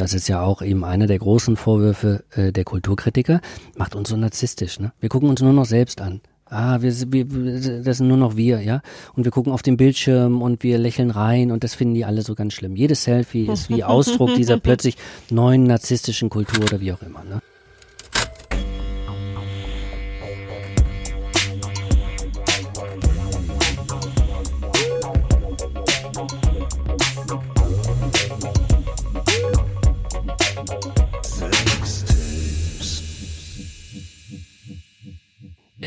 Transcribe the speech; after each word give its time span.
das 0.00 0.14
ist 0.14 0.28
ja 0.28 0.40
auch 0.42 0.62
eben 0.62 0.82
einer 0.82 1.06
der 1.06 1.18
großen 1.18 1.56
Vorwürfe 1.56 2.24
äh, 2.30 2.52
der 2.52 2.64
Kulturkritiker, 2.64 3.40
macht 3.76 3.94
uns 3.94 4.08
so 4.08 4.16
narzisstisch. 4.16 4.80
Ne? 4.80 4.92
Wir 4.98 5.10
gucken 5.10 5.28
uns 5.28 5.42
nur 5.42 5.52
noch 5.52 5.66
selbst 5.66 6.00
an. 6.00 6.22
Ah, 6.46 6.80
wir, 6.80 6.92
wir, 7.12 7.82
das 7.82 7.98
sind 7.98 8.08
nur 8.08 8.16
noch 8.16 8.36
wir, 8.36 8.60
ja. 8.60 8.82
Und 9.14 9.24
wir 9.24 9.30
gucken 9.30 9.52
auf 9.52 9.62
den 9.62 9.76
Bildschirm 9.76 10.42
und 10.42 10.64
wir 10.64 10.78
lächeln 10.78 11.10
rein 11.10 11.52
und 11.52 11.62
das 11.62 11.74
finden 11.74 11.94
die 11.94 12.04
alle 12.04 12.22
so 12.22 12.34
ganz 12.34 12.54
schlimm. 12.54 12.74
Jedes 12.74 13.04
Selfie 13.04 13.46
ist 13.46 13.68
wie 13.68 13.84
Ausdruck 13.84 14.34
dieser 14.34 14.56
plötzlich 14.60 14.96
neuen 15.30 15.64
narzisstischen 15.64 16.28
Kultur 16.28 16.64
oder 16.64 16.80
wie 16.80 16.92
auch 16.92 17.02
immer. 17.02 17.22
Ne? 17.22 17.40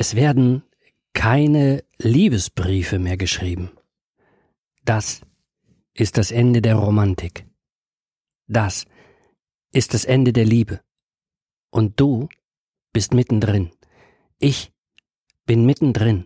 Es 0.04 0.16
werden 0.16 0.64
keine 1.14 1.82
Liebesbriefe 1.98 3.00
mehr 3.00 3.16
geschrieben. 3.16 3.72
Das 4.84 5.22
ist 5.94 6.18
das 6.18 6.30
Ende 6.30 6.62
der 6.62 6.76
Romantik. 6.76 7.46
Das 8.46 8.84
ist 9.72 9.94
das 9.94 10.04
Ende 10.04 10.34
der 10.34 10.44
Liebe. 10.44 10.82
Und 11.70 12.02
du 12.02 12.28
bist 12.92 13.14
mittendrin. 13.14 13.72
Ich 14.40 14.74
bin 15.46 15.66
mittendrin. 15.66 16.26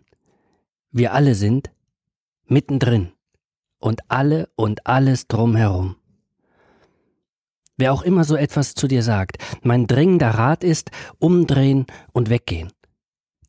Wir 0.90 1.14
alle 1.14 1.36
sind 1.36 1.70
mittendrin. 2.48 3.12
Und 3.78 4.10
alle 4.10 4.50
und 4.56 4.88
alles 4.88 5.28
drumherum. 5.28 5.98
Wer 7.78 7.94
auch 7.94 8.02
immer 8.02 8.24
so 8.24 8.36
etwas 8.36 8.74
zu 8.74 8.88
dir 8.88 9.04
sagt, 9.04 9.38
mein 9.62 9.86
dringender 9.86 10.32
Rat 10.32 10.64
ist, 10.64 10.90
umdrehen 11.20 11.86
und 12.12 12.32
weggehen. 12.32 12.72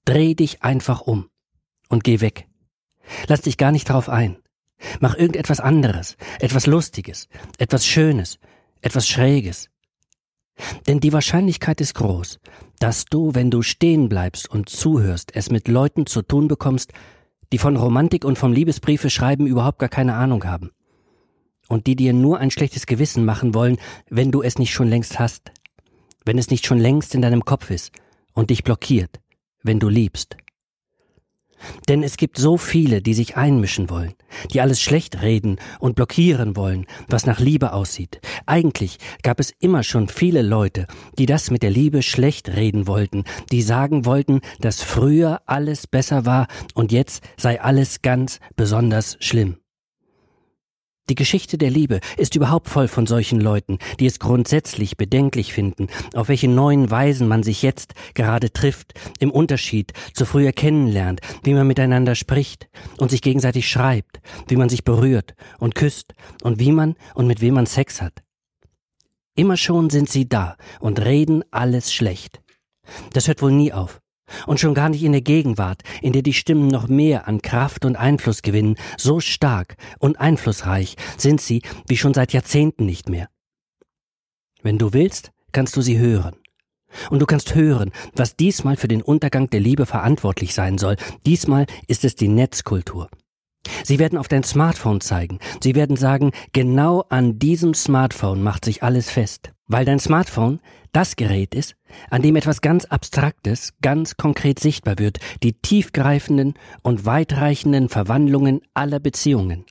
Dreh 0.08 0.34
dich 0.34 0.62
einfach 0.62 1.02
um 1.02 1.28
und 1.90 2.02
geh 2.02 2.22
weg. 2.22 2.48
Lass 3.26 3.42
dich 3.42 3.58
gar 3.58 3.72
nicht 3.72 3.90
drauf 3.90 4.08
ein. 4.08 4.38
Mach 5.00 5.14
irgendetwas 5.14 5.60
anderes, 5.60 6.16
etwas 6.40 6.66
Lustiges, 6.66 7.28
etwas 7.58 7.84
Schönes, 7.84 8.38
etwas 8.80 9.06
Schräges. 9.06 9.68
Denn 10.86 11.00
die 11.00 11.12
Wahrscheinlichkeit 11.12 11.82
ist 11.82 11.92
groß, 11.92 12.40
dass 12.78 13.04
du, 13.04 13.34
wenn 13.34 13.50
du 13.50 13.60
stehen 13.60 14.08
bleibst 14.08 14.50
und 14.50 14.70
zuhörst, 14.70 15.36
es 15.36 15.50
mit 15.50 15.68
Leuten 15.68 16.06
zu 16.06 16.22
tun 16.22 16.48
bekommst, 16.48 16.94
die 17.52 17.58
von 17.58 17.76
Romantik 17.76 18.24
und 18.24 18.38
vom 18.38 18.54
Liebesbriefe 18.54 19.10
schreiben 19.10 19.46
überhaupt 19.46 19.78
gar 19.78 19.90
keine 19.90 20.14
Ahnung 20.14 20.44
haben. 20.44 20.70
Und 21.68 21.86
die 21.86 21.96
dir 21.96 22.14
nur 22.14 22.38
ein 22.38 22.50
schlechtes 22.50 22.86
Gewissen 22.86 23.26
machen 23.26 23.52
wollen, 23.52 23.76
wenn 24.08 24.30
du 24.32 24.40
es 24.40 24.58
nicht 24.58 24.72
schon 24.72 24.88
längst 24.88 25.18
hast. 25.18 25.52
Wenn 26.24 26.38
es 26.38 26.48
nicht 26.48 26.64
schon 26.64 26.78
längst 26.78 27.14
in 27.14 27.20
deinem 27.20 27.44
Kopf 27.44 27.70
ist 27.70 27.92
und 28.32 28.48
dich 28.48 28.64
blockiert 28.64 29.20
wenn 29.68 29.78
du 29.78 29.88
liebst. 29.88 30.36
Denn 31.88 32.02
es 32.02 32.16
gibt 32.16 32.38
so 32.38 32.56
viele, 32.56 33.02
die 33.02 33.14
sich 33.14 33.36
einmischen 33.36 33.90
wollen, 33.90 34.14
die 34.52 34.60
alles 34.60 34.80
schlecht 34.80 35.22
reden 35.22 35.56
und 35.78 35.94
blockieren 35.94 36.56
wollen, 36.56 36.86
was 37.08 37.26
nach 37.26 37.38
Liebe 37.38 37.72
aussieht. 37.72 38.20
Eigentlich 38.46 38.98
gab 39.22 39.40
es 39.40 39.52
immer 39.58 39.82
schon 39.82 40.08
viele 40.08 40.42
Leute, 40.42 40.86
die 41.18 41.26
das 41.26 41.50
mit 41.50 41.62
der 41.62 41.70
Liebe 41.70 42.02
schlecht 42.02 42.48
reden 42.48 42.86
wollten, 42.86 43.24
die 43.52 43.62
sagen 43.62 44.06
wollten, 44.06 44.40
dass 44.60 44.82
früher 44.82 45.42
alles 45.46 45.86
besser 45.86 46.24
war 46.24 46.46
und 46.74 46.90
jetzt 46.90 47.22
sei 47.36 47.60
alles 47.60 48.00
ganz 48.00 48.40
besonders 48.56 49.16
schlimm. 49.20 49.58
Die 51.08 51.14
Geschichte 51.14 51.56
der 51.56 51.70
Liebe 51.70 52.00
ist 52.18 52.36
überhaupt 52.36 52.68
voll 52.68 52.86
von 52.86 53.06
solchen 53.06 53.40
Leuten, 53.40 53.78
die 53.98 54.06
es 54.06 54.18
grundsätzlich 54.18 54.98
bedenklich 54.98 55.54
finden, 55.54 55.88
auf 56.14 56.28
welche 56.28 56.48
neuen 56.48 56.90
Weisen 56.90 57.28
man 57.28 57.42
sich 57.42 57.62
jetzt 57.62 57.94
gerade 58.14 58.52
trifft, 58.52 58.92
im 59.18 59.30
Unterschied 59.30 59.94
zu 60.12 60.26
früher 60.26 60.52
kennenlernt, 60.52 61.20
wie 61.44 61.54
man 61.54 61.66
miteinander 61.66 62.14
spricht 62.14 62.68
und 62.98 63.10
sich 63.10 63.22
gegenseitig 63.22 63.68
schreibt, 63.68 64.20
wie 64.48 64.56
man 64.56 64.68
sich 64.68 64.84
berührt 64.84 65.34
und 65.58 65.74
küsst 65.74 66.14
und 66.42 66.58
wie 66.58 66.72
man 66.72 66.94
und 67.14 67.26
mit 67.26 67.40
wem 67.40 67.54
man 67.54 67.66
Sex 67.66 68.02
hat. 68.02 68.22
Immer 69.34 69.56
schon 69.56 69.88
sind 69.88 70.10
sie 70.10 70.28
da 70.28 70.56
und 70.80 71.00
reden 71.00 71.42
alles 71.50 71.92
schlecht. 71.92 72.42
Das 73.12 73.28
hört 73.28 73.40
wohl 73.40 73.52
nie 73.52 73.72
auf. 73.72 74.00
Und 74.46 74.60
schon 74.60 74.74
gar 74.74 74.88
nicht 74.88 75.02
in 75.02 75.12
der 75.12 75.20
Gegenwart, 75.20 75.82
in 76.02 76.12
der 76.12 76.22
die 76.22 76.32
Stimmen 76.32 76.68
noch 76.68 76.88
mehr 76.88 77.28
an 77.28 77.42
Kraft 77.42 77.84
und 77.84 77.96
Einfluss 77.96 78.42
gewinnen, 78.42 78.76
so 78.96 79.20
stark 79.20 79.76
und 79.98 80.20
einflussreich 80.20 80.96
sind 81.16 81.40
sie 81.40 81.62
wie 81.86 81.96
schon 81.96 82.14
seit 82.14 82.32
Jahrzehnten 82.32 82.86
nicht 82.86 83.08
mehr. 83.08 83.28
Wenn 84.62 84.78
du 84.78 84.92
willst, 84.92 85.30
kannst 85.52 85.76
du 85.76 85.82
sie 85.82 85.98
hören. 85.98 86.36
Und 87.10 87.20
du 87.20 87.26
kannst 87.26 87.54
hören, 87.54 87.92
was 88.14 88.36
diesmal 88.36 88.76
für 88.76 88.88
den 88.88 89.02
Untergang 89.02 89.50
der 89.50 89.60
Liebe 89.60 89.86
verantwortlich 89.86 90.54
sein 90.54 90.78
soll. 90.78 90.96
Diesmal 91.26 91.66
ist 91.86 92.04
es 92.04 92.14
die 92.14 92.28
Netzkultur. 92.28 93.08
Sie 93.84 93.98
werden 93.98 94.18
auf 94.18 94.28
dein 94.28 94.42
Smartphone 94.42 95.00
zeigen. 95.00 95.38
Sie 95.62 95.74
werden 95.74 95.96
sagen, 95.96 96.32
genau 96.52 97.04
an 97.08 97.38
diesem 97.38 97.74
Smartphone 97.74 98.42
macht 98.42 98.64
sich 98.64 98.82
alles 98.82 99.10
fest. 99.10 99.52
Weil 99.66 99.84
dein 99.84 99.98
Smartphone 99.98 100.60
das 100.92 101.16
Gerät 101.16 101.54
ist, 101.54 101.76
an 102.10 102.22
dem 102.22 102.36
etwas 102.36 102.60
ganz 102.60 102.86
Abstraktes 102.86 103.74
ganz 103.82 104.16
konkret 104.16 104.58
sichtbar 104.58 104.98
wird, 104.98 105.20
die 105.42 105.52
tiefgreifenden 105.52 106.54
und 106.82 107.04
weitreichenden 107.04 107.88
Verwandlungen 107.88 108.62
aller 108.74 109.00
Beziehungen. 109.00 109.66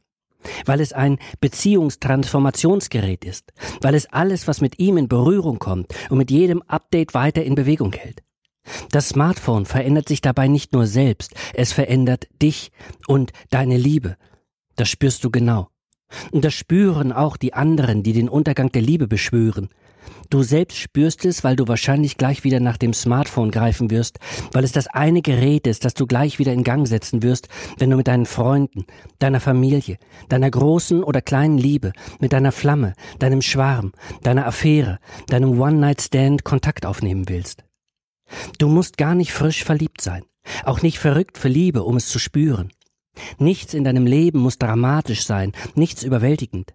Weil 0.65 0.81
es 0.81 0.93
ein 0.93 1.17
Beziehungstransformationsgerät 1.41 3.25
ist, 3.25 3.53
weil 3.81 3.95
es 3.95 4.05
alles, 4.13 4.47
was 4.47 4.61
mit 4.61 4.79
ihm 4.79 4.97
in 4.97 5.07
Berührung 5.07 5.59
kommt 5.59 5.93
und 6.09 6.17
mit 6.17 6.31
jedem 6.31 6.61
Update 6.63 7.13
weiter 7.13 7.43
in 7.43 7.55
Bewegung 7.55 7.93
hält. 7.93 8.23
Das 8.91 9.09
Smartphone 9.09 9.65
verändert 9.65 10.07
sich 10.07 10.21
dabei 10.21 10.47
nicht 10.47 10.73
nur 10.73 10.87
selbst, 10.87 11.33
es 11.53 11.73
verändert 11.73 12.27
dich 12.41 12.71
und 13.07 13.31
deine 13.49 13.77
Liebe. 13.77 14.17
Das 14.75 14.89
spürst 14.89 15.23
du 15.23 15.31
genau. 15.31 15.69
Und 16.31 16.45
das 16.45 16.53
spüren 16.53 17.11
auch 17.11 17.37
die 17.37 17.53
anderen, 17.53 18.03
die 18.03 18.13
den 18.13 18.29
Untergang 18.29 18.71
der 18.71 18.81
Liebe 18.81 19.07
beschwören. 19.07 19.69
Du 20.29 20.43
selbst 20.43 20.77
spürst 20.77 21.25
es, 21.25 21.43
weil 21.43 21.55
du 21.55 21.67
wahrscheinlich 21.67 22.17
gleich 22.17 22.43
wieder 22.43 22.59
nach 22.59 22.77
dem 22.77 22.93
Smartphone 22.93 23.51
greifen 23.51 23.89
wirst, 23.91 24.19
weil 24.51 24.63
es 24.63 24.71
das 24.71 24.87
eine 24.87 25.21
Gerät 25.21 25.67
ist, 25.67 25.85
das 25.85 25.93
du 25.93 26.05
gleich 26.05 26.39
wieder 26.39 26.53
in 26.53 26.63
Gang 26.63 26.87
setzen 26.87 27.23
wirst, 27.23 27.49
wenn 27.77 27.89
du 27.89 27.97
mit 27.97 28.07
deinen 28.07 28.25
Freunden, 28.25 28.85
deiner 29.19 29.39
Familie, 29.39 29.97
deiner 30.29 30.49
großen 30.49 31.03
oder 31.03 31.21
kleinen 31.21 31.57
Liebe, 31.57 31.93
mit 32.19 32.33
deiner 32.33 32.51
Flamme, 32.51 32.93
deinem 33.19 33.41
Schwarm, 33.41 33.93
deiner 34.23 34.45
Affäre, 34.45 34.99
deinem 35.27 35.59
One-Night-Stand 35.59 36.43
Kontakt 36.43 36.85
aufnehmen 36.85 37.29
willst. 37.29 37.66
Du 38.57 38.67
musst 38.67 38.97
gar 38.97 39.15
nicht 39.15 39.31
frisch 39.31 39.63
verliebt 39.63 40.01
sein, 40.01 40.23
auch 40.65 40.81
nicht 40.81 40.99
verrückt 40.99 41.37
für 41.37 41.49
Liebe, 41.49 41.83
um 41.83 41.97
es 41.97 42.07
zu 42.07 42.19
spüren. 42.19 42.71
Nichts 43.39 43.73
in 43.73 43.83
deinem 43.83 44.05
Leben 44.05 44.39
muss 44.39 44.59
dramatisch 44.59 45.25
sein, 45.25 45.53
nichts 45.75 46.03
überwältigend. 46.03 46.73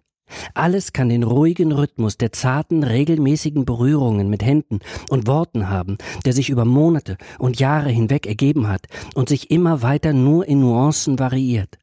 Alles 0.53 0.93
kann 0.93 1.09
den 1.09 1.23
ruhigen 1.23 1.71
Rhythmus 1.71 2.17
der 2.17 2.31
zarten, 2.31 2.83
regelmäßigen 2.83 3.65
Berührungen 3.65 4.29
mit 4.29 4.43
Händen 4.43 4.79
und 5.09 5.27
Worten 5.27 5.69
haben, 5.69 5.97
der 6.25 6.33
sich 6.33 6.49
über 6.49 6.65
Monate 6.65 7.17
und 7.39 7.59
Jahre 7.59 7.89
hinweg 7.89 8.25
ergeben 8.25 8.67
hat 8.67 8.87
und 9.15 9.29
sich 9.29 9.51
immer 9.51 9.81
weiter 9.81 10.13
nur 10.13 10.47
in 10.47 10.61
Nuancen 10.61 11.19
variiert. 11.19 11.77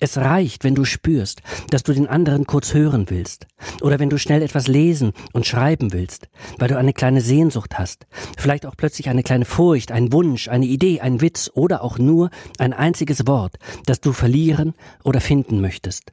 Es 0.00 0.16
reicht, 0.16 0.64
wenn 0.64 0.74
du 0.74 0.84
spürst, 0.84 1.42
dass 1.70 1.82
du 1.82 1.92
den 1.92 2.06
anderen 2.06 2.46
kurz 2.46 2.74
hören 2.74 3.06
willst, 3.08 3.46
oder 3.80 3.98
wenn 3.98 4.10
du 4.10 4.18
schnell 4.18 4.42
etwas 4.42 4.68
lesen 4.68 5.12
und 5.32 5.46
schreiben 5.46 5.92
willst, 5.92 6.28
weil 6.58 6.68
du 6.68 6.76
eine 6.76 6.92
kleine 6.92 7.20
Sehnsucht 7.20 7.78
hast, 7.78 8.06
vielleicht 8.36 8.66
auch 8.66 8.76
plötzlich 8.76 9.08
eine 9.08 9.22
kleine 9.22 9.44
Furcht, 9.44 9.92
ein 9.92 10.12
Wunsch, 10.12 10.48
eine 10.48 10.66
Idee, 10.66 11.00
ein 11.00 11.20
Witz 11.20 11.50
oder 11.54 11.82
auch 11.82 11.98
nur 11.98 12.30
ein 12.58 12.72
einziges 12.72 13.26
Wort, 13.26 13.56
das 13.86 14.00
du 14.00 14.12
verlieren 14.12 14.74
oder 15.04 15.20
finden 15.20 15.60
möchtest. 15.60 16.12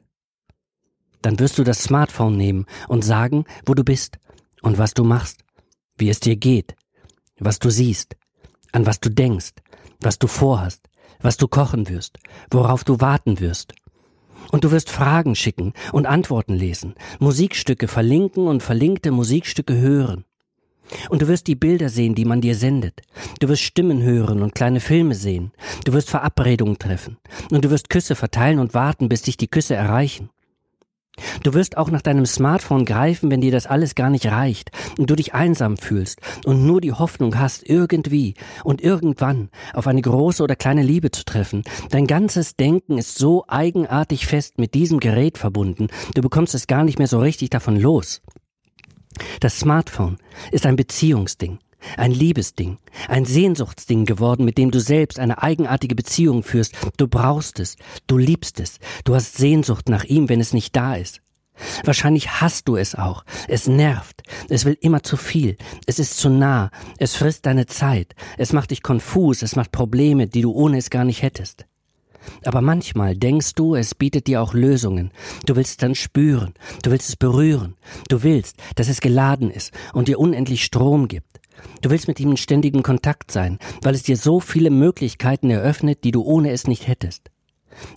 Dann 1.22 1.38
wirst 1.38 1.58
du 1.58 1.64
das 1.64 1.82
Smartphone 1.82 2.36
nehmen 2.36 2.66
und 2.88 3.02
sagen, 3.02 3.44
wo 3.64 3.74
du 3.74 3.82
bist 3.82 4.18
und 4.62 4.78
was 4.78 4.94
du 4.94 5.04
machst, 5.04 5.40
wie 5.96 6.10
es 6.10 6.20
dir 6.20 6.36
geht, 6.36 6.74
was 7.38 7.58
du 7.58 7.70
siehst, 7.70 8.16
an 8.72 8.86
was 8.86 9.00
du 9.00 9.08
denkst, 9.08 9.52
was 10.00 10.18
du 10.18 10.26
vorhast, 10.26 10.82
was 11.24 11.38
du 11.38 11.48
kochen 11.48 11.88
wirst, 11.88 12.18
worauf 12.50 12.84
du 12.84 13.00
warten 13.00 13.40
wirst. 13.40 13.74
Und 14.52 14.62
du 14.62 14.70
wirst 14.70 14.90
Fragen 14.90 15.34
schicken 15.34 15.72
und 15.90 16.06
Antworten 16.06 16.54
lesen, 16.54 16.94
Musikstücke 17.18 17.88
verlinken 17.88 18.46
und 18.46 18.62
verlinkte 18.62 19.10
Musikstücke 19.10 19.74
hören. 19.74 20.24
Und 21.08 21.22
du 21.22 21.28
wirst 21.28 21.46
die 21.46 21.54
Bilder 21.54 21.88
sehen, 21.88 22.14
die 22.14 22.26
man 22.26 22.42
dir 22.42 22.54
sendet. 22.54 23.00
Du 23.40 23.48
wirst 23.48 23.62
Stimmen 23.62 24.02
hören 24.02 24.42
und 24.42 24.54
kleine 24.54 24.80
Filme 24.80 25.14
sehen. 25.14 25.52
Du 25.86 25.94
wirst 25.94 26.10
Verabredungen 26.10 26.78
treffen. 26.78 27.16
Und 27.50 27.64
du 27.64 27.70
wirst 27.70 27.88
Küsse 27.88 28.14
verteilen 28.14 28.58
und 28.58 28.74
warten, 28.74 29.08
bis 29.08 29.22
dich 29.22 29.38
die 29.38 29.48
Küsse 29.48 29.74
erreichen. 29.74 30.28
Du 31.42 31.54
wirst 31.54 31.76
auch 31.76 31.90
nach 31.90 32.02
deinem 32.02 32.26
Smartphone 32.26 32.84
greifen, 32.84 33.30
wenn 33.30 33.40
dir 33.40 33.52
das 33.52 33.66
alles 33.66 33.94
gar 33.94 34.10
nicht 34.10 34.26
reicht 34.26 34.70
und 34.98 35.10
du 35.10 35.16
dich 35.16 35.34
einsam 35.34 35.76
fühlst 35.76 36.20
und 36.44 36.66
nur 36.66 36.80
die 36.80 36.92
Hoffnung 36.92 37.38
hast, 37.38 37.68
irgendwie 37.68 38.34
und 38.64 38.82
irgendwann 38.82 39.50
auf 39.72 39.86
eine 39.86 40.02
große 40.02 40.42
oder 40.42 40.56
kleine 40.56 40.82
Liebe 40.82 41.10
zu 41.10 41.24
treffen. 41.24 41.62
Dein 41.90 42.06
ganzes 42.06 42.56
Denken 42.56 42.98
ist 42.98 43.18
so 43.18 43.44
eigenartig 43.46 44.26
fest 44.26 44.58
mit 44.58 44.74
diesem 44.74 45.00
Gerät 45.00 45.38
verbunden, 45.38 45.88
du 46.14 46.22
bekommst 46.22 46.54
es 46.54 46.66
gar 46.66 46.84
nicht 46.84 46.98
mehr 46.98 47.08
so 47.08 47.18
richtig 47.18 47.50
davon 47.50 47.76
los. 47.78 48.22
Das 49.40 49.60
Smartphone 49.60 50.18
ist 50.50 50.66
ein 50.66 50.76
Beziehungsding, 50.76 51.58
ein 51.96 52.12
Liebesding, 52.12 52.78
ein 53.08 53.24
Sehnsuchtsding 53.24 54.04
geworden, 54.04 54.44
mit 54.44 54.58
dem 54.58 54.70
du 54.70 54.80
selbst 54.80 55.18
eine 55.18 55.42
eigenartige 55.42 55.94
Beziehung 55.94 56.42
führst. 56.42 56.74
Du 56.96 57.08
brauchst 57.08 57.60
es, 57.60 57.76
du 58.06 58.18
liebst 58.18 58.60
es, 58.60 58.78
du 59.04 59.14
hast 59.14 59.36
Sehnsucht 59.36 59.88
nach 59.88 60.04
ihm, 60.04 60.28
wenn 60.28 60.40
es 60.40 60.52
nicht 60.52 60.74
da 60.76 60.94
ist. 60.94 61.20
Wahrscheinlich 61.84 62.40
hast 62.40 62.68
du 62.68 62.76
es 62.76 62.94
auch. 62.94 63.24
Es 63.46 63.68
nervt. 63.68 64.22
Es 64.48 64.64
will 64.64 64.76
immer 64.80 65.02
zu 65.02 65.16
viel. 65.16 65.56
Es 65.86 65.98
ist 65.98 66.16
zu 66.16 66.28
nah. 66.28 66.70
Es 66.98 67.14
frisst 67.14 67.46
deine 67.46 67.66
Zeit. 67.66 68.14
Es 68.38 68.52
macht 68.52 68.72
dich 68.72 68.82
konfus. 68.82 69.42
Es 69.42 69.54
macht 69.54 69.70
Probleme, 69.70 70.26
die 70.26 70.42
du 70.42 70.52
ohne 70.52 70.78
es 70.78 70.90
gar 70.90 71.04
nicht 71.04 71.22
hättest. 71.22 71.66
Aber 72.44 72.60
manchmal 72.60 73.16
denkst 73.16 73.54
du, 73.54 73.74
es 73.74 73.94
bietet 73.94 74.26
dir 74.26 74.42
auch 74.42 74.54
Lösungen. 74.54 75.12
Du 75.46 75.56
willst 75.56 75.72
es 75.72 75.76
dann 75.76 75.94
spüren. 75.94 76.54
Du 76.82 76.90
willst 76.90 77.08
es 77.08 77.16
berühren. 77.16 77.76
Du 78.08 78.22
willst, 78.22 78.56
dass 78.76 78.88
es 78.88 79.00
geladen 79.00 79.50
ist 79.50 79.72
und 79.92 80.08
dir 80.08 80.18
unendlich 80.18 80.64
Strom 80.64 81.06
gibt. 81.08 81.40
Du 81.82 81.90
willst 81.90 82.08
mit 82.08 82.20
ihm 82.20 82.30
in 82.30 82.36
ständigen 82.36 82.82
Kontakt 82.82 83.30
sein, 83.30 83.58
weil 83.82 83.94
es 83.94 84.02
dir 84.02 84.16
so 84.16 84.40
viele 84.40 84.70
Möglichkeiten 84.70 85.50
eröffnet, 85.50 86.04
die 86.04 86.12
du 86.12 86.22
ohne 86.22 86.50
es 86.50 86.66
nicht 86.66 86.88
hättest. 86.88 87.30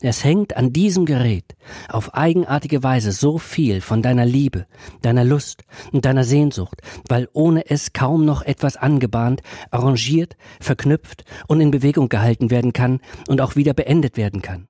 Es 0.01 0.23
hängt 0.23 0.57
an 0.57 0.73
diesem 0.73 1.05
Gerät 1.05 1.55
auf 1.89 2.13
eigenartige 2.13 2.83
Weise 2.83 3.11
so 3.11 3.37
viel 3.37 3.81
von 3.81 4.01
deiner 4.01 4.25
Liebe, 4.25 4.65
deiner 5.01 5.23
Lust 5.23 5.63
und 5.91 6.05
deiner 6.05 6.23
Sehnsucht, 6.23 6.81
weil 7.07 7.29
ohne 7.33 7.69
es 7.69 7.93
kaum 7.93 8.25
noch 8.25 8.41
etwas 8.41 8.77
angebahnt, 8.77 9.41
arrangiert, 9.71 10.35
verknüpft 10.59 11.25
und 11.47 11.61
in 11.61 11.71
Bewegung 11.71 12.09
gehalten 12.09 12.49
werden 12.49 12.73
kann 12.73 13.01
und 13.27 13.41
auch 13.41 13.55
wieder 13.55 13.73
beendet 13.73 14.17
werden 14.17 14.41
kann. 14.41 14.67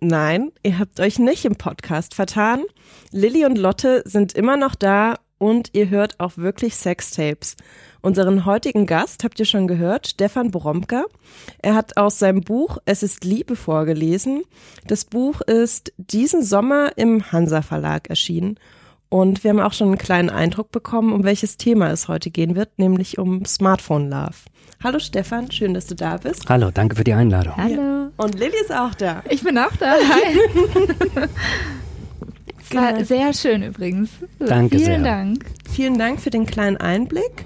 Nein, 0.00 0.50
ihr 0.62 0.78
habt 0.78 0.98
euch 0.98 1.18
nicht 1.18 1.44
im 1.44 1.56
Podcast 1.56 2.14
vertan. 2.14 2.64
Lilly 3.12 3.44
und 3.44 3.58
Lotte 3.58 4.02
sind 4.06 4.32
immer 4.32 4.56
noch 4.56 4.74
da 4.74 5.16
und 5.40 5.70
ihr 5.72 5.88
hört 5.88 6.20
auch 6.20 6.36
wirklich 6.36 6.76
Sextapes. 6.76 7.56
Unseren 8.02 8.44
heutigen 8.44 8.86
Gast 8.86 9.24
habt 9.24 9.40
ihr 9.40 9.46
schon 9.46 9.66
gehört, 9.66 10.08
Stefan 10.08 10.50
Boromka. 10.50 11.04
Er 11.62 11.74
hat 11.74 11.96
aus 11.96 12.18
seinem 12.18 12.42
Buch 12.42 12.78
Es 12.84 13.02
ist 13.02 13.24
Liebe 13.24 13.56
vorgelesen. 13.56 14.42
Das 14.86 15.06
Buch 15.06 15.40
ist 15.40 15.92
diesen 15.96 16.42
Sommer 16.42 16.92
im 16.96 17.32
Hansa 17.32 17.62
Verlag 17.62 18.10
erschienen. 18.10 18.58
Und 19.08 19.42
wir 19.42 19.50
haben 19.50 19.60
auch 19.60 19.72
schon 19.72 19.88
einen 19.88 19.98
kleinen 19.98 20.30
Eindruck 20.30 20.70
bekommen, 20.70 21.12
um 21.12 21.24
welches 21.24 21.56
Thema 21.56 21.90
es 21.90 22.06
heute 22.06 22.30
gehen 22.30 22.54
wird, 22.54 22.78
nämlich 22.78 23.18
um 23.18 23.44
Smartphone 23.46 24.10
Love. 24.10 24.36
Hallo 24.84 24.98
Stefan, 24.98 25.50
schön, 25.50 25.72
dass 25.74 25.86
du 25.86 25.94
da 25.94 26.18
bist. 26.18 26.48
Hallo, 26.48 26.70
danke 26.70 26.96
für 26.96 27.04
die 27.04 27.14
Einladung. 27.14 27.56
Hallo. 27.56 27.82
Ja. 27.82 28.10
Und 28.18 28.38
Lilly 28.38 28.60
ist 28.60 28.72
auch 28.72 28.94
da. 28.94 29.22
Ich 29.28 29.42
bin 29.42 29.56
auch 29.58 29.74
da. 29.78 29.94
Hi. 29.94 31.28
Es 32.70 32.76
war 32.76 32.92
genau. 32.92 33.04
sehr 33.04 33.32
schön 33.32 33.62
übrigens. 33.64 34.10
Danke 34.38 34.76
Vielen 34.78 34.84
sehr. 34.84 34.94
Vielen 34.94 35.04
Dank. 35.04 35.44
Vielen 35.68 35.98
Dank 35.98 36.20
für 36.20 36.30
den 36.30 36.46
kleinen 36.46 36.76
Einblick. 36.76 37.44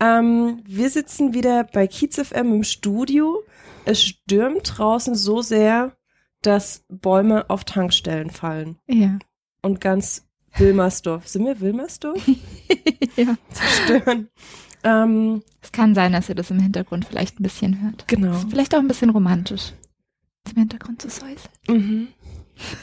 Ähm, 0.00 0.60
wir 0.66 0.90
sitzen 0.90 1.32
wieder 1.32 1.64
bei 1.64 1.86
Kiez 1.86 2.16
FM 2.16 2.52
im 2.52 2.62
Studio. 2.62 3.42
Es 3.86 4.02
stürmt 4.02 4.76
draußen 4.76 5.14
so 5.14 5.40
sehr, 5.40 5.96
dass 6.42 6.84
Bäume 6.90 7.48
auf 7.48 7.64
Tankstellen 7.64 8.30
fallen. 8.30 8.78
Ja. 8.86 9.18
Und 9.62 9.80
ganz 9.80 10.26
Wilmersdorf. 10.56 11.26
Sind 11.26 11.46
wir 11.46 11.60
Wilmersdorf? 11.60 12.22
ja. 13.16 13.34
Zerstören. 13.50 14.28
Ähm, 14.84 15.42
es 15.62 15.72
kann 15.72 15.94
sein, 15.94 16.12
dass 16.12 16.28
ihr 16.28 16.34
das 16.34 16.50
im 16.50 16.60
Hintergrund 16.60 17.06
vielleicht 17.06 17.40
ein 17.40 17.42
bisschen 17.42 17.82
hört. 17.82 18.06
Genau. 18.08 18.34
vielleicht 18.50 18.74
auch 18.74 18.80
ein 18.80 18.88
bisschen 18.88 19.10
romantisch. 19.10 19.72
Im 20.50 20.58
Hintergrund 20.60 21.00
zu 21.00 21.08
säuseln. 21.08 21.38
Mhm. 21.66 22.08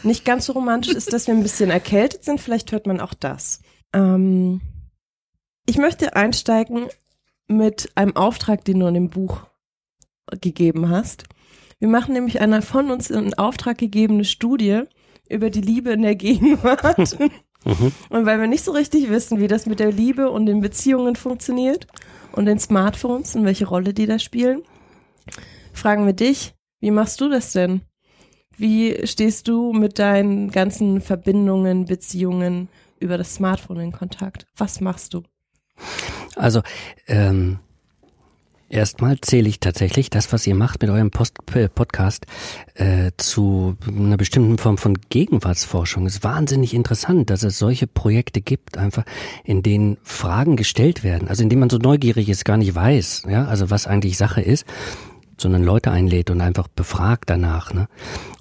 Nicht 0.03 0.25
ganz 0.25 0.45
so 0.45 0.53
romantisch 0.53 0.93
ist, 0.93 1.13
dass 1.13 1.27
wir 1.27 1.33
ein 1.33 1.43
bisschen 1.43 1.69
erkältet 1.69 2.23
sind. 2.23 2.39
Vielleicht 2.39 2.71
hört 2.71 2.87
man 2.87 2.99
auch 2.99 3.13
das. 3.13 3.61
Ähm, 3.93 4.61
ich 5.65 5.77
möchte 5.77 6.15
einsteigen 6.15 6.87
mit 7.47 7.91
einem 7.95 8.15
Auftrag, 8.15 8.65
den 8.65 8.79
du 8.79 8.87
in 8.87 8.93
dem 8.93 9.09
Buch 9.09 9.41
gegeben 10.41 10.89
hast. 10.89 11.25
Wir 11.79 11.87
machen 11.87 12.13
nämlich 12.13 12.41
eine 12.41 12.61
von 12.61 12.91
uns 12.91 13.09
in 13.09 13.33
Auftrag 13.33 13.77
gegebene 13.77 14.25
Studie 14.25 14.83
über 15.29 15.49
die 15.49 15.61
Liebe 15.61 15.91
in 15.91 16.01
der 16.01 16.15
Gegenwart. 16.15 17.17
Mhm. 17.65 17.93
Und 18.09 18.25
weil 18.25 18.41
wir 18.41 18.47
nicht 18.47 18.65
so 18.65 18.71
richtig 18.73 19.09
wissen, 19.09 19.39
wie 19.39 19.47
das 19.47 19.65
mit 19.65 19.79
der 19.79 19.89
Liebe 19.89 20.29
und 20.29 20.47
den 20.47 20.59
Beziehungen 20.59 21.15
funktioniert 21.15 21.87
und 22.33 22.45
den 22.45 22.59
Smartphones 22.59 23.37
und 23.37 23.45
welche 23.45 23.65
Rolle 23.65 23.93
die 23.93 24.05
da 24.05 24.19
spielen, 24.19 24.63
fragen 25.71 26.05
wir 26.05 26.11
dich, 26.11 26.55
wie 26.81 26.91
machst 26.91 27.21
du 27.21 27.29
das 27.29 27.53
denn? 27.53 27.79
Wie 28.57 29.05
stehst 29.07 29.47
du 29.47 29.73
mit 29.73 29.99
deinen 29.99 30.51
ganzen 30.51 31.01
Verbindungen, 31.01 31.85
Beziehungen 31.85 32.69
über 32.99 33.17
das 33.17 33.35
Smartphone 33.35 33.79
in 33.79 33.91
Kontakt? 33.91 34.45
Was 34.55 34.79
machst 34.79 35.13
du? 35.13 35.23
Also, 36.35 36.61
ähm, 37.07 37.59
Erstmal 38.73 39.21
zähle 39.21 39.49
ich 39.49 39.59
tatsächlich 39.59 40.09
das, 40.09 40.33
was 40.33 40.47
ihr 40.47 40.55
macht 40.55 40.81
mit 40.81 40.89
eurem 40.89 41.11
Post 41.11 41.37
äh, 41.53 41.69
Podcast, 41.69 42.25
äh, 42.73 43.11
zu 43.17 43.77
einer 43.87 44.17
bestimmten 44.17 44.57
Form 44.57 44.79
von 44.79 44.97
Gegenwartsforschung. 45.09 46.07
Es 46.07 46.15
ist 46.15 46.23
wahnsinnig 46.23 46.73
interessant, 46.73 47.29
dass 47.29 47.43
es 47.43 47.59
solche 47.59 47.85
Projekte 47.85 48.41
gibt, 48.41 48.79
einfach 48.79 49.03
in 49.43 49.61
denen 49.61 49.97
Fragen 50.01 50.55
gestellt 50.55 51.03
werden, 51.03 51.27
also 51.27 51.43
in 51.43 51.49
denen 51.49 51.59
man 51.59 51.69
so 51.69 51.77
neugierig 51.77 52.29
ist, 52.29 52.45
gar 52.45 52.57
nicht 52.57 52.73
weiß, 52.73 53.25
ja, 53.29 53.45
also 53.45 53.69
was 53.69 53.85
eigentlich 53.85 54.17
Sache 54.17 54.41
ist 54.41 54.65
sondern 55.37 55.63
Leute 55.63 55.91
einlädt 55.91 56.29
und 56.29 56.41
einfach 56.41 56.67
befragt 56.67 57.29
danach. 57.29 57.73
Ne? 57.73 57.87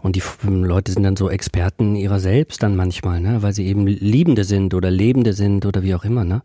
Und 0.02 0.16
die 0.16 0.22
Leute 0.42 0.92
sind 0.92 1.02
dann 1.02 1.16
so 1.16 1.30
Experten 1.30 1.96
ihrer 1.96 2.20
selbst 2.20 2.62
dann 2.62 2.76
manchmal, 2.76 3.20
ne? 3.20 3.42
weil 3.42 3.52
sie 3.52 3.66
eben 3.66 3.86
Liebende 3.86 4.44
sind 4.44 4.74
oder 4.74 4.90
Lebende 4.90 5.32
sind 5.32 5.66
oder 5.66 5.82
wie 5.82 5.94
auch 5.94 6.04
immer. 6.04 6.24
Ne? 6.24 6.42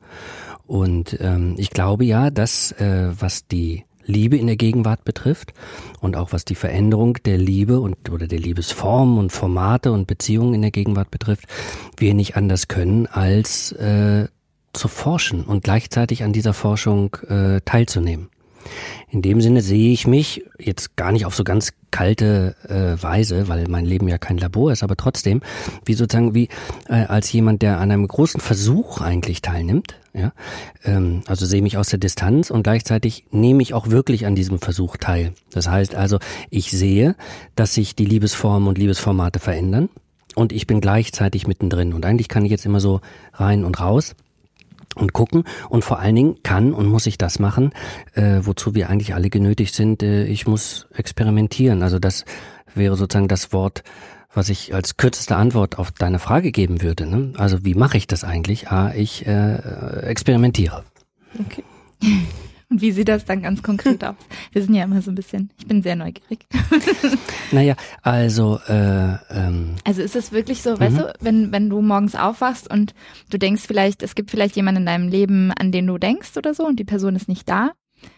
Und 0.66 1.18
ähm, 1.22 1.56
ich 1.58 1.70
glaube 1.70 2.06
ja, 2.06 2.30
dass 2.30 2.72
äh, 2.74 3.12
was 3.18 3.48
die 3.48 3.86
Liebe 4.08 4.38
in 4.38 4.48
der 4.48 4.56
Gegenwart 4.56 5.04
betrifft 5.04 5.54
und 6.00 6.16
auch 6.16 6.32
was 6.32 6.46
die 6.46 6.56
Veränderung 6.56 7.16
der 7.26 7.38
Liebe 7.38 7.80
und 7.80 8.10
oder 8.10 8.28
der 8.28 8.40
Liebesform 8.40 9.18
und 9.18 9.32
Formate 9.32 9.92
und 9.92 10.08
Beziehungen 10.08 10.54
in 10.54 10.62
der 10.62 10.72
Gegenwart 10.72 11.12
betrifft, 11.12 11.46
wir 11.98 12.14
nicht 12.14 12.38
anders 12.38 12.70
können 12.70 13.08
als 13.08 13.74
äh, 13.74 14.28
zu 14.74 14.88
forschen 14.88 15.44
und 15.44 15.64
gleichzeitig 15.64 16.24
an 16.24 16.34
dieser 16.34 16.54
Forschung 16.54 17.16
äh, 17.28 17.62
teilzunehmen. 17.66 18.30
In 19.10 19.22
dem 19.22 19.42
Sinne 19.42 19.62
sehe 19.62 19.92
ich 19.92 20.08
mich 20.08 20.44
jetzt 20.60 20.96
gar 20.96 21.12
nicht 21.12 21.26
auf 21.26 21.36
so 21.36 21.44
ganz 21.44 21.72
kalte 21.92 22.56
äh, 22.68 23.02
Weise, 23.02 23.48
weil 23.48 23.68
mein 23.68 23.86
Leben 23.86 24.08
ja 24.08 24.18
kein 24.18 24.38
Labor 24.38 24.72
ist, 24.72 24.84
aber 24.84 24.96
trotzdem, 24.96 25.42
wie 25.86 25.94
sozusagen 25.94 26.36
wie 26.36 26.50
äh, 26.90 27.06
als 27.06 27.32
jemand, 27.32 27.62
der 27.62 27.80
an 27.80 27.92
einem 27.92 28.08
großen 28.08 28.42
Versuch 28.42 29.02
eigentlich 29.02 29.42
teilnimmt. 29.42 29.96
Ja, 30.14 30.34
ähm, 30.84 31.22
also 31.28 31.46
sehe 31.46 31.62
mich 31.62 31.78
aus 31.78 31.90
der 31.90 32.00
Distanz 32.00 32.50
und 32.50 32.64
gleichzeitig 32.64 33.26
nehme 33.32 33.62
ich 33.62 33.74
auch 33.74 33.90
wirklich 33.90 34.26
an 34.26 34.36
diesem 34.36 34.60
Versuch 34.60 34.98
teil. 34.98 35.34
Das 35.52 35.70
heißt 35.70 35.94
also, 35.96 36.18
ich 36.50 36.72
sehe, 36.72 37.16
dass 37.56 37.76
sich 37.76 37.96
die 37.96 38.06
Liebesformen 38.06 38.68
und 38.68 38.78
Liebesformate 38.78 39.40
verändern 39.40 39.90
und 40.34 40.52
ich 40.52 40.66
bin 40.66 40.82
gleichzeitig 40.82 41.46
mittendrin 41.46 41.94
und 41.94 42.06
eigentlich 42.06 42.30
kann 42.30 42.46
ich 42.46 42.52
jetzt 42.52 42.66
immer 42.66 42.80
so 42.80 43.02
rein 43.34 43.64
und 43.64 43.80
raus 43.80 44.16
und 44.98 45.14
gucken 45.14 45.44
und 45.70 45.84
vor 45.84 46.00
allen 46.00 46.16
Dingen 46.16 46.36
kann 46.44 46.74
und 46.74 46.88
muss 46.88 47.06
ich 47.06 47.18
das 47.18 47.40
machen, 47.40 47.72
äh, 48.14 48.40
wozu 48.42 48.76
wir 48.76 48.90
eigentlich 48.90 49.14
alle 49.14 49.30
genötigt 49.30 49.74
sind. 49.74 50.04
Äh, 50.04 50.26
ich 50.26 50.48
muss 50.48 50.88
experimentieren. 50.94 51.84
Also 51.84 52.00
das 52.00 52.26
wäre 52.76 52.96
sozusagen 52.96 53.28
das 53.28 53.54
Wort, 53.54 53.84
was 54.34 54.50
ich 54.50 54.74
als 54.74 54.98
kürzeste 54.98 55.36
Antwort 55.36 55.80
auf 55.80 55.92
deine 55.92 56.20
Frage 56.20 56.52
geben 56.52 56.82
würde. 56.82 57.06
Ne? 57.06 57.34
Also 57.38 57.64
wie 57.64 57.74
mache 57.74 57.98
ich 57.98 58.08
das 58.08 58.24
eigentlich? 58.24 58.70
Ah, 58.70 58.94
ich 58.96 59.26
äh, 59.26 59.56
experimentiere. 60.02 60.84
Okay. 61.40 61.64
Und 62.70 62.82
wie 62.82 62.92
sieht 62.92 63.08
das 63.08 63.24
dann 63.24 63.42
ganz 63.42 63.64
konkret 63.64 64.04
aus? 64.04 64.16
Wir 64.52 64.62
sind 64.62 64.76
ja 64.76 64.84
immer 64.84 65.02
so 65.02 65.10
ein 65.10 65.16
bisschen, 65.16 65.52
ich 65.58 65.68
bin 65.68 65.82
sehr 65.82 65.96
neugierig. 65.96 66.46
naja, 67.52 67.76
also 68.02 68.60
äh, 68.68 69.14
ähm, 69.30 69.76
Also 69.86 70.02
ist 70.02 70.18
es 70.18 70.34
wirklich 70.34 70.62
so, 70.62 70.72
mhm. 70.72 70.80
weißt 70.80 70.98
du, 70.98 71.14
wenn, 71.22 71.52
wenn 71.54 71.70
du 71.70 71.82
morgens 71.82 72.16
aufwachst 72.16 72.70
und 72.70 72.94
du 73.30 73.38
denkst 73.38 73.64
vielleicht, 73.66 74.04
es 74.04 74.16
gibt 74.16 74.32
vielleicht 74.32 74.58
jemanden 74.58 74.82
in 74.82 74.86
deinem 74.86 75.08
Leben, 75.08 75.54
an 75.54 75.72
den 75.72 75.88
du 75.88 75.98
denkst 75.98 76.36
oder 76.36 76.54
so 76.54 76.66
und 76.66 76.78
die 76.78 76.84
Person 76.84 77.16
ist 77.16 77.30
nicht 77.30 77.48
da. 77.48 77.72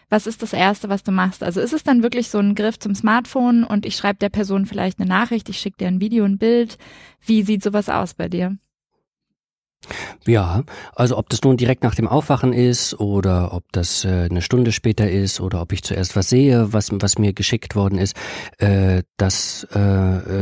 Was 0.08 0.26
ist 0.26 0.42
das 0.42 0.52
Erste, 0.52 0.88
was 0.88 1.04
du 1.04 1.12
machst? 1.12 1.44
Also 1.44 1.60
ist 1.60 1.72
es 1.72 1.84
dann 1.84 2.02
wirklich 2.02 2.28
so 2.28 2.38
ein 2.38 2.56
Griff 2.56 2.78
zum 2.78 2.94
Smartphone 2.94 3.62
und 3.62 3.86
ich 3.86 3.96
schreibe 3.96 4.18
der 4.18 4.28
Person 4.28 4.66
vielleicht 4.66 4.98
eine 4.98 5.08
Nachricht, 5.08 5.48
ich 5.48 5.58
schicke 5.58 5.78
dir 5.78 5.88
ein 5.88 6.00
Video, 6.00 6.24
ein 6.24 6.38
Bild. 6.38 6.76
Wie 7.24 7.42
sieht 7.44 7.62
sowas 7.62 7.88
aus 7.88 8.14
bei 8.14 8.28
dir? 8.28 8.56
Ja, 10.26 10.64
also 10.94 11.16
ob 11.18 11.28
das 11.28 11.42
nun 11.42 11.56
direkt 11.56 11.82
nach 11.82 11.94
dem 11.94 12.08
Aufwachen 12.08 12.52
ist 12.52 12.98
oder 13.00 13.52
ob 13.52 13.64
das 13.72 14.04
äh, 14.04 14.28
eine 14.30 14.42
Stunde 14.42 14.72
später 14.72 15.10
ist 15.10 15.40
oder 15.40 15.60
ob 15.60 15.72
ich 15.72 15.82
zuerst 15.82 16.16
was 16.16 16.28
sehe, 16.28 16.72
was, 16.72 16.90
was 16.92 17.18
mir 17.18 17.32
geschickt 17.32 17.74
worden 17.74 17.98
ist, 17.98 18.16
äh, 18.58 19.02
das 19.16 19.66
äh, 19.74 19.78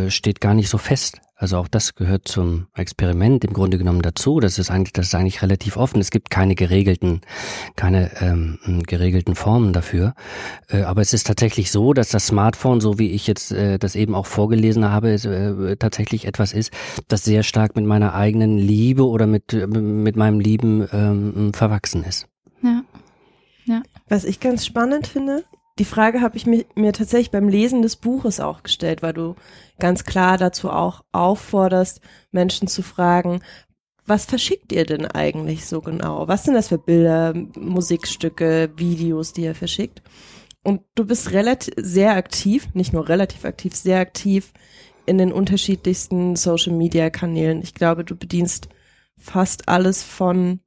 äh 0.06 0.10
steht 0.10 0.40
gar 0.40 0.54
nicht 0.54 0.68
so 0.68 0.78
fest. 0.78 1.20
Also 1.40 1.56
auch 1.58 1.68
das 1.68 1.94
gehört 1.94 2.26
zum 2.26 2.66
Experiment 2.74 3.44
im 3.44 3.52
Grunde 3.52 3.78
genommen 3.78 4.02
dazu. 4.02 4.40
Das 4.40 4.58
ist 4.58 4.72
eigentlich, 4.72 4.92
das 4.92 5.06
ist 5.06 5.14
eigentlich 5.14 5.40
relativ 5.40 5.76
offen. 5.76 6.00
Es 6.00 6.10
gibt 6.10 6.30
keine 6.30 6.56
geregelten, 6.56 7.20
keine 7.76 8.10
ähm, 8.20 8.58
geregelten 8.84 9.36
Formen 9.36 9.72
dafür. 9.72 10.14
Äh, 10.68 10.82
aber 10.82 11.00
es 11.00 11.12
ist 11.12 11.28
tatsächlich 11.28 11.70
so, 11.70 11.92
dass 11.92 12.08
das 12.08 12.26
Smartphone, 12.26 12.80
so 12.80 12.98
wie 12.98 13.12
ich 13.12 13.28
jetzt 13.28 13.52
äh, 13.52 13.78
das 13.78 13.94
eben 13.94 14.16
auch 14.16 14.26
vorgelesen 14.26 14.90
habe, 14.90 15.12
äh, 15.12 15.76
tatsächlich 15.76 16.26
etwas 16.26 16.52
ist, 16.52 16.72
das 17.06 17.24
sehr 17.24 17.44
stark 17.44 17.76
mit 17.76 17.84
meiner 17.84 18.14
eigenen 18.14 18.58
Liebe 18.58 19.06
oder 19.06 19.28
mit 19.28 19.52
mit 19.68 20.16
meinem 20.16 20.40
Lieben 20.40 20.88
ähm, 20.92 21.54
verwachsen 21.54 22.02
ist. 22.02 22.26
Ja. 22.62 22.82
Ja. 23.64 23.82
Was 24.08 24.24
ich 24.24 24.40
ganz 24.40 24.66
spannend 24.66 25.06
finde, 25.06 25.44
die 25.78 25.84
Frage 25.84 26.20
habe 26.20 26.36
ich 26.36 26.46
mir, 26.46 26.64
mir 26.74 26.92
tatsächlich 26.92 27.30
beim 27.30 27.48
Lesen 27.48 27.82
des 27.82 27.96
Buches 27.96 28.40
auch 28.40 28.62
gestellt, 28.62 29.02
weil 29.02 29.12
du 29.12 29.36
ganz 29.78 30.04
klar 30.04 30.38
dazu 30.38 30.70
auch 30.70 31.04
aufforderst, 31.12 32.00
Menschen 32.30 32.68
zu 32.68 32.82
fragen, 32.82 33.40
was 34.06 34.24
verschickt 34.24 34.72
ihr 34.72 34.86
denn 34.86 35.06
eigentlich 35.06 35.66
so 35.66 35.80
genau? 35.80 36.28
Was 36.28 36.44
sind 36.44 36.54
das 36.54 36.68
für 36.68 36.78
Bilder, 36.78 37.34
Musikstücke, 37.56 38.70
Videos, 38.76 39.34
die 39.34 39.42
ihr 39.42 39.54
verschickt? 39.54 40.02
Und 40.64 40.82
du 40.94 41.04
bist 41.04 41.32
relativ 41.32 41.74
sehr 41.76 42.16
aktiv, 42.16 42.68
nicht 42.74 42.92
nur 42.92 43.08
relativ 43.08 43.44
aktiv, 43.44 43.74
sehr 43.74 44.00
aktiv 44.00 44.52
in 45.06 45.18
den 45.18 45.32
unterschiedlichsten 45.32 46.36
Social 46.36 46.72
Media 46.72 47.10
Kanälen. 47.10 47.62
Ich 47.62 47.74
glaube, 47.74 48.04
du 48.04 48.16
bedienst 48.16 48.68
fast 49.16 49.68
alles 49.68 50.02
von 50.02 50.60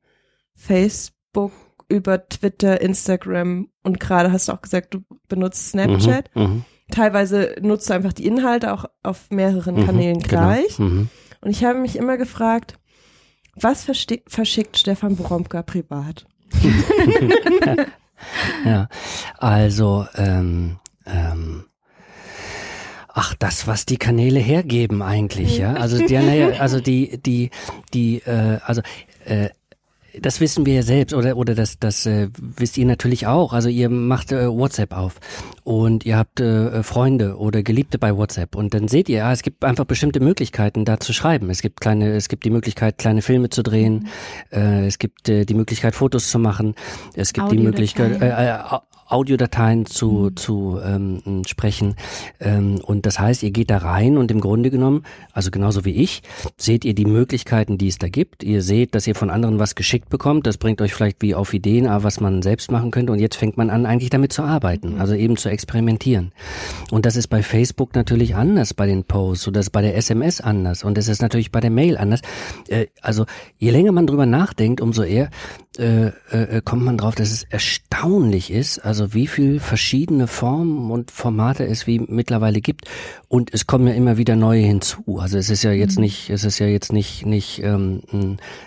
Facebook 0.56 1.52
über 1.92 2.28
Twitter, 2.28 2.82
Instagram 2.82 3.70
und 3.84 4.00
gerade 4.00 4.32
hast 4.32 4.48
du 4.48 4.54
auch 4.54 4.62
gesagt, 4.62 4.94
du 4.94 5.02
benutzt 5.28 5.70
Snapchat. 5.70 6.30
Mhm, 6.36 6.42
mhm, 6.42 6.66
Teilweise 6.92 7.56
nutzt 7.62 7.90
du 7.90 7.94
einfach 7.94 8.14
die 8.14 8.26
Inhalte 8.26 8.74
auch 8.74 8.86
auf 9.04 9.30
mehreren 9.30 9.76
mhm, 9.76 9.86
Kanälen 9.86 10.20
genau. 10.20 10.28
gleich. 10.28 10.78
Genau. 10.78 11.08
Und 11.42 11.50
ich 11.50 11.64
habe 11.64 11.80
mich 11.80 11.96
immer 11.96 12.18
gefragt, 12.18 12.76
was 13.56 13.84
verschickt 13.84 14.78
Stefan 14.78 15.16
Boromka 15.16 15.62
privat? 15.62 16.26
ja, 18.66 18.88
also 19.38 20.06
ähm, 20.16 20.80
ähm, 21.06 21.66
Ach, 23.14 23.36
das, 23.36 23.68
was 23.68 23.86
die 23.86 23.98
Kanäle 23.98 24.40
hergeben 24.40 25.02
eigentlich, 25.02 25.58
ja. 25.58 25.74
Also 25.74 25.98
die, 25.98 26.16
naja, 26.16 26.60
also 26.60 26.80
die, 26.80 27.22
die, 27.22 27.50
die, 27.94 28.20
äh, 28.20 28.60
also 28.64 28.82
äh, 29.26 29.50
das 30.20 30.42
wissen 30.42 30.66
wir 30.66 30.74
ja 30.74 30.82
selbst 30.84 31.14
oder 31.14 31.38
oder 31.38 31.56
das 31.56 31.80
das 31.80 32.06
äh, 32.06 32.30
wisst 32.58 32.78
ihr 32.78 32.86
natürlich 32.86 33.28
auch. 33.28 33.54
Also 33.54 33.70
ihr 33.70 33.90
macht 33.90 34.32
äh, 34.32 34.48
WhatsApp 34.48 34.94
auf 34.94 35.20
und 35.64 36.06
ihr 36.06 36.18
habt 36.18 36.40
äh, 36.40 36.84
Freunde 36.84 37.38
oder 37.38 37.64
Geliebte 37.64 37.98
bei 37.98 38.16
WhatsApp 38.16 38.56
und 38.56 38.74
dann 38.74 38.88
seht 38.88 39.10
ihr, 39.10 39.20
ja, 39.20 39.32
es 39.32 39.42
gibt 39.42 39.64
einfach 39.64 39.86
bestimmte 39.86 40.20
Möglichkeiten 40.20 40.86
da 40.86 41.00
zu 41.00 41.14
schreiben. 41.14 41.50
Es 41.50 41.62
gibt 41.62 41.82
kleine 41.82 42.12
es 42.14 42.30
gibt 42.30 42.46
die 42.46 42.50
Möglichkeit 42.50 42.98
kleine 42.98 43.22
Filme 43.22 43.50
zu 43.50 43.64
drehen, 43.64 44.08
mhm. 44.52 44.58
äh, 44.58 44.88
es 44.88 45.00
gibt 45.00 45.30
äh, 45.30 45.46
die 45.46 45.54
Möglichkeit 45.54 45.96
Fotos 45.96 46.30
zu 46.30 46.40
machen, 46.40 46.76
es 47.16 47.34
gibt 47.34 47.52
die 47.52 47.58
Möglichkeit 47.58 48.22
äh, 48.22 48.28
äh, 48.28 48.60
Audiodateien 49.12 49.86
zu, 49.86 50.12
mhm. 50.12 50.36
zu 50.36 50.80
ähm, 50.84 51.44
sprechen. 51.48 51.96
Ähm, 52.40 52.80
und 52.84 53.06
das 53.06 53.20
heißt, 53.20 53.44
ihr 53.44 53.52
geht 53.52 53.70
da 53.70 53.78
rein 53.78 54.18
und 54.18 54.32
im 54.32 54.40
Grunde 54.40 54.72
genommen, 54.72 55.04
also 55.34 55.52
genauso 55.52 55.86
wie 55.86 55.92
ich, 55.92 56.22
seht 56.58 56.86
ihr 56.86 56.94
die 56.94 57.06
Möglichkeiten, 57.06 57.78
die 57.78 57.88
es 57.88 57.98
da 57.98 58.08
gibt. 58.10 58.44
Ihr 58.44 58.62
seht, 58.62 58.96
dass 58.96 59.08
ihr 59.08 59.16
von 59.16 59.30
anderen 59.30 59.60
was 59.60 59.76
geschickt 59.76 60.10
bekommt. 60.10 60.48
Das 60.48 60.58
bringt 60.58 60.82
euch 60.82 60.94
vielleicht 60.94 61.22
wie 61.22 61.36
auf 61.36 61.54
Ideen, 61.54 61.88
was 62.04 62.20
man 62.20 62.42
selbst 62.42 62.72
machen 62.72 62.92
könnte. 62.92 63.12
Und 63.12 63.20
jetzt 63.20 63.36
fängt 63.36 63.58
man 63.58 63.70
an, 63.70 63.86
eigentlich 63.86 64.10
damit 64.10 64.34
zu 64.34 64.44
arbeiten, 64.44 64.94
mhm. 64.94 65.02
also 65.02 65.14
eben 65.14 65.38
zu 65.38 65.50
experimentieren. 65.50 66.32
Und 66.92 67.06
das 67.06 67.16
ist 67.16 67.28
bei 67.28 67.44
Facebook 67.44 67.96
natürlich 67.96 68.36
anders 68.36 68.74
bei 68.74 68.86
den 68.86 69.04
Posts 69.04 69.48
oder 69.50 69.60
das 69.60 69.68
ist 69.68 69.72
bei 69.72 69.82
der 69.82 69.96
SMS 69.96 70.42
anders 70.42 70.84
und 70.84 70.98
das 70.98 71.08
ist 71.08 71.22
natürlich 71.22 71.52
bei 71.52 71.60
der 71.60 71.70
Mail 71.70 71.98
anders. 71.98 72.22
Äh, 72.68 72.88
also 73.02 73.26
je 73.58 73.72
länger 73.72 73.92
man 73.92 74.08
drüber 74.08 74.26
nachdenkt, 74.26 74.82
umso 74.82 75.04
eher 75.04 75.30
äh, 75.78 76.08
äh, 76.08 76.62
kommt 76.64 76.84
man 76.84 76.98
drauf, 76.98 77.16
dass 77.16 77.32
es 77.32 77.44
erstaunlich 77.44 78.52
ist, 78.52 78.80
also 78.80 79.01
wie 79.12 79.28
viel 79.28 79.60
verschiedene 79.60 80.28
Formen 80.28 80.92
und 80.92 81.12
Formate 81.12 81.66
es 81.66 81.88
wie 81.88 82.00
mittlerweile 82.00 82.62
gibt. 82.62 82.86
Und 83.28 83.54
es 83.54 83.68
kommen 83.68 83.88
ja 83.88 83.94
immer 83.94 84.18
wieder 84.18 84.36
neue 84.36 84.62
hinzu. 84.62 85.20
Also 85.20 85.38
es 85.38 85.50
ist 85.50 85.64
ja 85.64 85.72
jetzt 85.72 85.98
mhm. 85.98 86.04
nicht, 86.04 86.30
es 86.30 86.44
ist 86.44 86.60
ja 86.60 86.68
jetzt 86.68 86.92
nicht 86.94 87.26
nicht 87.26 87.62
ähm, 87.64 88.02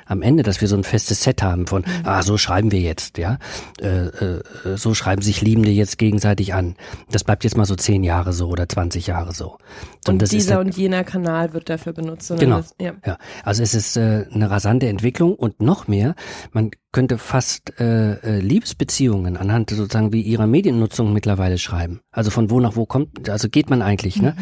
am 0.07 0.23
Ende, 0.23 0.43
dass 0.43 0.61
wir 0.61 0.69
so 0.69 0.77
ein 0.77 0.85
festes 0.85 1.23
Set 1.23 1.43
haben 1.43 1.67
von, 1.67 1.83
mhm. 1.83 2.07
ah 2.07 2.23
so 2.23 2.39
schreiben 2.39 2.73
wir 2.73 2.81
jetzt, 2.81 3.19
ja, 3.19 3.39
äh, 3.81 4.07
äh, 4.07 4.43
so 4.77 4.95
schreiben 4.95 5.23
sich 5.23 5.41
Liebende 5.41 5.71
jetzt 5.71 5.99
gegenseitig 5.99 6.55
an. 6.55 6.77
Das 7.11 7.25
bleibt 7.25 7.45
jetzt 7.45 7.57
mal 7.57 7.67
so 7.67 7.77
zehn 7.77 8.05
Jahre 8.05 8.33
so 8.33 8.49
oder 8.49 8.69
20 8.69 9.07
Jahre 9.07 9.33
so. 9.33 9.59
Und, 10.07 10.23
und 10.23 10.33
dieser 10.33 10.61
und 10.61 10.77
jener 10.77 11.05
Kanal 11.05 11.53
wird 11.53 11.69
dafür 11.69 11.93
benutzt. 11.93 12.33
Genau. 12.39 12.59
Das, 12.59 12.75
ja. 12.81 12.93
ja. 13.07 13.19
Also 13.43 13.63
es 13.63 13.75
ist 13.75 13.97
äh, 13.97 14.27
eine 14.33 14.51
rasante 14.51 14.87
Entwicklung 14.89 15.35
und 15.35 15.61
noch 15.61 15.89
mehr. 15.89 16.15
Man 16.53 16.71
könnte 16.93 17.19
fast 17.19 17.79
äh, 17.81 18.13
äh, 18.13 18.39
Liebesbeziehungen 18.39 19.37
anhand 19.37 19.71
sozusagen 19.71 20.13
wie 20.13 20.23
ihrer 20.25 20.47
Mediennutzung 20.47 21.13
mittlerweile 21.13 21.59
schreiben. 21.59 22.01
Also 22.11 22.31
von 22.31 22.51
wo 22.51 22.61
nach 22.61 22.77
wo 22.77 22.87
kommt, 22.87 23.29
also 23.29 23.49
geht 23.49 23.71
man 23.71 23.83
eigentlich, 23.83 24.21
ne? 24.21 24.35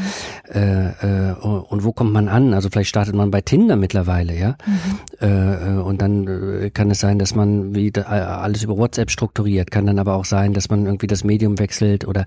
mhm. 0.53 0.61
ne? 0.61 0.97
Äh, 1.03 1.31
äh, 1.31 1.35
und 1.35 1.85
wo 1.85 1.93
kommt 1.93 2.13
man 2.13 2.29
an? 2.29 2.55
Also 2.55 2.69
vielleicht 2.71 2.91
startet 2.91 3.15
man 3.15 3.31
bei 3.31 3.41
Tinder 3.41 3.77
mittlerweile, 3.77 4.39
ja. 4.39 4.57
Mhm. 4.67 4.99
Äh, 5.21 5.77
äh 5.77 5.83
und 5.83 6.01
dann 6.01 6.27
äh, 6.29 6.71
kann 6.71 6.91
es 6.91 7.01
sein, 7.01 7.19
dass 7.19 7.35
man 7.35 7.75
wie 7.75 7.93
alles 7.95 8.63
über 8.63 8.77
WhatsApp 8.77 9.11
strukturiert, 9.11 9.71
kann 9.71 9.87
dann 9.87 9.99
aber 9.99 10.15
auch 10.15 10.25
sein, 10.25 10.53
dass 10.53 10.71
man 10.71 10.87
irgendwie 10.87 11.07
das 11.07 11.25
Medium 11.25 11.59
wechselt 11.59 12.07
oder 12.07 12.25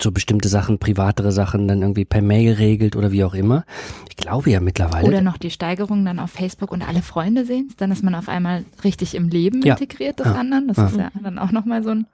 so 0.00 0.12
bestimmte 0.12 0.48
Sachen, 0.48 0.78
privatere 0.78 1.32
Sachen 1.32 1.68
dann 1.68 1.82
irgendwie 1.82 2.04
per 2.04 2.22
Mail 2.22 2.54
regelt 2.54 2.96
oder 2.96 3.12
wie 3.12 3.24
auch 3.24 3.34
immer. 3.34 3.64
Ich 4.10 4.16
glaube 4.16 4.50
ja 4.50 4.60
mittlerweile. 4.60 5.06
Oder 5.06 5.22
noch 5.22 5.38
die 5.38 5.50
Steigerung 5.50 6.04
dann 6.04 6.18
auf 6.18 6.30
Facebook 6.30 6.70
und 6.72 6.86
alle 6.86 7.02
Freunde 7.02 7.44
sehen 7.44 7.68
dann 7.76 7.90
ist 7.90 8.02
man 8.02 8.14
auf 8.14 8.28
einmal 8.28 8.64
richtig 8.84 9.14
im 9.14 9.28
Leben 9.28 9.62
ja. 9.62 9.74
integriert 9.74 10.18
des 10.18 10.26
ja. 10.26 10.34
anderen. 10.34 10.68
Das 10.68 10.76
ja. 10.76 10.86
ist 10.86 10.96
ja 10.96 11.10
dann 11.22 11.38
auch 11.38 11.52
nochmal 11.52 11.82
so 11.82 11.90
ein 11.90 12.06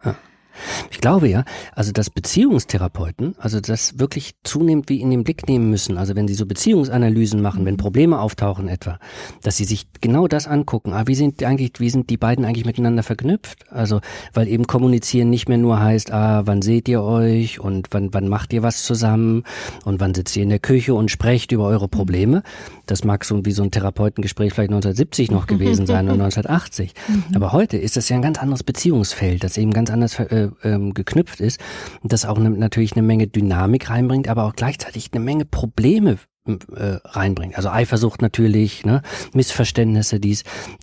ich 0.91 1.01
glaube 1.01 1.29
ja, 1.29 1.45
also 1.75 1.93
dass 1.93 2.11
Beziehungstherapeuten, 2.11 3.35
also 3.39 3.61
das 3.61 3.99
wirklich 3.99 4.35
zunehmend 4.45 4.89
wie 4.89 5.01
in 5.01 5.11
den 5.11 5.25
Blick 5.25 5.49
nehmen 5.49 5.71
müssen, 5.71 5.99
also 5.99 6.15
wenn 6.17 6.29
sie 6.29 6.35
so 6.35 6.47
Beziehungsanalysen 6.47 7.41
machen, 7.43 7.65
wenn 7.65 7.75
mhm. 7.75 7.79
Probleme 7.79 8.21
auftauchen 8.21 8.69
etwa, 8.69 8.99
dass 9.43 9.57
sie 9.57 9.65
sich 9.65 9.87
genau 10.01 10.29
das 10.29 10.47
angucken, 10.47 10.93
ah, 10.93 11.07
wie 11.07 11.15
sind 11.15 11.43
eigentlich, 11.43 11.73
wie 11.79 11.91
sind 11.91 12.11
die 12.11 12.17
beiden 12.17 12.45
eigentlich 12.45 12.65
miteinander 12.65 13.03
verknüpft? 13.03 13.71
Also, 13.71 14.01
weil 14.33 14.49
eben 14.49 14.67
kommunizieren 14.67 15.31
nicht 15.31 15.49
mehr 15.49 15.59
nur 15.59 15.81
heißt, 15.81 16.13
ah, 16.13 16.43
wann 16.47 16.63
seht 16.63 16.89
ihr 16.89 17.03
euch 17.03 17.61
und 17.61 17.89
wann, 17.91 18.13
wann 18.13 18.29
macht 18.29 18.53
ihr 18.53 18.63
was 18.63 18.83
zusammen 18.83 19.45
und 19.85 20.01
wann 20.01 20.15
sitzt 20.15 20.37
ihr 20.37 20.43
in 20.43 20.49
der 20.49 20.59
Küche 20.59 20.95
und 20.95 21.11
sprecht 21.11 21.53
über 21.53 21.67
eure 21.67 21.89
Probleme. 21.89 22.43
Das 22.87 23.05
mag 23.05 23.25
so 23.25 23.45
wie 23.45 23.53
so 23.53 23.63
ein 23.63 23.71
Therapeutengespräch 23.71 24.53
vielleicht 24.53 24.71
1970 24.71 25.31
noch 25.31 25.47
gewesen 25.47 25.87
sein 25.87 26.07
oder 26.07 26.25
1980. 26.25 26.95
Mhm. 27.09 27.25
Aber 27.35 27.53
heute 27.53 27.77
ist 27.77 27.97
das 27.97 28.09
ja 28.09 28.17
ein 28.17 28.23
ganz 28.23 28.39
anderes 28.39 28.63
Beziehungsfeld, 28.63 29.45
das 29.45 29.57
eben 29.57 29.73
ganz 29.73 29.91
anders 29.91 30.19
äh, 30.19 30.51
ähm, 30.63 30.95
geknüpft 30.95 31.41
ist 31.41 31.61
und 32.03 32.13
das 32.13 32.25
auch 32.25 32.39
ne, 32.39 32.51
natürlich 32.51 32.93
eine 32.93 33.03
Menge 33.03 33.27
Dynamik 33.27 33.91
reinbringt, 33.91 34.29
aber 34.29 34.45
auch 34.45 34.55
gleichzeitig 34.55 35.11
eine 35.13 35.25
Menge 35.25 35.45
Probleme 35.45 36.19
äh, 36.47 36.99
reinbringt. 37.05 37.57
Also 37.57 37.71
Eifersucht 37.71 38.21
natürlich, 38.21 38.85
ne? 38.85 39.03
Missverständnisse, 39.33 40.21
die 40.21 40.33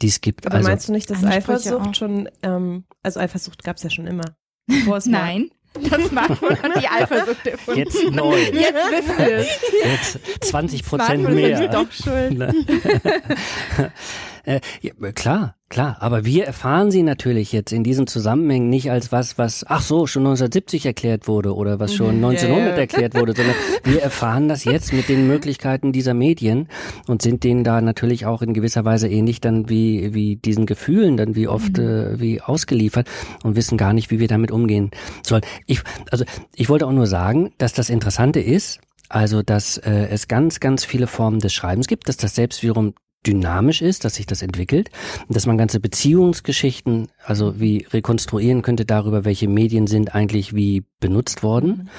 es 0.03 0.21
gibt. 0.21 0.47
Aber 0.47 0.55
also, 0.55 0.69
meinst 0.69 0.89
du 0.89 0.93
nicht, 0.93 1.09
dass 1.09 1.23
Eifersucht 1.23 1.97
schon, 1.97 2.29
ähm, 2.41 2.85
also 3.03 3.19
Eifersucht 3.19 3.63
gab 3.63 3.77
es 3.77 3.83
ja 3.83 3.89
schon 3.89 4.07
immer. 4.07 4.25
Nein. 5.05 5.49
Das 5.73 6.07
Smartphone 6.07 6.61
hat 6.61 6.81
die 6.81 6.87
Eifersucht 6.87 7.47
erfunden. 7.47 7.79
Jetzt 7.79 8.03
neu. 8.11 8.37
Jetzt 8.37 8.91
wissen 8.91 9.17
wir 9.17 9.37
es. 9.37 9.59
Jetzt 9.83 10.19
20 10.49 10.85
Prozent 10.85 11.29
mehr. 11.29 11.67
Doch 11.69 11.91
schuld. 11.91 12.41
äh, 14.43 14.59
ja, 14.81 15.11
klar, 15.13 15.55
Klar, 15.71 15.95
aber 16.01 16.25
wir 16.25 16.43
erfahren 16.43 16.91
sie 16.91 17.01
natürlich 17.01 17.53
jetzt 17.53 17.71
in 17.71 17.85
diesen 17.85 18.05
Zusammenhängen 18.05 18.67
nicht 18.67 18.91
als 18.91 19.13
was, 19.13 19.37
was, 19.37 19.65
ach 19.65 19.81
so, 19.81 20.05
schon 20.05 20.23
1970 20.23 20.85
erklärt 20.85 21.29
wurde 21.29 21.55
oder 21.55 21.79
was 21.79 21.95
schon 21.95 22.15
1900 22.15 22.67
ja, 22.67 22.73
ja. 22.73 22.77
erklärt 22.77 23.15
wurde, 23.15 23.33
sondern 23.33 23.55
wir 23.85 24.01
erfahren 24.01 24.49
das 24.49 24.65
jetzt 24.65 24.91
mit 24.91 25.07
den 25.07 25.27
Möglichkeiten 25.27 25.93
dieser 25.93 26.13
Medien 26.13 26.67
und 27.07 27.21
sind 27.21 27.45
denen 27.45 27.63
da 27.63 27.79
natürlich 27.79 28.25
auch 28.25 28.41
in 28.41 28.53
gewisser 28.53 28.83
Weise 28.83 29.07
ähnlich 29.07 29.39
dann 29.39 29.69
wie, 29.69 30.13
wie 30.13 30.35
diesen 30.35 30.65
Gefühlen 30.65 31.15
dann 31.15 31.35
wie 31.35 31.47
oft, 31.47 31.77
mhm. 31.77 31.87
äh, 31.87 32.19
wie 32.19 32.41
ausgeliefert 32.41 33.07
und 33.43 33.55
wissen 33.55 33.77
gar 33.77 33.93
nicht, 33.93 34.11
wie 34.11 34.19
wir 34.19 34.27
damit 34.27 34.51
umgehen 34.51 34.91
sollen. 35.23 35.43
Ich, 35.67 35.79
also, 36.11 36.25
ich 36.53 36.67
wollte 36.67 36.85
auch 36.85 36.91
nur 36.91 37.07
sagen, 37.07 37.53
dass 37.59 37.71
das 37.71 37.89
Interessante 37.89 38.41
ist, 38.41 38.81
also, 39.07 39.41
dass 39.41 39.77
äh, 39.77 40.07
es 40.09 40.27
ganz, 40.27 40.59
ganz 40.59 40.83
viele 40.83 41.07
Formen 41.07 41.39
des 41.39 41.53
Schreibens 41.53 41.87
gibt, 41.87 42.09
dass 42.09 42.17
das 42.17 42.35
selbst 42.35 42.61
wiederum 42.61 42.93
dynamisch 43.25 43.81
ist, 43.81 44.03
dass 44.03 44.15
sich 44.15 44.25
das 44.25 44.41
entwickelt, 44.41 44.89
dass 45.29 45.45
man 45.45 45.57
ganze 45.57 45.79
Beziehungsgeschichten, 45.79 47.07
also 47.23 47.59
wie 47.59 47.85
rekonstruieren 47.91 48.61
könnte 48.61 48.85
darüber, 48.85 49.25
welche 49.25 49.47
Medien 49.47 49.87
sind 49.87 50.15
eigentlich 50.15 50.55
wie 50.55 50.83
benutzt 50.99 51.43
worden, 51.43 51.67
mhm. 51.67 51.89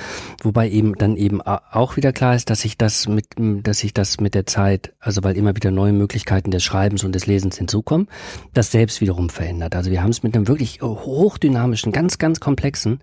wobei 0.42 0.70
eben 0.70 0.94
dann 0.94 1.16
eben 1.16 1.42
auch 1.42 1.96
wieder 1.96 2.12
klar 2.12 2.34
ist, 2.34 2.50
dass 2.50 2.60
sich 2.60 2.78
das 2.78 3.06
mit, 3.08 3.26
dass 3.36 3.80
sich 3.80 3.92
das 3.92 4.20
mit 4.20 4.34
der 4.34 4.46
Zeit, 4.46 4.94
also 5.00 5.22
weil 5.22 5.36
immer 5.36 5.54
wieder 5.54 5.70
neue 5.70 5.92
Möglichkeiten 5.92 6.50
des 6.50 6.64
Schreibens 6.64 7.04
und 7.04 7.14
des 7.14 7.26
Lesens 7.26 7.58
hinzukommen, 7.58 8.08
das 8.54 8.70
selbst 8.70 9.00
wiederum 9.00 9.28
verändert. 9.28 9.74
Also 9.76 9.90
wir 9.90 10.02
haben 10.02 10.10
es 10.10 10.22
mit 10.22 10.34
einem 10.34 10.48
wirklich 10.48 10.80
hochdynamischen, 10.82 11.92
ganz, 11.92 12.18
ganz 12.18 12.40
komplexen 12.40 13.00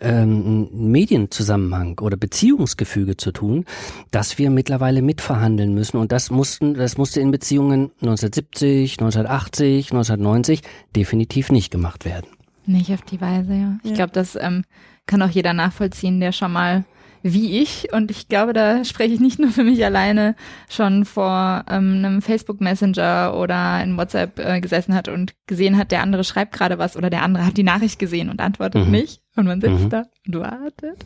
ähm, 0.00 0.68
Medienzusammenhang 0.72 1.98
oder 2.00 2.16
Beziehungsgefüge 2.16 3.16
zu 3.16 3.32
tun, 3.32 3.64
dass 4.10 4.38
wir 4.38 4.50
mittlerweile 4.50 5.02
mitverhandeln 5.02 5.74
müssen. 5.74 5.98
Und 5.98 6.12
das 6.12 6.30
mussten, 6.30 6.74
das 6.74 6.96
musste 6.98 7.20
in 7.20 7.30
Beziehungen 7.30 7.90
1970, 8.02 8.94
1980, 8.94 9.92
1990 9.92 10.62
definitiv 10.94 11.50
nicht 11.50 11.70
gemacht 11.70 12.04
werden. 12.04 12.26
Nicht 12.66 12.92
auf 12.92 13.02
die 13.02 13.20
Weise, 13.20 13.54
ja. 13.54 13.78
Ich 13.82 13.90
ja. 13.90 13.96
glaube, 13.96 14.12
das 14.12 14.36
ähm, 14.36 14.64
kann 15.06 15.22
auch 15.22 15.28
jeder 15.28 15.52
nachvollziehen, 15.52 16.20
der 16.20 16.32
schon 16.32 16.52
mal 16.52 16.84
wie 17.26 17.62
ich, 17.62 17.88
und 17.90 18.10
ich 18.10 18.28
glaube, 18.28 18.52
da 18.52 18.84
spreche 18.84 19.14
ich 19.14 19.18
nicht 19.18 19.38
nur 19.38 19.48
für 19.48 19.64
mich 19.64 19.82
alleine, 19.82 20.36
schon 20.68 21.06
vor 21.06 21.64
ähm, 21.70 21.94
einem 21.96 22.20
Facebook 22.20 22.60
Messenger 22.60 23.34
oder 23.34 23.82
in 23.82 23.96
WhatsApp 23.96 24.38
äh, 24.38 24.60
gesessen 24.60 24.94
hat 24.94 25.08
und 25.08 25.32
gesehen 25.46 25.78
hat, 25.78 25.90
der 25.90 26.02
andere 26.02 26.22
schreibt 26.22 26.52
gerade 26.52 26.76
was 26.78 26.98
oder 26.98 27.08
der 27.08 27.22
andere 27.22 27.46
hat 27.46 27.56
die 27.56 27.62
Nachricht 27.62 27.98
gesehen 27.98 28.28
und 28.28 28.42
antwortet 28.42 28.84
mhm. 28.84 28.92
nicht. 28.92 29.22
Und 29.36 29.46
man 29.46 29.62
sitzt 29.62 29.84
mhm. 29.84 29.88
da 29.88 30.02
und 30.26 30.38
wartet. 30.38 31.04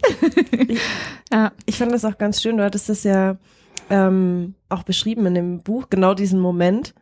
ich, 0.69 0.81
ja. 1.33 1.53
ich 1.67 1.79
fand 1.79 1.93
das 1.93 2.05
auch 2.05 2.19
ganz 2.19 2.43
schön, 2.43 2.57
du 2.57 2.65
hattest 2.65 2.89
das 2.89 3.05
ja 3.05 3.37
ähm, 3.89 4.55
auch 4.69 4.83
beschrieben 4.83 5.25
in 5.27 5.35
dem 5.37 5.63
Buch, 5.63 5.89
genau 5.89 6.15
diesen 6.15 6.41
Moment. 6.41 6.95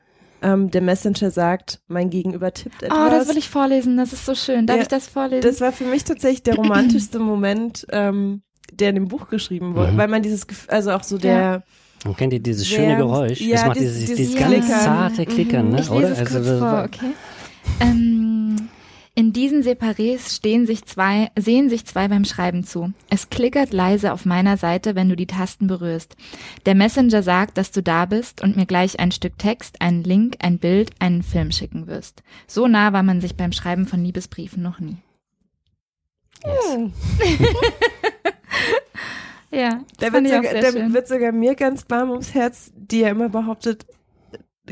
Ähm, 0.42 0.70
der 0.70 0.82
Messenger 0.82 1.30
sagt, 1.30 1.80
mein 1.88 2.10
Gegenüber 2.10 2.52
tippt 2.52 2.82
etwas. 2.82 2.98
Oh, 2.98 3.10
das 3.10 3.28
will 3.30 3.38
ich 3.38 3.48
vorlesen, 3.48 3.96
das 3.96 4.12
ist 4.12 4.26
so 4.26 4.34
schön. 4.34 4.66
Darf 4.66 4.76
ja, 4.76 4.82
ich 4.82 4.88
das 4.88 5.08
vorlesen? 5.08 5.40
Das 5.40 5.62
war 5.62 5.72
für 5.72 5.84
mich 5.84 6.04
tatsächlich 6.04 6.42
der 6.42 6.56
romantischste 6.56 7.18
Moment, 7.18 7.86
ähm, 7.90 8.42
der 8.72 8.90
in 8.90 8.94
dem 8.96 9.08
Buch 9.08 9.28
geschrieben 9.28 9.74
wurde, 9.74 9.92
mhm. 9.92 9.96
weil 9.96 10.08
man 10.08 10.22
dieses, 10.22 10.46
Gefühl, 10.46 10.70
also 10.70 10.92
auch 10.92 11.02
so 11.02 11.18
der, 11.18 11.38
ja. 11.38 11.62
Und 12.04 12.16
kennt 12.16 12.32
ihr 12.32 12.40
dieses 12.40 12.68
schöne 12.68 12.96
Geräusch? 12.96 13.40
Ja, 13.40 13.56
das 13.56 13.66
macht 13.66 13.80
dieses, 13.80 14.00
dieses, 14.00 14.16
dieses 14.16 14.36
ganz 14.36 14.54
Klickern. 14.54 14.80
zarte 14.80 15.26
Klickern, 15.26 15.68
ne? 15.70 15.80
Ich 15.80 15.90
lese 15.90 15.96
oder? 15.96 16.10
Es 16.10 16.18
also, 16.18 16.34
kurz 16.34 16.58
vor, 16.58 16.84
okay. 16.84 17.12
Ähm, 17.80 18.68
in 19.18 19.32
diesen 19.32 19.62
Separés 19.62 20.36
stehen 20.36 20.66
sich 20.66 20.84
zwei, 20.84 21.30
sehen 21.38 21.70
sich 21.70 21.86
zwei 21.86 22.06
beim 22.06 22.26
Schreiben 22.26 22.64
zu. 22.64 22.92
Es 23.08 23.30
klickert 23.30 23.72
leise 23.72 24.12
auf 24.12 24.26
meiner 24.26 24.58
Seite, 24.58 24.94
wenn 24.94 25.08
du 25.08 25.16
die 25.16 25.26
Tasten 25.26 25.68
berührst. 25.68 26.16
Der 26.66 26.74
Messenger 26.74 27.22
sagt, 27.22 27.56
dass 27.56 27.70
du 27.70 27.82
da 27.82 28.04
bist 28.04 28.42
und 28.42 28.56
mir 28.56 28.66
gleich 28.66 29.00
ein 29.00 29.12
Stück 29.12 29.38
Text, 29.38 29.80
einen 29.80 30.04
Link, 30.04 30.36
ein 30.40 30.58
Bild, 30.58 30.90
einen 30.98 31.22
Film 31.22 31.50
schicken 31.50 31.86
wirst. 31.86 32.22
So 32.46 32.68
nah 32.68 32.92
war 32.92 33.02
man 33.02 33.22
sich 33.22 33.36
beim 33.36 33.52
Schreiben 33.52 33.86
von 33.86 34.04
Liebesbriefen 34.04 34.62
noch 34.62 34.80
nie. 34.80 34.98
Yes. 36.44 36.90
ja, 39.50 39.80
da 39.98 40.12
wird, 40.12 40.28
sogar, 40.28 40.54
da 40.54 40.92
wird 40.92 41.08
sogar 41.08 41.32
mir 41.32 41.54
ganz 41.54 41.84
warm 41.88 42.10
ums 42.10 42.34
Herz, 42.34 42.72
die 42.76 43.00
ja 43.00 43.08
immer 43.10 43.28
behauptet, 43.28 43.86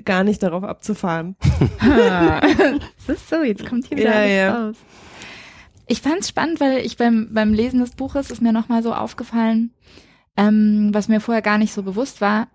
gar 0.05 0.25
nicht 0.25 0.43
darauf 0.43 0.65
abzufahren. 0.65 1.37
das 1.81 3.17
ist 3.17 3.29
so, 3.29 3.43
jetzt 3.43 3.67
kommt 3.67 3.87
hier 3.87 3.99
wieder 3.99 4.11
ja, 4.11 4.17
alles 4.17 4.33
ja. 4.33 4.67
raus. 4.67 4.77
Ich 5.87 6.01
fand 6.01 6.21
es 6.21 6.29
spannend, 6.29 6.61
weil 6.61 6.79
ich 6.79 6.97
beim, 6.97 7.29
beim 7.33 7.53
Lesen 7.53 7.81
des 7.81 7.93
Buches 7.93 8.31
ist 8.31 8.41
mir 8.41 8.53
nochmal 8.53 8.83
so 8.83 8.95
aufgefallen, 8.95 9.73
ähm, 10.37 10.91
was 10.93 11.09
mir 11.09 11.21
vorher 11.21 11.43
gar 11.43 11.59
nicht 11.59 11.73
so 11.73 11.83
bewusst 11.83 12.21
war. 12.21 12.49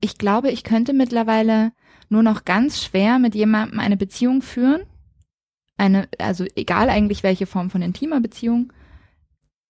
Ich 0.00 0.18
glaube, 0.18 0.50
ich 0.50 0.64
könnte 0.64 0.92
mittlerweile 0.92 1.72
nur 2.08 2.22
noch 2.22 2.44
ganz 2.44 2.82
schwer 2.82 3.18
mit 3.18 3.34
jemandem 3.34 3.78
eine 3.78 3.96
Beziehung 3.96 4.42
führen. 4.42 4.82
Eine, 5.76 6.08
also 6.18 6.44
egal 6.54 6.88
eigentlich 6.88 7.22
welche 7.22 7.46
Form 7.46 7.70
von 7.70 7.82
intimer 7.82 8.20
Beziehung, 8.20 8.72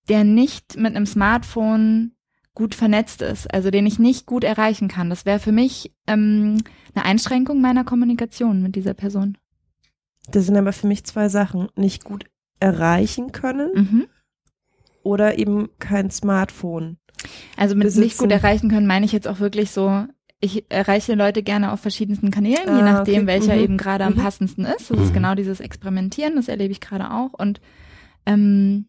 der 0.09 0.25
nicht 0.25 0.77
mit 0.77 0.95
einem 0.95 1.07
Smartphone 1.07 2.13
gut 2.55 2.75
vernetzt 2.75 3.21
ist, 3.23 3.53
also 3.53 3.71
den 3.71 3.87
ich 3.87 3.99
nicht 3.99 4.27
gut 4.27 4.45
erreichen 4.45 4.89
kann. 4.89 5.11
Das 5.11 5.27
wäre 5.27 5.41
für 5.41 5.53
mich 5.53 5.93
ähm, 6.07 6.63
eine 6.95 7.05
Einschränkung 7.05 7.61
meiner 7.61 7.85
Kommunikation 7.85 8.63
mit 8.63 8.77
dieser 8.77 8.95
Person. 8.95 9.37
Das 10.31 10.47
sind 10.47 10.57
aber 10.57 10.73
für 10.73 10.87
mich 10.87 11.05
zwei 11.05 11.29
Sachen. 11.29 11.69
Nicht 11.75 12.05
gut 12.05 12.25
erreichen 12.61 13.33
können 13.33 13.71
mhm. 13.75 14.07
oder 15.03 15.39
eben 15.39 15.69
kein 15.79 16.11
Smartphone. 16.11 16.99
Also 17.57 17.75
mit 17.75 17.85
besitzen. 17.85 18.05
nicht 18.05 18.19
gut 18.19 18.31
erreichen 18.31 18.71
können 18.71 18.87
meine 18.87 19.05
ich 19.05 19.13
jetzt 19.13 19.29
auch 19.29 19.41
wirklich 19.41 19.71
so, 19.71 20.07
ich 20.41 20.71
erreiche 20.71 21.15
Leute 21.15 21.43
gerne 21.43 21.73
auf 21.73 21.81
verschiedensten 21.81 22.31
Kanälen, 22.31 22.69
ah, 22.69 22.77
je 22.77 22.83
nachdem, 22.83 23.23
okay. 23.23 23.27
welcher 23.27 23.57
mhm. 23.57 23.63
eben 23.63 23.77
gerade 23.79 24.05
am 24.05 24.15
mhm. 24.15 24.19
passendsten 24.19 24.65
ist. 24.65 24.91
Das 24.91 24.99
ist 24.99 25.11
mhm. 25.11 25.15
genau 25.15 25.35
dieses 25.35 25.61
Experimentieren, 25.61 26.37
das 26.37 26.49
erlebe 26.49 26.73
ich 26.73 26.81
gerade 26.81 27.11
auch. 27.11 27.33
Und 27.33 27.61
ähm, 28.27 28.87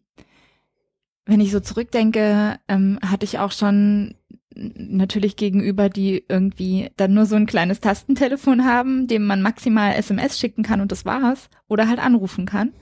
wenn 1.24 1.40
ich 1.40 1.50
so 1.50 1.60
zurückdenke, 1.60 2.58
ähm, 2.68 2.98
hatte 3.02 3.24
ich 3.24 3.38
auch 3.38 3.52
schon 3.52 4.14
natürlich 4.56 5.36
gegenüber, 5.36 5.88
die 5.88 6.24
irgendwie 6.28 6.90
dann 6.96 7.14
nur 7.14 7.26
so 7.26 7.36
ein 7.36 7.46
kleines 7.46 7.80
Tastentelefon 7.80 8.64
haben, 8.64 9.06
dem 9.06 9.26
man 9.26 9.42
maximal 9.42 9.94
SMS 9.94 10.38
schicken 10.38 10.62
kann 10.62 10.80
und 10.80 10.92
das 10.92 11.04
war's, 11.04 11.50
oder 11.68 11.88
halt 11.88 11.98
anrufen 11.98 12.46
kann. 12.46 12.72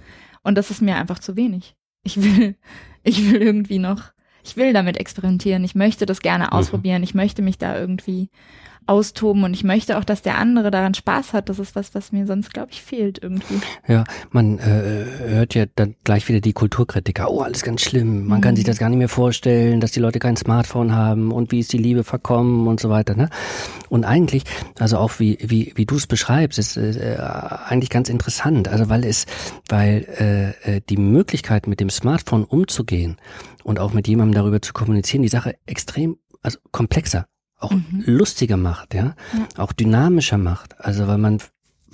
Und 0.43 0.57
das 0.57 0.71
ist 0.71 0.83
mir 0.83 0.97
einfach 0.97 1.19
zu 1.19 1.37
wenig. 1.37 1.75
Ich 2.05 2.23
will, 2.23 2.57
ich 3.03 3.31
will 3.31 3.43
irgendwie 3.43 3.79
noch, 3.79 4.13
ich 4.45 4.57
will 4.57 4.73
damit 4.73 4.99
experimentieren. 4.99 5.65
Ich 5.65 5.75
möchte 5.75 6.07
das 6.07 6.21
gerne 6.21 6.45
mhm. 6.45 6.51
ausprobieren. 6.51 7.03
Ich 7.03 7.15
möchte 7.15 7.43
mich 7.43 7.59
da 7.59 7.79
irgendwie 7.79 8.29
austoben 8.87 9.45
und 9.45 9.55
ich 9.55 9.65
möchte 9.65 9.99
auch, 9.99 10.05
dass 10.05 10.23
der 10.23 10.39
andere 10.39 10.71
daran 10.71 10.95
Spaß 10.95 11.33
hat. 11.33 11.49
Das 11.49 11.59
ist 11.59 11.75
was, 11.75 11.95
was 11.95 12.13
mir 12.13 12.27
sonst, 12.27 12.53
glaube 12.53 12.69
ich, 12.73 12.83
fehlt 12.83 13.23
irgendwie. 13.23 13.61
Ja, 13.87 14.05
man 14.31 14.59
äh, 14.59 15.05
hört 15.27 15.55
ja 15.55 15.65
dann 15.75 15.95
gleich 16.05 16.29
wieder 16.29 16.41
die 16.41 16.53
Kulturkritiker, 16.53 17.31
oh, 17.31 17.41
alles 17.41 17.63
ganz 17.63 17.83
schlimm, 17.83 18.27
man 18.27 18.39
mhm. 18.39 18.43
kann 18.43 18.57
sich 18.57 18.65
das 18.65 18.79
gar 18.79 18.89
nicht 18.89 18.99
mehr 18.99 19.09
vorstellen, 19.09 19.81
dass 19.81 19.93
die 19.93 20.01
Leute 20.01 20.19
kein 20.19 20.37
Smartphone 20.37 20.95
haben 20.95 21.33
und 21.33 21.53
wie 21.53 21.61
ist 21.61 21.73
die 21.73 21.79
Liebe 21.79 22.05
verkommen 22.05 22.67
und 22.67 22.81
so 22.81 22.91
weiter. 22.91 23.15
Ne? 23.15 23.29
Und 23.89 24.05
eigentlich, 24.05 24.45
also 24.79 24.99
auch 24.99 25.19
wie, 25.19 25.39
wie, 25.41 25.73
wie 25.75 25.87
du 25.87 25.97
es 25.97 26.07
beschreibst, 26.07 26.59
ist 26.59 26.77
äh, 26.77 27.17
eigentlich 27.67 27.91
ganz 27.91 28.09
interessant, 28.09 28.69
also 28.69 28.89
weil 28.89 29.05
es, 29.05 29.27
weil 29.69 30.07
äh, 30.65 30.77
äh, 30.77 30.81
die 30.89 30.97
Möglichkeit 30.97 31.67
mit 31.67 31.81
dem 31.81 31.91
Smartphone 31.91 32.45
umzugehen 32.45 33.17
und 33.63 33.79
auch 33.79 33.93
mit 33.93 34.09
jemandem 34.09 34.35
darüber 34.35 34.61
zu 34.61 34.73
kommunizieren, 34.73 35.23
die 35.23 35.29
Sache 35.29 35.57
extrem 35.67 36.17
also 36.43 36.59
komplexer 36.71 37.27
auch 37.65 37.73
mhm. 37.73 38.05
lustiger 38.07 38.57
macht, 38.57 38.95
ja? 38.95 39.15
ja? 39.33 39.47
auch 39.57 39.73
dynamischer 39.73 40.39
macht. 40.39 40.81
Also 40.81 41.07
weil 41.09 41.19
man 41.19 41.41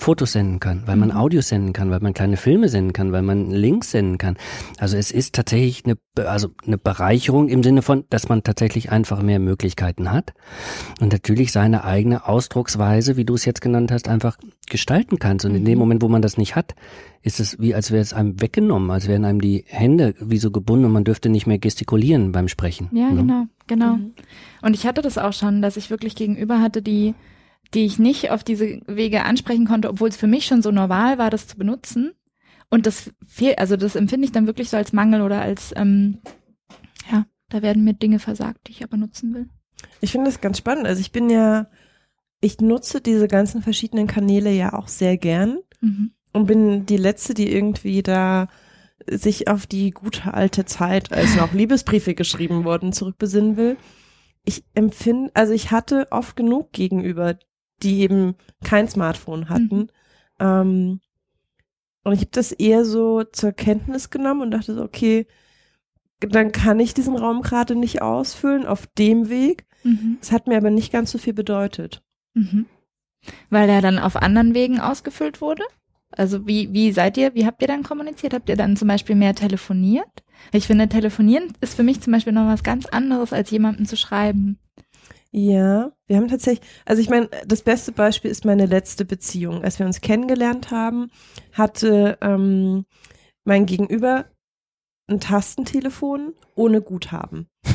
Fotos 0.01 0.33
senden 0.33 0.61
kann, 0.61 0.83
weil 0.87 0.97
man 0.97 1.11
mhm. 1.11 1.17
Audio 1.17 1.41
senden 1.43 1.73
kann, 1.73 1.91
weil 1.91 2.01
man 2.01 2.15
kleine 2.15 2.37
Filme 2.37 2.69
senden 2.69 2.93
kann, 2.93 3.13
weil 3.13 3.23
man 3.23 3.51
Links 3.51 3.91
senden 3.91 4.19
kann. 4.19 4.37
Also 4.79 4.97
es 4.97 5.11
ist 5.11 5.35
tatsächlich 5.35 5.85
eine, 5.85 5.97
also 6.27 6.49
eine 6.67 6.79
Bereicherung 6.79 7.49
im 7.49 7.63
Sinne 7.63 7.83
von, 7.83 8.05
dass 8.09 8.29
man 8.29 8.43
tatsächlich 8.43 8.91
einfach 8.91 9.23
mehr 9.23 9.39
Möglichkeiten 9.39 10.11
hat 10.11 10.33
und 11.01 11.13
natürlich 11.13 11.53
seine 11.53 11.85
eigene 11.85 12.27
Ausdrucksweise, 12.27 13.17
wie 13.17 13.25
du 13.25 13.35
es 13.35 13.45
jetzt 13.45 13.61
genannt 13.61 13.93
hast, 13.93 14.09
einfach 14.09 14.39
gestalten 14.69 15.19
kannst. 15.19 15.45
Und 15.45 15.55
in 15.55 15.65
dem 15.65 15.75
mhm. 15.75 15.81
Moment, 15.81 16.03
wo 16.03 16.09
man 16.09 16.23
das 16.23 16.39
nicht 16.39 16.57
hat, 16.57 16.75
ist 17.23 17.39
es 17.39 17.59
wie, 17.61 17.75
als 17.75 17.91
wäre 17.91 18.01
es 18.01 18.15
einem 18.15 18.41
weggenommen, 18.41 18.91
als 18.91 19.07
wären 19.07 19.27
einem 19.27 19.41
die 19.41 19.65
Hände 19.67 20.15
wie 20.19 20.39
so 20.39 20.51
gebunden 20.51 20.87
und 20.87 20.93
man 20.93 21.05
dürfte 21.05 21.29
nicht 21.29 21.47
mehr 21.47 21.59
gestikulieren 21.59 22.33
beim 22.33 22.49
Sprechen. 22.49 22.89
Ja, 22.93 23.11
ne? 23.11 23.17
genau, 23.17 23.45
genau. 23.67 23.97
Mhm. 23.97 24.13
Und 24.63 24.75
ich 24.75 24.87
hatte 24.87 25.03
das 25.03 25.19
auch 25.19 25.35
schon, 25.35 25.61
dass 25.61 25.77
ich 25.77 25.91
wirklich 25.91 26.17
gegenüber 26.17 26.61
hatte, 26.63 26.81
die 26.81 27.15
die 27.75 27.85
ich 27.85 27.99
nicht 27.99 28.31
auf 28.31 28.43
diese 28.45 28.81
Wege 28.87 29.25
ansprechen 29.25 29.67
konnte, 29.67 29.89
obwohl 29.89 30.09
es 30.09 30.17
für 30.17 30.27
mich 30.27 30.47
schon 30.47 30.63
so 30.63 30.71
normal 30.71 31.19
war, 31.19 31.31
das 31.31 31.47
zu 31.47 31.57
benutzen. 31.57 32.13
Und 32.69 32.87
das 32.87 33.13
fehlt, 33.27 33.59
also 33.59 33.77
das 33.77 33.97
empfinde 33.97 34.25
ich 34.25 34.33
dann 34.33 34.47
wirklich 34.47 34.71
so 34.71 34.77
als 34.77 34.93
Mangel 34.93 35.23
oder 35.23 35.41
als, 35.41 35.73
ähm, 35.77 36.19
ja, 37.11 37.27
da 37.49 37.63
werden 37.63 37.85
mir 37.85 37.95
Dinge 37.95 38.19
versagt, 38.19 38.69
die 38.69 38.73
ich 38.73 38.85
aber 38.85 38.97
nutzen 38.97 39.35
will. 39.35 39.49
Ich 40.01 40.13
finde 40.13 40.31
das 40.31 40.41
ganz 40.41 40.59
spannend. 40.59 40.87
Also 40.87 41.01
ich 41.01 41.13
bin 41.13 41.31
ja, 41.31 41.69
ich 42.41 42.61
nutze 42.61 43.01
diese 43.01 43.29
ganzen 43.29 43.63
verschiedenen 43.63 44.07
Kanäle 44.07 44.51
ja 44.51 44.73
auch 44.73 44.89
sehr 44.89 45.17
gern 45.17 45.59
mhm. 45.81 46.13
und 46.33 46.47
bin 46.47 46.87
die 46.87 46.97
letzte, 46.97 47.35
die 47.35 47.53
irgendwie 47.53 48.03
da 48.03 48.49
sich 49.07 49.49
auf 49.49 49.67
die 49.67 49.91
gute 49.91 50.35
alte 50.35 50.65
Zeit, 50.65 51.13
als 51.13 51.37
noch 51.37 51.53
Liebesbriefe 51.55 52.15
geschrieben 52.15 52.65
wurden, 52.65 52.93
zurückbesinnen 52.93 53.57
will. 53.57 53.77
Ich 54.45 54.65
empfinde, 54.75 55.31
also 55.35 55.53
ich 55.53 55.71
hatte 55.71 56.09
oft 56.11 56.37
genug 56.37 56.73
gegenüber 56.73 57.37
die 57.83 58.01
eben 58.01 58.35
kein 58.65 58.89
Smartphone 58.89 59.49
hatten. 59.49 59.79
Mhm. 59.79 59.89
Ähm, 60.39 61.01
und 62.03 62.13
ich 62.13 62.21
habe 62.21 62.31
das 62.33 62.53
eher 62.53 62.85
so 62.85 63.25
zur 63.25 63.53
Kenntnis 63.53 64.11
genommen 64.11 64.43
und 64.43 64.51
dachte 64.51 64.75
so, 64.75 64.83
okay, 64.83 65.27
dann 66.21 66.53
kann 66.53 66.81
ich 66.81 66.95
diesen 66.95 67.17
Raum 67.17 67.43
gerade 67.43 67.75
nicht 67.75 68.03
ausfüllen 68.03 68.67
auf 68.67 68.87
dem 68.99 69.29
Weg. 69.29 69.67
Es 70.21 70.31
mhm. 70.31 70.35
hat 70.35 70.47
mir 70.47 70.57
aber 70.57 70.71
nicht 70.71 70.93
ganz 70.93 71.11
so 71.11 71.19
viel 71.19 71.33
bedeutet. 71.33 72.03
Mhm. 72.35 72.67
Weil 73.49 73.69
er 73.69 73.81
dann 73.81 73.99
auf 73.99 74.17
anderen 74.17 74.55
Wegen 74.55 74.81
ausgefüllt 74.81 75.41
wurde? 75.41 75.65
Also 76.11 76.47
wie, 76.47 76.73
wie 76.73 76.93
seid 76.93 77.17
ihr, 77.17 77.35
wie 77.35 77.47
habt 77.47 77.63
ihr 77.63 77.69
dann 77.69 77.83
kommuniziert? 77.83 78.35
Habt 78.35 78.49
ihr 78.49 78.57
dann 78.57 78.77
zum 78.77 78.89
Beispiel 78.89 79.15
mehr 79.15 79.35
telefoniert? 79.35 80.25
Ich 80.53 80.67
finde, 80.67 80.89
telefonieren 80.89 81.53
ist 81.61 81.75
für 81.75 81.83
mich 81.83 82.01
zum 82.01 82.13
Beispiel 82.13 82.33
noch 82.33 82.47
was 82.47 82.63
ganz 82.63 82.87
anderes, 82.87 83.33
als 83.33 83.51
jemandem 83.51 83.87
zu 83.87 83.97
schreiben. 83.97 84.59
Ja, 85.33 85.93
wir 86.09 86.17
haben 86.17 86.29
tatsächlich, 86.29 86.69
also 86.85 87.01
ich 87.01 87.09
meine, 87.09 87.29
das 87.47 87.63
beste 87.63 87.93
Beispiel 87.93 88.31
ist 88.31 88.45
meine 88.45 88.67
letzte 88.67 89.05
Beziehung. 89.05 89.63
Als 89.63 89.79
wir 89.79 89.87
uns 89.87 90.01
kennengelernt 90.01 90.71
haben, 90.73 91.11
hatte 91.53 92.19
ähm, 92.21 92.85
mein 93.45 93.67
Gegenüber 93.67 94.27
ein 95.09 95.21
Tastentelefon 95.21 96.35
ohne 96.57 96.83
Guthaben. 96.83 97.49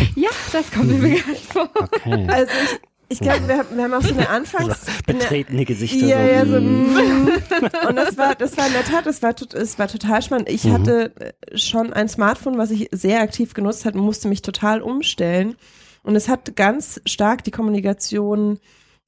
ja, 0.16 0.30
das 0.52 0.70
kommt 0.70 0.88
mir 0.88 1.14
bekannt 1.14 1.38
vor. 1.38 1.70
Okay. 1.74 2.26
Also 2.28 2.52
ich, 2.64 2.89
ich 3.10 3.18
glaube, 3.20 3.46
wir, 3.48 3.58
haben- 3.58 3.76
wir 3.76 3.84
haben 3.84 3.94
auch 3.94 4.02
so 4.02 4.14
eine 4.14 4.28
Anfangs... 4.30 4.86
so, 4.86 4.92
betretene 5.06 5.64
Gesichter. 5.66 6.06
Ja, 6.06 6.46
so, 6.46 6.54
ja, 6.54 6.54
so, 6.54 6.60
mm. 6.60 6.94
mm. 6.94 7.28
und 7.88 7.96
das 7.96 8.16
war, 8.16 8.34
das 8.34 8.56
war 8.56 8.66
in 8.66 8.72
der 8.72 8.84
Tat, 8.84 9.04
das 9.04 9.22
war, 9.22 9.34
es 9.54 9.78
war 9.78 9.88
total 9.88 10.22
spannend. 10.22 10.48
Ich 10.48 10.64
Mhm. 10.64 10.72
hatte 10.72 11.12
äh, 11.20 11.58
schon 11.58 11.92
ein 11.92 12.08
Smartphone, 12.08 12.56
was 12.56 12.70
ich 12.70 12.88
sehr 12.92 13.20
aktiv 13.20 13.52
genutzt 13.54 13.84
hatte 13.84 13.98
und 13.98 14.04
musste 14.04 14.28
mich 14.28 14.40
total 14.42 14.80
umstellen. 14.80 15.56
Und 16.02 16.16
es 16.16 16.28
hat 16.28 16.56
ganz 16.56 17.00
stark 17.04 17.44
die 17.44 17.50
Kommunikation 17.50 18.58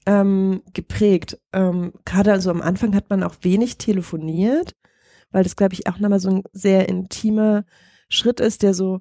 ähm, 0.05 0.63
geprägt. 0.75 1.39
Ähm, 1.53 1.93
Gerade 2.05 2.33
also 2.33 2.51
am 2.51 2.61
Anfang 2.61 2.95
hat 2.95 3.09
man 3.09 3.23
auch 3.23 3.37
wenig 3.43 3.79
telefoniert, 3.79 4.75
weil 5.31 5.45
das, 5.45 5.57
glaube 5.57 5.75
ich, 5.75 5.87
auch 5.87 5.99
nochmal 5.99 6.21
so 6.21 6.29
ein 6.29 6.43
sehr 6.53 6.89
intimer 6.89 7.65
Schritt 8.09 8.41
ist, 8.41 8.63
der 8.63 8.75
so 8.75 9.01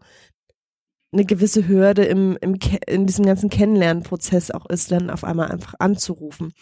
eine 1.11 1.25
gewisse 1.25 1.67
Hürde 1.67 2.03
im, 2.05 2.37
im 2.41 2.57
in 2.87 3.05
diesem 3.05 3.25
ganzen 3.25 3.49
Kennenlernprozess 3.49 4.51
auch 4.51 4.65
ist, 4.67 4.91
dann 4.91 5.09
auf 5.09 5.23
einmal 5.23 5.51
einfach 5.51 5.75
anzurufen. 5.79 6.53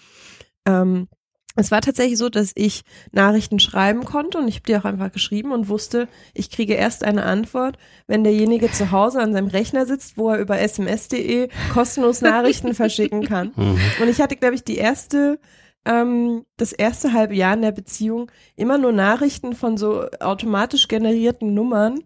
Ähm, 0.66 1.08
es 1.56 1.72
war 1.72 1.82
tatsächlich 1.82 2.18
so, 2.18 2.30
dass 2.30 2.52
ich 2.56 2.84
Nachrichten 3.12 3.60
schreiben 3.60 4.06
konnte 4.06 4.38
und 4.38 4.48
ich 4.48 4.56
habe 4.56 4.66
die 4.68 4.78
auch 4.78 4.86
einfach 4.86 5.12
geschrieben 5.12 5.52
und 5.52 5.68
wusste, 5.68 6.08
ich 6.34 6.52
kriege 6.52 6.74
erst 6.74 7.04
eine 7.04 7.24
Antwort, 7.24 7.78
wenn 8.08 8.24
derjenige 8.24 8.72
zu 8.72 8.92
Hause 8.92 9.20
an 9.20 9.34
seinem 9.34 9.48
Rechner 9.48 9.86
sitzt, 9.86 10.18
wo 10.18 10.30
er 10.30 10.40
über 10.40 10.60
sms.de 10.60 11.50
kostenlos 11.74 12.22
Nachrichten 12.22 12.74
verschicken 12.74 13.24
kann. 13.24 13.52
Mhm. 13.56 13.80
Und 14.02 14.08
ich 14.08 14.22
hatte, 14.22 14.36
glaube 14.36 14.56
ich, 14.56 14.64
die 14.64 14.78
erste, 14.78 15.40
ähm, 15.86 16.46
das 16.56 16.72
erste 16.72 17.14
halbe 17.14 17.36
Jahr 17.36 17.56
in 17.56 17.62
der 17.64 17.72
Beziehung 17.72 18.32
immer 18.56 18.78
nur 18.78 18.92
Nachrichten 18.92 19.54
von 19.54 19.76
so 19.76 20.06
automatisch 20.20 20.88
generierten 20.88 21.54
Nummern 21.54 22.00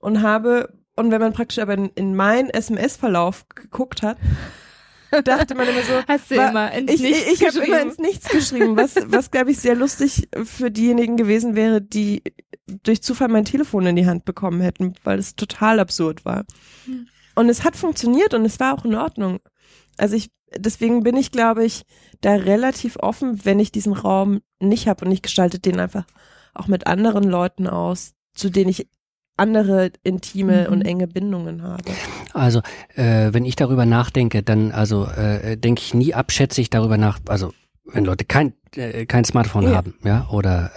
und 0.00 0.22
habe, 0.22 0.74
und 0.98 1.10
wenn 1.10 1.20
man 1.20 1.32
praktisch 1.32 1.58
aber 1.58 1.74
in, 1.74 1.90
in 1.94 2.14
meinen 2.14 2.50
SMS-Verlauf 2.50 3.48
geguckt 3.48 4.02
hat, 4.02 4.18
dachte 5.24 5.54
man 5.54 5.68
immer 5.68 5.82
so, 5.82 5.92
Hast 6.08 6.30
du 6.30 6.36
Wa- 6.36 6.48
immer 6.50 6.72
ins 6.72 6.92
ich, 6.92 7.00
Nichts 7.00 7.26
ich, 7.32 7.40
ich 7.42 7.46
habe 7.48 7.64
immer 7.66 7.80
ins 7.80 7.98
Nichts 7.98 8.28
geschrieben, 8.28 8.76
was, 8.76 8.96
was 9.06 9.30
glaube 9.30 9.50
ich 9.50 9.58
sehr 9.58 9.74
lustig 9.74 10.28
für 10.44 10.70
diejenigen 10.70 11.16
gewesen 11.16 11.54
wäre, 11.54 11.80
die 11.80 12.22
durch 12.82 13.02
Zufall 13.02 13.28
mein 13.28 13.44
Telefon 13.46 13.86
in 13.86 13.96
die 13.96 14.06
Hand 14.06 14.24
bekommen 14.24 14.60
hätten, 14.60 14.94
weil 15.04 15.18
es 15.18 15.36
total 15.36 15.80
absurd 15.80 16.24
war. 16.24 16.44
Hm. 16.84 17.08
Und 17.34 17.48
es 17.48 17.64
hat 17.64 17.76
funktioniert 17.76 18.34
und 18.34 18.44
es 18.44 18.60
war 18.60 18.74
auch 18.74 18.84
in 18.84 18.94
Ordnung. 18.94 19.38
Also 19.96 20.16
ich, 20.16 20.30
deswegen 20.56 21.02
bin 21.02 21.16
ich, 21.16 21.30
glaube 21.30 21.64
ich, 21.64 21.84
da 22.20 22.34
relativ 22.34 22.96
offen, 22.96 23.44
wenn 23.44 23.60
ich 23.60 23.72
diesen 23.72 23.92
Raum 23.94 24.40
nicht 24.60 24.88
habe 24.88 25.04
und 25.04 25.12
ich 25.12 25.22
gestalte 25.22 25.58
den 25.58 25.80
einfach 25.80 26.04
auch 26.52 26.66
mit 26.66 26.86
anderen 26.86 27.24
Leuten 27.24 27.66
aus, 27.68 28.12
zu 28.34 28.50
denen 28.50 28.70
ich 28.70 28.88
andere 29.38 29.90
intime 30.02 30.66
Mhm. 30.66 30.72
und 30.72 30.82
enge 30.82 31.06
Bindungen 31.06 31.62
habe. 31.62 31.84
Also, 32.34 32.60
äh, 32.96 33.32
wenn 33.32 33.44
ich 33.44 33.56
darüber 33.56 33.86
nachdenke, 33.86 34.42
dann 34.42 34.72
also 34.72 35.06
äh, 35.06 35.56
denke 35.56 35.80
ich 35.82 35.94
nie 35.94 36.14
abschätzig 36.14 36.70
darüber 36.70 36.98
nach, 36.98 37.18
also 37.28 37.52
wenn 37.84 38.04
Leute 38.04 38.24
kein 38.24 38.52
kein 39.06 39.24
Smartphone 39.24 39.64
Ja. 39.64 39.74
haben, 39.76 39.94
ja, 40.04 40.26
oder 40.30 40.70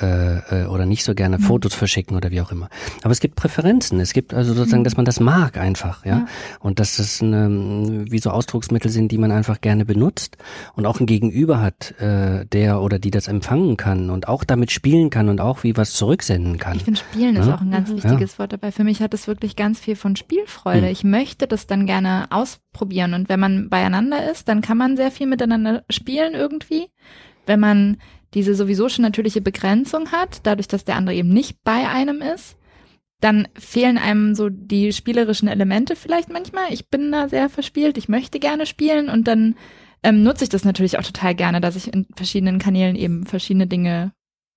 äh, 0.52 0.64
äh, 0.64 0.66
oder 0.68 0.86
nicht 0.86 1.04
so 1.04 1.14
gerne 1.16 1.38
Mhm. 1.38 1.42
Fotos 1.44 1.74
verschicken 1.74 2.16
oder 2.18 2.32
wie 2.32 2.42
auch 2.42 2.52
immer. 2.52 2.70
Aber 3.04 3.12
es 3.12 3.20
gibt 3.20 3.36
Präferenzen. 3.36 4.00
Es 4.00 4.14
gibt 4.14 4.34
also 4.34 4.54
sozusagen, 4.54 4.82
Mhm. 4.82 4.86
dass 4.86 4.98
man 4.98 5.06
das 5.06 5.20
mag 5.20 5.58
einfach, 5.58 6.06
ja, 6.06 6.12
Ja. 6.20 6.26
und 6.60 6.80
dass 6.80 6.98
das 6.98 7.22
eine, 7.22 8.06
wie 8.10 8.20
so 8.20 8.30
Ausdrucksmittel 8.32 8.90
sind, 8.92 9.12
die 9.12 9.18
man 9.18 9.32
einfach 9.32 9.62
gerne 9.62 9.86
benutzt 9.86 10.38
und 10.76 10.86
auch 10.86 11.00
ein 11.00 11.06
Gegenüber 11.06 11.62
hat, 11.62 11.94
äh, 12.00 12.46
der 12.46 12.82
oder 12.82 13.00
die 13.00 13.12
das 13.12 13.28
empfangen 13.28 13.78
kann 13.78 14.10
und 14.10 14.28
auch 14.28 14.44
damit 14.44 14.72
spielen 14.72 15.10
kann 15.10 15.30
und 15.30 15.42
auch 15.42 15.64
wie 15.64 15.76
was 15.78 15.94
zurücksenden 15.94 16.58
kann. 16.58 16.78
Ich 16.78 16.84
finde, 16.84 17.00
Spielen 17.00 17.36
ist 17.36 17.48
Ja. 17.48 17.56
auch 17.56 17.62
ein 17.62 17.72
ganz 17.72 17.90
Mhm. 17.90 17.96
wichtiges 17.98 18.40
Wort 18.40 18.54
dabei. 18.54 18.72
Für 18.72 18.84
mich 18.84 19.02
hat 19.02 19.14
es 19.14 19.28
wirklich 19.28 19.56
ganz 19.56 19.80
viel 19.80 19.96
von 19.96 20.16
Spielfreude. 20.16 20.82
Mhm. 20.88 20.92
Ich 20.92 21.04
möchte 21.04 21.48
das 21.48 21.68
dann 21.68 21.86
gerne 21.86 22.28
ausprobieren. 22.30 23.14
Und 23.14 23.28
wenn 23.30 23.40
man 23.40 23.70
beieinander 23.70 24.30
ist, 24.32 24.48
dann 24.48 24.62
kann 24.62 24.78
man 24.78 24.98
sehr 24.98 25.12
viel 25.12 25.28
miteinander 25.28 25.84
spielen 25.90 26.34
irgendwie. 26.34 26.88
Wenn 27.46 27.60
man 27.60 27.98
diese 28.34 28.56
sowieso 28.56 28.88
schon 28.90 29.04
natürliche 29.04 29.42
Begrenzung 29.42 30.12
hat, 30.12 30.42
dadurch, 30.44 30.68
dass 30.68 30.86
der 30.86 30.96
andere 30.96 31.16
eben 31.16 31.30
nicht 31.30 31.64
bei 31.64 31.88
einem 31.90 32.22
ist, 32.22 32.56
dann 33.20 33.48
fehlen 33.56 33.98
einem 33.98 34.34
so 34.36 34.50
die 34.50 34.94
spielerischen 34.94 35.48
Elemente 35.48 35.96
vielleicht 35.96 36.30
manchmal. 36.32 36.72
Ich 36.72 36.90
bin 36.90 37.12
da 37.12 37.28
sehr 37.30 37.50
verspielt, 37.50 37.98
ich 37.98 38.10
möchte 38.10 38.40
gerne 38.40 38.66
spielen 38.66 39.10
und 39.10 39.28
dann 39.28 39.56
ähm, 40.04 40.24
nutze 40.24 40.44
ich 40.46 40.50
das 40.50 40.66
natürlich 40.66 40.98
auch 40.98 41.04
total 41.04 41.36
gerne, 41.36 41.62
dass 41.62 41.76
ich 41.76 41.94
in 41.94 42.08
verschiedenen 42.16 42.58
Kanälen 42.58 42.96
eben 42.96 43.26
verschiedene 43.28 43.68
Dinge 43.68 44.14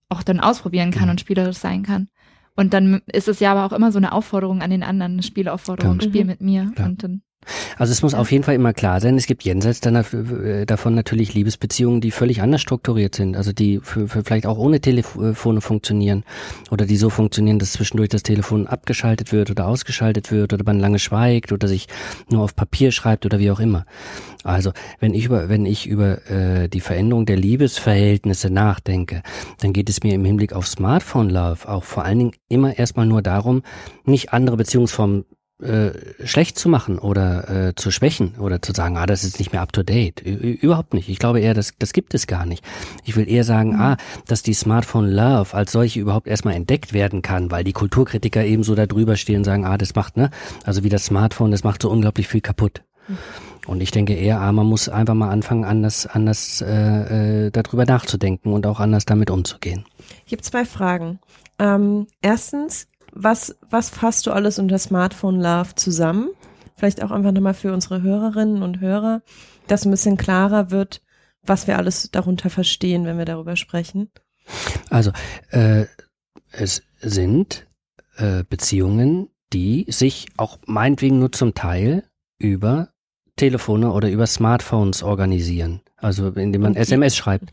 auch 0.08 0.22
dann 0.22 0.40
ausprobieren 0.40 0.90
kann 0.92 1.04
Mhm. 1.04 1.10
und 1.10 1.20
spielerisch 1.20 1.58
sein 1.58 1.82
kann. 1.82 2.08
Und 2.56 2.72
dann 2.72 3.02
ist 3.12 3.28
es 3.28 3.40
ja 3.40 3.52
aber 3.52 3.66
auch 3.66 3.76
immer 3.76 3.90
so 3.92 3.98
eine 3.98 4.12
Aufforderung 4.12 4.62
an 4.62 4.70
den 4.70 4.82
anderen, 4.84 5.14
eine 5.14 5.22
Spielaufforderung, 5.24 5.98
Klar. 5.98 6.08
spiel 6.08 6.22
Mhm. 6.22 6.26
mit 6.30 6.40
mir. 6.40 6.72
Klar. 6.74 6.88
Und 6.88 7.02
dann, 7.02 7.22
Also 7.78 7.92
es 7.92 8.02
muss 8.02 8.14
auf 8.14 8.30
jeden 8.32 8.44
Fall 8.44 8.54
immer 8.54 8.72
klar 8.72 9.00
sein, 9.00 9.16
es 9.16 9.26
gibt 9.26 9.44
jenseits 9.44 9.84
äh, 9.84 10.66
davon 10.66 10.94
natürlich 10.94 11.34
Liebesbeziehungen, 11.34 12.00
die 12.00 12.10
völlig 12.10 12.42
anders 12.42 12.60
strukturiert 12.60 13.14
sind, 13.14 13.36
also 13.36 13.52
die 13.52 13.80
für, 13.82 14.08
für 14.08 14.24
vielleicht 14.24 14.46
auch 14.46 14.58
ohne 14.58 14.80
Telefone 14.80 15.60
funktionieren 15.60 16.24
oder 16.70 16.86
die 16.86 16.96
so 16.96 17.10
funktionieren, 17.10 17.58
dass 17.58 17.72
zwischendurch 17.72 18.08
das 18.08 18.22
Telefon 18.22 18.66
abgeschaltet 18.66 19.32
wird 19.32 19.50
oder 19.50 19.66
ausgeschaltet 19.66 20.30
wird 20.30 20.52
oder 20.52 20.64
man 20.64 20.78
lange 20.78 20.98
schweigt 20.98 21.52
oder 21.52 21.68
sich 21.68 21.88
nur 22.28 22.42
auf 22.42 22.54
Papier 22.54 22.92
schreibt 22.92 23.26
oder 23.26 23.38
wie 23.38 23.50
auch 23.50 23.60
immer. 23.60 23.84
Also 24.44 24.72
wenn 25.00 25.14
ich 25.14 25.24
über 25.24 25.48
wenn 25.48 25.64
ich 25.64 25.86
über 25.86 26.30
äh, 26.30 26.68
die 26.68 26.80
Veränderung 26.80 27.24
der 27.24 27.36
Liebesverhältnisse 27.36 28.50
nachdenke, 28.50 29.22
dann 29.60 29.72
geht 29.72 29.88
es 29.88 30.02
mir 30.02 30.14
im 30.14 30.24
Hinblick 30.24 30.52
auf 30.52 30.66
Smartphone 30.66 31.30
Love 31.30 31.68
auch 31.68 31.84
vor 31.84 32.04
allen 32.04 32.18
Dingen 32.18 32.32
immer 32.48 32.78
erstmal 32.78 33.06
nur 33.06 33.22
darum, 33.22 33.62
nicht 34.04 34.32
andere 34.32 34.56
Beziehungsformen 34.56 35.24
äh, 35.62 35.92
schlecht 36.26 36.58
zu 36.58 36.68
machen 36.68 36.98
oder 36.98 37.68
äh, 37.68 37.74
zu 37.76 37.90
schwächen 37.90 38.34
oder 38.38 38.60
zu 38.60 38.72
sagen, 38.72 38.96
ah, 38.96 39.06
das 39.06 39.22
ist 39.22 39.38
nicht 39.38 39.52
mehr 39.52 39.62
up 39.62 39.72
to 39.72 39.82
date. 39.82 40.20
Ü 40.24 40.32
überhaupt 40.34 40.94
nicht. 40.94 41.08
Ich 41.08 41.18
glaube 41.18 41.40
eher, 41.40 41.54
das, 41.54 41.74
das 41.78 41.92
gibt 41.92 42.12
es 42.14 42.26
gar 42.26 42.44
nicht. 42.44 42.64
Ich 43.04 43.14
will 43.14 43.28
eher 43.28 43.44
sagen, 43.44 43.76
ah, 43.76 43.96
dass 44.26 44.42
die 44.42 44.54
Smartphone 44.54 45.08
Love 45.08 45.54
als 45.54 45.72
solche 45.72 46.00
überhaupt 46.00 46.26
erstmal 46.26 46.54
entdeckt 46.54 46.92
werden 46.92 47.22
kann, 47.22 47.50
weil 47.50 47.62
die 47.62 47.72
Kulturkritiker 47.72 48.44
eben 48.44 48.64
so 48.64 48.74
da 48.74 48.86
drüber 48.86 49.16
stehen 49.16 49.38
und 49.38 49.44
sagen, 49.44 49.64
ah, 49.64 49.78
das 49.78 49.94
macht, 49.94 50.16
ne, 50.16 50.30
also 50.64 50.82
wie 50.82 50.88
das 50.88 51.06
Smartphone, 51.06 51.52
das 51.52 51.62
macht 51.62 51.82
so 51.82 51.90
unglaublich 51.90 52.26
viel 52.26 52.40
kaputt. 52.40 52.82
Und 53.66 53.80
ich 53.80 53.90
denke 53.90 54.14
eher, 54.14 54.40
ah, 54.40 54.52
man 54.52 54.66
muss 54.66 54.88
einfach 54.88 55.14
mal 55.14 55.30
anfangen, 55.30 55.64
anders, 55.64 56.06
anders 56.06 56.62
äh, 56.62 57.46
äh, 57.46 57.50
darüber 57.50 57.84
nachzudenken 57.84 58.52
und 58.52 58.66
auch 58.66 58.80
anders 58.80 59.04
damit 59.04 59.30
umzugehen. 59.30 59.84
Ich 60.26 60.32
habe 60.32 60.42
zwei 60.42 60.64
Fragen. 60.64 61.20
Ähm, 61.58 62.06
erstens, 62.20 62.88
was, 63.14 63.56
was 63.70 63.90
fasst 63.90 64.26
du 64.26 64.32
alles 64.32 64.58
unter 64.58 64.78
Smartphone 64.78 65.40
Love 65.40 65.74
zusammen? 65.76 66.28
Vielleicht 66.76 67.02
auch 67.02 67.10
einfach 67.10 67.32
nochmal 67.32 67.54
für 67.54 67.72
unsere 67.72 68.02
Hörerinnen 68.02 68.62
und 68.62 68.80
Hörer, 68.80 69.22
dass 69.68 69.84
ein 69.84 69.90
bisschen 69.90 70.16
klarer 70.16 70.70
wird, 70.70 71.00
was 71.42 71.66
wir 71.66 71.78
alles 71.78 72.10
darunter 72.10 72.50
verstehen, 72.50 73.04
wenn 73.06 73.16
wir 73.18 73.24
darüber 73.24 73.54
sprechen. 73.56 74.10
Also, 74.90 75.12
äh, 75.50 75.84
es 76.52 76.82
sind 77.00 77.66
äh, 78.16 78.44
Beziehungen, 78.48 79.28
die 79.52 79.86
sich 79.88 80.26
auch 80.36 80.58
meinetwegen 80.66 81.18
nur 81.20 81.32
zum 81.32 81.54
Teil 81.54 82.04
über 82.38 82.88
Telefone 83.36 83.92
oder 83.92 84.10
über 84.10 84.26
Smartphones 84.26 85.02
organisieren. 85.02 85.80
Also 85.96 86.28
indem 86.28 86.62
man 86.62 86.72
die- 86.74 86.80
SMS 86.80 87.16
schreibt 87.16 87.52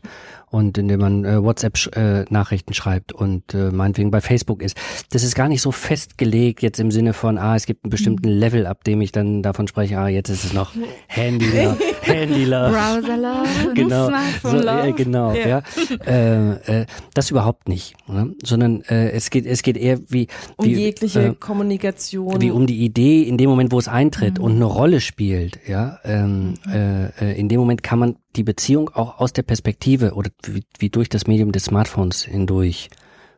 und 0.52 0.78
indem 0.78 1.00
man 1.00 1.24
äh, 1.24 1.42
WhatsApp-Nachrichten 1.42 2.74
schreibt 2.74 3.12
und 3.12 3.54
äh, 3.54 3.70
meinetwegen 3.70 4.10
bei 4.10 4.20
Facebook 4.20 4.62
ist. 4.62 4.76
Das 5.10 5.22
ist 5.24 5.34
gar 5.34 5.48
nicht 5.48 5.62
so 5.62 5.72
festgelegt 5.72 6.62
jetzt 6.62 6.78
im 6.78 6.90
Sinne 6.90 7.12
von, 7.14 7.38
ah, 7.38 7.56
es 7.56 7.66
gibt 7.66 7.84
einen 7.84 7.90
bestimmten 7.90 8.28
Level, 8.28 8.66
ab 8.66 8.84
dem 8.84 9.00
ich 9.00 9.12
dann 9.12 9.42
davon 9.42 9.66
spreche, 9.66 9.98
ah, 9.98 10.08
jetzt 10.08 10.28
ist 10.28 10.44
es 10.44 10.52
noch 10.52 10.72
Handyler, 11.08 11.76
Handyler. 12.02 12.70
Browser 12.70 13.16
Love 13.16 13.68
und 13.68 13.74
Genau, 13.82 14.08
Smartphone 14.08 14.50
so, 14.50 14.56
Love. 14.58 14.88
äh, 14.88 14.92
genau, 14.92 15.32
Ja. 15.32 15.46
ja. 15.48 15.62
Äh, 16.06 16.80
äh, 16.82 16.86
das 17.14 17.30
überhaupt 17.30 17.68
nicht, 17.68 17.94
ne? 18.08 18.34
sondern 18.44 18.82
äh, 18.82 19.10
es 19.12 19.30
geht 19.30 19.46
es 19.46 19.62
geht 19.62 19.76
eher 19.76 19.98
wie 20.08 20.28
Um 20.56 20.66
wie, 20.66 20.74
jegliche 20.74 21.22
äh, 21.28 21.34
Kommunikation. 21.38 22.40
wie 22.40 22.50
um 22.50 22.66
die 22.66 22.84
Idee 22.84 23.22
in 23.22 23.38
dem 23.38 23.48
Moment, 23.50 23.72
wo 23.72 23.78
es 23.78 23.88
eintritt 23.88 24.38
Mhm. 24.38 24.44
und 24.44 24.52
eine 24.56 24.64
Rolle 24.66 25.00
spielt, 25.00 25.58
ja, 25.66 25.98
ähm, 26.04 26.54
äh, 26.70 27.06
äh, 27.32 27.38
in 27.38 27.48
dem 27.48 27.58
Moment 27.60 27.82
kann 27.82 27.98
man 27.98 28.16
die 28.36 28.44
Beziehung 28.44 28.88
auch 28.94 29.18
aus 29.18 29.32
der 29.32 29.42
Perspektive 29.42 30.14
oder 30.14 30.30
wie, 30.44 30.64
wie 30.78 30.90
durch 30.90 31.08
das 31.08 31.26
Medium 31.26 31.52
des 31.52 31.64
Smartphones 31.64 32.24
hindurch 32.24 32.90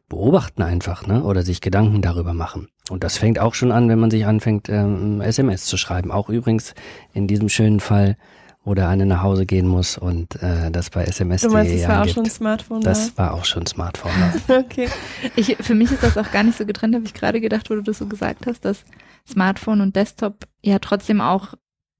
beobachten 0.09 0.63
einfach, 0.63 1.07
ne, 1.07 1.25
oder 1.25 1.43
sich 1.43 1.61
Gedanken 1.61 2.03
darüber 2.03 2.35
machen. 2.35 2.69
Und 2.91 3.03
das 3.03 3.17
fängt 3.17 3.39
auch 3.39 3.55
schon 3.55 3.73
an, 3.73 3.89
wenn 3.89 3.99
man 3.99 4.11
sich 4.11 4.27
anfängt, 4.27 4.69
ähm, 4.69 5.21
SMS 5.21 5.65
zu 5.65 5.77
schreiben. 5.77 6.11
Auch 6.11 6.29
übrigens 6.29 6.75
in 7.15 7.27
diesem 7.27 7.49
schönen 7.49 7.81
Fall, 7.81 8.17
wo 8.65 8.75
der 8.75 8.89
eine 8.89 9.07
nach 9.07 9.23
Hause 9.23 9.47
gehen 9.47 9.67
muss 9.67 9.99
und 9.99 10.43
äh, 10.43 10.71
das 10.71 10.91
bei 10.91 11.05
SMS 11.05 11.43
du 11.43 11.51
meinst, 11.51 11.73
das 11.73 11.83
war 11.83 11.97
auch 11.97 12.01
angibt. 12.01 12.15
schon 12.15 12.25
Smartphone 12.27 12.81
Das 12.81 13.17
war 13.19 13.35
auch 13.35 13.45
schon 13.45 13.67
Smartphone. 13.67 14.13
Okay. 14.49 14.89
Ich, 15.37 15.57
für 15.61 15.75
mich 15.75 15.93
ist 15.93 16.03
das 16.03 16.17
auch 16.17 16.31
gar 16.31 16.43
nicht 16.43 16.57
so 16.57 16.65
getrennt, 16.65 16.95
habe 16.95 17.05
ich 17.05 17.15
gerade 17.15 17.41
gedacht, 17.41 17.71
wo 17.71 17.75
du 17.75 17.83
das 17.83 17.99
so 17.99 18.07
gesagt 18.07 18.47
hast, 18.47 18.65
dass 18.65 18.85
Smartphone 19.29 19.81
und 19.81 19.97
Desktop 19.97 20.45
ja 20.63 20.79
trotzdem 20.79 21.21
auch 21.21 21.55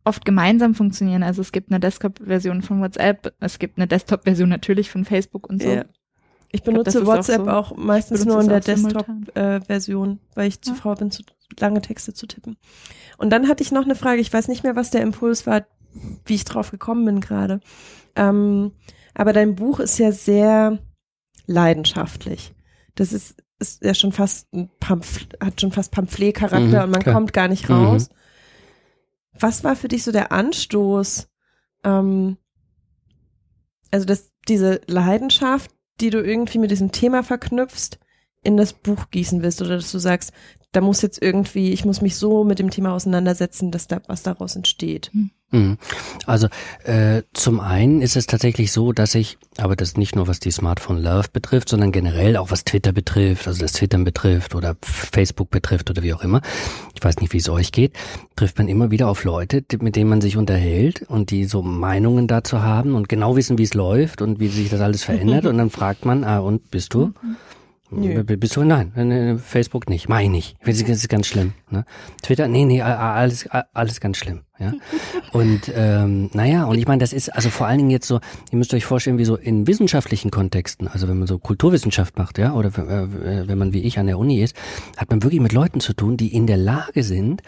oft 0.05 0.25
gemeinsam 0.25 0.75
funktionieren. 0.75 1.23
Also 1.23 1.41
es 1.41 1.51
gibt 1.51 1.71
eine 1.71 1.81
Desktop-Version 1.81 2.63
von 2.63 2.81
WhatsApp, 2.81 3.35
es 3.41 3.59
gibt 3.59 3.79
eine 3.79 3.87
Desktop-Version 3.87 4.49
natürlich 4.49 4.91
von 4.91 5.05
Facebook 5.05 5.49
und 5.49 5.63
so. 5.63 5.69
Ja. 5.69 5.85
Ich 6.53 6.63
benutze 6.63 6.99
ich 6.99 7.05
glaub, 7.05 7.17
WhatsApp 7.17 7.49
auch, 7.49 7.71
so, 7.71 7.75
auch, 7.75 7.77
meistens 7.77 8.25
nur 8.25 8.41
in 8.41 8.49
der 8.49 8.61
Desktop-Version, 8.61 10.13
äh, 10.13 10.37
weil 10.37 10.49
ich 10.49 10.61
zu 10.61 10.71
ja. 10.71 10.77
faul 10.77 10.95
bin, 10.95 11.11
zu 11.11 11.23
lange 11.59 11.81
Texte 11.81 12.15
zu 12.15 12.27
tippen. 12.27 12.57
Und 13.19 13.31
dann 13.31 13.49
hatte 13.49 13.63
ich 13.63 13.73
noch 13.73 13.85
eine 13.85 13.97
Frage, 13.97 14.21
ich 14.21 14.33
weiß 14.33 14.49
nicht 14.49 14.63
mehr, 14.63 14.77
was 14.77 14.91
der 14.91 15.03
Impuls 15.03 15.47
war, 15.47 15.67
wie 16.25 16.35
ich 16.35 16.45
drauf 16.45 16.71
gekommen 16.71 17.05
bin 17.05 17.21
gerade. 17.21 17.61
Ähm, 18.15 18.73
aber 19.15 19.33
dein 19.33 19.57
Buch 19.57 19.81
ist 19.81 19.99
ja 19.99 20.13
sehr 20.13 20.79
leidenschaftlich. 21.47 22.55
Das 22.95 23.13
ist, 23.13 23.43
ist 23.59 23.83
ja 23.83 23.95
schon 23.95 24.13
fast 24.13 24.53
ein 24.53 24.71
Pamphlet, 24.79 25.37
hat 25.43 25.61
schon 25.61 25.73
fast 25.73 25.93
Pamphlet-Charakter 25.93 26.79
mhm, 26.79 26.85
und 26.85 26.91
man 26.91 27.03
klar. 27.03 27.15
kommt 27.15 27.33
gar 27.33 27.49
nicht 27.49 27.69
raus. 27.71 28.11
Mhm. 28.11 28.15
Was 29.39 29.65
war 29.65 29.77
für 29.77 29.89
dich 29.89 30.05
so 30.05 30.13
der 30.13 30.33
Anstoß? 30.33 31.29
Ähm, 31.85 32.37
also, 33.91 34.07
dass 34.07 34.33
diese 34.49 34.81
Leidenschaft, 34.87 35.71
die 36.01 36.11
du 36.11 36.23
irgendwie 36.23 36.59
mit 36.59 36.71
diesem 36.71 36.93
Thema 36.93 37.23
verknüpfst, 37.23 37.99
in 38.43 38.57
das 38.57 38.73
Buch 38.73 39.11
gießen 39.11 39.43
willst 39.43 39.63
oder 39.63 39.77
dass 39.77 39.93
du 39.93 39.99
sagst, 39.99 40.33
da 40.75 40.81
muss 40.81 41.03
jetzt 41.03 41.23
irgendwie, 41.23 41.73
ich 41.73 41.85
muss 41.85 42.01
mich 42.01 42.17
so 42.17 42.45
mit 42.45 42.59
dem 42.59 42.71
Thema 42.71 42.93
auseinandersetzen, 42.93 43.71
dass 43.71 43.87
da 43.87 44.01
was 44.07 44.23
daraus 44.23 44.57
entsteht. 44.57 45.11
Hm. 45.13 45.31
Mhm. 45.53 45.79
Also 46.27 46.49
äh, 46.83 47.23
zum 47.33 47.61
einen 47.61 48.03
ist 48.03 48.17
es 48.17 48.27
tatsächlich 48.27 48.73
so, 48.73 48.93
dass 48.93 49.15
ich, 49.15 49.39
aber 49.57 49.77
das 49.77 49.97
nicht 49.97 50.17
nur 50.17 50.27
was 50.27 50.41
die 50.41 50.51
Smartphone 50.51 51.01
Love 51.01 51.29
betrifft, 51.33 51.69
sondern 51.69 51.93
generell 51.93 52.37
auch 52.37 52.51
was 52.51 52.65
Twitter 52.65 52.91
betrifft, 52.91 53.47
also 53.47 53.61
das 53.61 53.75
Twittern 53.75 54.03
betrifft 54.03 54.57
oder 54.57 54.77
Facebook 54.83 55.51
betrifft 55.51 55.91
oder 55.91 56.03
wie 56.03 56.13
auch 56.13 56.23
immer. 56.23 56.43
Ich 56.97 57.05
weiß 57.05 57.21
nicht, 57.21 57.33
wie 57.33 57.39
es 57.39 57.49
euch 57.49 57.71
geht. 57.71 57.93
Trifft 58.35 58.59
man 58.59 58.67
immer 58.67 58.91
wieder 58.91 59.09
auf 59.09 59.23
Leute, 59.23 59.65
mit 59.81 59.95
denen 59.95 60.11
man 60.11 60.21
sich 60.21 60.37
unterhält 60.37 61.03
und 61.03 61.31
die 61.31 61.45
so 61.45 61.63
Meinungen 61.63 62.27
dazu 62.27 62.63
haben 62.63 62.97
und 62.97 63.09
genau 63.09 63.37
wissen, 63.37 63.57
wie 63.57 63.63
es 63.63 63.75
läuft 63.75 64.23
und 64.23 64.41
wie 64.41 64.49
sich 64.49 64.71
das 64.71 64.81
alles 64.81 65.05
verändert. 65.05 65.47
und 65.47 65.57
dann 65.59 65.71
fragt 65.71 66.05
man, 66.05 66.25
ah 66.25 66.41
und 66.41 66.73
bist 66.73 66.95
du? 66.95 67.13
Nö. 67.91 68.23
Bist 68.25 68.57
du? 68.57 68.65
Nein, 68.65 69.39
Facebook 69.39 69.89
nicht. 69.89 70.09
Meine 70.09 70.39
ich. 70.39 70.57
Das 70.65 70.81
ist 70.81 71.09
ganz 71.09 71.27
schlimm. 71.27 71.53
Ne? 71.71 71.85
Twitter, 72.23 72.49
nee, 72.49 72.65
nee, 72.65 72.83
alles, 72.83 73.49
alles 73.73 74.01
ganz 74.01 74.17
schlimm. 74.17 74.43
Ja? 74.61 74.73
Und 75.33 75.73
ähm, 75.75 76.31
naja, 76.33 76.67
und 76.67 76.79
ich 76.79 76.87
meine, 76.87 77.01
das 77.01 77.13
ist 77.13 77.29
also 77.35 77.51
vor 77.51 77.67
allen 77.67 77.79
Dingen 77.79 77.91
jetzt 77.91 78.07
so, 78.07 78.21
ihr 78.53 78.59
müsst 78.59 78.73
euch 78.73 78.85
vorstellen, 78.85 79.19
wie 79.19 79.25
so 79.25 79.37
in 79.37 79.67
wissenschaftlichen 79.67 80.31
Kontexten, 80.31 80.87
also 80.87 81.09
wenn 81.09 81.19
man 81.19 81.27
so 81.27 81.39
Kulturwissenschaft 81.39 82.17
macht, 82.19 82.39
ja, 82.39 82.55
oder 82.55 82.69
äh, 82.69 83.49
wenn 83.49 83.59
man 83.59 83.73
wie 83.73 83.81
ich 83.81 83.99
an 83.99 84.07
der 84.07 84.17
Uni 84.17 84.41
ist, 84.41 84.55
hat 84.97 85.11
man 85.11 85.25
wirklich 85.25 85.41
mit 85.41 85.53
Leuten 85.53 85.81
zu 85.81 85.93
tun, 85.93 86.17
die 86.17 86.33
in 86.33 86.47
der 86.47 86.57
Lage 86.57 87.03
sind, 87.03 87.43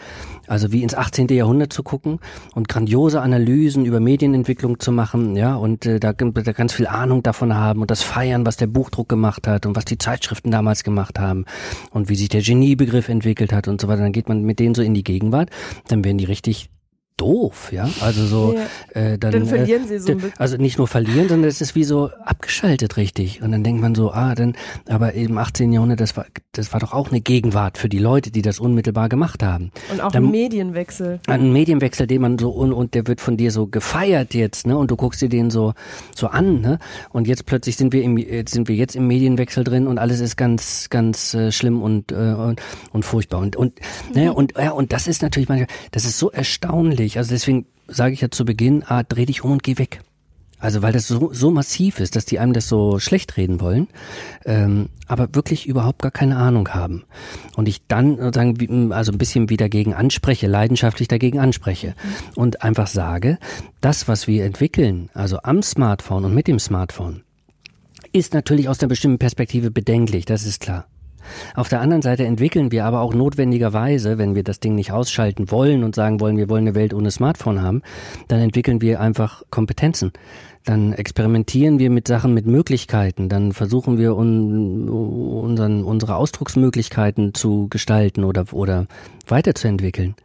also 0.47 0.73
wie 0.73 0.83
ins 0.83 0.95
18. 0.95 1.29
Jahrhundert 1.29 1.71
zu 1.71 1.81
gucken 1.81 2.19
und 2.55 2.67
grandiose 2.67 3.21
Analysen 3.21 3.85
über 3.85 4.01
Medienentwicklung 4.01 4.81
zu 4.81 4.91
machen, 4.91 5.37
ja, 5.37 5.55
und 5.55 5.85
äh, 5.85 6.01
da, 6.01 6.11
da 6.11 6.51
ganz 6.51 6.73
viel 6.73 6.87
Ahnung 6.87 7.23
davon 7.23 7.55
haben 7.55 7.79
und 7.79 7.89
das 7.89 8.03
feiern, 8.03 8.45
was 8.45 8.57
der 8.57 8.67
Buchdruck 8.67 9.07
gemacht 9.07 9.47
hat 9.47 9.65
und 9.65 9.77
was 9.77 9.85
die 9.85 9.97
Zeitschriften 9.97 10.51
damals 10.51 10.83
gemacht 10.83 11.19
haben 11.19 11.45
und 11.91 12.09
wie 12.09 12.17
sich 12.17 12.27
der 12.27 12.41
Geniebegriff 12.41 13.07
entwickelt 13.07 13.53
hat 13.53 13.69
und 13.69 13.79
so 13.79 13.87
weiter. 13.87 14.01
Dann 14.01 14.11
geht 14.11 14.27
man 14.27 14.43
mit 14.43 14.59
denen 14.59 14.75
so 14.75 14.81
in 14.81 14.93
die 14.93 15.05
Gegenwart, 15.05 15.49
dann 15.87 16.03
werden 16.03 16.17
die 16.17 16.25
richtig 16.25 16.69
doof, 17.17 17.71
ja. 17.71 17.89
Also 18.01 18.25
so 18.25 18.53
ja. 18.53 19.01
äh, 19.01 19.17
dann, 19.17 19.31
dann 19.31 19.45
verlieren 19.47 19.83
äh, 19.83 19.87
sie 19.87 19.99
so 19.99 20.11
ein 20.11 20.17
bisschen. 20.17 20.33
Also 20.37 20.57
nicht 20.57 20.77
nur 20.77 20.87
verlieren, 20.87 21.27
sondern 21.27 21.49
es 21.49 21.61
ist 21.61 21.75
wie 21.75 21.83
so 21.83 22.09
abgeschaltet 22.23 22.95
richtig. 22.97 23.41
Und 23.41 23.51
dann 23.51 23.63
denkt 23.63 23.81
man 23.81 23.95
so, 23.95 24.11
ah, 24.11 24.35
dann, 24.35 24.53
aber 24.87 25.13
im 25.13 25.37
18. 25.37 25.73
Jahrhundert, 25.73 25.99
das 25.99 26.15
war, 26.15 26.25
das 26.51 26.73
war 26.73 26.79
doch 26.79 26.93
auch 26.93 27.09
eine 27.09 27.19
Gegenwart 27.19 27.77
für 27.77 27.89
die 27.89 27.99
Leute, 27.99 28.31
die 28.31 28.43
das 28.43 28.59
unmittelbar 28.59 29.09
gemacht 29.09 29.41
haben. 29.41 29.71
Und 29.91 30.01
auch 30.01 30.11
dann, 30.11 30.25
ein 30.25 30.31
Medienwechsel. 30.31 31.19
Ein 31.27 31.51
Medienwechsel, 31.51 32.05
den 32.05 32.21
man 32.21 32.37
so 32.37 32.51
und, 32.51 32.71
und 32.71 32.93
der 32.93 33.07
wird 33.07 33.19
von 33.19 33.35
dir 33.35 33.51
so 33.51 33.67
gefeiert 33.67 34.33
jetzt, 34.33 34.67
ne? 34.67 34.77
Und 34.77 34.91
du 34.91 34.95
guckst 34.95 35.21
dir 35.21 35.29
den 35.29 35.49
so 35.49 35.73
so 36.15 36.27
an, 36.27 36.61
ne? 36.61 36.77
Und 37.09 37.27
jetzt 37.27 37.45
plötzlich 37.45 37.77
sind 37.77 37.93
wir 37.93 38.03
im, 38.03 38.17
jetzt 38.17 38.53
sind 38.53 38.67
wir 38.67 38.75
jetzt 38.75 38.95
im 38.95 39.07
Medienwechsel 39.07 39.63
drin 39.63 39.87
und 39.87 39.97
alles 39.97 40.19
ist 40.19 40.37
ganz 40.37 40.89
ganz 40.89 41.33
äh, 41.33 41.51
schlimm 41.51 41.81
und, 41.81 42.11
äh, 42.11 42.15
und 42.15 42.61
und 42.91 43.03
furchtbar 43.03 43.39
und 43.39 43.55
und 43.55 43.79
ne? 44.13 44.21
mhm. 44.21 44.25
ne? 44.25 44.33
und 44.33 44.53
ja 44.57 44.71
und 44.71 44.93
das 44.93 45.07
ist 45.07 45.21
natürlich 45.23 45.49
manchmal, 45.49 45.67
das 45.91 46.05
ist 46.05 46.19
so 46.19 46.31
erstaunlich 46.31 47.06
schwierig. 47.07 47.17
Also 47.17 47.31
deswegen 47.31 47.65
sage 47.87 48.13
ich 48.13 48.21
ja 48.21 48.29
zu 48.29 48.45
Beginn, 48.45 48.83
ah, 48.87 49.03
dreh 49.03 49.25
dich 49.25 49.43
um 49.43 49.51
und 49.51 49.63
geh 49.63 49.77
weg. 49.77 50.01
Also 50.59 50.81
weil 50.81 50.91
das 50.91 51.07
so, 51.07 51.31
so 51.33 51.51
massiv 51.51 51.99
ist, 51.99 52.15
dass 52.15 52.25
die 52.25 52.39
einem 52.39 52.51
das 52.51 52.67
so 52.67 52.97
schlecht 52.97 53.37
reden 53.37 53.61
wollen, 53.61 53.87
ähm, 54.43 54.89
aber 55.05 55.35
wirklich 55.35 55.67
überhaupt 55.67 56.01
gar 56.01 56.11
keine 56.11 56.35
Ahnung 56.37 56.69
haben. 56.69 57.03
Und 57.55 57.67
ich 57.67 57.85
dann 57.87 58.17
sozusagen 58.17 58.91
also 58.91 59.11
ein 59.11 59.19
bisschen 59.19 59.49
wieder 59.51 59.65
dagegen 59.65 59.93
anspreche, 59.93 60.47
leidenschaftlich 60.47 61.07
dagegen 61.07 61.39
anspreche 61.39 61.93
und 62.35 62.63
einfach 62.63 62.87
sage, 62.87 63.37
das, 63.81 64.07
was 64.07 64.27
wir 64.27 64.45
entwickeln, 64.45 65.11
also 65.13 65.37
am 65.43 65.61
Smartphone 65.61 66.25
und 66.25 66.33
mit 66.33 66.47
dem 66.47 66.57
Smartphone, 66.57 67.21
ist 68.11 68.33
natürlich 68.33 68.67
aus 68.67 68.79
einer 68.79 68.89
bestimmten 68.89 69.19
Perspektive 69.19 69.69
bedenklich, 69.69 70.25
das 70.25 70.43
ist 70.43 70.59
klar. 70.59 70.87
Auf 71.55 71.69
der 71.69 71.81
anderen 71.81 72.01
Seite 72.01 72.25
entwickeln 72.25 72.71
wir 72.71 72.85
aber 72.85 73.01
auch 73.01 73.13
notwendigerweise, 73.13 74.17
wenn 74.17 74.35
wir 74.35 74.43
das 74.43 74.59
Ding 74.59 74.75
nicht 74.75 74.91
ausschalten 74.91 75.51
wollen 75.51 75.83
und 75.83 75.95
sagen 75.95 76.19
wollen, 76.19 76.37
wir 76.37 76.49
wollen 76.49 76.65
eine 76.65 76.75
Welt 76.75 76.93
ohne 76.93 77.11
Smartphone 77.11 77.61
haben, 77.61 77.81
dann 78.27 78.39
entwickeln 78.39 78.81
wir 78.81 78.99
einfach 78.99 79.43
Kompetenzen. 79.49 80.11
Dann 80.65 80.91
experimentieren 80.91 81.79
wir 81.79 81.89
mit 81.89 82.09
Sachen, 82.09 82.33
mit 82.33 82.45
Möglichkeiten. 82.45 83.29
Dann 83.29 83.53
versuchen 83.53 83.97
wir 83.97 84.17
un, 84.17 84.89
unseren, 84.89 85.83
unsere 85.83 86.17
Ausdrucksmöglichkeiten 86.17 87.33
zu 87.33 87.67
gestalten 87.69 88.25
oder, 88.25 88.45
oder 88.51 88.87
weiterzuentwickeln. 89.27 90.15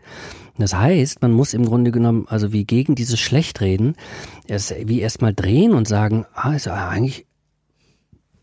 Das 0.58 0.74
heißt, 0.74 1.22
man 1.22 1.32
muss 1.32 1.54
im 1.54 1.64
Grunde 1.64 1.92
genommen, 1.92 2.26
also 2.28 2.52
wie 2.52 2.64
gegen 2.64 2.94
dieses 2.94 3.20
Schlechtreden, 3.20 3.94
erst, 4.46 4.74
wie 4.84 5.00
erstmal 5.00 5.32
drehen 5.32 5.72
und 5.72 5.88
sagen, 5.88 6.26
ah, 6.34 6.54
ist 6.54 6.68
eigentlich 6.68 7.26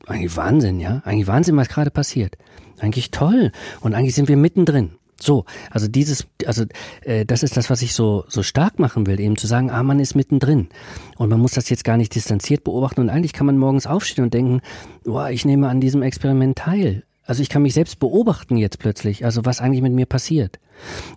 eigentlich 0.10 0.36
Wahnsinn, 0.38 0.80
ja? 0.80 1.02
Eigentlich 1.06 1.28
Wahnsinn, 1.28 1.58
was 1.58 1.70
gerade 1.70 1.92
passiert. 1.92 2.38
Eigentlich 2.80 3.12
toll. 3.12 3.52
Und 3.82 3.94
eigentlich 3.94 4.16
sind 4.16 4.28
wir 4.28 4.38
mittendrin. 4.38 4.92
So, 5.22 5.46
also 5.70 5.88
dieses, 5.88 6.28
also 6.46 6.64
äh, 7.04 7.26
das 7.26 7.44
ist 7.44 7.58
das, 7.58 7.70
was 7.70 7.82
ich 7.82 7.94
so 7.94 8.24
so 8.30 8.42
stark 8.42 8.80
machen 8.80 9.06
will, 9.06 9.20
eben 9.20 9.36
zu 9.36 9.48
sagen, 9.48 9.70
ah, 9.70 9.84
man 9.84 10.00
ist 10.00 10.16
mittendrin 10.16 10.70
und 11.18 11.30
man 11.30 11.42
muss 11.42 11.52
das 11.52 11.70
jetzt 11.70 11.84
gar 11.84 11.98
nicht 11.98 12.16
distanziert 12.16 12.64
beobachten 12.64 13.02
und 13.02 13.10
eigentlich 13.10 13.34
kann 13.34 13.46
man 13.46 13.58
morgens 13.58 13.86
aufstehen 13.86 14.24
und 14.24 14.34
denken, 14.34 14.62
boah, 15.04 15.30
ich 15.30 15.44
nehme 15.44 15.68
an 15.68 15.82
diesem 15.82 16.04
Experiment 16.04 16.58
teil. 16.58 17.04
Also 17.26 17.44
ich 17.44 17.50
kann 17.50 17.62
mich 17.62 17.74
selbst 17.74 18.00
beobachten 18.00 18.58
jetzt 18.58 18.80
plötzlich, 18.80 19.26
also 19.26 19.46
was 19.46 19.60
eigentlich 19.60 19.82
mit 19.82 19.94
mir 19.94 20.06
passiert. 20.06 20.58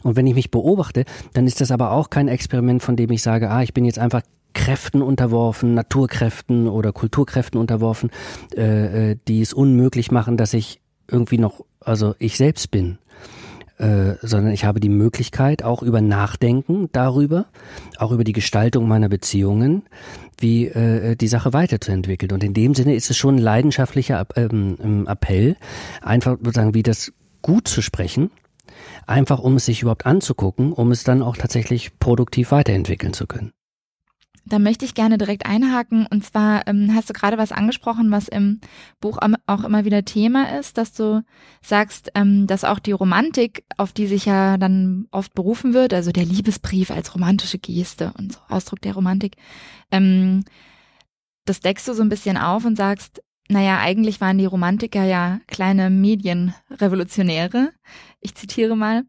Und 0.02 0.16
wenn 0.16 0.26
ich 0.26 0.34
mich 0.34 0.50
beobachte, 0.50 1.04
dann 1.32 1.46
ist 1.46 1.60
das 1.60 1.70
aber 1.70 1.92
auch 1.92 2.10
kein 2.10 2.28
Experiment, 2.28 2.82
von 2.82 2.96
dem 2.96 3.10
ich 3.12 3.22
sage, 3.22 3.50
ah, 3.50 3.62
ich 3.62 3.72
bin 3.72 3.84
jetzt 3.84 4.00
einfach 4.00 4.22
Kräften 4.52 5.02
unterworfen, 5.02 5.74
Naturkräften 5.74 6.68
oder 6.68 6.92
Kulturkräften 6.92 7.58
unterworfen, 7.58 8.10
äh, 8.54 9.12
äh, 9.12 9.16
die 9.28 9.40
es 9.40 9.52
unmöglich 9.52 10.10
machen, 10.10 10.36
dass 10.36 10.54
ich 10.54 10.80
irgendwie 11.10 11.38
noch, 11.38 11.64
also 11.80 12.14
ich 12.18 12.36
selbst 12.36 12.70
bin. 12.70 12.98
Äh, 13.78 14.16
sondern 14.22 14.52
ich 14.52 14.64
habe 14.64 14.78
die 14.78 14.88
Möglichkeit, 14.88 15.64
auch 15.64 15.82
über 15.82 16.00
Nachdenken 16.00 16.88
darüber, 16.92 17.46
auch 17.98 18.12
über 18.12 18.22
die 18.22 18.32
Gestaltung 18.32 18.86
meiner 18.86 19.08
Beziehungen, 19.08 19.82
wie 20.38 20.66
äh, 20.66 21.16
die 21.16 21.26
Sache 21.26 21.52
weiterzuentwickeln. 21.52 22.30
Und 22.30 22.44
in 22.44 22.54
dem 22.54 22.74
Sinne 22.74 22.94
ist 22.94 23.10
es 23.10 23.16
schon 23.16 23.36
ein 23.36 23.42
leidenschaftlicher 23.42 24.26
ähm, 24.36 25.06
Appell, 25.08 25.56
einfach 26.00 26.36
sozusagen 26.36 26.74
wie 26.74 26.84
das 26.84 27.12
gut 27.40 27.66
zu 27.66 27.82
sprechen, 27.82 28.30
einfach 29.06 29.40
um 29.40 29.56
es 29.56 29.64
sich 29.66 29.82
überhaupt 29.82 30.06
anzugucken, 30.06 30.72
um 30.72 30.92
es 30.92 31.02
dann 31.02 31.22
auch 31.22 31.36
tatsächlich 31.36 31.98
produktiv 31.98 32.52
weiterentwickeln 32.52 33.12
zu 33.14 33.26
können. 33.26 33.52
Da 34.44 34.58
möchte 34.58 34.84
ich 34.84 34.94
gerne 34.94 35.18
direkt 35.18 35.46
einhaken. 35.46 36.06
Und 36.10 36.24
zwar 36.24 36.66
ähm, 36.66 36.92
hast 36.94 37.08
du 37.08 37.12
gerade 37.12 37.38
was 37.38 37.52
angesprochen, 37.52 38.10
was 38.10 38.28
im 38.28 38.60
Buch 39.00 39.18
auch 39.46 39.64
immer 39.64 39.84
wieder 39.84 40.04
Thema 40.04 40.58
ist, 40.58 40.78
dass 40.78 40.92
du 40.92 41.24
sagst, 41.62 42.10
ähm, 42.14 42.46
dass 42.46 42.64
auch 42.64 42.78
die 42.78 42.92
Romantik, 42.92 43.64
auf 43.76 43.92
die 43.92 44.06
sich 44.06 44.24
ja 44.24 44.56
dann 44.58 45.06
oft 45.10 45.34
berufen 45.34 45.74
wird, 45.74 45.94
also 45.94 46.10
der 46.10 46.24
Liebesbrief 46.24 46.90
als 46.90 47.14
romantische 47.14 47.58
Geste 47.58 48.12
und 48.18 48.32
so 48.32 48.40
Ausdruck 48.48 48.80
der 48.80 48.94
Romantik, 48.94 49.36
ähm, 49.90 50.44
das 51.44 51.60
deckst 51.60 51.86
du 51.88 51.94
so 51.94 52.02
ein 52.02 52.08
bisschen 52.08 52.36
auf 52.36 52.64
und 52.64 52.76
sagst, 52.76 53.22
naja, 53.48 53.78
eigentlich 53.80 54.20
waren 54.20 54.38
die 54.38 54.46
Romantiker 54.46 55.04
ja 55.04 55.40
kleine 55.46 55.90
Medienrevolutionäre. 55.90 57.72
Ich 58.20 58.34
zitiere 58.34 58.76
mal. 58.76 59.04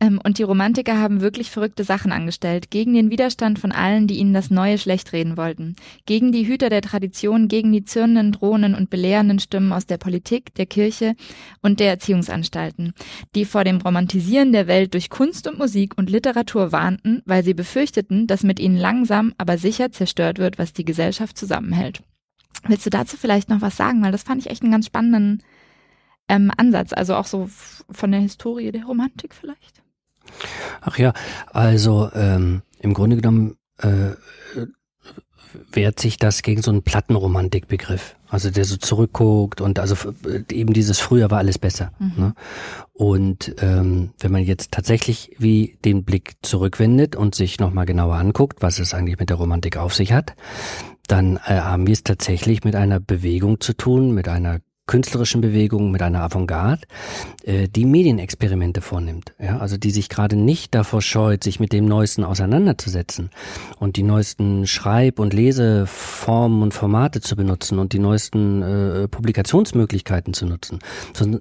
Ähm, 0.00 0.20
und 0.22 0.38
die 0.38 0.44
Romantiker 0.44 0.96
haben 0.96 1.20
wirklich 1.20 1.50
verrückte 1.50 1.82
Sachen 1.82 2.12
angestellt, 2.12 2.70
gegen 2.70 2.94
den 2.94 3.10
Widerstand 3.10 3.58
von 3.58 3.72
allen, 3.72 4.06
die 4.06 4.18
ihnen 4.18 4.32
das 4.32 4.50
Neue 4.50 4.78
schlecht 4.78 5.12
reden 5.12 5.36
wollten, 5.36 5.74
gegen 6.06 6.30
die 6.30 6.46
Hüter 6.46 6.70
der 6.70 6.82
Tradition, 6.82 7.48
gegen 7.48 7.72
die 7.72 7.84
zürnenden, 7.84 8.32
drohenden 8.32 8.74
und 8.74 8.90
belehrenden 8.90 9.40
Stimmen 9.40 9.72
aus 9.72 9.86
der 9.86 9.98
Politik, 9.98 10.54
der 10.54 10.66
Kirche 10.66 11.16
und 11.62 11.80
der 11.80 11.90
Erziehungsanstalten, 11.90 12.92
die 13.34 13.44
vor 13.44 13.64
dem 13.64 13.78
Romantisieren 13.78 14.52
der 14.52 14.68
Welt 14.68 14.94
durch 14.94 15.10
Kunst 15.10 15.48
und 15.48 15.58
Musik 15.58 15.98
und 15.98 16.10
Literatur 16.10 16.70
warnten, 16.70 17.22
weil 17.24 17.42
sie 17.42 17.54
befürchteten, 17.54 18.28
dass 18.28 18.44
mit 18.44 18.60
ihnen 18.60 18.76
langsam, 18.76 19.34
aber 19.36 19.58
sicher 19.58 19.90
zerstört 19.90 20.38
wird, 20.38 20.58
was 20.58 20.72
die 20.72 20.84
Gesellschaft 20.84 21.36
zusammenhält. 21.36 22.02
Willst 22.66 22.86
du 22.86 22.90
dazu 22.90 23.16
vielleicht 23.16 23.48
noch 23.48 23.60
was 23.60 23.76
sagen? 23.76 24.02
Weil 24.02 24.12
das 24.12 24.22
fand 24.22 24.40
ich 24.42 24.50
echt 24.50 24.62
einen 24.62 24.72
ganz 24.72 24.86
spannenden 24.86 25.42
ähm, 26.28 26.52
Ansatz, 26.56 26.92
also 26.92 27.14
auch 27.14 27.26
so 27.26 27.48
von 27.90 28.12
der 28.12 28.20
Historie 28.20 28.70
der 28.70 28.84
Romantik 28.84 29.34
vielleicht. 29.34 29.77
Ach 30.80 30.98
ja, 30.98 31.12
also 31.52 32.10
ähm, 32.14 32.62
Im 32.80 32.94
Grunde 32.94 33.16
genommen 33.16 33.56
äh, 33.78 34.12
wehrt 35.72 35.98
sich 36.00 36.18
das 36.18 36.42
gegen 36.42 36.62
so 36.62 36.70
einen 36.70 36.82
Plattenromantikbegriff. 36.82 38.14
Also 38.28 38.50
der 38.50 38.64
so 38.64 38.76
zurückguckt 38.76 39.60
und 39.62 39.78
also 39.78 39.96
eben 40.50 40.74
dieses 40.74 40.98
früher 40.98 41.30
war 41.30 41.38
alles 41.38 41.58
besser. 41.58 41.92
Mhm. 41.98 42.12
Ne? 42.16 42.34
Und 42.92 43.54
ähm, 43.60 44.10
wenn 44.18 44.32
man 44.32 44.42
jetzt 44.42 44.70
tatsächlich 44.70 45.34
wie 45.38 45.78
den 45.84 46.04
Blick 46.04 46.34
zurückwendet 46.42 47.16
und 47.16 47.34
sich 47.34 47.58
nochmal 47.58 47.86
genauer 47.86 48.16
anguckt, 48.16 48.60
was 48.60 48.78
es 48.80 48.92
eigentlich 48.92 49.18
mit 49.18 49.30
der 49.30 49.38
Romantik 49.38 49.78
auf 49.78 49.94
sich 49.94 50.12
hat, 50.12 50.34
dann 51.06 51.36
äh, 51.46 51.60
haben 51.60 51.86
wir 51.86 51.94
es 51.94 52.04
tatsächlich 52.04 52.64
mit 52.64 52.76
einer 52.76 53.00
Bewegung 53.00 53.60
zu 53.60 53.72
tun, 53.72 54.12
mit 54.12 54.28
einer 54.28 54.60
künstlerischen 54.88 55.40
Bewegung, 55.40 55.92
mit 55.92 56.02
einer 56.02 56.22
Avantgarde, 56.22 56.82
äh, 57.44 57.68
die 57.68 57.84
Medienexperimente 57.84 58.80
vornimmt. 58.80 59.34
Ja, 59.38 59.58
also 59.58 59.76
die 59.76 59.92
sich 59.92 60.08
gerade 60.08 60.34
nicht 60.34 60.74
davor 60.74 61.00
scheut, 61.00 61.44
sich 61.44 61.60
mit 61.60 61.72
dem 61.72 61.84
Neuesten 61.84 62.24
auseinanderzusetzen 62.24 63.30
und 63.78 63.96
die 63.96 64.02
neuesten 64.02 64.66
Schreib- 64.66 65.20
und 65.20 65.32
Leseformen 65.32 66.62
und 66.62 66.74
Formate 66.74 67.20
zu 67.20 67.36
benutzen 67.36 67.78
und 67.78 67.92
die 67.92 68.00
neuesten 68.00 68.62
äh, 68.62 69.06
Publikationsmöglichkeiten 69.06 70.34
zu 70.34 70.46
nutzen. 70.46 70.80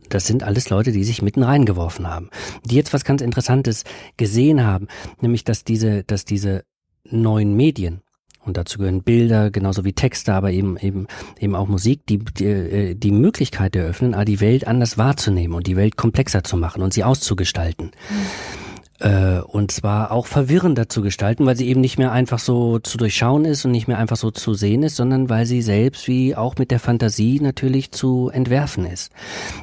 Das 0.09 0.27
sind 0.27 0.43
alles 0.43 0.69
Leute, 0.69 0.91
die 0.91 1.03
sich 1.03 1.23
mitten 1.23 1.41
reingeworfen 1.41 2.07
haben, 2.07 2.29
die 2.65 2.75
jetzt 2.75 2.93
was 2.93 3.05
ganz 3.05 3.21
Interessantes 3.21 3.85
gesehen 4.17 4.63
haben, 4.63 4.87
nämlich 5.21 5.43
dass 5.43 5.63
diese, 5.63 6.03
dass 6.03 6.25
diese 6.25 6.63
neuen 7.09 7.55
Medien, 7.55 8.01
und 8.47 8.57
dazu 8.57 8.79
gehören 8.79 9.03
Bilder, 9.03 9.51
genauso 9.51 9.85
wie 9.85 9.93
Texte, 9.93 10.33
aber 10.33 10.51
eben 10.51 10.77
eben 10.77 11.07
eben 11.39 11.55
auch 11.55 11.67
Musik, 11.67 12.05
die 12.07 12.19
die, 12.19 12.45
äh, 12.45 12.95
die 12.95 13.11
Möglichkeit 13.11 13.75
eröffnen, 13.75 14.15
die 14.25 14.39
Welt 14.39 14.67
anders 14.67 14.97
wahrzunehmen 14.97 15.55
und 15.55 15.67
die 15.67 15.75
Welt 15.75 15.97
komplexer 15.97 16.43
zu 16.43 16.57
machen 16.57 16.81
und 16.81 16.93
sie 16.93 17.03
auszugestalten. 17.03 17.91
Mhm 18.09 18.66
äh, 18.99 19.39
und 19.39 19.71
zwar 19.71 20.11
auch 20.11 20.25
verwirrender 20.25 20.89
zu 20.89 21.01
gestalten, 21.01 21.45
weil 21.45 21.55
sie 21.55 21.67
eben 21.67 21.81
nicht 21.81 21.97
mehr 21.97 22.11
einfach 22.11 22.39
so 22.39 22.79
zu 22.79 22.97
durchschauen 22.97 23.45
ist 23.45 23.65
und 23.65 23.71
nicht 23.71 23.87
mehr 23.87 23.97
einfach 23.97 24.17
so 24.17 24.31
zu 24.31 24.53
sehen 24.53 24.83
ist, 24.83 24.95
sondern 24.95 25.29
weil 25.29 25.45
sie 25.45 25.61
selbst 25.61 26.07
wie 26.07 26.35
auch 26.35 26.55
mit 26.57 26.71
der 26.71 26.79
Fantasie 26.79 27.39
natürlich 27.39 27.91
zu 27.91 28.29
entwerfen 28.29 28.85
ist. 28.85 29.11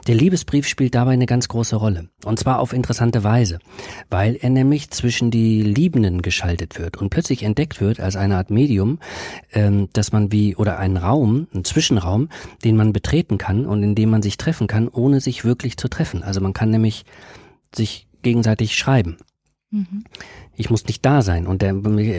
Der 0.06 0.14
Liebesbrief 0.14 0.66
spielt 0.66 0.94
dabei 0.94 1.12
eine 1.12 1.26
ganz 1.26 1.48
große 1.48 1.76
Rolle. 1.76 2.08
Und 2.24 2.38
zwar 2.38 2.60
auf 2.60 2.72
interessante 2.72 3.24
Weise, 3.24 3.58
weil 4.10 4.36
er 4.36 4.50
nämlich 4.50 4.90
zwischen 4.90 5.30
die 5.30 5.62
Liebenden 5.62 6.22
geschaltet 6.22 6.78
wird 6.78 6.96
und 6.96 7.10
plötzlich 7.10 7.42
entdeckt 7.42 7.80
wird 7.80 8.00
als 8.00 8.16
eine 8.16 8.36
Art 8.36 8.50
Medium, 8.50 8.98
ähm, 9.52 9.88
dass 9.92 10.12
man 10.12 10.30
wie, 10.32 10.56
oder 10.56 10.78
einen 10.78 10.96
Raum, 10.96 11.48
einen 11.52 11.64
Zwischenraum, 11.64 12.28
den 12.64 12.76
man 12.76 12.92
betreten 12.92 13.38
kann 13.38 13.66
und 13.66 13.82
in 13.82 13.94
dem 13.94 14.10
man 14.10 14.22
sich 14.22 14.36
treffen 14.36 14.66
kann, 14.66 14.88
ohne 14.88 15.20
sich 15.20 15.44
wirklich 15.44 15.76
zu 15.76 15.88
treffen. 15.88 16.22
Also 16.22 16.40
man 16.40 16.52
kann 16.52 16.70
nämlich 16.70 17.04
sich 17.74 18.03
gegenseitig 18.24 18.76
schreiben. 18.76 19.18
Mhm 19.70 20.04
ich 20.56 20.70
muss 20.70 20.84
nicht 20.86 21.04
da 21.04 21.22
sein 21.22 21.46
und 21.46 21.62
der 21.62 21.74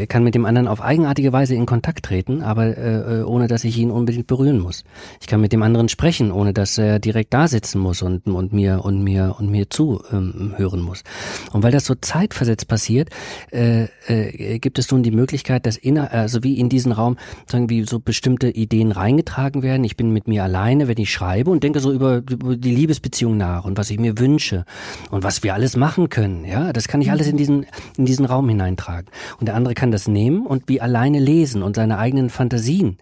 kann 0.07 0.23
mit 0.23 0.35
dem 0.35 0.45
anderen 0.45 0.67
auf 0.67 0.81
eigenartige 0.81 1.31
Weise 1.33 1.55
in 1.55 1.65
Kontakt 1.65 2.05
treten, 2.05 2.41
aber 2.41 2.77
äh, 2.77 3.19
äh, 3.19 3.23
ohne 3.23 3.47
dass 3.47 3.63
ich 3.63 3.77
ihn 3.77 3.91
unbedingt 3.91 4.27
berühren 4.27 4.59
muss. 4.59 4.83
Ich 5.21 5.27
kann 5.27 5.41
mit 5.41 5.53
dem 5.53 5.63
anderen 5.63 5.89
sprechen, 5.89 6.31
ohne 6.31 6.53
dass 6.53 6.77
er 6.77 6.99
direkt 6.99 7.33
da 7.33 7.47
sitzen 7.47 7.79
muss 7.79 8.01
und, 8.01 8.27
und 8.27 8.53
mir 8.53 8.83
und 8.83 9.03
mir 9.03 9.35
und 9.39 9.49
mir 9.49 9.69
zuhören 9.69 10.53
ähm, 10.57 10.81
muss. 10.81 11.03
Und 11.51 11.63
weil 11.63 11.71
das 11.71 11.85
so 11.85 11.95
zeitversetzt 11.95 12.67
passiert, 12.67 13.09
äh, 13.51 13.85
äh, 14.07 14.59
gibt 14.59 14.79
es 14.79 14.91
nun 14.91 15.03
die 15.03 15.11
Möglichkeit, 15.11 15.65
dass 15.65 15.77
inner, 15.77 16.11
also 16.11 16.43
wie 16.43 16.59
in 16.59 16.69
diesen 16.69 16.91
Raum 16.91 17.17
sagen 17.47 17.69
wie 17.69 17.83
so 17.83 17.99
bestimmte 17.99 18.49
Ideen 18.49 18.91
reingetragen 18.91 19.63
werden. 19.63 19.83
Ich 19.83 19.97
bin 19.97 20.11
mit 20.11 20.27
mir 20.27 20.43
alleine, 20.43 20.87
wenn 20.87 20.97
ich 20.97 21.11
schreibe 21.11 21.51
und 21.51 21.63
denke 21.63 21.79
so 21.79 21.91
über, 21.91 22.17
über 22.29 22.55
die 22.55 22.75
Liebesbeziehung 22.75 23.37
nach 23.37 23.65
und 23.65 23.77
was 23.77 23.89
ich 23.89 23.99
mir 23.99 24.19
wünsche 24.19 24.65
und 25.11 25.23
was 25.23 25.43
wir 25.43 25.53
alles 25.53 25.75
machen 25.77 26.09
können. 26.09 26.45
Ja, 26.45 26.73
das 26.73 26.87
kann 26.87 27.01
ich 27.01 27.11
alles 27.11 27.27
in 27.27 27.37
diesen 27.37 27.65
in 27.97 28.05
diesen 28.05 28.24
diesen 28.25 28.33
Raum 28.33 28.49
hineintragen. 28.49 29.09
Und 29.39 29.47
der 29.47 29.55
andere 29.55 29.73
kann 29.73 29.91
das 29.91 30.07
nehmen 30.07 30.45
und 30.45 30.63
wie 30.67 30.81
alleine 30.81 31.19
lesen 31.19 31.63
und 31.63 31.75
seine 31.75 31.97
eigenen 31.97 32.29
Fantasien 32.29 32.97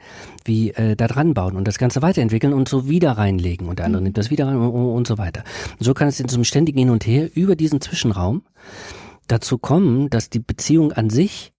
wie 0.45 0.71
äh, 0.71 0.95
da 0.95 1.07
dran 1.07 1.33
bauen 1.33 1.55
und 1.55 1.67
das 1.67 1.77
Ganze 1.77 2.01
weiterentwickeln 2.01 2.53
und 2.53 2.67
so 2.67 2.89
wieder 2.89 3.13
reinlegen. 3.13 3.67
Und 3.67 3.79
der 3.79 3.85
andere 3.85 4.01
mhm. 4.01 4.05
nimmt 4.05 4.17
das 4.17 4.29
wieder 4.29 4.47
rein 4.47 4.57
und, 4.57 4.71
und 4.71 5.07
so 5.07 5.17
weiter. 5.17 5.43
Und 5.79 5.85
so 5.85 5.93
kann 5.93 6.07
es 6.07 6.19
in 6.19 6.27
so 6.27 6.35
einem 6.35 6.43
ständigen 6.43 6.79
Hin 6.79 6.89
und 6.89 7.05
Her 7.05 7.29
über 7.33 7.55
diesen 7.55 7.81
Zwischenraum 7.81 8.43
dazu 9.27 9.57
kommen, 9.57 10.09
dass 10.09 10.29
die 10.29 10.39
Beziehung 10.39 10.91
an 10.91 11.09
sich 11.09 11.53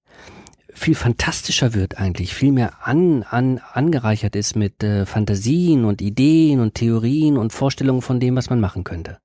viel 0.77 0.96
fantastischer 0.96 1.72
wird 1.72 1.98
eigentlich, 1.98 2.35
viel 2.35 2.50
mehr 2.50 2.87
an, 2.87 3.22
an, 3.22 3.61
angereichert 3.72 4.35
ist 4.35 4.57
mit 4.57 4.83
äh, 4.83 5.07
Fantasien 5.07 5.85
und 5.85 6.03
Ideen 6.03 6.59
und 6.59 6.74
Theorien 6.74 7.38
und 7.38 7.53
Vorstellungen 7.53 8.03
von 8.03 8.18
dem, 8.18 8.35
was 8.35 8.50
man 8.50 8.59
machen 8.61 8.83
könnte. 8.83 9.18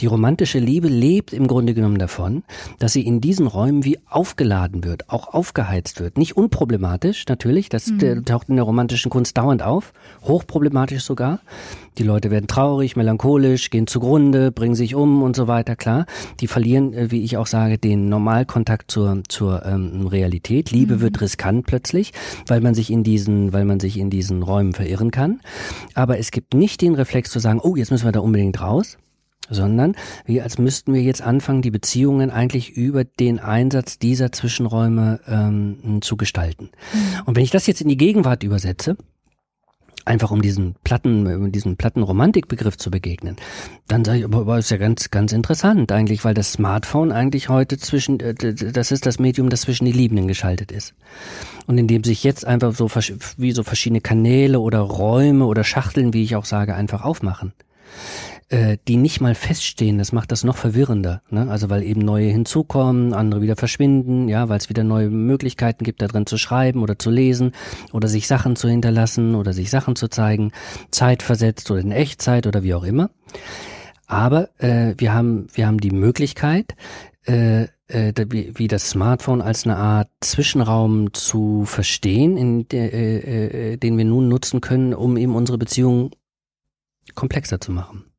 Die 0.00 0.06
romantische 0.06 0.58
Liebe 0.58 0.88
lebt 0.88 1.32
im 1.32 1.46
Grunde 1.46 1.74
genommen 1.74 1.98
davon, 1.98 2.42
dass 2.78 2.92
sie 2.92 3.06
in 3.06 3.20
diesen 3.20 3.46
Räumen 3.46 3.84
wie 3.84 3.98
aufgeladen 4.08 4.84
wird, 4.84 5.10
auch 5.10 5.34
aufgeheizt 5.34 6.00
wird. 6.00 6.18
Nicht 6.18 6.36
unproblematisch, 6.36 7.26
natürlich, 7.28 7.68
das 7.68 7.88
mhm. 7.88 8.24
taucht 8.24 8.48
in 8.48 8.56
der 8.56 8.64
romantischen 8.64 9.10
Kunst 9.10 9.36
dauernd 9.36 9.62
auf, 9.62 9.92
hochproblematisch 10.22 11.02
sogar. 11.02 11.40
Die 11.98 12.02
Leute 12.02 12.30
werden 12.30 12.46
traurig, 12.46 12.96
melancholisch, 12.96 13.68
gehen 13.68 13.86
zugrunde, 13.86 14.52
bringen 14.52 14.74
sich 14.74 14.94
um 14.94 15.22
und 15.22 15.36
so 15.36 15.48
weiter, 15.48 15.76
klar. 15.76 16.06
Die 16.40 16.46
verlieren, 16.46 16.94
äh, 16.94 17.10
wie 17.10 17.22
ich 17.22 17.36
auch 17.36 17.46
sage, 17.46 17.78
den 17.78 18.08
Normalkontakt 18.08 18.90
zur, 18.90 19.22
zur 19.28 19.66
ähm, 19.66 20.06
Realität. 20.06 20.70
Liebe 20.70 20.96
mhm. 20.96 21.00
wird 21.00 21.20
riskant 21.20 21.66
plötzlich, 21.66 22.12
weil 22.46 22.60
man 22.60 22.74
sich 22.74 22.90
in 22.90 23.04
diesen, 23.04 23.52
weil 23.52 23.64
man 23.64 23.80
sich 23.80 23.98
in 23.98 24.08
diesen 24.08 24.42
Räumen 24.42 24.72
verirren 24.72 25.10
kann. 25.10 25.40
Aber 25.94 26.18
es 26.18 26.30
gibt 26.30 26.54
nicht 26.54 26.80
den 26.80 26.94
Reflex 26.94 27.30
zu 27.30 27.38
sagen, 27.38 27.60
oh, 27.60 27.76
jetzt 27.76 27.90
müssen 27.90 28.06
wir 28.06 28.12
da 28.12 28.20
unbedingt 28.20 28.60
raus 28.60 28.96
sondern 29.50 29.94
wie 30.24 30.40
als 30.40 30.58
müssten 30.58 30.94
wir 30.94 31.02
jetzt 31.02 31.22
anfangen, 31.22 31.62
die 31.62 31.70
Beziehungen 31.70 32.30
eigentlich 32.30 32.70
über 32.70 33.04
den 33.04 33.38
Einsatz 33.38 33.98
dieser 33.98 34.32
Zwischenräume 34.32 35.20
ähm, 35.26 36.00
zu 36.00 36.16
gestalten. 36.16 36.70
Mhm. 36.92 37.22
Und 37.26 37.36
wenn 37.36 37.44
ich 37.44 37.50
das 37.50 37.66
jetzt 37.66 37.80
in 37.80 37.88
die 37.88 37.96
Gegenwart 37.96 38.42
übersetze, 38.42 38.96
einfach 40.04 40.30
um 40.30 40.42
diesen 40.42 40.74
Platten, 40.82 41.26
um 41.26 41.52
diesen 41.52 41.76
Plattenromantikbegriff 41.76 42.76
zu 42.76 42.90
begegnen, 42.90 43.36
dann 43.86 44.04
sage 44.04 44.20
ich, 44.20 44.24
aber 44.24 44.58
ist 44.58 44.70
ja 44.70 44.76
ganz, 44.76 45.10
ganz 45.10 45.32
interessant 45.32 45.92
eigentlich, 45.92 46.24
weil 46.24 46.34
das 46.34 46.52
Smartphone 46.52 47.12
eigentlich 47.12 47.48
heute 47.48 47.78
zwischen, 47.78 48.18
äh, 48.20 48.34
das 48.34 48.92
ist 48.92 49.06
das 49.06 49.18
Medium, 49.18 49.50
das 49.50 49.62
zwischen 49.62 49.84
die 49.84 49.92
Liebenden 49.92 50.28
geschaltet 50.28 50.72
ist. 50.72 50.94
Und 51.66 51.78
in 51.78 51.86
dem 51.86 52.04
sich 52.04 52.24
jetzt 52.24 52.46
einfach 52.46 52.74
so, 52.74 52.88
wie 53.36 53.52
so 53.52 53.62
verschiedene 53.62 54.00
Kanäle 54.00 54.60
oder 54.60 54.80
Räume 54.80 55.46
oder 55.46 55.64
Schachteln, 55.64 56.12
wie 56.14 56.22
ich 56.22 56.36
auch 56.36 56.44
sage, 56.44 56.74
einfach 56.74 57.04
aufmachen 57.04 57.52
äh, 58.50 58.78
die 58.88 58.96
nicht 58.96 59.20
mal 59.20 59.36
feststehen, 59.36 59.96
das 59.96 60.12
macht 60.12 60.32
das 60.32 60.42
noch 60.42 60.56
verwirrender. 60.56 61.22
Ne? 61.30 61.48
Also 61.48 61.70
weil 61.70 61.84
eben 61.84 62.00
neue 62.00 62.28
hinzukommen, 62.28 63.14
andere 63.14 63.40
wieder 63.40 63.54
verschwinden, 63.54 64.28
ja, 64.28 64.48
weil 64.48 64.58
es 64.58 64.68
wieder 64.68 64.82
neue 64.82 65.08
Möglichkeiten 65.08 65.84
gibt, 65.84 66.02
da 66.02 66.08
drin 66.08 66.26
zu 66.26 66.36
schreiben 66.36 66.82
oder 66.82 66.98
zu 66.98 67.10
lesen 67.10 67.52
oder 67.92 68.08
sich 68.08 68.26
Sachen 68.26 68.56
zu 68.56 68.68
hinterlassen 68.68 69.36
oder 69.36 69.52
sich 69.52 69.70
Sachen 69.70 69.94
zu 69.94 70.08
zeigen, 70.08 70.50
zeitversetzt 70.90 71.70
oder 71.70 71.80
in 71.80 71.92
Echtzeit 71.92 72.48
oder 72.48 72.64
wie 72.64 72.74
auch 72.74 72.84
immer. 72.84 73.10
Aber 74.06 74.48
äh, 74.58 74.94
wir 74.98 75.14
haben 75.14 75.46
wir 75.54 75.68
haben 75.68 75.78
die 75.78 75.92
Möglichkeit, 75.92 76.74
äh, 77.26 77.68
äh, 77.86 78.12
wie, 78.30 78.52
wie 78.56 78.66
das 78.66 78.90
Smartphone 78.90 79.42
als 79.42 79.64
eine 79.64 79.76
Art 79.76 80.08
Zwischenraum 80.20 81.12
zu 81.12 81.64
verstehen, 81.66 82.36
in 82.36 82.66
der, 82.66 82.92
äh, 82.92 83.72
äh, 83.72 83.76
den 83.76 83.96
wir 83.96 84.04
nun 84.04 84.28
nutzen 84.28 84.60
können, 84.60 84.92
um 84.92 85.16
eben 85.16 85.36
unsere 85.36 85.58
Beziehung 85.58 86.10
komplexer 87.14 87.60
zu 87.60 87.70
machen. 87.70 88.09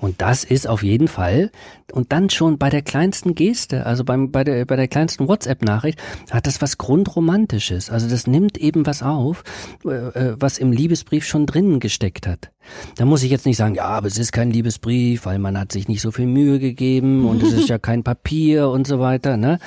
Und 0.00 0.20
das 0.20 0.44
ist 0.44 0.68
auf 0.68 0.82
jeden 0.82 1.08
Fall, 1.08 1.50
und 1.92 2.12
dann 2.12 2.30
schon 2.30 2.58
bei 2.58 2.70
der 2.70 2.82
kleinsten 2.82 3.34
Geste, 3.34 3.86
also 3.86 4.04
beim, 4.04 4.30
bei, 4.30 4.44
der, 4.44 4.64
bei 4.64 4.76
der 4.76 4.88
kleinsten 4.88 5.28
WhatsApp-Nachricht, 5.28 6.00
hat 6.30 6.46
das 6.46 6.62
was 6.62 6.78
Grundromantisches. 6.78 7.90
Also 7.90 8.08
das 8.08 8.26
nimmt 8.26 8.58
eben 8.58 8.86
was 8.86 9.02
auf, 9.02 9.44
äh, 9.84 9.90
äh, 9.90 10.36
was 10.38 10.58
im 10.58 10.72
Liebesbrief 10.72 11.26
schon 11.26 11.46
drinnen 11.46 11.80
gesteckt 11.80 12.26
hat. 12.26 12.50
Da 12.96 13.04
muss 13.04 13.22
ich 13.22 13.30
jetzt 13.30 13.46
nicht 13.46 13.56
sagen, 13.56 13.74
ja, 13.74 13.84
aber 13.84 14.06
es 14.06 14.18
ist 14.18 14.32
kein 14.32 14.50
Liebesbrief, 14.50 15.26
weil 15.26 15.38
man 15.38 15.58
hat 15.58 15.72
sich 15.72 15.88
nicht 15.88 16.00
so 16.00 16.10
viel 16.10 16.26
Mühe 16.26 16.58
gegeben 16.58 17.26
und 17.26 17.42
es 17.42 17.52
ist 17.52 17.68
ja 17.68 17.78
kein 17.78 18.02
Papier 18.02 18.68
und 18.70 18.86
so 18.86 19.00
weiter. 19.00 19.36
Ne? 19.36 19.58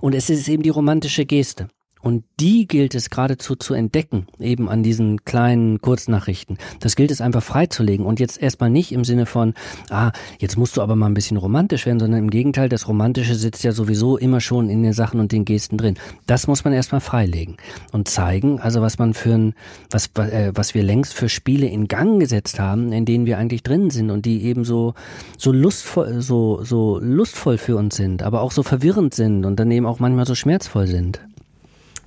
Und 0.00 0.14
es 0.14 0.30
ist 0.30 0.48
eben 0.48 0.62
die 0.62 0.70
romantische 0.70 1.24
Geste. 1.24 1.68
Und 2.04 2.22
die 2.38 2.68
gilt 2.68 2.94
es 2.94 3.08
geradezu 3.08 3.56
zu 3.56 3.72
entdecken, 3.72 4.26
eben 4.38 4.68
an 4.68 4.82
diesen 4.82 5.24
kleinen 5.24 5.80
Kurznachrichten. 5.80 6.58
Das 6.80 6.96
gilt 6.96 7.10
es 7.10 7.22
einfach 7.22 7.42
freizulegen 7.42 8.04
und 8.04 8.20
jetzt 8.20 8.40
erstmal 8.42 8.68
nicht 8.68 8.92
im 8.92 9.04
Sinne 9.04 9.24
von, 9.24 9.54
ah, 9.88 10.12
jetzt 10.38 10.58
musst 10.58 10.76
du 10.76 10.82
aber 10.82 10.96
mal 10.96 11.06
ein 11.06 11.14
bisschen 11.14 11.38
romantisch 11.38 11.86
werden, 11.86 12.00
sondern 12.00 12.20
im 12.20 12.28
Gegenteil, 12.28 12.68
das 12.68 12.88
Romantische 12.88 13.34
sitzt 13.34 13.64
ja 13.64 13.72
sowieso 13.72 14.18
immer 14.18 14.42
schon 14.42 14.68
in 14.68 14.82
den 14.82 14.92
Sachen 14.92 15.18
und 15.18 15.32
den 15.32 15.46
Gesten 15.46 15.78
drin. 15.78 15.96
Das 16.26 16.46
muss 16.46 16.62
man 16.62 16.74
erstmal 16.74 17.00
freilegen 17.00 17.56
und 17.92 18.06
zeigen, 18.06 18.60
also 18.60 18.82
was 18.82 18.98
man 18.98 19.14
für 19.14 19.32
ein, 19.32 19.54
was, 19.90 20.10
äh, 20.16 20.52
was 20.54 20.74
wir 20.74 20.82
längst 20.82 21.14
für 21.14 21.30
Spiele 21.30 21.68
in 21.68 21.88
Gang 21.88 22.20
gesetzt 22.20 22.60
haben, 22.60 22.92
in 22.92 23.06
denen 23.06 23.24
wir 23.24 23.38
eigentlich 23.38 23.62
drin 23.62 23.88
sind 23.88 24.10
und 24.10 24.26
die 24.26 24.44
eben 24.44 24.66
so, 24.66 24.92
so 25.38 25.52
lustvoll, 25.52 26.20
so, 26.20 26.62
so 26.62 26.98
lustvoll 27.00 27.56
für 27.56 27.76
uns 27.76 27.96
sind, 27.96 28.22
aber 28.22 28.42
auch 28.42 28.52
so 28.52 28.62
verwirrend 28.62 29.14
sind 29.14 29.46
und 29.46 29.58
dann 29.58 29.70
eben 29.70 29.86
auch 29.86 30.00
manchmal 30.00 30.26
so 30.26 30.34
schmerzvoll 30.34 30.86
sind. 30.86 31.20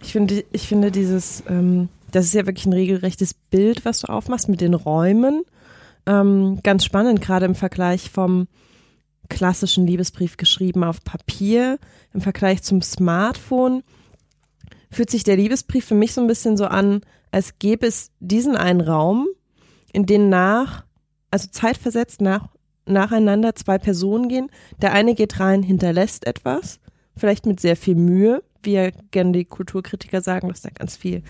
Ich 0.02 0.12
finde, 0.12 0.44
ich 0.52 0.68
finde 0.68 0.92
dieses, 0.92 1.44
ähm, 1.50 1.90
das 2.12 2.26
ist 2.26 2.34
ja 2.34 2.46
wirklich 2.46 2.66
ein 2.66 2.74
regelrechtes 2.74 3.34
Bild, 3.34 3.86
was 3.86 4.00
du 4.00 4.08
aufmachst 4.08 4.50
mit 4.50 4.62
den 4.62 4.74
Räumen. 4.74 5.44
Ähm, 6.06 6.60
ganz 6.64 6.86
spannend, 6.86 7.22
gerade 7.22 7.46
im 7.46 7.56
Vergleich 7.56 8.10
vom 8.10 8.48
klassischen 9.30 9.86
Liebesbrief 9.86 10.38
geschrieben 10.38 10.84
auf 10.84 11.04
Papier 11.04 11.80
im 12.14 12.22
Vergleich 12.22 12.64
zum 12.64 12.82
Smartphone 12.82 13.84
fühlt 14.90 15.10
sich 15.10 15.24
der 15.24 15.36
Liebesbrief 15.36 15.86
für 15.86 15.96
mich 15.96 16.14
so 16.14 16.22
ein 16.22 16.28
bisschen 16.28 16.58
so 16.58 16.66
an, 16.66 17.02
als 17.32 17.60
gäbe 17.60 17.86
es 17.86 18.12
diesen 18.20 18.56
einen 18.56 18.82
Raum, 18.82 19.28
in 19.92 20.06
den 20.06 20.30
nach, 20.30 20.86
also 21.30 21.50
zeitversetzt 21.52 22.22
nach, 22.22 22.50
nacheinander 22.86 23.54
zwei 23.56 23.78
Personen 23.78 24.30
gehen. 24.30 24.50
Der 24.82 24.94
eine 24.94 25.14
geht 25.14 25.40
rein, 25.40 25.62
hinterlässt 25.62 26.26
etwas, 26.26 26.80
vielleicht 27.18 27.46
mit 27.46 27.60
sehr 27.60 27.76
viel 27.76 27.96
Mühe, 27.96 28.44
wie 28.68 28.74
ja 28.74 28.92
gerne 29.10 29.32
die 29.32 29.46
Kulturkritiker 29.46 30.22
sagen, 30.22 30.50
dass 30.50 30.62
da 30.62 30.70
ganz 30.70 30.96
viel 30.96 31.24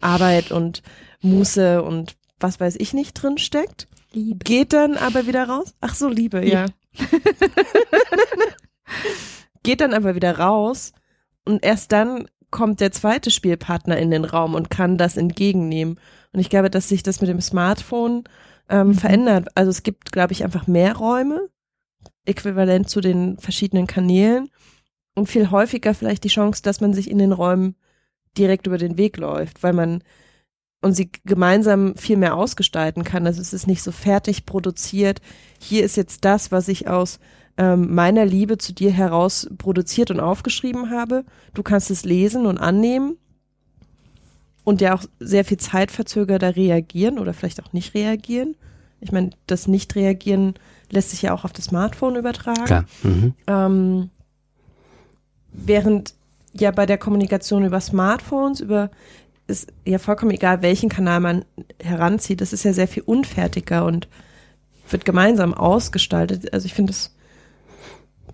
Arbeit 0.00 0.50
und 0.50 0.82
Muße 1.20 1.82
und 1.82 2.16
was 2.40 2.58
weiß 2.58 2.76
ich 2.76 2.92
nicht 2.94 3.14
drin 3.14 3.38
steckt. 3.38 3.86
Liebe. 4.12 4.42
Geht 4.44 4.72
dann 4.72 4.96
aber 4.96 5.28
wieder 5.28 5.48
raus. 5.48 5.74
Ach 5.80 5.94
so, 5.94 6.08
Liebe, 6.08 6.44
ja. 6.48 6.66
Geht 9.62 9.80
dann 9.80 9.94
aber 9.94 10.14
wieder 10.14 10.38
raus 10.38 10.92
und 11.44 11.64
erst 11.64 11.92
dann 11.92 12.26
kommt 12.50 12.80
der 12.80 12.92
zweite 12.92 13.30
Spielpartner 13.30 13.98
in 13.98 14.10
den 14.10 14.24
Raum 14.24 14.54
und 14.54 14.70
kann 14.70 14.96
das 14.96 15.16
entgegennehmen. 15.18 16.00
Und 16.32 16.40
ich 16.40 16.48
glaube, 16.48 16.70
dass 16.70 16.88
sich 16.88 17.02
das 17.02 17.20
mit 17.20 17.28
dem 17.28 17.42
Smartphone 17.42 18.24
ähm, 18.70 18.88
mhm. 18.88 18.94
verändert. 18.94 19.48
Also 19.54 19.70
es 19.70 19.82
gibt, 19.82 20.12
glaube 20.12 20.32
ich, 20.32 20.44
einfach 20.44 20.66
mehr 20.66 20.96
Räume, 20.96 21.48
äquivalent 22.24 22.88
zu 22.88 23.02
den 23.02 23.36
verschiedenen 23.38 23.86
Kanälen 23.86 24.48
und 25.18 25.26
viel 25.26 25.50
häufiger 25.50 25.94
vielleicht 25.94 26.24
die 26.24 26.28
Chance, 26.28 26.62
dass 26.62 26.80
man 26.80 26.94
sich 26.94 27.10
in 27.10 27.18
den 27.18 27.32
Räumen 27.32 27.74
direkt 28.36 28.66
über 28.66 28.78
den 28.78 28.96
Weg 28.96 29.16
läuft, 29.16 29.62
weil 29.62 29.72
man 29.72 30.02
und 30.80 30.92
sie 30.92 31.10
gemeinsam 31.24 31.96
viel 31.96 32.16
mehr 32.16 32.36
ausgestalten 32.36 33.02
kann. 33.02 33.26
Also 33.26 33.40
es 33.40 33.52
ist 33.52 33.66
nicht 33.66 33.82
so 33.82 33.90
fertig 33.90 34.46
produziert. 34.46 35.20
Hier 35.60 35.84
ist 35.84 35.96
jetzt 35.96 36.24
das, 36.24 36.52
was 36.52 36.68
ich 36.68 36.86
aus 36.86 37.18
ähm, 37.56 37.92
meiner 37.94 38.24
Liebe 38.24 38.58
zu 38.58 38.72
dir 38.72 38.92
heraus 38.92 39.48
produziert 39.58 40.12
und 40.12 40.20
aufgeschrieben 40.20 40.90
habe. 40.90 41.24
Du 41.52 41.64
kannst 41.64 41.90
es 41.90 42.04
lesen 42.04 42.46
und 42.46 42.58
annehmen 42.58 43.16
und 44.62 44.80
ja 44.80 44.94
auch 44.94 45.02
sehr 45.18 45.44
viel 45.44 45.56
zeitverzögerter 45.56 46.54
reagieren 46.54 47.18
oder 47.18 47.34
vielleicht 47.34 47.62
auch 47.64 47.72
nicht 47.72 47.94
reagieren. 47.94 48.54
Ich 49.00 49.10
meine, 49.10 49.30
das 49.46 49.66
Nicht-Reagieren 49.66 50.54
lässt 50.90 51.10
sich 51.10 51.22
ja 51.22 51.34
auch 51.34 51.44
auf 51.44 51.52
das 51.52 51.66
Smartphone 51.66 52.16
übertragen. 52.16 52.64
Klar. 52.64 52.84
Mhm. 53.02 53.34
Ähm, 53.46 54.10
während 55.52 56.14
ja 56.52 56.70
bei 56.70 56.86
der 56.86 56.98
Kommunikation 56.98 57.64
über 57.64 57.80
Smartphones, 57.80 58.60
über 58.60 58.90
ist 59.46 59.72
ja 59.86 59.98
vollkommen 59.98 60.30
egal, 60.30 60.62
welchen 60.62 60.90
Kanal 60.90 61.20
man 61.20 61.44
heranzieht. 61.82 62.40
Das 62.40 62.52
ist 62.52 62.64
ja 62.64 62.72
sehr 62.72 62.86
viel 62.86 63.02
unfertiger 63.04 63.84
und 63.84 64.06
wird 64.90 65.04
gemeinsam 65.04 65.54
ausgestaltet. 65.54 66.52
Also 66.52 66.66
ich 66.66 66.74
finde 66.74 66.92
es 66.92 67.14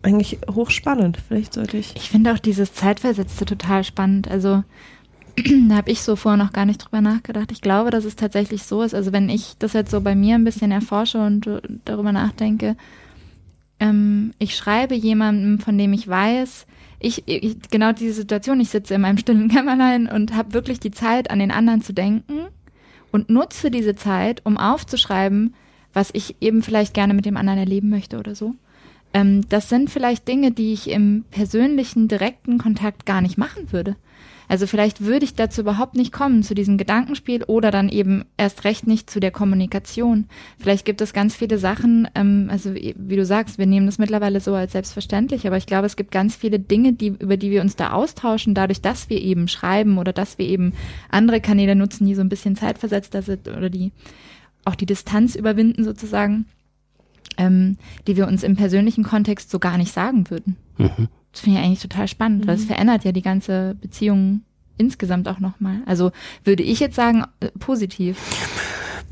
eigentlich 0.02 0.38
hochspannend. 0.50 1.18
Vielleicht 1.28 1.54
sollte 1.54 1.76
ich. 1.76 1.94
Ich 1.96 2.10
finde 2.10 2.32
auch 2.32 2.38
dieses 2.38 2.74
Zeitversetzte 2.74 3.44
total 3.44 3.84
spannend. 3.84 4.28
Also 4.28 4.64
da 5.68 5.76
habe 5.76 5.90
ich 5.90 6.02
so 6.02 6.16
vorher 6.16 6.42
noch 6.42 6.52
gar 6.52 6.66
nicht 6.66 6.78
drüber 6.78 7.00
nachgedacht. 7.00 7.52
Ich 7.52 7.60
glaube, 7.60 7.90
dass 7.90 8.04
es 8.04 8.16
tatsächlich 8.16 8.64
so 8.64 8.82
ist. 8.82 8.94
Also 8.94 9.12
wenn 9.12 9.28
ich 9.28 9.56
das 9.58 9.72
jetzt 9.72 9.92
so 9.92 10.00
bei 10.00 10.14
mir 10.14 10.34
ein 10.34 10.44
bisschen 10.44 10.72
erforsche 10.72 11.24
und 11.24 11.48
darüber 11.84 12.12
nachdenke, 12.12 12.76
ähm, 13.80 14.34
ich 14.38 14.56
schreibe 14.56 14.94
jemandem, 14.94 15.60
von 15.60 15.78
dem 15.78 15.92
ich 15.92 16.06
weiß, 16.06 16.66
ich, 17.04 17.22
ich, 17.26 17.56
genau 17.70 17.92
diese 17.92 18.14
Situation, 18.14 18.60
ich 18.60 18.70
sitze 18.70 18.94
in 18.94 19.00
meinem 19.00 19.18
stillen 19.18 19.48
Kämmerlein 19.54 20.08
und 20.08 20.34
habe 20.34 20.54
wirklich 20.54 20.80
die 20.80 20.90
Zeit, 20.90 21.30
an 21.30 21.38
den 21.38 21.50
anderen 21.50 21.82
zu 21.82 21.92
denken 21.92 22.46
und 23.12 23.28
nutze 23.28 23.70
diese 23.70 23.94
Zeit, 23.94 24.40
um 24.44 24.56
aufzuschreiben, 24.56 25.54
was 25.92 26.10
ich 26.12 26.36
eben 26.40 26.62
vielleicht 26.62 26.94
gerne 26.94 27.14
mit 27.14 27.26
dem 27.26 27.36
anderen 27.36 27.58
erleben 27.58 27.90
möchte 27.90 28.18
oder 28.18 28.34
so. 28.34 28.54
Ähm, 29.12 29.48
das 29.48 29.68
sind 29.68 29.90
vielleicht 29.90 30.26
Dinge, 30.26 30.50
die 30.50 30.72
ich 30.72 30.90
im 30.90 31.24
persönlichen, 31.30 32.08
direkten 32.08 32.58
Kontakt 32.58 33.06
gar 33.06 33.20
nicht 33.20 33.38
machen 33.38 33.70
würde. 33.70 33.96
Also 34.48 34.66
vielleicht 34.66 35.04
würde 35.04 35.24
ich 35.24 35.34
dazu 35.34 35.62
überhaupt 35.62 35.94
nicht 35.94 36.12
kommen, 36.12 36.42
zu 36.42 36.54
diesem 36.54 36.76
Gedankenspiel 36.76 37.44
oder 37.44 37.70
dann 37.70 37.88
eben 37.88 38.24
erst 38.36 38.64
recht 38.64 38.86
nicht 38.86 39.08
zu 39.08 39.20
der 39.20 39.30
Kommunikation. 39.30 40.26
Vielleicht 40.58 40.84
gibt 40.84 41.00
es 41.00 41.12
ganz 41.12 41.34
viele 41.34 41.58
Sachen, 41.58 42.08
ähm, 42.14 42.48
also 42.50 42.74
wie 42.74 43.16
du 43.16 43.24
sagst, 43.24 43.58
wir 43.58 43.66
nehmen 43.66 43.86
das 43.86 43.98
mittlerweile 43.98 44.40
so 44.40 44.54
als 44.54 44.72
selbstverständlich, 44.72 45.46
aber 45.46 45.56
ich 45.56 45.66
glaube, 45.66 45.86
es 45.86 45.96
gibt 45.96 46.10
ganz 46.10 46.36
viele 46.36 46.58
Dinge, 46.58 46.92
die, 46.92 47.08
über 47.08 47.36
die 47.36 47.50
wir 47.50 47.62
uns 47.62 47.76
da 47.76 47.92
austauschen, 47.92 48.54
dadurch, 48.54 48.80
dass 48.80 49.08
wir 49.08 49.20
eben 49.20 49.48
schreiben 49.48 49.98
oder 49.98 50.12
dass 50.12 50.38
wir 50.38 50.46
eben 50.46 50.72
andere 51.10 51.40
Kanäle 51.40 51.74
nutzen, 51.74 52.06
die 52.06 52.14
so 52.14 52.20
ein 52.20 52.28
bisschen 52.28 52.56
zeitversetzter 52.56 53.22
sind 53.22 53.48
oder 53.48 53.70
die 53.70 53.92
auch 54.64 54.74
die 54.74 54.86
Distanz 54.86 55.34
überwinden 55.34 55.84
sozusagen, 55.84 56.46
ähm, 57.36 57.76
die 58.06 58.16
wir 58.16 58.26
uns 58.26 58.42
im 58.42 58.56
persönlichen 58.56 59.04
Kontext 59.04 59.50
so 59.50 59.58
gar 59.58 59.76
nicht 59.76 59.92
sagen 59.92 60.30
würden. 60.30 60.56
Mhm. 60.78 61.08
Das 61.34 61.40
finde 61.40 61.58
ich 61.58 61.66
eigentlich 61.66 61.82
total 61.82 62.06
spannend, 62.06 62.44
mhm. 62.44 62.48
weil 62.48 62.54
es 62.54 62.62
mhm. 62.62 62.68
verändert 62.68 63.04
ja 63.04 63.10
die 63.10 63.22
ganze 63.22 63.74
Beziehung 63.80 64.42
insgesamt 64.76 65.28
auch 65.28 65.40
nochmal. 65.40 65.78
Also 65.84 66.12
würde 66.44 66.62
ich 66.62 66.78
jetzt 66.78 66.94
sagen, 66.94 67.24
äh, 67.40 67.48
positiv. 67.58 68.18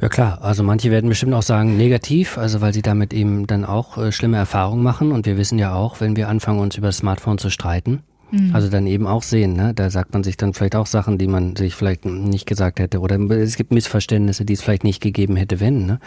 Ja 0.00 0.08
klar, 0.08 0.40
also 0.40 0.62
manche 0.62 0.90
werden 0.90 1.08
bestimmt 1.08 1.34
auch 1.34 1.42
sagen 1.42 1.76
negativ, 1.76 2.38
also 2.38 2.60
weil 2.60 2.72
sie 2.72 2.82
damit 2.82 3.12
eben 3.12 3.46
dann 3.48 3.64
auch 3.64 3.98
äh, 3.98 4.12
schlimme 4.12 4.36
Erfahrungen 4.36 4.84
machen 4.84 5.10
und 5.10 5.26
wir 5.26 5.36
wissen 5.36 5.58
ja 5.58 5.74
auch, 5.74 6.00
wenn 6.00 6.16
wir 6.16 6.28
anfangen 6.28 6.60
uns 6.60 6.76
über 6.76 6.88
das 6.88 6.98
Smartphone 6.98 7.38
zu 7.38 7.50
streiten, 7.50 8.02
mhm. 8.32 8.54
also 8.54 8.68
dann 8.68 8.86
eben 8.86 9.06
auch 9.06 9.22
sehen, 9.22 9.52
ne? 9.54 9.72
da 9.74 9.90
sagt 9.90 10.12
man 10.12 10.24
sich 10.24 10.36
dann 10.36 10.54
vielleicht 10.54 10.74
auch 10.74 10.86
Sachen, 10.86 11.18
die 11.18 11.28
man 11.28 11.54
sich 11.54 11.74
vielleicht 11.74 12.04
nicht 12.04 12.46
gesagt 12.46 12.80
hätte 12.80 12.98
oder 12.98 13.20
es 13.30 13.56
gibt 13.56 13.72
Missverständnisse, 13.72 14.44
die 14.44 14.54
es 14.54 14.62
vielleicht 14.62 14.84
nicht 14.84 15.00
gegeben 15.00 15.36
hätte, 15.36 15.60
wenn. 15.60 15.86
Ne? 15.86 16.00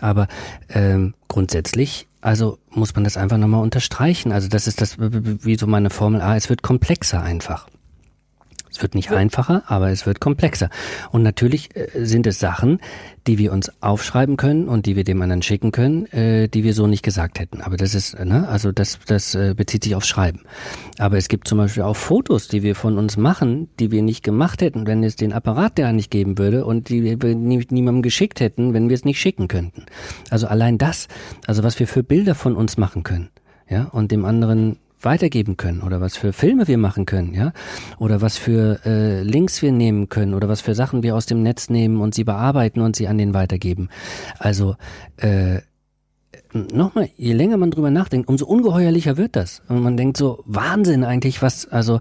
Aber 0.00 0.26
ähm, 0.68 1.14
grundsätzlich 1.28 2.08
also 2.26 2.58
muss 2.70 2.92
man 2.96 3.04
das 3.04 3.16
einfach 3.16 3.38
nochmal 3.38 3.62
unterstreichen. 3.62 4.32
Also 4.32 4.48
das 4.48 4.66
ist 4.66 4.80
das, 4.80 4.98
wie 4.98 5.56
so 5.56 5.68
meine 5.68 5.90
Formel 5.90 6.20
A, 6.20 6.34
es 6.34 6.50
wird 6.50 6.60
komplexer 6.60 7.22
einfach. 7.22 7.68
Es 8.76 8.82
wird 8.82 8.94
nicht 8.94 9.10
einfacher, 9.10 9.62
aber 9.68 9.90
es 9.90 10.04
wird 10.04 10.20
komplexer. 10.20 10.68
Und 11.10 11.22
natürlich 11.22 11.74
äh, 11.74 11.88
sind 12.04 12.26
es 12.26 12.38
Sachen, 12.38 12.78
die 13.26 13.38
wir 13.38 13.50
uns 13.50 13.72
aufschreiben 13.80 14.36
können 14.36 14.68
und 14.68 14.84
die 14.84 14.96
wir 14.96 15.04
dem 15.04 15.22
anderen 15.22 15.40
schicken 15.40 15.72
können, 15.72 16.04
äh, 16.12 16.46
die 16.48 16.62
wir 16.62 16.74
so 16.74 16.86
nicht 16.86 17.02
gesagt 17.02 17.38
hätten. 17.38 17.62
Aber 17.62 17.78
das 17.78 17.94
ist, 17.94 18.22
ne, 18.22 18.46
also 18.46 18.72
das, 18.72 18.98
das 19.06 19.34
äh, 19.34 19.54
bezieht 19.56 19.84
sich 19.84 19.94
aufs 19.94 20.08
Schreiben. 20.08 20.42
Aber 20.98 21.16
es 21.16 21.28
gibt 21.28 21.48
zum 21.48 21.56
Beispiel 21.56 21.84
auch 21.84 21.96
Fotos, 21.96 22.48
die 22.48 22.62
wir 22.62 22.74
von 22.74 22.98
uns 22.98 23.16
machen, 23.16 23.70
die 23.80 23.90
wir 23.90 24.02
nicht 24.02 24.22
gemacht 24.22 24.60
hätten, 24.60 24.86
wenn 24.86 25.02
es 25.02 25.16
den 25.16 25.32
Apparat 25.32 25.78
der 25.78 25.94
nicht 25.94 26.10
geben 26.10 26.36
würde 26.36 26.66
und 26.66 26.90
die 26.90 27.02
wir 27.02 27.34
niemandem 27.34 28.02
geschickt 28.02 28.40
hätten, 28.40 28.74
wenn 28.74 28.90
wir 28.90 28.94
es 28.94 29.06
nicht 29.06 29.18
schicken 29.18 29.48
könnten. 29.48 29.86
Also 30.28 30.48
allein 30.48 30.76
das, 30.76 31.08
also 31.46 31.62
was 31.62 31.78
wir 31.78 31.88
für 31.88 32.02
Bilder 32.02 32.34
von 32.34 32.54
uns 32.54 32.76
machen 32.76 33.04
können, 33.04 33.30
ja, 33.70 33.84
und 33.84 34.12
dem 34.12 34.26
anderen 34.26 34.76
weitergeben 35.00 35.56
können 35.56 35.82
oder 35.82 36.00
was 36.00 36.16
für 36.16 36.32
Filme 36.32 36.66
wir 36.68 36.78
machen 36.78 37.06
können, 37.06 37.34
ja, 37.34 37.52
oder 37.98 38.20
was 38.20 38.36
für 38.38 38.80
äh, 38.84 39.22
Links 39.22 39.62
wir 39.62 39.72
nehmen 39.72 40.08
können 40.08 40.34
oder 40.34 40.48
was 40.48 40.60
für 40.60 40.74
Sachen 40.74 41.02
wir 41.02 41.14
aus 41.14 41.26
dem 41.26 41.42
Netz 41.42 41.68
nehmen 41.68 42.00
und 42.00 42.14
sie 42.14 42.24
bearbeiten 42.24 42.80
und 42.80 42.96
sie 42.96 43.08
an 43.08 43.18
den 43.18 43.34
weitergeben. 43.34 43.88
Also 44.38 44.76
äh, 45.18 45.60
nochmal, 46.52 47.10
je 47.16 47.32
länger 47.32 47.56
man 47.56 47.70
drüber 47.70 47.90
nachdenkt, 47.90 48.28
umso 48.28 48.46
ungeheuerlicher 48.46 49.16
wird 49.16 49.36
das. 49.36 49.62
Und 49.68 49.82
man 49.82 49.96
denkt 49.96 50.16
so, 50.16 50.42
Wahnsinn 50.46 51.04
eigentlich, 51.04 51.42
was, 51.42 51.66
also, 51.66 52.00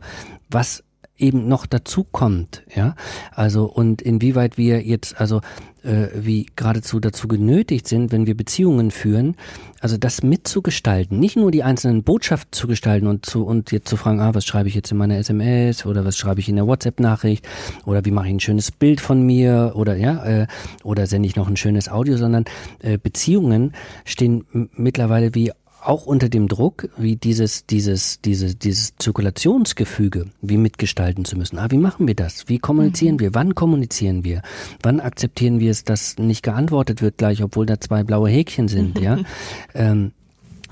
was 0.49 0.83
eben 1.17 1.47
noch 1.47 1.65
dazu 1.65 2.03
kommt, 2.03 2.63
ja. 2.75 2.95
Also, 3.31 3.65
und 3.65 4.01
inwieweit 4.01 4.57
wir 4.57 4.81
jetzt, 4.81 5.19
also, 5.19 5.41
äh, 5.83 6.07
wie 6.13 6.47
geradezu 6.55 6.99
dazu 6.99 7.27
genötigt 7.27 7.87
sind, 7.87 8.11
wenn 8.11 8.27
wir 8.27 8.35
Beziehungen 8.35 8.91
führen, 8.91 9.35
also 9.85 9.97
das 9.97 10.23
mitzugestalten, 10.23 11.19
nicht 11.19 11.35
nur 11.35 11.51
die 11.51 11.61
einzelnen 11.61 12.01
Botschaften 12.01 12.51
zu 12.51 12.65
gestalten 12.65 13.05
und 13.05 13.23
zu 13.23 13.45
und 13.45 13.71
jetzt 13.71 13.87
zu 13.87 13.97
fragen, 13.97 14.19
ah, 14.19 14.33
was 14.33 14.43
schreibe 14.43 14.67
ich 14.67 14.73
jetzt 14.73 14.91
in 14.91 14.97
meiner 14.97 15.19
SMS 15.19 15.85
oder 15.85 16.03
was 16.03 16.17
schreibe 16.17 16.39
ich 16.39 16.49
in 16.49 16.55
der 16.55 16.65
WhatsApp-Nachricht 16.65 17.47
oder 17.85 18.03
wie 18.03 18.09
mache 18.09 18.25
ich 18.25 18.33
ein 18.33 18.39
schönes 18.39 18.71
Bild 18.71 18.99
von 18.99 19.21
mir 19.21 19.73
oder 19.75 19.95
ja 19.95 20.25
äh, 20.25 20.47
oder 20.83 21.05
sende 21.05 21.27
ich 21.27 21.35
noch 21.35 21.47
ein 21.47 21.55
schönes 21.55 21.87
Audio, 21.87 22.17
sondern 22.17 22.45
äh, 22.79 22.97
Beziehungen 22.97 23.73
stehen 24.05 24.45
mittlerweile 24.73 25.35
wie 25.35 25.51
auch 25.87 26.05
unter 26.05 26.29
dem 26.29 26.47
Druck, 26.47 26.89
wie 26.97 27.15
dieses, 27.15 27.65
dieses, 27.65 28.21
dieses, 28.21 28.57
dieses 28.57 28.95
Zirkulationsgefüge, 28.97 30.27
wie 30.41 30.57
mitgestalten 30.57 31.25
zu 31.25 31.37
müssen. 31.37 31.59
Ah, 31.59 31.67
wie 31.69 31.77
machen 31.77 32.07
wir 32.07 32.15
das? 32.15 32.47
Wie 32.47 32.59
kommunizieren 32.59 33.15
mhm. 33.15 33.19
wir? 33.19 33.33
Wann 33.33 33.55
kommunizieren 33.55 34.23
wir? 34.23 34.41
Wann 34.81 34.99
akzeptieren 34.99 35.59
wir 35.59 35.71
es, 35.71 35.83
dass 35.83 36.17
nicht 36.17 36.43
geantwortet 36.43 37.01
wird 37.01 37.17
gleich, 37.17 37.43
obwohl 37.43 37.65
da 37.65 37.79
zwei 37.79 38.03
blaue 38.03 38.29
Häkchen 38.29 38.67
sind, 38.67 38.99
ja? 38.99 39.19
Ähm, 39.73 40.11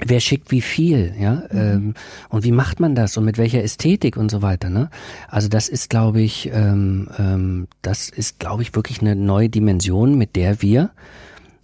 wer 0.06 0.20
schickt 0.20 0.52
wie 0.52 0.62
viel, 0.62 1.14
ja, 1.20 1.44
mhm. 1.52 1.60
ähm, 1.60 1.94
und 2.30 2.44
wie 2.44 2.52
macht 2.52 2.80
man 2.80 2.96
das 2.96 3.18
und 3.18 3.26
mit 3.26 3.38
welcher 3.38 3.64
Ästhetik 3.64 4.18
und 4.18 4.32
so 4.32 4.42
weiter, 4.42 4.70
ne? 4.70 4.90
Also 5.28 5.50
das 5.50 5.70
ist, 5.70 5.90
glaube 5.90 6.22
ich, 6.22 6.50
ähm, 6.54 7.10
ähm, 7.18 7.68
das 7.82 8.10
ist, 8.10 8.40
glaube 8.40 8.64
ich, 8.64 8.76
wirklich 8.76 9.02
eine 9.02 9.16
neue 9.16 9.50
Dimension, 9.50 10.18
mit 10.18 10.36
der 10.36 10.62
wir 10.62 10.92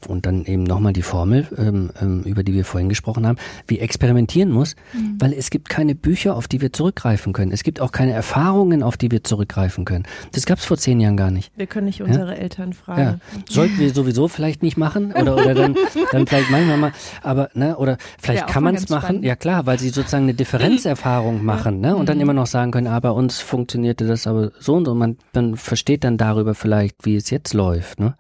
und 0.07 0.25
dann 0.25 0.45
eben 0.45 0.63
nochmal 0.63 0.93
die 0.93 1.01
Formel, 1.01 1.47
ähm, 1.57 1.91
ähm, 2.01 2.23
über 2.23 2.43
die 2.43 2.53
wir 2.53 2.65
vorhin 2.65 2.89
gesprochen 2.89 3.27
haben, 3.27 3.37
wie 3.67 3.79
experimentieren 3.79 4.51
muss, 4.51 4.75
mhm. 4.93 5.15
weil 5.19 5.33
es 5.33 5.49
gibt 5.49 5.69
keine 5.69 5.95
Bücher, 5.95 6.35
auf 6.35 6.47
die 6.47 6.61
wir 6.61 6.71
zurückgreifen 6.73 7.33
können. 7.33 7.51
Es 7.51 7.63
gibt 7.63 7.81
auch 7.81 7.91
keine 7.91 8.13
Erfahrungen, 8.13 8.83
auf 8.83 8.97
die 8.97 9.11
wir 9.11 9.23
zurückgreifen 9.23 9.85
können. 9.85 10.03
Das 10.31 10.45
gab 10.45 10.59
es 10.59 10.65
vor 10.65 10.77
zehn 10.77 10.99
Jahren 10.99 11.17
gar 11.17 11.31
nicht. 11.31 11.51
Wir 11.55 11.67
können 11.67 11.87
nicht 11.87 12.01
unsere 12.01 12.33
ja? 12.33 12.41
Eltern 12.41 12.73
fragen. 12.73 13.01
Ja. 13.01 13.19
Sollten 13.49 13.79
wir 13.79 13.93
sowieso 13.93 14.27
vielleicht 14.27 14.63
nicht 14.63 14.77
machen 14.77 15.11
oder, 15.11 15.35
oder 15.35 15.53
dann, 15.53 15.75
dann 16.11 16.27
vielleicht 16.27 16.49
manchmal 16.49 16.77
mal, 16.77 16.91
aber, 17.21 17.49
ne, 17.53 17.77
oder 17.77 17.97
vielleicht 18.19 18.47
kann 18.47 18.63
man 18.63 18.75
es 18.75 18.89
machen, 18.89 19.05
spannend. 19.05 19.25
ja 19.25 19.35
klar, 19.35 19.65
weil 19.65 19.79
sie 19.79 19.89
sozusagen 19.89 20.23
eine 20.23 20.33
Differenzerfahrung 20.33 21.43
machen, 21.43 21.79
ne, 21.79 21.95
und 21.95 22.09
dann 22.09 22.17
mhm. 22.17 22.23
immer 22.23 22.33
noch 22.33 22.47
sagen 22.47 22.71
können, 22.71 22.87
ah, 22.87 22.99
bei 22.99 23.11
uns 23.11 23.39
funktionierte 23.39 24.05
das 24.05 24.27
aber 24.27 24.51
so 24.59 24.75
und 24.75 24.85
so. 24.85 24.93
Man, 24.93 25.17
man 25.33 25.55
versteht 25.55 26.03
dann 26.03 26.17
darüber 26.17 26.55
vielleicht, 26.55 27.05
wie 27.05 27.15
es 27.15 27.29
jetzt 27.29 27.53
läuft, 27.53 27.99
ne. 27.99 28.15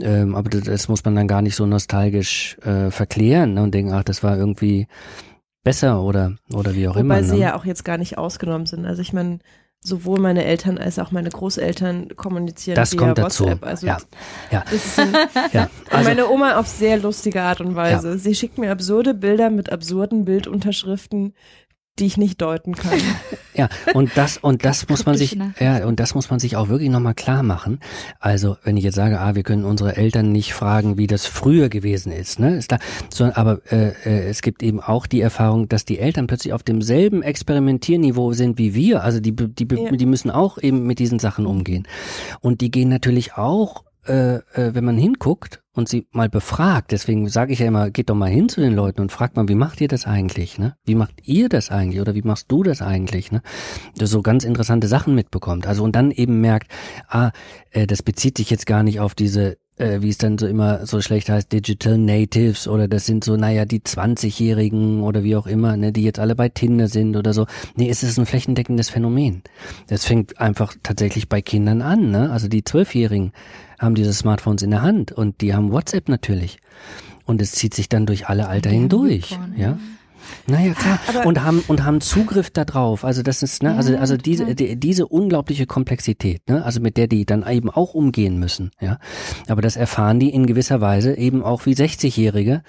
Ähm, 0.00 0.34
aber 0.34 0.50
das, 0.50 0.62
das 0.62 0.88
muss 0.88 1.04
man 1.04 1.11
dann 1.14 1.28
gar 1.28 1.42
nicht 1.42 1.56
so 1.56 1.66
nostalgisch 1.66 2.56
äh, 2.62 2.90
verklären 2.90 3.54
ne, 3.54 3.62
und 3.62 3.72
denken, 3.72 3.92
ach, 3.92 4.04
das 4.04 4.22
war 4.22 4.36
irgendwie 4.36 4.86
besser 5.64 6.02
oder 6.02 6.36
oder 6.52 6.74
wie 6.74 6.88
auch 6.88 6.94
Wobei 6.94 7.00
immer. 7.00 7.14
Wobei 7.16 7.22
sie 7.24 7.36
ne? 7.36 7.40
ja 7.40 7.56
auch 7.56 7.64
jetzt 7.64 7.84
gar 7.84 7.98
nicht 7.98 8.18
ausgenommen 8.18 8.66
sind. 8.66 8.84
Also 8.84 9.02
ich 9.02 9.12
meine, 9.12 9.38
sowohl 9.80 10.20
meine 10.20 10.44
Eltern 10.44 10.78
als 10.78 10.98
auch 10.98 11.10
meine 11.10 11.28
Großeltern 11.28 12.14
kommunizieren 12.16 12.76
das 12.76 12.92
via 12.92 12.98
kommt 12.98 13.18
dazu. 13.18 13.44
WhatsApp. 13.44 13.64
Also 13.64 13.86
ja. 13.86 13.98
Ja. 14.50 14.64
Ein, 14.96 15.16
ja. 15.52 15.70
Also, 15.90 16.08
meine 16.08 16.28
Oma 16.28 16.56
auf 16.56 16.68
sehr 16.68 16.98
lustige 16.98 17.42
Art 17.42 17.60
und 17.60 17.74
Weise. 17.74 18.10
Ja. 18.10 18.16
Sie 18.16 18.34
schickt 18.34 18.58
mir 18.58 18.70
absurde 18.70 19.14
Bilder 19.14 19.50
mit 19.50 19.70
absurden 19.70 20.24
Bildunterschriften, 20.24 21.34
die 21.98 22.06
ich 22.06 22.16
nicht 22.16 22.40
deuten 22.40 22.74
kann. 22.74 22.98
Ja, 23.54 23.68
und 23.92 24.12
das 24.14 24.38
und 24.38 24.64
das 24.64 24.88
muss 24.88 25.04
man 25.04 25.14
sich 25.14 25.36
ja 25.60 25.84
und 25.84 26.00
das 26.00 26.14
muss 26.14 26.30
man 26.30 26.40
sich 26.40 26.56
auch 26.56 26.70
wirklich 26.70 26.88
nochmal 26.88 27.12
klar 27.12 27.42
machen. 27.42 27.80
Also, 28.18 28.56
wenn 28.64 28.78
ich 28.78 28.84
jetzt 28.84 28.94
sage, 28.94 29.20
ah, 29.20 29.34
wir 29.34 29.42
können 29.42 29.66
unsere 29.66 29.94
Eltern 29.94 30.32
nicht 30.32 30.54
fragen, 30.54 30.96
wie 30.96 31.06
das 31.06 31.26
früher 31.26 31.68
gewesen 31.68 32.12
ist, 32.12 32.38
ne? 32.38 32.56
Ist 32.56 32.72
da, 32.72 32.78
sondern 33.10 33.36
aber 33.36 33.60
äh, 33.70 33.88
äh, 34.06 34.28
es 34.30 34.40
gibt 34.40 34.62
eben 34.62 34.80
auch 34.80 35.06
die 35.06 35.20
Erfahrung, 35.20 35.68
dass 35.68 35.84
die 35.84 35.98
Eltern 35.98 36.28
plötzlich 36.28 36.54
auf 36.54 36.62
demselben 36.62 37.22
Experimentierniveau 37.22 38.32
sind 38.32 38.56
wie 38.56 38.74
wir. 38.74 39.02
Also 39.02 39.20
die 39.20 39.36
die 39.36 39.68
die, 39.68 39.76
ja. 39.76 39.90
die 39.90 40.06
müssen 40.06 40.30
auch 40.30 40.56
eben 40.56 40.86
mit 40.86 40.98
diesen 40.98 41.18
Sachen 41.18 41.44
umgehen. 41.44 41.86
Und 42.40 42.62
die 42.62 42.70
gehen 42.70 42.88
natürlich 42.88 43.34
auch 43.34 43.84
äh, 44.06 44.36
äh, 44.36 44.74
wenn 44.74 44.84
man 44.84 44.96
hinguckt 44.96 45.62
und 45.74 45.88
sie 45.88 46.06
mal 46.10 46.28
befragt, 46.28 46.92
deswegen 46.92 47.28
sage 47.28 47.52
ich 47.52 47.60
ja 47.60 47.66
immer, 47.66 47.90
geht 47.90 48.10
doch 48.10 48.14
mal 48.14 48.28
hin 48.28 48.48
zu 48.48 48.60
den 48.60 48.74
Leuten 48.74 49.00
und 49.00 49.12
fragt 49.12 49.36
mal, 49.36 49.48
wie 49.48 49.54
macht 49.54 49.80
ihr 49.80 49.88
das 49.88 50.06
eigentlich, 50.06 50.58
ne? 50.58 50.76
Wie 50.84 50.94
macht 50.94 51.26
ihr 51.26 51.48
das 51.48 51.70
eigentlich 51.70 52.00
oder 52.00 52.14
wie 52.14 52.22
machst 52.22 52.50
du 52.50 52.62
das 52.62 52.82
eigentlich, 52.82 53.30
ne? 53.30 53.42
Das 53.96 54.10
so 54.10 54.20
ganz 54.22 54.44
interessante 54.44 54.88
Sachen 54.88 55.14
mitbekommt. 55.14 55.66
Also 55.66 55.84
und 55.84 55.94
dann 55.94 56.10
eben 56.10 56.40
merkt, 56.40 56.70
ah, 57.08 57.30
äh, 57.70 57.86
das 57.86 58.02
bezieht 58.02 58.36
sich 58.36 58.50
jetzt 58.50 58.66
gar 58.66 58.82
nicht 58.82 59.00
auf 59.00 59.14
diese 59.14 59.56
äh, 59.78 60.00
wie 60.00 60.10
es 60.10 60.18
dann 60.18 60.38
so 60.38 60.46
immer 60.46 60.86
so 60.86 61.00
schlecht 61.00 61.28
heißt, 61.28 61.52
Digital 61.52 61.98
Natives 61.98 62.68
oder 62.68 62.88
das 62.88 63.06
sind 63.06 63.24
so, 63.24 63.36
naja, 63.36 63.64
die 63.64 63.80
20-Jährigen 63.80 65.00
oder 65.00 65.22
wie 65.22 65.36
auch 65.36 65.46
immer, 65.46 65.76
ne, 65.76 65.92
die 65.92 66.02
jetzt 66.02 66.18
alle 66.18 66.34
bei 66.34 66.48
Tinder 66.48 66.88
sind 66.88 67.16
oder 67.16 67.32
so. 67.32 67.46
Nee, 67.74 67.88
es 67.88 68.02
ist 68.02 68.18
ein 68.18 68.26
flächendeckendes 68.26 68.90
Phänomen. 68.90 69.42
Das 69.86 70.04
fängt 70.04 70.40
einfach 70.40 70.74
tatsächlich 70.82 71.28
bei 71.28 71.42
Kindern 71.42 71.82
an, 71.82 72.10
ne? 72.10 72.30
Also 72.30 72.48
die 72.48 72.64
Zwölfjährigen 72.64 73.32
haben 73.78 73.94
diese 73.94 74.12
Smartphones 74.12 74.62
in 74.62 74.70
der 74.70 74.82
Hand 74.82 75.12
und 75.12 75.40
die 75.40 75.54
haben 75.54 75.72
WhatsApp 75.72 76.08
natürlich. 76.08 76.58
Und 77.24 77.40
es 77.40 77.52
zieht 77.52 77.74
sich 77.74 77.88
dann 77.88 78.06
durch 78.06 78.28
alle 78.28 78.48
Alter 78.48 78.70
hindurch, 78.70 79.38
ja. 79.56 79.78
Naja, 80.46 80.74
klar. 80.74 80.98
Aber 81.08 81.26
und 81.26 81.42
haben, 81.42 81.62
und 81.68 81.84
haben 81.84 82.00
Zugriff 82.00 82.50
darauf. 82.50 83.04
Also 83.04 83.22
das 83.22 83.42
ist, 83.42 83.62
ne, 83.62 83.76
also, 83.76 83.96
also 83.96 84.16
diese, 84.16 84.54
die, 84.54 84.76
diese 84.76 85.06
unglaubliche 85.06 85.66
Komplexität, 85.66 86.48
ne, 86.48 86.64
also 86.64 86.80
mit 86.80 86.96
der 86.96 87.06
die 87.06 87.24
dann 87.24 87.46
eben 87.46 87.70
auch 87.70 87.94
umgehen 87.94 88.38
müssen, 88.38 88.70
ja. 88.80 88.98
Aber 89.48 89.62
das 89.62 89.76
erfahren 89.76 90.20
die 90.20 90.30
in 90.30 90.46
gewisser 90.46 90.80
Weise 90.80 91.16
eben 91.16 91.42
auch 91.42 91.66
wie 91.66 91.74
60-Jährige, 91.74 92.62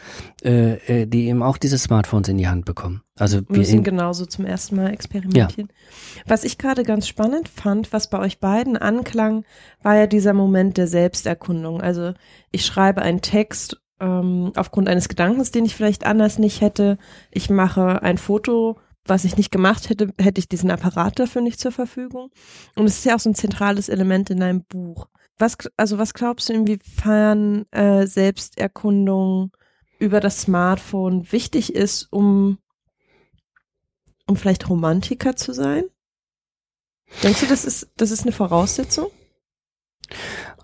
äh, 0.43 1.01
äh, 1.01 1.05
die 1.07 1.27
eben 1.27 1.43
auch 1.43 1.57
diese 1.57 1.77
Smartphones 1.77 2.29
in 2.29 2.37
die 2.37 2.47
Hand 2.47 2.65
bekommen. 2.65 3.01
Also 3.17 3.41
wir 3.47 3.57
müssen 3.57 3.83
genauso 3.83 4.25
zum 4.25 4.45
ersten 4.45 4.75
Mal 4.75 4.91
experimentieren. 4.91 5.69
Ja. 5.69 6.23
Was 6.25 6.43
ich 6.43 6.57
gerade 6.57 6.83
ganz 6.83 7.07
spannend 7.07 7.47
fand, 7.47 7.93
was 7.93 8.09
bei 8.09 8.17
euch 8.17 8.39
beiden 8.39 8.75
anklang, 8.75 9.45
war 9.83 9.95
ja 9.95 10.07
dieser 10.07 10.33
Moment 10.33 10.77
der 10.77 10.87
Selbsterkundung. 10.87 11.79
Also 11.79 12.13
ich 12.51 12.65
schreibe 12.65 13.03
einen 13.03 13.21
Text 13.21 13.82
ähm, 13.99 14.51
aufgrund 14.55 14.89
eines 14.89 15.09
Gedankens, 15.09 15.51
den 15.51 15.65
ich 15.65 15.75
vielleicht 15.75 16.05
anders 16.05 16.39
nicht 16.39 16.61
hätte. 16.61 16.97
Ich 17.31 17.49
mache 17.49 18.01
ein 18.01 18.17
Foto, 18.17 18.77
was 19.05 19.25
ich 19.25 19.37
nicht 19.37 19.51
gemacht 19.51 19.89
hätte, 19.89 20.13
hätte 20.19 20.39
ich 20.39 20.47
diesen 20.47 20.71
Apparat 20.71 21.19
dafür 21.19 21.41
nicht 21.41 21.59
zur 21.59 21.71
Verfügung. 21.71 22.31
Und 22.75 22.85
es 22.85 22.99
ist 22.99 23.05
ja 23.05 23.15
auch 23.15 23.19
so 23.19 23.29
ein 23.29 23.35
zentrales 23.35 23.89
Element 23.89 24.29
in 24.29 24.39
deinem 24.39 24.63
Buch. 24.63 25.07
Was, 25.37 25.57
also 25.77 25.97
was 25.97 26.13
glaubst 26.13 26.49
du, 26.49 26.53
inwiefern 26.53 27.65
äh, 27.71 28.05
Selbsterkundung 28.07 29.51
über 29.99 30.19
das 30.19 30.41
Smartphone 30.41 31.31
wichtig 31.31 31.73
ist, 31.75 32.11
um, 32.11 32.59
um 34.27 34.35
vielleicht 34.35 34.69
Romantiker 34.69 35.35
zu 35.35 35.53
sein? 35.53 35.83
Denkst 37.21 37.41
du, 37.41 37.47
das 37.47 37.65
ist, 37.65 37.89
das 37.97 38.11
ist 38.11 38.23
eine 38.23 38.31
Voraussetzung? 38.31 39.07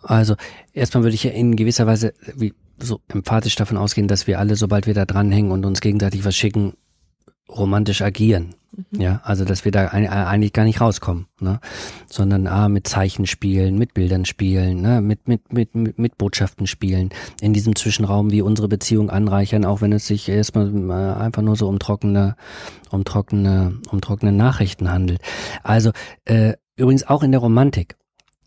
Also 0.02 0.36
erstmal 0.74 1.04
würde 1.04 1.16
ich 1.16 1.24
ja 1.24 1.32
in 1.32 1.56
gewisser 1.56 1.86
Weise, 1.86 2.14
wie 2.36 2.54
so 2.82 3.02
emphatisch 3.08 3.56
davon 3.56 3.78
ausgehen, 3.78 4.08
dass 4.08 4.28
wir 4.28 4.40
alle, 4.40 4.56
sobald 4.56 4.88
wir 4.88 4.94
da 4.94 5.06
dranhängen 5.06 5.52
und 5.52 5.66
uns 5.66 5.82
gegenseitig 5.82 6.26
was 6.26 6.36
schicken, 6.36 6.74
romantisch 7.50 8.02
agieren. 8.02 8.56
Mhm. 8.72 9.02
Ja, 9.02 9.22
also 9.24 9.46
dass 9.46 9.66
wir 9.66 9.72
da 9.72 9.88
eigentlich 9.88 10.54
gar 10.54 10.64
nicht 10.64 10.80
rauskommen, 10.80 11.26
ne? 11.40 11.60
sondern 12.10 12.48
ah, 12.48 12.70
mit 12.70 12.88
Zeichen 12.88 13.26
spielen, 13.26 13.78
mit 13.78 13.94
Bildern 13.94 14.26
spielen, 14.26 14.82
ne? 14.82 15.02
mit, 15.02 15.28
mit, 15.28 15.52
mit, 15.52 15.74
mit, 15.76 15.98
mit 15.98 16.18
Botschaften 16.18 16.68
spielen, 16.68 17.10
in 17.42 17.54
diesem 17.54 17.76
Zwischenraum 17.76 18.32
wie 18.32 18.42
unsere 18.42 18.68
Beziehung 18.68 19.10
anreichern, 19.10 19.66
auch 19.66 19.82
wenn 19.82 19.92
es 19.92 20.06
sich 20.06 20.30
erstmal 20.30 20.72
äh, 20.90 21.20
einfach 21.20 21.42
nur 21.42 21.56
so 21.56 21.68
um 21.68 21.80
trockene, 21.80 22.36
um 22.92 23.04
trockene, 23.04 23.80
um 23.90 24.02
trockene 24.02 24.32
Nachrichten 24.32 24.92
handelt. 24.92 25.22
Also 25.64 25.92
äh, 26.26 26.54
übrigens 26.76 27.08
auch 27.08 27.24
in 27.24 27.32
der 27.32 27.42
Romantik 27.42 27.99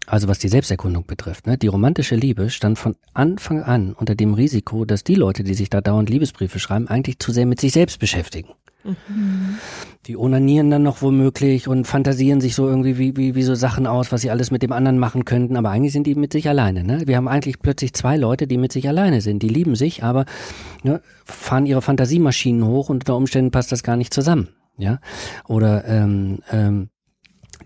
also 0.06 0.28
was 0.28 0.38
die 0.38 0.48
Selbsterkundung 0.48 1.06
betrifft, 1.06 1.46
ne? 1.46 1.56
die 1.56 1.68
romantische 1.68 2.16
Liebe 2.16 2.50
stand 2.50 2.78
von 2.78 2.96
Anfang 3.14 3.62
an 3.62 3.92
unter 3.92 4.14
dem 4.14 4.34
Risiko, 4.34 4.84
dass 4.84 5.04
die 5.04 5.14
Leute, 5.14 5.44
die 5.44 5.54
sich 5.54 5.70
da 5.70 5.80
dauernd 5.80 6.10
Liebesbriefe 6.10 6.58
schreiben, 6.58 6.88
eigentlich 6.88 7.18
zu 7.18 7.32
sehr 7.32 7.46
mit 7.46 7.60
sich 7.60 7.72
selbst 7.72 7.98
beschäftigen. 7.98 8.50
Mhm. 8.84 9.58
Die 10.06 10.16
onanieren 10.16 10.70
dann 10.70 10.82
noch 10.82 11.02
womöglich 11.02 11.68
und 11.68 11.86
fantasieren 11.86 12.40
sich 12.40 12.56
so 12.56 12.66
irgendwie 12.66 12.98
wie, 12.98 13.16
wie, 13.16 13.34
wie 13.36 13.42
so 13.44 13.54
Sachen 13.54 13.86
aus, 13.86 14.10
was 14.10 14.22
sie 14.22 14.30
alles 14.30 14.50
mit 14.50 14.62
dem 14.64 14.72
anderen 14.72 14.98
machen 14.98 15.24
könnten, 15.24 15.56
aber 15.56 15.70
eigentlich 15.70 15.92
sind 15.92 16.08
die 16.08 16.16
mit 16.16 16.32
sich 16.32 16.48
alleine. 16.48 16.82
Ne? 16.82 17.02
Wir 17.06 17.16
haben 17.16 17.28
eigentlich 17.28 17.60
plötzlich 17.60 17.92
zwei 17.92 18.16
Leute, 18.16 18.48
die 18.48 18.58
mit 18.58 18.72
sich 18.72 18.88
alleine 18.88 19.20
sind. 19.20 19.42
Die 19.42 19.48
lieben 19.48 19.76
sich, 19.76 20.02
aber 20.02 20.24
ne, 20.82 21.00
fahren 21.24 21.66
ihre 21.66 21.82
Fantasiemaschinen 21.82 22.66
hoch 22.66 22.88
und 22.88 22.96
unter 22.96 23.16
Umständen 23.16 23.52
passt 23.52 23.70
das 23.70 23.84
gar 23.84 23.96
nicht 23.96 24.12
zusammen. 24.12 24.48
Ja, 24.78 25.00
oder 25.46 25.84
ähm, 25.86 26.38
ähm, 26.50 26.88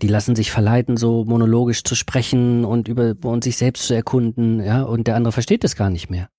die 0.01 0.07
lassen 0.07 0.35
sich 0.35 0.51
verleiten, 0.51 0.97
so 0.97 1.25
monologisch 1.25 1.83
zu 1.83 1.95
sprechen 1.95 2.65
und 2.65 2.87
über 2.87 3.15
und 3.23 3.43
sich 3.43 3.57
selbst 3.57 3.87
zu 3.87 3.93
erkunden, 3.93 4.63
ja, 4.63 4.83
und 4.83 5.07
der 5.07 5.15
andere 5.15 5.31
versteht 5.31 5.63
das 5.63 5.75
gar 5.75 5.89
nicht 5.89 6.09
mehr. 6.09 6.29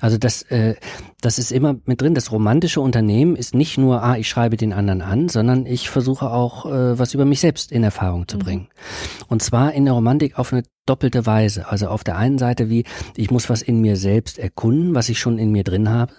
Also 0.00 0.18
das, 0.18 0.42
äh, 0.42 0.76
das 1.20 1.38
ist 1.38 1.50
immer 1.50 1.76
mit 1.84 2.00
drin. 2.00 2.14
Das 2.14 2.30
romantische 2.30 2.80
Unternehmen 2.80 3.36
ist 3.36 3.54
nicht 3.54 3.78
nur, 3.78 4.02
ah, 4.02 4.16
ich 4.16 4.28
schreibe 4.28 4.56
den 4.56 4.72
anderen 4.72 5.02
an, 5.02 5.28
sondern 5.28 5.66
ich 5.66 5.90
versuche 5.90 6.30
auch, 6.30 6.66
äh, 6.66 6.98
was 6.98 7.14
über 7.14 7.24
mich 7.24 7.40
selbst 7.40 7.72
in 7.72 7.82
Erfahrung 7.82 8.28
zu 8.28 8.36
mhm. 8.36 8.42
bringen. 8.42 8.62
Mhm. 8.62 9.24
Und 9.28 9.42
zwar 9.42 9.72
in 9.72 9.84
der 9.84 9.94
Romantik 9.94 10.38
auf 10.38 10.52
eine 10.52 10.62
doppelte 10.86 11.26
Weise. 11.26 11.68
Also 11.68 11.88
auf 11.88 12.04
der 12.04 12.16
einen 12.16 12.38
Seite 12.38 12.70
wie, 12.70 12.84
ich 13.16 13.30
muss 13.30 13.50
was 13.50 13.62
in 13.62 13.80
mir 13.80 13.96
selbst 13.96 14.38
erkunden, 14.38 14.94
was 14.94 15.08
ich 15.08 15.18
schon 15.18 15.38
in 15.38 15.50
mir 15.50 15.64
drin 15.64 15.90
habe. 15.90 16.12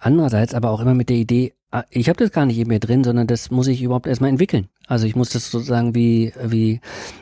Andererseits 0.00 0.54
aber 0.54 0.70
auch 0.70 0.80
immer 0.80 0.94
mit 0.94 1.08
der 1.08 1.16
Idee, 1.16 1.54
ich 1.90 2.08
habe 2.08 2.18
das 2.18 2.32
gar 2.32 2.46
nicht 2.46 2.58
in 2.58 2.68
mir 2.68 2.80
drin, 2.80 3.04
sondern 3.04 3.26
das 3.26 3.50
muss 3.50 3.66
ich 3.66 3.82
überhaupt 3.82 4.06
erstmal 4.06 4.30
entwickeln. 4.30 4.68
Also 4.86 5.06
ich 5.06 5.14
muss 5.14 5.30
das 5.30 5.50
sozusagen 5.50 5.94
wie, 5.94 6.32
wie, 6.42 6.80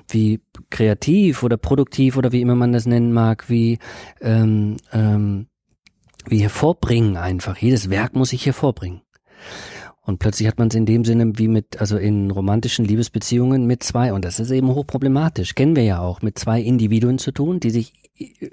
wie 0.08 0.40
kreativ 0.70 1.42
oder 1.42 1.56
produktiv 1.56 2.16
oder 2.16 2.30
wie 2.30 2.40
immer 2.40 2.54
man 2.54 2.72
das 2.72 2.86
nennen 2.86 3.12
mag, 3.12 3.50
wie, 3.50 3.78
ähm, 4.20 4.76
ähm, 4.92 5.46
wie 6.26 6.38
hervorbringen 6.38 7.16
einfach. 7.16 7.56
Jedes 7.56 7.90
Werk 7.90 8.14
muss 8.14 8.32
ich 8.32 8.46
hervorbringen. 8.46 9.02
Und 10.02 10.20
plötzlich 10.20 10.46
hat 10.46 10.58
man 10.58 10.68
es 10.68 10.76
in 10.76 10.86
dem 10.86 11.04
Sinne 11.04 11.32
wie 11.34 11.48
mit, 11.48 11.80
also 11.80 11.96
in 11.96 12.30
romantischen 12.30 12.84
Liebesbeziehungen 12.84 13.66
mit 13.66 13.82
zwei, 13.82 14.12
und 14.12 14.24
das 14.24 14.38
ist 14.38 14.52
eben 14.52 14.68
hochproblematisch, 14.68 15.56
kennen 15.56 15.74
wir 15.74 15.82
ja 15.82 15.98
auch, 15.98 16.22
mit 16.22 16.38
zwei 16.38 16.60
Individuen 16.60 17.18
zu 17.18 17.32
tun, 17.32 17.58
die 17.58 17.70
sich 17.70 17.92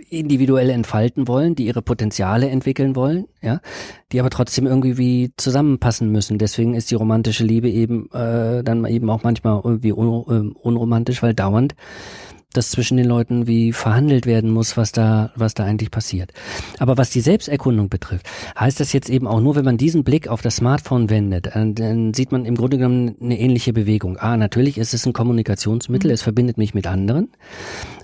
individuell 0.09 0.69
entfalten 0.69 1.27
wollen, 1.27 1.55
die 1.55 1.65
ihre 1.65 1.81
Potenziale 1.81 2.49
entwickeln 2.49 2.95
wollen, 2.95 3.25
ja, 3.41 3.61
die 4.11 4.19
aber 4.19 4.29
trotzdem 4.29 4.67
irgendwie 4.67 4.97
wie 4.97 5.31
zusammenpassen 5.37 6.11
müssen. 6.11 6.37
Deswegen 6.37 6.75
ist 6.75 6.91
die 6.91 6.95
romantische 6.95 7.45
Liebe 7.45 7.69
eben 7.69 8.11
äh, 8.11 8.63
dann 8.63 8.85
eben 8.85 9.09
auch 9.09 9.23
manchmal 9.23 9.61
irgendwie 9.63 9.93
un 9.93 10.25
ähm, 10.29 10.55
unromantisch, 10.61 11.23
weil 11.23 11.33
dauernd 11.33 11.75
das 12.53 12.69
zwischen 12.69 12.97
den 12.97 13.07
Leuten 13.07 13.47
wie 13.47 13.73
verhandelt 13.73 14.25
werden 14.25 14.51
muss, 14.51 14.77
was 14.77 14.91
da, 14.91 15.31
was 15.35 15.53
da 15.53 15.63
eigentlich 15.63 15.91
passiert. 15.91 16.31
Aber 16.79 16.97
was 16.97 17.09
die 17.09 17.21
Selbsterkundung 17.21 17.89
betrifft, 17.89 18.29
heißt 18.57 18.79
das 18.79 18.93
jetzt 18.93 19.09
eben 19.09 19.27
auch 19.27 19.41
nur, 19.41 19.55
wenn 19.55 19.65
man 19.65 19.77
diesen 19.77 20.03
Blick 20.03 20.27
auf 20.27 20.41
das 20.41 20.57
Smartphone 20.57 21.09
wendet, 21.09 21.47
äh, 21.47 21.73
dann 21.73 22.13
sieht 22.13 22.31
man 22.31 22.45
im 22.45 22.55
Grunde 22.55 22.77
genommen 22.77 23.15
eine 23.21 23.39
ähnliche 23.39 23.73
Bewegung. 23.73 24.17
Ah, 24.17 24.37
natürlich 24.37 24.77
ist 24.77 24.93
es 24.93 25.05
ein 25.05 25.13
Kommunikationsmittel, 25.13 26.09
mhm. 26.09 26.13
es 26.13 26.21
verbindet 26.21 26.57
mich 26.57 26.73
mit 26.73 26.87
anderen, 26.87 27.31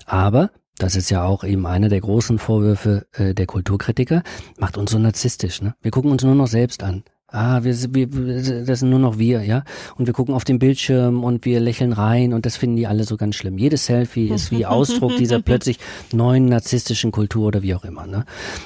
aber 0.06 0.50
das 0.82 0.96
ist 0.96 1.10
ja 1.10 1.24
auch 1.24 1.44
eben 1.44 1.66
einer 1.66 1.88
der 1.88 2.00
großen 2.00 2.38
Vorwürfe 2.38 3.06
äh, 3.12 3.34
der 3.34 3.46
Kulturkritiker, 3.46 4.22
macht 4.58 4.76
uns 4.76 4.90
so 4.90 4.98
narzisstisch. 4.98 5.62
Ne? 5.62 5.74
Wir 5.82 5.90
gucken 5.90 6.10
uns 6.10 6.24
nur 6.24 6.34
noch 6.34 6.46
selbst 6.46 6.82
an. 6.82 7.04
Ah, 7.32 7.62
wir, 7.62 7.76
wir, 7.94 8.64
das 8.64 8.80
sind 8.80 8.90
nur 8.90 8.98
noch 8.98 9.18
wir, 9.18 9.44
ja. 9.44 9.62
Und 9.96 10.06
wir 10.06 10.12
gucken 10.12 10.34
auf 10.34 10.42
den 10.42 10.58
Bildschirm 10.58 11.22
und 11.22 11.44
wir 11.44 11.60
lächeln 11.60 11.92
rein 11.92 12.32
und 12.32 12.44
das 12.44 12.56
finden 12.56 12.74
die 12.74 12.88
alle 12.88 13.04
so 13.04 13.16
ganz 13.16 13.36
schlimm. 13.36 13.56
Jedes 13.56 13.86
Selfie 13.86 14.28
ist 14.30 14.50
wie 14.50 14.66
Ausdruck 14.66 15.16
dieser 15.16 15.40
plötzlich 15.40 15.78
neuen 16.12 16.46
narzisstischen 16.46 17.12
Kultur 17.12 17.46
oder 17.46 17.62
wie 17.62 17.76
auch 17.76 17.84
immer. 17.84 18.06
Ne? 18.08 18.24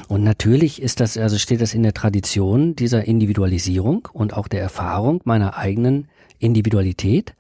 Und 0.08 0.24
natürlich 0.24 0.80
ist 0.80 1.00
das, 1.00 1.18
also 1.18 1.36
steht 1.36 1.60
das 1.60 1.74
in 1.74 1.82
der 1.82 1.92
Tradition 1.92 2.74
dieser 2.74 3.04
Individualisierung 3.04 4.08
und 4.14 4.34
auch 4.34 4.48
der 4.48 4.62
Erfahrung 4.62 5.20
meiner 5.24 5.58
eigenen 5.58 6.08
Individualität 6.38 7.34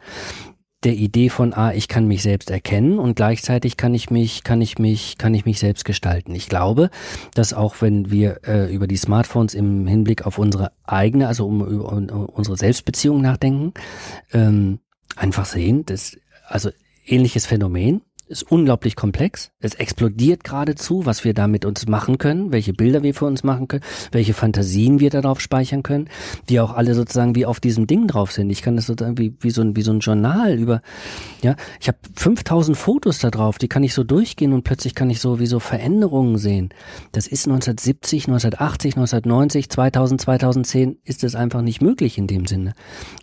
der 0.84 0.94
Idee 0.94 1.28
von, 1.28 1.54
ah, 1.54 1.72
ich 1.72 1.88
kann 1.88 2.06
mich 2.06 2.22
selbst 2.22 2.50
erkennen 2.50 2.98
und 2.98 3.16
gleichzeitig 3.16 3.76
kann 3.76 3.94
ich 3.94 4.10
mich, 4.10 4.44
kann 4.44 4.60
ich 4.60 4.78
mich, 4.78 5.18
kann 5.18 5.34
ich 5.34 5.44
mich 5.44 5.58
selbst 5.58 5.84
gestalten. 5.84 6.34
Ich 6.34 6.48
glaube, 6.48 6.90
dass 7.34 7.54
auch 7.54 7.76
wenn 7.80 8.10
wir 8.10 8.40
äh, 8.46 8.72
über 8.72 8.86
die 8.86 8.96
Smartphones 8.96 9.54
im 9.54 9.86
Hinblick 9.86 10.26
auf 10.26 10.38
unsere 10.38 10.72
eigene, 10.84 11.28
also 11.28 11.46
um, 11.46 11.62
um, 11.62 12.08
um 12.08 12.26
unsere 12.26 12.56
Selbstbeziehung 12.56 13.22
nachdenken, 13.22 13.72
ähm, 14.32 14.80
einfach 15.16 15.46
sehen, 15.46 15.86
dass, 15.86 16.16
also 16.46 16.70
ähnliches 17.06 17.46
Phänomen, 17.46 18.02
ist 18.26 18.50
unglaublich 18.50 18.96
komplex. 18.96 19.50
Es 19.60 19.74
explodiert 19.74 20.44
geradezu, 20.44 21.04
was 21.04 21.24
wir 21.24 21.34
da 21.34 21.46
mit 21.46 21.64
uns 21.64 21.86
machen 21.86 22.18
können, 22.18 22.52
welche 22.52 22.72
Bilder 22.72 23.02
wir 23.02 23.14
für 23.14 23.26
uns 23.26 23.44
machen 23.44 23.68
können, 23.68 23.82
welche 24.12 24.34
Fantasien 24.34 25.00
wir 25.00 25.10
darauf 25.10 25.40
speichern 25.40 25.82
können, 25.82 26.08
die 26.48 26.60
auch 26.60 26.72
alle 26.72 26.94
sozusagen 26.94 27.34
wie 27.34 27.46
auf 27.46 27.60
diesem 27.60 27.86
Ding 27.86 28.06
drauf 28.06 28.32
sind. 28.32 28.50
Ich 28.50 28.62
kann 28.62 28.76
das 28.76 28.86
sozusagen 28.86 29.18
wie, 29.18 29.34
wie, 29.40 29.50
so, 29.50 29.62
ein, 29.62 29.76
wie 29.76 29.82
so 29.82 29.92
ein 29.92 30.00
Journal 30.00 30.58
über, 30.58 30.80
ja, 31.42 31.56
ich 31.80 31.88
habe 31.88 31.98
5000 32.14 32.76
Fotos 32.76 33.18
da 33.18 33.30
drauf, 33.30 33.58
die 33.58 33.68
kann 33.68 33.84
ich 33.84 33.94
so 33.94 34.04
durchgehen 34.04 34.52
und 34.52 34.64
plötzlich 34.64 34.94
kann 34.94 35.10
ich 35.10 35.20
so 35.20 35.38
wie 35.38 35.46
so 35.46 35.60
Veränderungen 35.60 36.38
sehen. 36.38 36.70
Das 37.12 37.26
ist 37.26 37.46
1970, 37.46 38.28
1980, 38.28 38.96
1990, 38.96 39.70
2000, 39.70 40.20
2010 40.20 40.96
ist 41.04 41.24
es 41.24 41.34
einfach 41.34 41.62
nicht 41.62 41.82
möglich 41.82 42.16
in 42.16 42.26
dem 42.26 42.46
Sinne. 42.46 42.74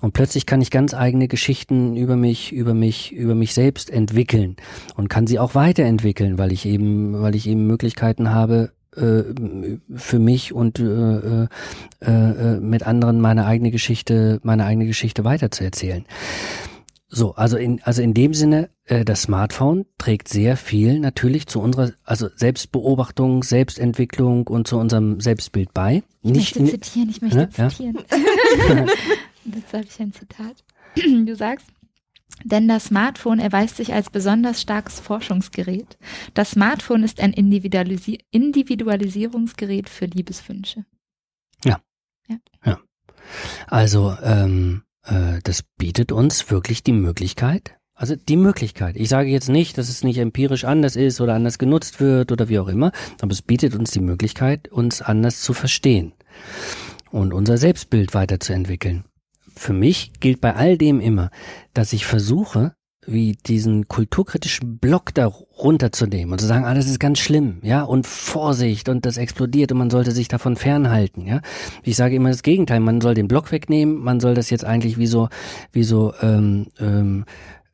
Und 0.02 0.14
plötzlich 0.14 0.46
kann 0.46 0.62
ich 0.62 0.70
ganz 0.70 0.94
eigene 0.94 1.28
Geschichten 1.28 1.96
über 1.96 2.16
mich, 2.16 2.52
über 2.52 2.74
mich, 2.74 3.12
über 3.14 3.36
mich 3.36 3.54
selbst 3.54 3.90
entwickeln 3.90 4.58
und 4.96 5.10
kann 5.10 5.28
sie 5.28 5.40
auch 5.40 5.56
weiterentwickeln, 5.56 6.38
weil 6.38 6.52
ich 6.52 6.66
eben, 6.66 7.22
weil 7.22 7.36
ich 7.36 7.48
eben 7.48 7.68
Möglichkeiten 7.68 8.32
habe, 8.32 8.72
äh, 8.96 9.24
für 9.96 10.20
mich 10.20 10.54
und 10.54 10.80
äh, 10.80 10.84
äh, 10.84 11.48
äh, 12.02 12.60
mit 12.60 12.84
anderen 12.84 13.22
meine 13.22 13.46
eigene 13.46 13.72
Geschichte, 13.72 14.40
meine 14.44 14.66
eigene 14.66 14.86
Geschichte 14.86 15.24
weiterzuerzählen. 15.24 16.06
So, 17.08 17.36
also 17.36 17.58
in, 17.58 17.82
also 17.84 18.02
in 18.02 18.14
dem 18.14 18.34
Sinne, 18.34 18.70
äh, 18.86 19.04
das 19.04 19.24
Smartphone 19.24 19.86
trägt 19.98 20.30
sehr 20.30 20.56
viel 20.56 21.00
natürlich 21.00 21.48
zu 21.48 21.62
unserer, 21.62 21.92
also 22.04 22.30
Selbstbeobachtung, 22.36 23.44
Selbstentwicklung 23.44 24.48
und 24.48 24.68
zu 24.68 24.78
unserem 24.78 25.20
Selbstbild 25.20 25.74
bei. 25.74 26.04
Nicht, 26.22 26.56
ich 26.56 26.62
möchte 26.62 26.80
zitieren, 26.80 27.10
ich 27.10 27.22
möchte 27.22 27.38
ne? 27.38 27.50
zitieren. 27.50 27.98
Ja? 28.10 28.86
Jetzt 29.56 29.74
habe 29.74 29.86
ich 29.86 30.00
ein 30.00 30.14
Zitat. 30.14 30.64
Du 31.26 31.36
sagst, 31.36 31.68
denn 32.44 32.68
das 32.68 32.86
Smartphone 32.86 33.40
erweist 33.40 33.78
sich 33.78 33.94
als 33.94 34.10
besonders 34.10 34.62
starkes 34.62 35.00
Forschungsgerät. 35.00 35.98
Das 36.34 36.52
Smartphone 36.52 37.04
ist 37.04 37.20
ein 37.20 37.34
Individualisi 37.34 38.20
Individualisierungsgerät 38.32 39.90
für 39.90 40.06
Liebeswünsche. 40.06 40.86
Ja. 41.64 41.80
Ja. 42.28 42.38
ja. 42.66 42.80
Also 43.68 44.16
ähm, 44.24 44.84
äh, 45.06 45.40
das 45.44 45.64
bietet 45.78 46.12
uns 46.12 46.50
wirklich 46.52 46.84
die 46.84 46.94
Möglichkeit, 46.94 47.78
also 47.94 48.16
die 48.16 48.38
Möglichkeit. 48.38 48.96
Ich 48.96 49.10
sage 49.10 49.30
jetzt 49.30 49.50
nicht, 49.50 49.78
dass 49.78 49.90
es 49.90 50.04
nicht 50.04 50.18
empirisch 50.18 50.66
anders 50.66 50.96
ist 50.96 51.22
oder 51.22 51.34
anders 51.34 51.58
genutzt 51.58 52.00
wird 52.00 52.32
oder 52.32 52.50
wie 52.50 52.60
auch 52.60 52.68
immer, 52.68 52.92
aber 53.22 53.32
es 53.32 53.42
bietet 53.42 53.76
uns 53.76 53.92
die 53.92 54.02
Möglichkeit, 54.02 54.68
uns 54.70 55.02
anders 55.02 55.42
zu 55.42 55.54
verstehen 55.54 56.14
und 57.12 57.34
unser 57.34 57.58
Selbstbild 57.58 58.14
weiterzuentwickeln 58.14 59.06
für 59.62 59.74
mich 59.74 60.14
gilt 60.20 60.42
bei 60.42 60.56
all 60.56 60.78
dem 60.78 61.00
immer, 61.00 61.30
dass 61.74 61.94
ich 61.94 62.06
versuche, 62.06 62.74
wie 63.06 63.34
diesen 63.34 63.88
kulturkritischen 63.88 64.78
Block 64.78 65.14
da 65.14 65.26
runterzunehmen 65.26 66.32
und 66.32 66.40
zu 66.40 66.46
sagen, 66.46 66.66
ah, 66.66 66.74
das 66.74 66.88
ist 66.88 67.00
ganz 67.00 67.20
schlimm, 67.20 67.60
ja, 67.62 67.84
und 67.84 68.06
Vorsicht 68.06 68.90
und 68.90 69.06
das 69.06 69.18
explodiert 69.18 69.72
und 69.72 69.78
man 69.78 69.90
sollte 69.90 70.12
sich 70.12 70.28
davon 70.28 70.56
fernhalten, 70.56 71.26
ja. 71.26 71.42
Ich 71.84 71.96
sage 71.96 72.16
immer 72.16 72.30
das 72.30 72.44
Gegenteil, 72.44 72.80
man 72.80 73.02
soll 73.02 73.14
den 73.14 73.28
Block 73.28 73.52
wegnehmen, 73.52 73.98
man 73.98 74.20
soll 74.20 74.34
das 74.34 74.50
jetzt 74.50 74.66
eigentlich 74.66 74.98
wie 74.98 75.08
so, 75.08 75.30
wie 75.72 75.84
so 75.84 76.14
ähm, 76.22 76.68
ähm, 76.80 77.26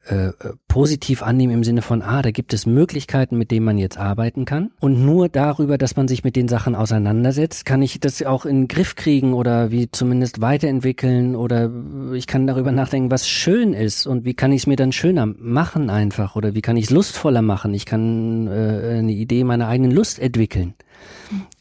äh, 0.08 0.32
positiv 0.68 1.24
annehmen 1.24 1.54
im 1.54 1.64
Sinne 1.64 1.82
von, 1.82 2.02
ah, 2.02 2.22
da 2.22 2.32
gibt 2.32 2.54
es 2.54 2.66
Möglichkeiten, 2.66 3.38
mit 3.38 3.52
denen 3.52 3.66
man 3.66 3.78
jetzt 3.78 3.98
arbeiten 3.98 4.46
kann. 4.46 4.72
Und 4.80 5.06
nur 5.06 5.30
darüber, 5.30 5.78
dass 5.78 5.96
man 5.96 6.08
sich 6.08 6.24
mit 6.24 6.36
den 6.36 6.48
Sachen 6.48 6.76
auseinandersetzt, 6.76 7.66
kann 7.66 7.82
ich 7.82 8.00
das 8.00 8.24
auch 8.24 8.46
in 8.46 8.62
den 8.62 8.68
Griff 8.68 8.96
kriegen 8.96 9.34
oder 9.34 9.72
wie 9.72 9.90
zumindest 9.92 10.42
weiterentwickeln 10.42 11.36
oder 11.36 11.72
ich 12.14 12.28
kann 12.28 12.48
darüber 12.48 12.72
nachdenken, 12.72 13.12
was 13.12 13.28
schön 13.28 13.74
ist 13.74 14.08
und 14.08 14.26
wie 14.26 14.34
kann 14.34 14.52
ich 14.52 14.62
es 14.62 14.68
mir 14.68 14.76
dann 14.76 14.92
schöner 14.92 15.26
machen 15.26 15.90
einfach 15.90 16.36
oder 16.36 16.56
wie 16.56 16.62
kann 16.62 16.78
ich 16.78 16.86
es 16.86 16.92
lustvoller 16.92 17.42
machen. 17.42 17.74
Ich 17.74 17.86
kann 17.86 18.48
äh, 18.48 18.98
eine 19.00 19.12
Idee 19.12 19.44
meiner 19.44 19.68
eigenen 19.68 19.92
Lust 19.92 20.20
entwickeln 20.20 20.74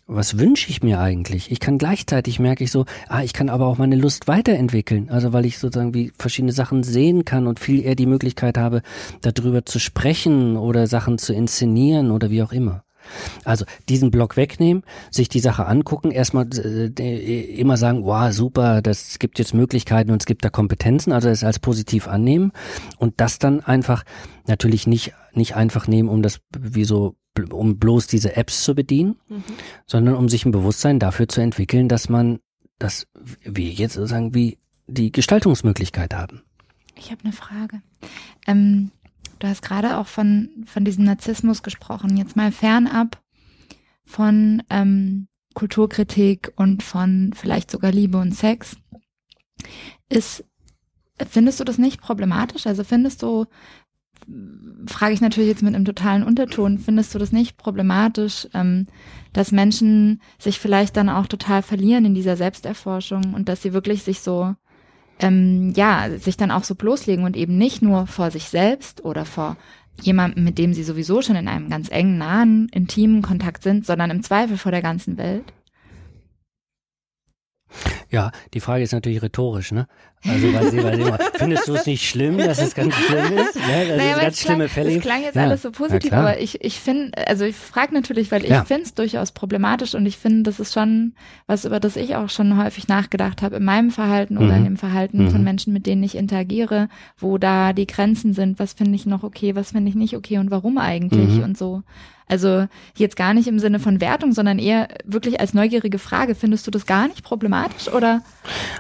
was 0.07 0.39
wünsche 0.39 0.71
ich 0.71 0.83
mir 0.83 1.01
eigentlich? 1.01 1.51
Ich 1.51 1.61
kann 1.61 1.79
gleichzeitig 1.79 2.39
merke 2.39 2.65
ich 2.65 2.71
so, 2.71 2.85
ah, 3.09 3.23
ich 3.23 3.33
kann 3.33 3.49
aber 3.49 3.67
auch 3.67 3.79
meine 3.79 3.97
Lust 3.97 4.29
weiterentwickeln. 4.29 5.11
Also 5.11 5.33
weil 5.33 5.47
ich 5.47 5.59
sozusagen 5.59 5.95
wie 5.95 6.13
verschiedene 6.19 6.53
Sachen 6.53 6.83
sehen 6.83 7.25
kann 7.25 7.47
und 7.47 7.61
viel 7.61 7.85
eher 7.85 7.97
die 7.97 8.07
Möglichkeit 8.07 8.57
habe, 8.57 8.83
darüber 9.21 9.65
zu 9.65 9.79
sprechen 9.79 10.57
oder 10.57 10.87
Sachen 10.87 11.19
zu 11.19 11.35
inszenieren 11.35 12.11
oder 12.11 12.31
wie 12.31 12.43
auch 12.43 12.53
immer. 12.53 12.86
Also 13.45 13.65
diesen 13.89 14.11
Block 14.11 14.37
wegnehmen, 14.37 14.83
sich 15.11 15.29
die 15.29 15.41
Sache 15.41 15.67
angucken, 15.67 16.11
erstmal 16.11 16.49
äh, 16.57 17.41
immer 17.59 17.77
sagen, 17.77 18.05
wow, 18.05 18.33
super, 18.33 18.83
das 18.83 19.19
gibt 19.19 19.39
jetzt 19.39 19.55
Möglichkeiten 19.55 20.11
und 20.11 20.23
es 20.23 20.27
gibt 20.27 20.45
da 20.45 20.51
Kompetenzen, 20.51 21.13
also 21.13 21.29
es 21.29 21.45
als 21.45 21.59
positiv 21.59 22.09
annehmen 22.09 22.53
und 22.99 23.15
das 23.21 23.39
dann 23.39 23.61
einfach 23.61 24.05
natürlich 24.47 24.87
nicht 24.87 25.13
nicht 25.33 25.55
einfach 25.55 25.87
nehmen, 25.87 26.09
um 26.09 26.23
das 26.23 26.41
wie 26.59 26.85
so 26.85 27.17
um 27.51 27.79
bloß 27.79 28.07
diese 28.07 28.37
Apps 28.37 28.63
zu 28.63 28.75
bedienen, 28.75 29.17
mhm. 29.29 29.45
sondern 29.87 30.15
um 30.15 30.29
sich 30.29 30.47
ein 30.47 30.53
Bewusstsein 30.53 30.99
dafür 30.99 31.29
zu 31.29 31.41
entwickeln, 31.41 31.89
dass 31.89 32.09
man, 32.09 32.41
dass 32.79 33.07
wir 33.43 33.71
jetzt 33.71 33.95
sozusagen 33.95 34.35
wie 34.35 34.59
die 34.87 35.13
Gestaltungsmöglichkeit 35.13 36.15
haben. 36.15 36.43
Ich 36.97 37.11
habe 37.11 37.25
eine 37.25 37.33
Frage. 37.33 37.83
Ähm, 38.47 38.91
du 39.39 39.49
hast 39.49 39.63
gerade 39.63 39.99
auch 39.99 40.07
von, 40.07 40.65
von 40.67 40.85
diesem 40.85 41.05
Narzissmus 41.05 41.63
gesprochen. 41.63 42.17
Jetzt 42.17 42.37
mal 42.37 42.53
fernab 42.53 43.23
von 44.05 44.63
ähm, 44.71 45.29
Kulturkritik 45.55 46.53
und 46.57 46.83
von 46.83 47.33
vielleicht 47.35 47.71
sogar 47.71 47.91
Liebe 47.91 48.19
und 48.19 48.33
Sex. 48.33 48.77
Ist, 50.09 50.45
findest 51.29 51.61
du 51.61 51.65
das 51.65 51.79
nicht 51.79 52.01
problematisch? 52.01 52.67
Also 52.67 52.85
findest 52.85 53.23
du, 53.23 53.47
frage 54.87 55.15
ich 55.15 55.21
natürlich 55.21 55.49
jetzt 55.49 55.63
mit 55.63 55.75
einem 55.75 55.85
totalen 55.85 56.23
Unterton, 56.23 56.79
findest 56.79 57.15
du 57.15 57.19
das 57.19 57.33
nicht 57.33 57.57
problematisch, 57.57 58.47
ähm, 58.55 58.87
dass 59.33 59.51
Menschen 59.51 60.21
sich 60.39 60.61
vielleicht 60.61 60.97
dann 60.97 61.09
auch 61.09 61.27
total 61.27 61.63
verlieren 61.63 62.05
in 62.05 62.15
dieser 62.15 62.37
Selbsterforschung 62.37 63.35
und 63.35 63.49
dass 63.49 63.63
sie 63.63 63.73
wirklich 63.73 64.03
sich 64.03 64.21
so, 64.21 64.55
ähm, 65.21 65.73
ja, 65.75 66.11
sich 66.19 66.37
dann 66.37 66.51
auch 66.51 66.65
so 66.65 66.75
bloßlegen 66.75 67.25
und 67.25 67.37
eben 67.37 67.57
nicht 67.57 67.83
nur 67.83 68.07
vor 68.07 68.31
sich 68.31 68.49
selbst 68.49 69.05
oder 69.05 69.25
vor 69.25 69.57
jemandem, 70.03 70.45
mit 70.45 70.59
dem 70.59 70.75
sie 70.75 70.83
sowieso 70.83 71.23
schon 71.23 71.37
in 71.37 71.49
einem 71.49 71.71
ganz 71.71 71.91
engen, 71.91 72.19
nahen, 72.19 72.69
intimen 72.71 73.23
Kontakt 73.23 73.63
sind, 73.63 73.87
sondern 73.87 74.11
im 74.11 74.23
Zweifel 74.23 74.59
vor 74.59 74.73
der 74.73 74.83
ganzen 74.83 75.17
Welt? 75.17 75.53
Ja, 78.11 78.31
die 78.55 78.61
Frage 78.61 78.85
ist 78.85 78.93
natürlich 78.93 79.23
rhetorisch, 79.23 79.73
ne? 79.73 79.87
Also 80.25 80.53
weil 80.55 80.71
sie, 80.71 80.83
weil 80.83 80.97
sie 80.97 81.03
immer, 81.03 81.19
findest 81.35 81.69
du 81.69 81.75
es 81.75 81.87
nicht 81.87 82.09
schlimm, 82.09 82.39
dass 82.39 82.59
es 82.59 82.75
ganz 82.75 82.95
schlimm 82.95 83.25
ist? 83.37 83.55
Ne? 83.55 83.87
Das 83.89 83.97
naja, 83.97 84.15
ist 84.15 84.21
ganz 84.21 84.41
schlimme 84.41 84.69
Fälle. 84.69 84.95
Das 84.95 85.03
klang 85.03 85.23
jetzt 85.23 85.37
ja. 85.37 85.43
alles 85.43 85.63
so 85.63 85.71
positiv, 85.71 86.13
aber 86.13 86.41
ich, 86.41 86.65
ich 86.65 86.81
finde, 86.81 87.17
also 87.29 87.45
ich 87.45 87.55
frage 87.55 87.95
natürlich, 87.95 88.33
weil 88.33 88.43
ich 88.45 88.51
ja. 88.51 88.65
finde 88.65 88.85
es 88.85 88.95
durchaus 88.95 89.33
problematisch 89.33 89.95
und 89.95 90.07
ich 90.07 90.17
finde, 90.17 90.43
das 90.43 90.59
ist 90.59 90.75
schon 90.75 91.15
was, 91.47 91.65
über 91.65 91.81
das 91.81 91.97
ich 91.97 92.17
auch 92.17 92.29
schon 92.29 92.63
häufig 92.63 92.89
nachgedacht 92.89 93.43
habe 93.43 93.57
in 93.57 93.65
meinem 93.65 93.91
Verhalten 93.91 94.37
oder 94.39 94.53
mhm. 94.53 94.59
in 94.59 94.65
dem 94.65 94.77
Verhalten 94.77 95.25
mhm. 95.25 95.31
von 95.31 95.45
Menschen, 95.45 95.73
mit 95.73 95.87
denen 95.87 96.03
ich 96.03 96.17
interagiere, 96.17 96.89
wo 97.19 97.39
da 97.39 97.73
die 97.73 97.87
Grenzen 97.87 98.33
sind, 98.33 98.59
was 98.59 98.73
finde 98.73 98.97
ich 98.97 99.07
noch 99.07 99.23
okay, 99.23 99.55
was 99.55 99.73
finde 99.73 99.91
ich 99.91 99.97
nicht 99.97 100.17
okay 100.17 100.39
und 100.39 100.51
warum 100.51 100.79
eigentlich 100.79 101.37
mhm. 101.37 101.45
und 101.45 101.59
so. 101.59 101.83
Also 102.29 102.67
jetzt 102.97 103.17
gar 103.17 103.35
nicht 103.35 103.47
im 103.47 103.61
Sinne 103.61 103.79
von 103.79 104.01
Wertung, 104.01 104.33
sondern 104.33 104.59
eher 104.59 104.89
wirklich 105.05 105.39
als 105.39 105.55
neugierige 105.55 105.99
Frage. 105.99 106.35
Findest 106.35 106.67
du 106.67 106.73
das 106.73 106.87
gar 106.87 107.07
nicht 107.07 107.23
problematisch 107.23 107.89
oder? 107.97 108.23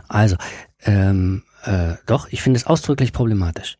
Also, 0.08 0.36
ähm, 0.84 1.42
äh, 1.64 1.94
doch, 2.06 2.28
ich 2.30 2.42
finde 2.42 2.58
es 2.58 2.66
ausdrücklich 2.66 3.12
problematisch. 3.12 3.78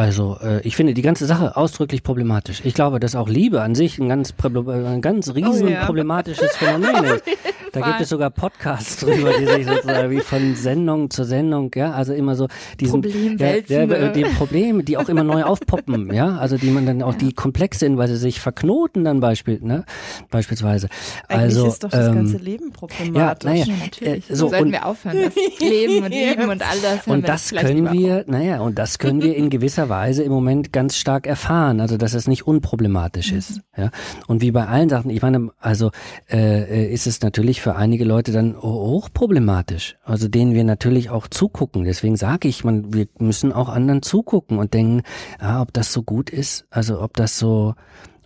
Also 0.00 0.38
äh, 0.42 0.66
ich 0.66 0.76
finde 0.76 0.94
die 0.94 1.02
ganze 1.02 1.26
Sache 1.26 1.58
ausdrücklich 1.58 2.02
problematisch. 2.02 2.62
Ich 2.64 2.72
glaube, 2.72 3.00
dass 3.00 3.14
auch 3.14 3.28
Liebe 3.28 3.60
an 3.60 3.74
sich 3.74 3.98
ein 3.98 4.08
ganz, 4.08 4.32
ein 4.42 5.02
ganz 5.02 5.34
riesen 5.34 5.68
oh, 5.68 5.70
ja. 5.70 5.84
problematisches 5.84 6.56
Phänomen 6.56 7.04
ist. 7.16 7.24
Da 7.72 7.80
gibt 7.80 8.00
es 8.00 8.08
sogar 8.08 8.30
Podcasts 8.30 8.96
drüber, 8.96 9.30
die 9.38 9.46
sich 9.46 9.66
sozusagen 9.66 10.10
wie 10.10 10.20
von 10.20 10.56
Sendung 10.56 11.10
zu 11.10 11.24
Sendung, 11.24 11.70
ja, 11.74 11.92
also 11.92 12.12
immer 12.12 12.34
so 12.34 12.48
diesen 12.80 13.02
ja, 13.38 13.56
ja, 13.66 14.08
die 14.08 14.24
Probleme, 14.24 14.82
die 14.82 14.96
auch 14.96 15.08
immer 15.08 15.22
neu 15.22 15.44
aufpoppen, 15.44 16.12
ja, 16.12 16.36
also 16.36 16.56
die 16.56 16.70
man 16.70 16.86
dann 16.86 17.02
auch 17.02 17.14
die 17.14 17.32
komplex 17.32 17.78
sind, 17.78 17.96
weil 17.96 18.08
sie 18.08 18.16
sich 18.16 18.40
verknoten 18.40 19.04
dann 19.04 19.20
Beispiel, 19.20 19.60
ne, 19.62 19.84
beispielsweise. 20.30 20.88
Eigentlich 21.28 21.40
also 21.40 21.66
ist 21.68 21.84
doch 21.84 21.90
das 21.90 22.08
ähm, 22.08 22.14
ganze 22.14 22.38
Leben 22.38 22.72
problematisch. 22.72 23.44
Ja, 23.44 23.50
naja, 23.50 23.64
ja, 23.66 23.74
natürlich. 23.84 24.30
Äh, 24.30 24.34
so, 24.34 24.48
sollten 24.48 24.66
und, 24.66 24.72
wir 24.72 24.86
aufhören, 24.86 25.18
das 25.22 25.60
Leben 25.60 26.04
und 26.04 26.10
Lieben 26.10 26.48
und 26.50 26.62
all 26.62 26.78
das. 26.80 27.06
Und 27.06 27.28
das 27.28 27.50
können 27.50 27.92
wir, 27.92 28.24
naja, 28.26 28.60
und 28.60 28.78
das 28.78 28.98
können 28.98 29.22
wir 29.22 29.36
in 29.36 29.50
gewisser 29.50 29.88
Weise 29.90 30.22
im 30.22 30.32
Moment 30.32 30.72
ganz 30.72 30.96
stark 30.96 31.26
erfahren, 31.26 31.80
also 31.80 31.98
dass 31.98 32.14
es 32.14 32.26
nicht 32.26 32.46
unproblematisch 32.46 33.32
ist, 33.32 33.56
mhm. 33.56 33.62
ja. 33.76 33.90
Und 34.26 34.40
wie 34.40 34.52
bei 34.52 34.66
allen 34.66 34.88
Sachen, 34.88 35.10
ich 35.10 35.20
meine, 35.20 35.50
also 35.60 35.90
äh, 36.32 36.90
ist 36.90 37.06
es 37.06 37.20
natürlich 37.20 37.60
für 37.60 37.76
einige 37.76 38.04
Leute 38.04 38.32
dann 38.32 38.56
hochproblematisch, 38.56 39.96
also 40.04 40.28
denen 40.28 40.54
wir 40.54 40.64
natürlich 40.64 41.10
auch 41.10 41.26
zugucken. 41.26 41.84
Deswegen 41.84 42.16
sage 42.16 42.48
ich, 42.48 42.64
man, 42.64 42.94
wir 42.94 43.06
müssen 43.18 43.52
auch 43.52 43.68
anderen 43.68 44.00
zugucken 44.02 44.58
und 44.58 44.72
denken, 44.72 45.02
ah, 45.38 45.60
ob 45.60 45.72
das 45.72 45.92
so 45.92 46.02
gut 46.02 46.30
ist, 46.30 46.64
also 46.70 47.02
ob 47.02 47.14
das 47.16 47.38
so 47.38 47.74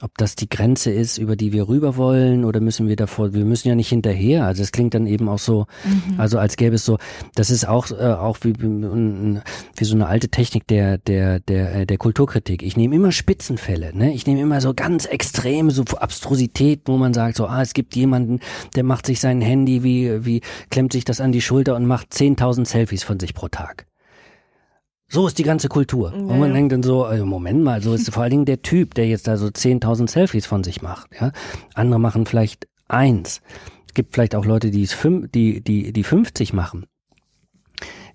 ob 0.01 0.17
das 0.19 0.37
die 0.37 0.49
Grenze 0.49 0.91
ist, 0.91 1.19
über 1.19 1.37
die 1.37 1.53
wir 1.53 1.69
rüber 1.69 1.97
wollen 1.97 2.45
oder 2.45 2.61
müssen 2.61 2.89
wir 2.89 2.97
davor, 2.97 3.33
wir 3.33 3.45
müssen 3.45 3.69
ja 3.69 3.75
nicht 3.75 3.89
hinterher. 3.89 4.45
Also 4.45 4.63
es 4.63 4.73
klingt 4.73 4.95
dann 4.95 5.07
eben 5.07 5.29
auch 5.29 5.39
so, 5.39 5.67
mhm. 5.85 6.21
also 6.21 6.39
als 6.39 6.57
gäbe 6.57 6.77
es 6.77 6.85
so, 6.85 6.99
das 7.35 7.51
ist 7.51 7.67
auch, 7.67 7.91
äh, 7.91 8.13
auch 8.13 8.39
wie, 8.43 8.55
wie 8.59 9.85
so 9.85 9.95
eine 9.95 10.07
alte 10.07 10.29
Technik 10.29 10.67
der, 10.67 10.99
der, 10.99 11.41
der, 11.41 11.75
äh, 11.75 11.87
der 11.87 11.99
Kulturkritik. 11.99 12.63
Ich 12.63 12.77
nehme 12.77 12.95
immer 12.95 13.13
Spitzenfälle, 13.13 13.97
ne? 13.97 14.13
Ich 14.13 14.27
nehme 14.27 14.41
immer 14.41 14.61
so 14.61 14.75
ganz 14.75 15.07
extreme, 15.07 15.71
so 15.71 15.83
Abstrusität, 15.83 16.83
wo 16.87 16.97
man 16.97 17.15
sagt, 17.15 17.37
so, 17.37 17.47
ah, 17.47 17.63
es 17.63 17.75
gibt 17.75 17.97
jemanden, 17.97 18.41
der 18.75 18.85
macht 18.85 19.07
sich 19.07 19.21
sein 19.21 19.41
Handy 19.41 19.83
wie, 19.83 20.25
wie, 20.25 20.41
klemmt 20.71 20.93
sich 20.93 21.05
das 21.05 21.21
an 21.21 21.33
die 21.33 21.41
Schulter 21.41 21.77
und 21.77 21.87
macht 21.87 22.13
10.000 22.13 22.67
Selfies 22.67 23.03
von 23.03 23.21
sich 23.21 23.35
pro 23.35 23.49
Tag. 23.49 23.87
So 25.15 25.29
ist 25.29 25.39
die 25.39 25.45
ganze 25.45 25.69
Kultur. 25.69 26.13
Ja. 26.13 26.19
Und 26.19 26.41
man 26.41 26.53
denkt 26.53 26.73
dann 26.73 26.83
so, 26.83 27.05
also 27.05 27.25
Moment 27.25 27.63
mal, 27.63 27.81
so 27.81 27.95
ist 27.95 28.11
vor 28.13 28.25
allen 28.25 28.31
Dingen 28.33 28.45
der 28.47 28.63
Typ, 28.63 28.95
der 28.95 29.07
jetzt 29.07 29.29
da 29.29 29.37
so 29.37 29.47
10.000 29.47 30.11
Selfies 30.11 30.45
von 30.45 30.65
sich 30.65 30.83
macht. 30.83 31.09
Ja? 31.21 31.31
Andere 31.75 32.01
machen 32.01 32.27
vielleicht 32.27 32.67
eins. 32.89 33.41
Es 33.87 33.95
gibt 33.95 34.13
vielleicht 34.13 34.35
auch 34.35 34.45
Leute, 34.45 34.73
die 34.73 34.83
es 34.83 34.93
fünf, 34.93 35.31
die, 35.31 35.63
die, 35.63 35.93
die 35.93 36.03
50 36.03 36.53
machen. 36.53 36.87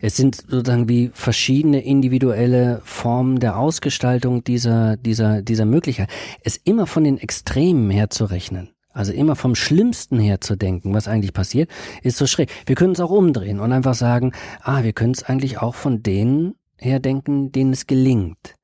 Es 0.01 0.17
sind 0.17 0.35
sozusagen 0.35 0.89
wie 0.89 1.09
verschiedene 1.13 1.85
individuelle 1.85 2.81
Formen 2.83 3.39
der 3.39 3.57
Ausgestaltung 3.57 4.43
dieser, 4.43 4.97
dieser, 4.97 5.41
dieser 5.41 5.65
Möglichkeit. 5.65 6.09
Es 6.43 6.57
immer 6.57 6.85
von 6.85 7.05
den 7.05 7.17
Extremen 7.17 7.89
her 7.91 8.09
zu 8.09 8.25
rechnen. 8.25 8.71
Also 8.91 9.13
immer 9.13 9.37
vom 9.37 9.55
Schlimmsten 9.55 10.19
her 10.19 10.41
zu 10.41 10.57
denken, 10.57 10.93
was 10.93 11.07
eigentlich 11.07 11.31
passiert, 11.31 11.69
ist 12.03 12.17
so 12.17 12.27
schräg. 12.27 12.49
Wir 12.65 12.75
können 12.75 12.91
es 12.91 12.99
auch 12.99 13.11
umdrehen 13.11 13.61
und 13.61 13.71
einfach 13.71 13.93
sagen, 13.93 14.33
ah, 14.63 14.83
wir 14.83 14.91
können 14.91 15.13
es 15.13 15.23
eigentlich 15.23 15.59
auch 15.59 15.75
von 15.75 16.03
denen 16.03 16.55
herdenken, 16.79 17.51
denen 17.51 17.73
es 17.73 17.87
gelingt 17.87 18.55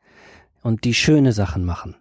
und 0.62 0.84
die 0.84 0.94
schöne 0.94 1.32
Sachen 1.32 1.64
machen. 1.64 1.96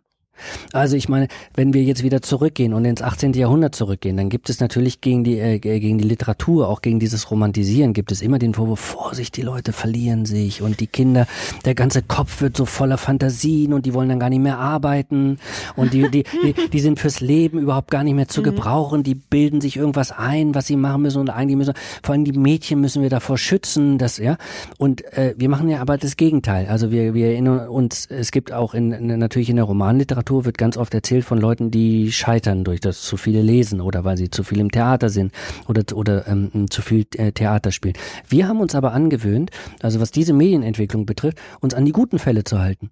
Also 0.73 0.97
ich 0.97 1.09
meine, 1.09 1.29
wenn 1.55 1.73
wir 1.73 1.83
jetzt 1.83 2.03
wieder 2.03 2.23
zurückgehen 2.23 2.73
und 2.73 2.85
ins 2.85 3.03
18. 3.03 3.33
Jahrhundert 3.35 3.75
zurückgehen, 3.75 4.17
dann 4.17 4.29
gibt 4.29 4.51
es 4.51 4.61
natürlich 4.61 5.01
gegen 5.01 5.25
die 5.25 5.39
äh, 5.39 5.59
gegen 5.59 5.99
die 5.99 6.07
Literatur, 6.07 6.69
auch 6.69 6.83
gegen 6.83 6.99
dieses 6.99 7.31
Romantisieren, 7.31 7.93
gibt 7.93 8.13
es 8.13 8.23
immer 8.23 8.39
den 8.39 8.55
Vorwurf, 8.55 8.81
Vorsicht, 8.81 9.37
die 9.37 9.43
Leute 9.43 9.73
verlieren 9.73 10.27
sich 10.27 10.63
und 10.63 10.81
die 10.81 10.87
Kinder, 10.87 11.27
der 11.65 11.75
ganze 11.75 12.03
Kopf 12.03 12.41
wird 12.41 12.57
so 12.57 12.65
voller 12.65 12.99
Fantasien 12.99 13.73
und 13.73 13.87
die 13.87 13.95
wollen 13.95 14.09
dann 14.09 14.19
gar 14.19 14.31
nicht 14.31 14.43
mehr 14.43 14.59
arbeiten 14.59 15.39
und 15.77 15.93
die 15.93 16.11
die 16.11 16.25
die, 16.43 16.55
die 16.73 16.81
sind 16.81 16.99
fürs 16.99 17.21
Leben 17.21 17.59
überhaupt 17.59 17.91
gar 17.91 18.05
nicht 18.05 18.15
mehr 18.15 18.29
zu 18.29 18.41
mhm. 18.41 18.45
gebrauchen, 18.45 19.03
die 19.03 19.15
bilden 19.15 19.61
sich 19.61 19.77
irgendwas 19.77 20.13
ein, 20.13 20.55
was 20.55 20.67
sie 20.67 20.77
machen 20.77 21.03
müssen 21.03 21.21
und 21.21 21.31
eigentlich 21.31 21.57
müssen 21.57 21.75
vor 22.03 22.15
allem 22.15 22.25
die 22.25 22.33
Mädchen 22.33 22.81
müssen 22.81 23.03
wir 23.03 23.11
davor 23.11 23.39
schützen, 23.39 23.99
das 23.99 24.19
ja 24.19 24.37
und 24.79 25.05
äh, 25.17 25.35
wir 25.37 25.49
machen 25.49 25.69
ja 25.69 25.81
aber 25.81 25.97
das 25.97 26.17
Gegenteil. 26.17 26.67
Also 26.67 26.91
wir 26.91 27.15
wir 27.15 27.29
erinnern 27.29 27.69
uns, 27.69 28.07
es 28.07 28.31
gibt 28.33 28.53
auch 28.53 28.75
in 28.75 29.19
natürlich 29.19 29.51
in 29.51 29.57
der 29.57 29.65
Romanliteratur 29.65 30.24
Literatur 30.25 30.47
wird 30.47 30.57
ganz 30.57 30.79
oft 30.79 30.95
erzählt 30.95 31.25
von 31.25 31.39
Leuten, 31.39 31.71
die 31.71 32.11
scheitern 32.11 32.65
durch 32.65 32.81
das 32.81 33.03
zu 33.03 33.19
viele 33.19 33.43
lesen 33.43 33.83
oder 33.83 34.05
weil 34.05 34.17
sie 34.17 34.31
zu 34.31 34.43
viel 34.43 34.59
im 34.59 34.71
Theater 34.71 35.11
sind 35.11 35.33
oder, 35.69 35.83
oder 35.95 36.27
ähm, 36.27 36.71
zu 36.71 36.81
viel 36.81 37.05
äh, 37.17 37.33
Theater 37.33 37.73
spielen. 37.73 37.95
Wir 38.27 38.49
haben 38.49 38.61
uns 38.61 38.75
aber 38.75 38.93
angewöhnt, 38.93 39.51
also 39.83 40.01
was 40.01 40.11
diese 40.13 40.33
Medienentwicklung 40.33 41.05
betrifft, 41.05 41.39
uns 41.61 41.75
an 41.75 41.85
die 41.85 41.93
guten 41.93 42.19
Fälle 42.19 42.43
zu 42.43 42.59
halten 42.59 42.91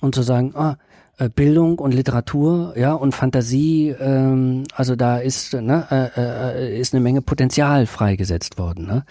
und 0.00 0.14
zu 0.14 0.22
sagen, 0.22 0.54
ah, 0.56 0.78
äh, 1.18 1.28
Bildung 1.28 1.78
und 1.78 1.92
Literatur, 1.92 2.72
ja, 2.74 2.94
und 2.94 3.14
Fantasie, 3.14 3.90
ähm, 3.90 4.64
also 4.74 4.96
da 4.96 5.18
ist, 5.18 5.52
ne, 5.52 5.86
äh, 5.90 6.20
äh, 6.20 6.80
ist 6.80 6.94
eine 6.94 7.02
Menge 7.02 7.20
Potenzial 7.20 7.84
freigesetzt 7.84 8.58
worden. 8.58 8.86
Ne? 8.86 9.04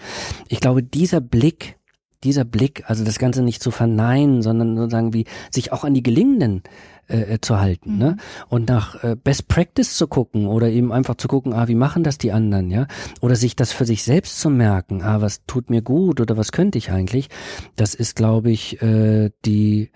Ich 0.48 0.58
glaube, 0.58 0.82
dieser 0.82 1.20
Blick, 1.20 1.76
dieser 2.24 2.44
Blick, 2.44 2.82
also 2.86 3.04
das 3.04 3.20
Ganze 3.20 3.42
nicht 3.42 3.62
zu 3.62 3.70
verneinen, 3.70 4.42
sondern 4.42 4.76
sozusagen 4.76 5.12
wie 5.12 5.26
sich 5.50 5.72
auch 5.72 5.84
an 5.84 5.94
die 5.94 6.02
gelingenden 6.02 6.62
äh, 7.08 7.34
äh, 7.34 7.40
zu 7.40 7.58
halten, 7.60 7.98
ne? 7.98 8.10
mhm. 8.10 8.10
ne? 8.12 8.16
Und 8.48 8.68
nach 8.68 9.02
äh, 9.02 9.16
Best 9.16 9.48
Practice 9.48 9.96
zu 9.96 10.06
gucken 10.06 10.46
oder 10.46 10.68
eben 10.68 10.92
einfach 10.92 11.16
zu 11.16 11.28
gucken, 11.28 11.52
ah, 11.52 11.68
wie 11.68 11.74
machen 11.74 12.04
das 12.04 12.18
die 12.18 12.32
anderen, 12.32 12.70
ja? 12.70 12.86
Oder 13.20 13.36
sich 13.36 13.56
das 13.56 13.72
für 13.72 13.84
sich 13.84 14.02
selbst 14.02 14.40
zu 14.40 14.50
merken, 14.50 15.02
ah, 15.02 15.20
was 15.20 15.44
tut 15.46 15.70
mir 15.70 15.82
gut 15.82 16.20
oder 16.20 16.36
was 16.36 16.52
könnte 16.52 16.78
ich 16.78 16.90
eigentlich? 16.90 17.28
Das 17.76 17.94
ist, 17.94 18.16
glaube 18.16 18.50
ich, 18.50 18.80
äh, 18.82 19.30
die 19.44 19.90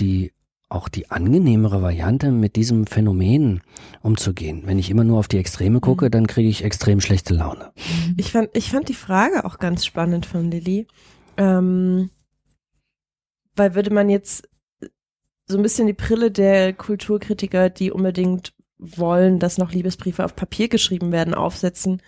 die 0.00 0.32
auch 0.70 0.88
die 0.88 1.10
angenehmere 1.10 1.82
Variante, 1.82 2.30
mit 2.30 2.54
diesem 2.54 2.86
Phänomen 2.86 3.60
umzugehen. 4.02 4.62
Wenn 4.66 4.78
ich 4.78 4.88
immer 4.88 5.02
nur 5.02 5.18
auf 5.18 5.26
die 5.26 5.38
Extreme 5.38 5.80
gucke, 5.80 6.06
mhm. 6.06 6.10
dann 6.12 6.26
kriege 6.26 6.48
ich 6.48 6.64
extrem 6.64 7.00
schlechte 7.00 7.34
Laune. 7.34 7.72
Ich 8.16 8.30
fand, 8.32 8.50
ich 8.54 8.70
fand 8.70 8.88
die 8.88 8.94
Frage 8.94 9.44
auch 9.44 9.58
ganz 9.58 9.84
spannend 9.84 10.26
von 10.26 10.50
Lilly. 10.50 10.86
Ähm, 11.36 12.10
weil 13.56 13.74
würde 13.74 13.92
man 13.92 14.08
jetzt 14.08 14.48
so 15.50 15.58
ein 15.58 15.62
bisschen 15.62 15.86
die 15.86 15.92
Brille 15.92 16.30
der 16.30 16.72
Kulturkritiker, 16.72 17.70
die 17.70 17.90
unbedingt 17.90 18.54
wollen, 18.78 19.38
dass 19.38 19.58
noch 19.58 19.72
Liebesbriefe 19.72 20.24
auf 20.24 20.34
Papier 20.34 20.68
geschrieben 20.68 21.12
werden, 21.12 21.34
aufsetzen, 21.34 22.00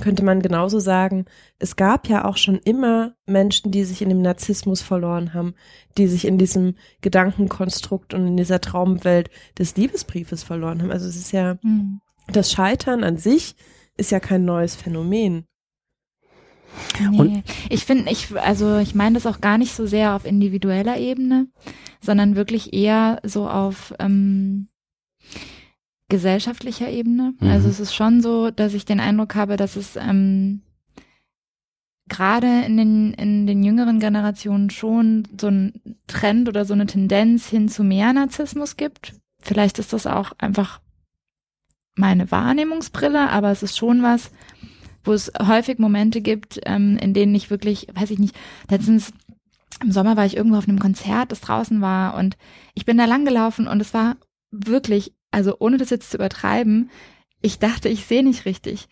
könnte 0.00 0.24
man 0.24 0.42
genauso 0.42 0.80
sagen, 0.80 1.24
es 1.58 1.76
gab 1.76 2.08
ja 2.08 2.24
auch 2.24 2.36
schon 2.36 2.58
immer 2.58 3.14
Menschen, 3.26 3.70
die 3.70 3.84
sich 3.84 4.02
in 4.02 4.08
dem 4.08 4.22
Narzissmus 4.22 4.82
verloren 4.82 5.34
haben, 5.34 5.54
die 5.96 6.08
sich 6.08 6.26
in 6.26 6.36
diesem 6.36 6.74
Gedankenkonstrukt 7.00 8.12
und 8.12 8.26
in 8.26 8.36
dieser 8.36 8.60
Traumwelt 8.60 9.30
des 9.58 9.76
Liebesbriefes 9.76 10.42
verloren 10.42 10.82
haben. 10.82 10.90
Also 10.90 11.08
es 11.08 11.16
ist 11.16 11.32
ja, 11.32 11.58
mhm. 11.62 12.00
das 12.28 12.50
Scheitern 12.50 13.04
an 13.04 13.18
sich 13.18 13.54
ist 13.96 14.10
ja 14.10 14.18
kein 14.18 14.44
neues 14.44 14.74
Phänomen. 14.74 15.46
Nee. 17.10 17.18
Und 17.18 17.42
ich 17.70 17.84
finde, 17.84 18.10
ich, 18.10 18.36
also 18.36 18.78
ich 18.78 18.94
meine 18.94 19.14
das 19.14 19.26
auch 19.26 19.40
gar 19.40 19.58
nicht 19.58 19.74
so 19.74 19.86
sehr 19.86 20.14
auf 20.14 20.24
individueller 20.24 20.98
Ebene, 20.98 21.48
sondern 22.00 22.36
wirklich 22.36 22.72
eher 22.72 23.20
so 23.24 23.48
auf 23.48 23.94
ähm, 23.98 24.68
gesellschaftlicher 26.08 26.88
Ebene. 26.88 27.34
Mhm. 27.40 27.48
Also 27.48 27.68
es 27.68 27.80
ist 27.80 27.94
schon 27.94 28.20
so, 28.20 28.50
dass 28.50 28.74
ich 28.74 28.84
den 28.84 29.00
Eindruck 29.00 29.34
habe, 29.34 29.56
dass 29.56 29.76
es 29.76 29.96
ähm, 29.96 30.62
gerade 32.08 32.62
in 32.66 32.76
den, 32.76 33.14
in 33.14 33.46
den 33.46 33.62
jüngeren 33.62 33.98
Generationen 33.98 34.70
schon 34.70 35.26
so 35.40 35.48
ein 35.48 35.96
Trend 36.06 36.48
oder 36.48 36.64
so 36.64 36.74
eine 36.74 36.86
Tendenz 36.86 37.48
hin 37.48 37.68
zu 37.68 37.82
mehr 37.82 38.12
Narzissmus 38.12 38.76
gibt. 38.76 39.14
Vielleicht 39.40 39.78
ist 39.78 39.92
das 39.92 40.06
auch 40.06 40.32
einfach 40.38 40.80
meine 41.96 42.30
Wahrnehmungsbrille, 42.30 43.30
aber 43.30 43.50
es 43.50 43.62
ist 43.62 43.78
schon 43.78 44.02
was, 44.02 44.30
wo 45.04 45.12
es 45.12 45.30
häufig 45.40 45.78
Momente 45.78 46.20
gibt, 46.20 46.60
ähm, 46.66 46.98
in 46.98 47.14
denen 47.14 47.34
ich 47.34 47.50
wirklich, 47.50 47.86
weiß 47.94 48.10
ich 48.10 48.18
nicht, 48.18 48.34
letztens 48.70 49.12
im 49.82 49.92
Sommer 49.92 50.16
war 50.16 50.24
ich 50.24 50.36
irgendwo 50.36 50.56
auf 50.56 50.68
einem 50.68 50.78
Konzert, 50.78 51.32
das 51.32 51.40
draußen 51.40 51.80
war 51.80 52.16
und 52.16 52.36
ich 52.74 52.84
bin 52.84 52.96
da 52.96 53.04
lang 53.04 53.24
gelaufen 53.24 53.66
und 53.66 53.80
es 53.80 53.92
war 53.92 54.16
wirklich, 54.50 55.12
also 55.30 55.56
ohne 55.58 55.76
das 55.76 55.90
jetzt 55.90 56.10
zu 56.10 56.16
übertreiben, 56.16 56.90
ich 57.42 57.58
dachte, 57.58 57.88
ich 57.88 58.06
sehe 58.06 58.24
nicht 58.24 58.46
richtig. 58.46 58.88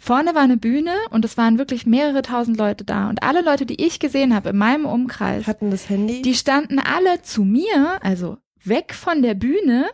Vorne 0.00 0.34
war 0.34 0.42
eine 0.42 0.56
Bühne 0.56 0.94
und 1.10 1.24
es 1.24 1.36
waren 1.36 1.58
wirklich 1.58 1.86
mehrere 1.86 2.22
tausend 2.22 2.56
Leute 2.56 2.84
da 2.84 3.08
und 3.08 3.22
alle 3.22 3.42
Leute, 3.42 3.66
die 3.66 3.84
ich 3.84 4.00
gesehen 4.00 4.34
habe 4.34 4.48
in 4.48 4.56
meinem 4.56 4.86
Umkreis, 4.86 5.46
hatten 5.46 5.70
das 5.70 5.88
Handy. 5.88 6.22
Die 6.22 6.34
standen 6.34 6.80
alle 6.80 7.22
zu 7.22 7.44
mir, 7.44 8.00
also 8.02 8.38
weg 8.64 8.94
von 8.94 9.22
der 9.22 9.34
Bühne 9.34 9.86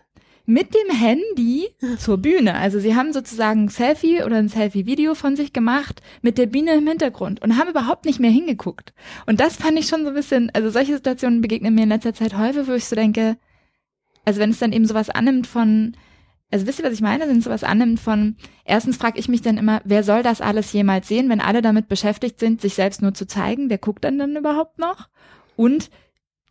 mit 0.48 0.74
dem 0.74 0.96
Handy 0.96 1.68
zur 1.98 2.16
Bühne. 2.16 2.54
Also 2.54 2.80
sie 2.80 2.96
haben 2.96 3.12
sozusagen 3.12 3.64
ein 3.64 3.68
Selfie 3.68 4.22
oder 4.22 4.36
ein 4.36 4.48
Selfie-Video 4.48 5.14
von 5.14 5.36
sich 5.36 5.52
gemacht 5.52 6.00
mit 6.22 6.38
der 6.38 6.46
Bühne 6.46 6.72
im 6.72 6.86
Hintergrund 6.86 7.42
und 7.42 7.58
haben 7.58 7.68
überhaupt 7.68 8.06
nicht 8.06 8.18
mehr 8.18 8.30
hingeguckt. 8.30 8.94
Und 9.26 9.40
das 9.40 9.56
fand 9.56 9.78
ich 9.78 9.88
schon 9.88 10.04
so 10.04 10.08
ein 10.08 10.14
bisschen, 10.14 10.50
also 10.54 10.70
solche 10.70 10.94
Situationen 10.94 11.42
begegnen 11.42 11.74
mir 11.74 11.82
in 11.82 11.90
letzter 11.90 12.14
Zeit 12.14 12.38
häufig, 12.38 12.66
wo 12.66 12.72
ich 12.72 12.86
so 12.86 12.96
denke, 12.96 13.36
also 14.24 14.40
wenn 14.40 14.48
es 14.48 14.58
dann 14.58 14.72
eben 14.72 14.86
sowas 14.86 15.10
annimmt 15.10 15.46
von, 15.46 15.94
also 16.50 16.66
wisst 16.66 16.78
ihr, 16.78 16.86
was 16.86 16.94
ich 16.94 17.02
meine? 17.02 17.28
Wenn 17.28 17.38
es 17.38 17.44
sowas 17.44 17.62
annimmt 17.62 18.00
von, 18.00 18.36
erstens 18.64 18.96
frage 18.96 19.18
ich 19.18 19.28
mich 19.28 19.42
dann 19.42 19.58
immer, 19.58 19.82
wer 19.84 20.02
soll 20.02 20.22
das 20.22 20.40
alles 20.40 20.72
jemals 20.72 21.08
sehen, 21.08 21.28
wenn 21.28 21.42
alle 21.42 21.60
damit 21.60 21.88
beschäftigt 21.88 22.40
sind, 22.40 22.62
sich 22.62 22.72
selbst 22.72 23.02
nur 23.02 23.12
zu 23.12 23.26
zeigen, 23.26 23.68
wer 23.68 23.76
guckt 23.76 24.02
dann 24.02 24.18
dann 24.18 24.34
überhaupt 24.34 24.78
noch? 24.78 25.10
Und 25.56 25.90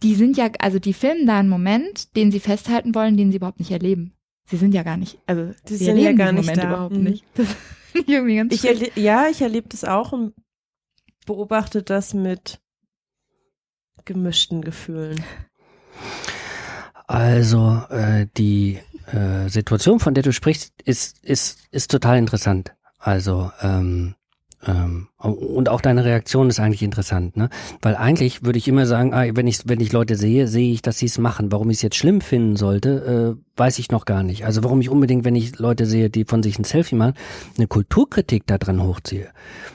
die 0.03 0.15
sind 0.15 0.37
ja, 0.37 0.49
also 0.59 0.79
die 0.79 0.93
filmen 0.93 1.25
da 1.25 1.39
einen 1.39 1.49
Moment, 1.49 2.15
den 2.15 2.31
sie 2.31 2.39
festhalten 2.39 2.93
wollen, 2.95 3.17
den 3.17 3.31
sie 3.31 3.37
überhaupt 3.37 3.59
nicht 3.59 3.71
erleben. 3.71 4.13
Sie 4.45 4.57
sind 4.57 4.73
ja 4.73 4.83
gar 4.83 4.97
nicht, 4.97 5.17
also 5.25 5.51
die 5.67 5.75
sind 5.75 5.97
ja 5.97 6.13
gar 6.13 6.31
nicht 6.31 6.45
Moment 6.45 6.63
da. 6.63 6.67
überhaupt 6.67 6.95
mhm. 6.95 7.03
nicht. 7.03 7.25
Irgendwie 8.05 8.37
ganz 8.37 8.53
Ich 8.53 8.65
erle 8.65 8.89
ja, 8.95 9.27
ich 9.29 9.41
erlebe 9.41 9.67
das 9.69 9.83
auch 9.83 10.11
und 10.11 10.33
beobachte 11.25 11.83
das 11.83 12.13
mit 12.13 12.59
gemischten 14.05 14.61
Gefühlen. 14.61 15.23
Also 17.07 17.83
äh, 17.89 18.27
die 18.37 18.79
äh, 19.07 19.49
Situation, 19.49 19.99
von 19.99 20.13
der 20.13 20.23
du 20.23 20.31
sprichst, 20.31 20.81
ist 20.83 21.23
ist 21.23 21.59
ist 21.71 21.91
total 21.91 22.17
interessant. 22.17 22.75
Also 22.99 23.51
ähm, 23.61 24.15
ähm, 24.65 25.07
und 25.17 25.69
auch 25.69 25.81
deine 25.81 26.03
Reaktion 26.03 26.49
ist 26.49 26.59
eigentlich 26.59 26.81
interessant, 26.81 27.37
ne? 27.37 27.49
Weil 27.81 27.95
eigentlich 27.95 28.43
würde 28.43 28.57
ich 28.57 28.67
immer 28.67 28.87
sagen, 28.87 29.13
ah, 29.13 29.25
wenn 29.33 29.45
ich 29.45 29.59
wenn 29.65 29.79
ich 29.79 29.91
Leute 29.91 30.15
sehe, 30.15 30.47
sehe 30.47 30.73
ich, 30.73 30.81
dass 30.81 30.97
sie 30.97 31.05
es 31.05 31.19
machen. 31.19 31.51
Warum 31.51 31.69
ich 31.69 31.77
es 31.77 31.81
jetzt 31.83 31.95
schlimm 31.95 32.21
finden 32.21 32.55
sollte, 32.55 33.37
äh, 33.37 33.59
weiß 33.59 33.77
ich 33.77 33.91
noch 33.91 34.05
gar 34.05 34.23
nicht. 34.23 34.45
Also 34.45 34.63
warum 34.63 34.81
ich 34.81 34.89
unbedingt, 34.89 35.25
wenn 35.25 35.35
ich 35.35 35.59
Leute 35.59 35.85
sehe, 35.85 36.09
die 36.09 36.25
von 36.25 36.41
sich 36.41 36.57
ein 36.57 36.63
Selfie 36.63 36.95
machen, 36.95 37.13
eine 37.57 37.67
Kulturkritik 37.67 38.47
da 38.47 38.57
dran 38.57 38.81
hochziehe 38.81 39.27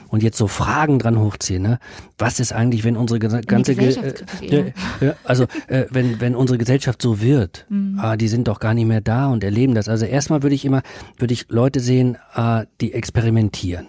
und 0.09 0.21
jetzt 0.21 0.37
so 0.37 0.47
Fragen 0.47 0.99
dran 0.99 1.17
hochziehe, 1.17 1.61
ne? 1.61 1.79
Was 2.17 2.41
ist 2.41 2.51
eigentlich, 2.51 2.83
wenn 2.83 2.97
unsere 2.97 3.19
ganze 3.19 3.75
Ge 3.75 3.95
äh, 4.41 4.73
äh, 4.99 5.13
also 5.23 5.45
äh, 5.67 5.85
wenn 5.91 6.19
wenn 6.19 6.35
unsere 6.35 6.57
Gesellschaft 6.57 7.01
so 7.01 7.21
wird, 7.21 7.65
mhm. 7.69 7.99
ah, 8.01 8.17
die 8.17 8.27
sind 8.27 8.49
doch 8.49 8.59
gar 8.59 8.73
nicht 8.73 8.87
mehr 8.87 9.01
da 9.01 9.27
und 9.27 9.45
erleben 9.45 9.75
das. 9.75 9.87
Also 9.87 10.05
erstmal 10.05 10.43
würde 10.43 10.55
ich 10.55 10.65
immer 10.65 10.81
würde 11.17 11.33
ich 11.33 11.45
Leute 11.47 11.79
sehen, 11.79 12.17
ah, 12.33 12.65
die 12.81 12.93
experimentieren 12.93 13.87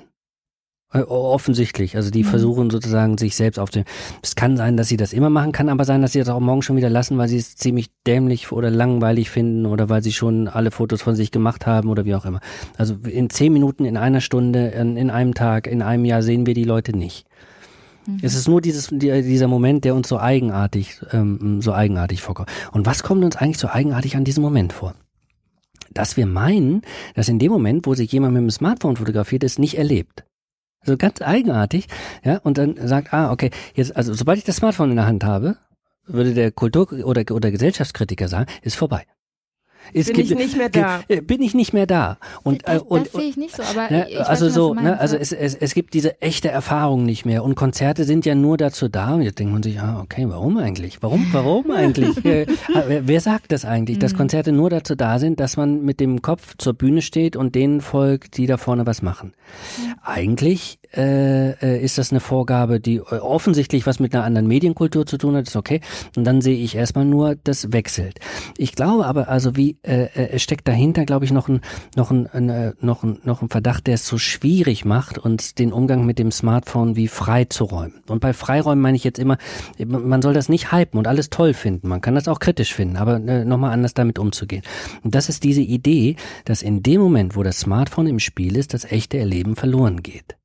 offensichtlich. 1.02 1.96
Also 1.96 2.10
die 2.10 2.22
mhm. 2.22 2.28
versuchen 2.28 2.70
sozusagen 2.70 3.18
sich 3.18 3.36
selbst 3.36 3.58
aufzunehmen. 3.58 3.88
Es 4.22 4.36
kann 4.36 4.56
sein, 4.56 4.76
dass 4.76 4.88
sie 4.88 4.96
das 4.96 5.12
immer 5.12 5.30
machen, 5.30 5.52
kann 5.52 5.68
aber 5.68 5.84
sein, 5.84 6.02
dass 6.02 6.12
sie 6.12 6.20
das 6.20 6.28
auch 6.28 6.40
morgen 6.40 6.62
schon 6.62 6.76
wieder 6.76 6.90
lassen, 6.90 7.18
weil 7.18 7.28
sie 7.28 7.38
es 7.38 7.56
ziemlich 7.56 7.90
dämlich 8.06 8.52
oder 8.52 8.70
langweilig 8.70 9.30
finden 9.30 9.66
oder 9.66 9.88
weil 9.88 10.02
sie 10.02 10.12
schon 10.12 10.48
alle 10.48 10.70
Fotos 10.70 11.02
von 11.02 11.16
sich 11.16 11.30
gemacht 11.30 11.66
haben 11.66 11.88
oder 11.88 12.04
wie 12.04 12.14
auch 12.14 12.24
immer. 12.24 12.40
Also 12.76 12.96
in 13.08 13.30
zehn 13.30 13.52
Minuten, 13.52 13.84
in 13.84 13.96
einer 13.96 14.20
Stunde, 14.20 14.68
in, 14.68 14.96
in 14.96 15.10
einem 15.10 15.34
Tag, 15.34 15.66
in 15.66 15.82
einem 15.82 16.04
Jahr 16.04 16.22
sehen 16.22 16.46
wir 16.46 16.54
die 16.54 16.64
Leute 16.64 16.96
nicht. 16.96 17.26
Mhm. 18.06 18.18
Es 18.22 18.34
ist 18.34 18.48
nur 18.48 18.60
dieses, 18.60 18.88
dieser 18.90 19.48
Moment, 19.48 19.84
der 19.84 19.94
uns 19.94 20.08
so 20.08 20.18
eigenartig, 20.18 21.00
ähm, 21.12 21.60
so 21.60 21.72
eigenartig 21.72 22.22
vorkommt. 22.22 22.50
Und 22.72 22.86
was 22.86 23.02
kommt 23.02 23.24
uns 23.24 23.36
eigentlich 23.36 23.58
so 23.58 23.68
eigenartig 23.68 24.16
an 24.16 24.24
diesem 24.24 24.42
Moment 24.42 24.72
vor? 24.72 24.94
Dass 25.92 26.16
wir 26.16 26.26
meinen, 26.26 26.82
dass 27.14 27.28
in 27.28 27.38
dem 27.38 27.52
Moment, 27.52 27.86
wo 27.86 27.94
sich 27.94 28.10
jemand 28.12 28.34
mit 28.34 28.42
dem 28.42 28.50
Smartphone 28.50 28.96
fotografiert, 28.96 29.44
es 29.44 29.58
nicht 29.58 29.78
erlebt. 29.78 30.24
So 30.84 30.96
ganz 30.96 31.22
eigenartig, 31.22 31.86
ja, 32.24 32.38
und 32.38 32.58
dann 32.58 32.76
sagt, 32.86 33.12
ah, 33.12 33.32
okay, 33.32 33.50
jetzt, 33.74 33.96
also 33.96 34.14
sobald 34.14 34.38
ich 34.38 34.44
das 34.44 34.56
Smartphone 34.56 34.90
in 34.90 34.96
der 34.96 35.06
Hand 35.06 35.24
habe, 35.24 35.56
würde 36.06 36.34
der 36.34 36.52
Kultur- 36.52 37.04
oder, 37.04 37.22
oder 37.30 37.50
Gesellschaftskritiker 37.50 38.28
sagen, 38.28 38.46
ist 38.62 38.76
vorbei. 38.76 39.04
Es 39.92 40.06
bin 40.06 40.16
gibt, 40.16 40.30
ich 40.30 40.36
nicht 40.36 40.56
mehr 40.56 40.68
da. 40.68 41.02
Äh, 41.08 41.20
bin 41.20 41.42
ich 41.42 41.54
nicht 41.54 41.72
mehr 41.72 41.86
da. 41.86 42.18
Und, 42.42 42.66
das, 42.66 42.76
äh, 42.76 42.80
und, 42.80 43.06
das 43.06 43.12
sehe 43.12 43.28
ich 43.28 43.36
nicht 43.36 43.54
so, 43.54 43.62
aber 43.62 43.90
ne, 43.90 44.06
ich 44.10 44.20
also 44.20 44.46
weiß, 44.46 44.54
so, 44.54 44.74
ne, 44.74 44.98
also 44.98 45.16
es, 45.16 45.32
es, 45.32 45.54
es 45.54 45.74
gibt 45.74 45.94
diese 45.94 46.20
echte 46.20 46.48
Erfahrung 46.48 47.04
nicht 47.04 47.24
mehr 47.24 47.44
und 47.44 47.54
Konzerte 47.54 48.04
sind 48.04 48.24
ja 48.26 48.34
nur 48.34 48.56
dazu 48.56 48.88
da 48.88 49.14
und 49.14 49.22
jetzt 49.22 49.38
denkt 49.38 49.52
man 49.52 49.62
sich, 49.62 49.80
ah, 49.80 50.00
okay, 50.02 50.26
warum 50.28 50.56
eigentlich? 50.56 51.02
Warum, 51.02 51.26
warum 51.32 51.70
eigentlich? 51.70 52.24
äh, 52.24 52.46
wer, 52.86 53.06
wer 53.06 53.20
sagt 53.20 53.52
das 53.52 53.64
eigentlich, 53.64 53.98
dass 53.98 54.12
mhm. 54.12 54.18
Konzerte 54.18 54.52
nur 54.52 54.70
dazu 54.70 54.94
da 54.94 55.18
sind, 55.18 55.40
dass 55.40 55.56
man 55.56 55.84
mit 55.84 56.00
dem 56.00 56.22
Kopf 56.22 56.54
zur 56.58 56.74
Bühne 56.74 57.02
steht 57.02 57.36
und 57.36 57.54
denen 57.54 57.80
folgt, 57.80 58.36
die 58.36 58.46
da 58.46 58.56
vorne 58.56 58.86
was 58.86 59.02
machen? 59.02 59.34
Eigentlich 60.02 60.78
äh, 60.96 61.50
äh, 61.50 61.82
ist 61.82 61.98
das 61.98 62.10
eine 62.10 62.20
Vorgabe, 62.20 62.78
die 62.80 62.96
äh, 62.96 63.16
offensichtlich 63.16 63.86
was 63.86 63.98
mit 63.98 64.14
einer 64.14 64.24
anderen 64.24 64.46
Medienkultur 64.46 65.06
zu 65.06 65.18
tun 65.18 65.34
hat, 65.34 65.48
ist 65.48 65.56
okay. 65.56 65.80
Und 66.16 66.24
dann 66.24 66.40
sehe 66.40 66.56
ich 66.56 66.76
erstmal 66.76 67.04
nur, 67.04 67.36
das 67.42 67.72
wechselt. 67.72 68.20
Ich 68.56 68.74
glaube 68.74 69.06
aber, 69.06 69.28
also 69.28 69.56
wie 69.56 69.73
äh, 69.82 70.04
äh, 70.04 70.30
es 70.32 70.42
steckt 70.42 70.66
dahinter, 70.66 71.04
glaube 71.04 71.24
ich, 71.24 71.32
noch 71.32 71.48
ein, 71.48 71.60
noch 71.96 72.10
ein, 72.10 72.26
äh, 72.48 72.72
noch 72.80 73.02
ein, 73.02 73.18
noch 73.24 73.42
ein 73.42 73.48
Verdacht, 73.48 73.86
der 73.86 73.94
es 73.94 74.06
so 74.06 74.18
schwierig 74.18 74.84
macht, 74.84 75.18
uns 75.18 75.54
den 75.54 75.72
Umgang 75.72 76.06
mit 76.06 76.18
dem 76.18 76.30
Smartphone 76.30 76.96
wie 76.96 77.08
frei. 77.08 77.46
Und 78.08 78.20
bei 78.20 78.32
Freiräumen 78.32 78.80
meine 78.80 78.96
ich 78.96 79.04
jetzt 79.04 79.18
immer, 79.18 79.38
man 79.78 80.22
soll 80.22 80.34
das 80.34 80.48
nicht 80.48 80.72
hypen 80.72 80.98
und 80.98 81.06
alles 81.06 81.30
toll 81.30 81.52
finden. 81.52 81.88
Man 81.88 82.00
kann 82.00 82.14
das 82.14 82.28
auch 82.28 82.38
kritisch 82.38 82.72
finden, 82.72 82.96
aber 82.96 83.16
äh, 83.16 83.44
nochmal 83.44 83.72
anders 83.72 83.94
damit 83.94 84.18
umzugehen. 84.18 84.62
Und 85.02 85.14
das 85.14 85.28
ist 85.28 85.44
diese 85.44 85.60
Idee, 85.60 86.16
dass 86.44 86.62
in 86.62 86.82
dem 86.82 87.00
Moment, 87.00 87.36
wo 87.36 87.42
das 87.42 87.58
Smartphone 87.58 88.06
im 88.06 88.18
Spiel 88.18 88.56
ist, 88.56 88.72
das 88.72 88.84
echte 88.84 89.18
Erleben 89.18 89.56
verloren 89.56 90.02
geht. 90.02 90.36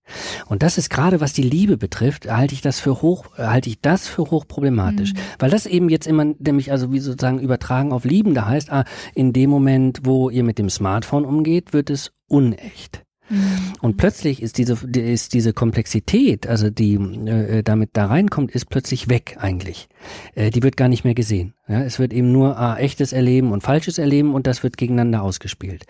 Und 0.48 0.64
das 0.64 0.78
ist 0.78 0.90
gerade, 0.90 1.22
was 1.22 1.34
die 1.34 1.44
Liebe 1.44 1.78
betrifft, 1.78 2.30
halte 2.30 2.54
ich 2.54 2.62
das 2.62 2.80
für 2.80 3.02
hoch, 3.02 3.26
halte 3.38 3.70
ich 3.70 3.82
das 3.82 4.08
für 4.08 4.24
hochproblematisch. 4.24 5.14
Mhm. 5.14 5.18
Weil 5.40 5.50
das 5.50 5.66
eben 5.66 5.90
jetzt 5.90 6.08
immer, 6.08 6.26
nämlich 6.26 6.72
also 6.72 6.92
wie 6.92 7.00
sozusagen 7.00 7.40
übertragen 7.40 7.92
auf 7.92 8.06
Liebende 8.06 8.46
heißt, 8.48 8.72
ah, 8.72 8.86
in 9.14 9.34
dem 9.34 9.50
Moment, 9.50 10.02
wo 10.04 10.30
ihr 10.30 10.44
mit 10.44 10.60
dem 10.60 10.70
Smartphone 10.70 11.26
umgeht, 11.26 11.74
wird 11.74 11.90
es 11.90 12.12
unecht. 12.28 13.04
Mhm. 13.30 13.74
Und 13.82 13.98
plötzlich 13.98 14.42
ist 14.42 14.58
diese, 14.58 14.78
ist 14.98 15.34
diese 15.34 15.54
Komplexität, 15.54 16.48
also 16.48 16.70
die 16.70 16.96
äh, 16.96 17.64
damit 17.64 17.92
da 17.94 18.08
reinkommt, 18.08 18.52
ist 18.52 18.70
plötzlich 18.70 19.10
weg 19.10 19.38
eigentlich. 19.40 19.88
Äh, 20.36 20.50
die 20.50 20.64
wird 20.64 20.78
gar 20.78 20.88
nicht 20.88 21.04
mehr 21.04 21.14
gesehen. 21.14 21.54
Ja, 21.68 21.82
es 21.82 22.00
wird 22.00 22.14
eben 22.14 22.32
nur 22.32 22.58
ah, 22.58 22.78
echtes 22.78 23.14
Erleben 23.14 23.52
und 23.52 23.62
falsches 23.62 23.98
Erleben 23.98 24.34
und 24.34 24.48
das 24.48 24.64
wird 24.64 24.78
gegeneinander 24.78 25.22
ausgespielt. 25.22 25.86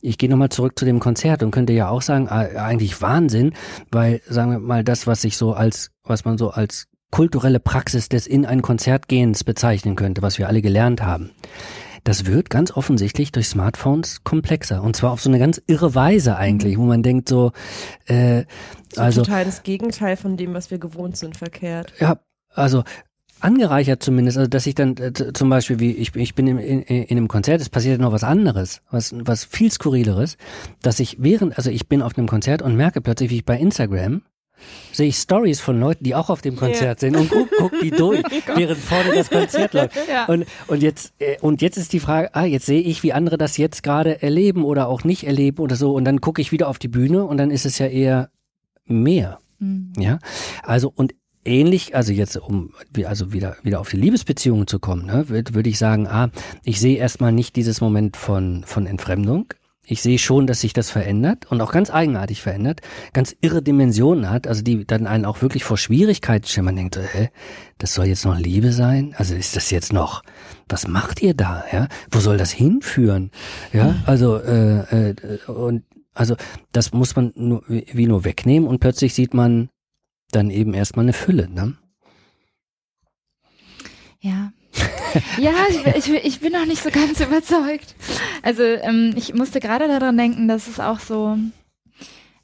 Ich 0.00 0.18
gehe 0.18 0.28
nochmal 0.28 0.48
zurück 0.48 0.78
zu 0.78 0.84
dem 0.84 0.98
Konzert 0.98 1.42
und 1.42 1.50
könnte 1.50 1.72
ja 1.72 1.88
auch 1.88 2.02
sagen, 2.02 2.28
ah, 2.28 2.46
eigentlich 2.56 3.00
Wahnsinn, 3.00 3.52
weil, 3.90 4.20
sagen 4.28 4.50
wir 4.50 4.58
mal, 4.58 4.84
das, 4.84 5.06
was 5.06 5.22
sich 5.22 5.36
so 5.36 5.52
als, 5.52 5.92
was 6.02 6.24
man 6.24 6.38
so 6.38 6.50
als 6.50 6.88
kulturelle 7.10 7.60
Praxis 7.60 8.08
des 8.08 8.26
in 8.26 8.46
ein 8.46 8.62
Konzert 8.62 9.08
gehens 9.08 9.44
bezeichnen 9.44 9.96
könnte, 9.96 10.22
was 10.22 10.38
wir 10.38 10.48
alle 10.48 10.62
gelernt 10.62 11.02
haben 11.02 11.30
das 12.04 12.26
wird 12.26 12.50
ganz 12.50 12.70
offensichtlich 12.70 13.32
durch 13.32 13.48
Smartphones 13.48 14.24
komplexer. 14.24 14.82
Und 14.82 14.96
zwar 14.96 15.12
auf 15.12 15.20
so 15.20 15.30
eine 15.30 15.38
ganz 15.38 15.60
irre 15.66 15.94
Weise 15.94 16.36
eigentlich, 16.36 16.78
wo 16.78 16.82
man 16.82 17.02
denkt 17.02 17.28
so, 17.28 17.52
äh, 18.06 18.44
so 18.92 19.00
also. 19.00 19.22
Total 19.22 19.44
das 19.44 19.62
Gegenteil 19.62 20.16
von 20.16 20.36
dem, 20.36 20.54
was 20.54 20.70
wir 20.70 20.78
gewohnt 20.78 21.16
sind, 21.16 21.36
verkehrt. 21.36 21.92
Ja, 21.98 22.18
also 22.54 22.84
angereichert 23.40 24.02
zumindest, 24.02 24.38
also 24.38 24.48
dass 24.48 24.66
ich 24.66 24.74
dann 24.74 24.96
äh, 24.96 25.12
zum 25.32 25.48
Beispiel, 25.48 25.80
wie 25.80 25.92
ich, 25.92 26.14
ich 26.14 26.34
bin 26.34 26.46
in, 26.46 26.58
in, 26.58 26.82
in 26.82 27.16
einem 27.16 27.28
Konzert, 27.28 27.60
es 27.60 27.68
passiert 27.68 28.00
noch 28.00 28.12
was 28.12 28.24
anderes, 28.24 28.82
was, 28.90 29.14
was 29.16 29.44
viel 29.44 29.70
skurrileres, 29.70 30.36
dass 30.82 31.00
ich 31.00 31.16
während, 31.20 31.56
also 31.56 31.70
ich 31.70 31.88
bin 31.88 32.02
auf 32.02 32.16
einem 32.16 32.28
Konzert 32.28 32.62
und 32.62 32.76
merke 32.76 33.00
plötzlich, 33.00 33.30
wie 33.30 33.36
ich 33.36 33.44
bei 33.44 33.58
Instagram 33.58 34.22
sehe 34.92 35.08
ich 35.08 35.16
Stories 35.16 35.60
von 35.60 35.78
Leuten, 35.78 36.04
die 36.04 36.14
auch 36.14 36.30
auf 36.30 36.42
dem 36.42 36.56
Konzert 36.56 37.02
ja. 37.02 37.08
sind 37.08 37.16
und 37.16 37.30
guck, 37.30 37.48
guck 37.56 37.80
die 37.80 37.90
durch, 37.90 38.22
während 38.54 38.78
vorne 38.78 39.14
das 39.14 39.30
Konzert 39.30 39.72
läuft. 39.74 39.96
Ja. 40.08 40.26
Und, 40.26 40.46
und 40.66 40.82
jetzt 40.82 41.12
äh, 41.18 41.38
und 41.40 41.62
jetzt 41.62 41.76
ist 41.76 41.92
die 41.92 42.00
Frage, 42.00 42.34
ah, 42.34 42.44
jetzt 42.44 42.66
sehe 42.66 42.80
ich, 42.80 43.02
wie 43.02 43.12
andere 43.12 43.38
das 43.38 43.56
jetzt 43.56 43.82
gerade 43.82 44.22
erleben 44.22 44.64
oder 44.64 44.88
auch 44.88 45.04
nicht 45.04 45.24
erleben 45.24 45.62
oder 45.62 45.76
so 45.76 45.92
und 45.92 46.04
dann 46.04 46.20
gucke 46.20 46.40
ich 46.40 46.52
wieder 46.52 46.68
auf 46.68 46.78
die 46.78 46.88
Bühne 46.88 47.24
und 47.24 47.36
dann 47.36 47.50
ist 47.50 47.66
es 47.66 47.78
ja 47.78 47.86
eher 47.86 48.30
mehr. 48.86 49.38
Mhm. 49.58 49.92
Ja? 49.98 50.18
Also 50.62 50.92
und 50.94 51.14
ähnlich, 51.44 51.94
also 51.94 52.12
jetzt 52.12 52.36
um 52.36 52.72
also 53.04 53.32
wieder 53.32 53.56
wieder 53.62 53.80
auf 53.80 53.90
die 53.90 53.96
Liebesbeziehungen 53.96 54.66
zu 54.66 54.78
kommen, 54.78 55.06
ne, 55.06 55.28
würde 55.28 55.54
würd 55.54 55.66
ich 55.66 55.78
sagen, 55.78 56.06
ah, 56.06 56.30
ich 56.64 56.80
sehe 56.80 56.98
erstmal 56.98 57.32
nicht 57.32 57.56
dieses 57.56 57.80
Moment 57.80 58.16
von 58.16 58.64
von 58.66 58.86
Entfremdung, 58.86 59.46
ich 59.90 60.02
sehe 60.02 60.18
schon, 60.18 60.46
dass 60.46 60.60
sich 60.60 60.72
das 60.72 60.88
verändert 60.88 61.50
und 61.50 61.60
auch 61.60 61.72
ganz 61.72 61.90
eigenartig 61.90 62.42
verändert, 62.42 62.80
ganz 63.12 63.34
irre 63.40 63.60
Dimensionen 63.60 64.30
hat, 64.30 64.46
also 64.46 64.62
die 64.62 64.86
dann 64.86 65.08
einen 65.08 65.24
auch 65.24 65.42
wirklich 65.42 65.64
vor 65.64 65.76
Schwierigkeiten 65.76 66.46
stellen. 66.46 66.66
Man 66.66 66.76
denkt, 66.76 66.94
so, 66.94 67.00
hä, 67.00 67.30
das 67.78 67.94
soll 67.94 68.06
jetzt 68.06 68.24
noch 68.24 68.38
Liebe 68.38 68.72
sein? 68.72 69.14
Also 69.18 69.34
ist 69.34 69.56
das 69.56 69.70
jetzt 69.70 69.92
noch, 69.92 70.22
was 70.68 70.86
macht 70.86 71.22
ihr 71.22 71.34
da? 71.34 71.64
Ja, 71.72 71.88
wo 72.12 72.20
soll 72.20 72.36
das 72.36 72.52
hinführen? 72.52 73.32
Ja, 73.72 73.96
also 74.06 74.36
äh, 74.36 75.10
äh, 75.10 75.50
und 75.50 75.82
also 76.14 76.36
das 76.70 76.92
muss 76.92 77.16
man 77.16 77.32
nur, 77.34 77.64
wie 77.66 78.06
nur 78.06 78.24
wegnehmen 78.24 78.68
und 78.68 78.78
plötzlich 78.78 79.12
sieht 79.14 79.34
man 79.34 79.70
dann 80.30 80.50
eben 80.50 80.72
erstmal 80.72 81.04
eine 81.04 81.12
Fülle. 81.12 81.48
Ne? 81.48 81.76
Ja, 84.20 84.52
ja, 85.38 85.52
ich, 85.68 86.08
ich, 86.08 86.24
ich, 86.24 86.40
bin 86.40 86.52
noch 86.52 86.66
nicht 86.66 86.82
so 86.82 86.90
ganz 86.90 87.20
überzeugt. 87.26 87.94
Also 88.42 88.62
ähm, 88.62 89.12
ich 89.16 89.34
musste 89.34 89.60
gerade 89.60 89.88
daran 89.88 90.16
denken, 90.16 90.48
dass 90.48 90.68
es 90.68 90.78
auch 90.78 91.00
so, 91.00 91.36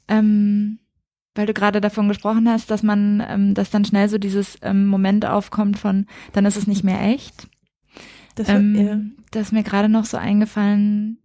ähm, 0.07 0.79
weil 1.35 1.45
du 1.45 1.53
gerade 1.53 1.81
davon 1.81 2.07
gesprochen 2.07 2.49
hast, 2.49 2.69
dass 2.71 2.83
man, 2.83 3.23
ähm, 3.27 3.53
dass 3.53 3.69
dann 3.69 3.85
schnell 3.85 4.09
so 4.09 4.17
dieses 4.17 4.57
ähm, 4.61 4.87
Moment 4.87 5.25
aufkommt 5.25 5.79
von, 5.79 6.05
dann 6.33 6.45
ist 6.45 6.57
es 6.57 6.67
nicht 6.67 6.83
mehr 6.83 7.01
echt. 7.01 7.47
Das, 8.35 8.49
ähm, 8.49 8.75
ja. 8.75 8.99
das 9.31 9.47
ist 9.47 9.51
mir 9.53 9.63
gerade 9.63 9.89
noch 9.89 10.05
so 10.05 10.17
eingefallen, 10.17 11.19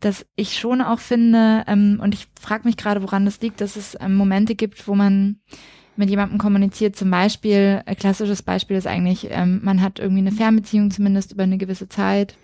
dass 0.00 0.26
ich 0.36 0.58
schon 0.58 0.80
auch 0.80 1.00
finde, 1.00 1.64
ähm, 1.66 2.00
und 2.02 2.14
ich 2.14 2.28
frage 2.40 2.66
mich 2.66 2.76
gerade, 2.76 3.02
woran 3.02 3.24
das 3.24 3.40
liegt, 3.40 3.60
dass 3.60 3.76
es 3.76 3.96
ähm, 4.00 4.14
Momente 4.14 4.54
gibt, 4.54 4.86
wo 4.88 4.94
man 4.94 5.40
mit 5.98 6.10
jemandem 6.10 6.38
kommuniziert. 6.38 6.96
Zum 6.96 7.10
Beispiel, 7.10 7.82
ein 7.84 7.96
klassisches 7.96 8.42
Beispiel 8.42 8.76
ist 8.76 8.86
eigentlich, 8.86 9.28
ähm, 9.30 9.60
man 9.62 9.82
hat 9.82 9.98
irgendwie 9.98 10.20
eine 10.20 10.32
Fernbeziehung 10.32 10.90
zumindest 10.90 11.32
über 11.32 11.42
eine 11.42 11.58
gewisse 11.58 11.88
Zeit 11.88 12.36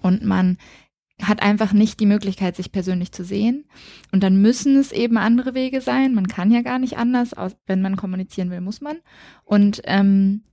und 0.00 0.24
man 0.24 0.58
hat 1.20 1.42
einfach 1.42 1.72
nicht 1.72 1.98
die 1.98 2.06
Möglichkeit, 2.06 2.54
sich 2.54 2.70
persönlich 2.70 3.10
zu 3.10 3.24
sehen. 3.24 3.64
Und 4.12 4.22
dann 4.22 4.40
müssen 4.40 4.76
es 4.76 4.92
eben 4.92 5.18
andere 5.18 5.54
Wege 5.54 5.80
sein. 5.80 6.14
Man 6.14 6.28
kann 6.28 6.52
ja 6.52 6.62
gar 6.62 6.78
nicht 6.78 6.96
anders. 6.96 7.32
Wenn 7.66 7.82
man 7.82 7.96
kommunizieren 7.96 8.50
will, 8.50 8.60
muss 8.60 8.80
man. 8.80 8.98
Und 9.44 9.82
ähm, 9.84 10.44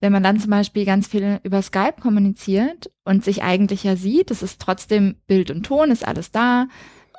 wenn 0.00 0.12
man 0.12 0.24
dann 0.24 0.40
zum 0.40 0.50
Beispiel 0.50 0.84
ganz 0.84 1.06
viel 1.06 1.38
über 1.44 1.62
Skype 1.62 2.00
kommuniziert 2.00 2.90
und 3.04 3.22
sich 3.22 3.44
eigentlich 3.44 3.84
ja 3.84 3.94
sieht, 3.94 4.32
es 4.32 4.42
ist 4.42 4.60
trotzdem 4.60 5.14
Bild 5.28 5.52
und 5.52 5.64
Ton, 5.64 5.92
ist 5.92 6.06
alles 6.06 6.32
da 6.32 6.66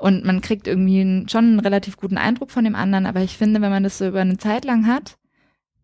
und 0.02 0.26
man 0.26 0.41
kriegt 0.41 0.68
irgendwie 0.68 1.02
einen, 1.02 1.30
schon 1.30 1.45
einen 1.45 1.60
relativ 1.60 1.97
guten 1.97 2.18
Eindruck 2.18 2.52
von 2.52 2.64
dem 2.64 2.76
anderen, 2.76 3.06
aber 3.06 3.22
ich 3.22 3.38
finde, 3.38 3.62
wenn 3.62 3.72
man 3.72 3.84
das 3.84 3.97
so 3.97 4.08
über 4.08 4.22
eine 4.22 4.38
Zeit 4.38 4.66
lang 4.66 4.88
hat, 4.88 5.18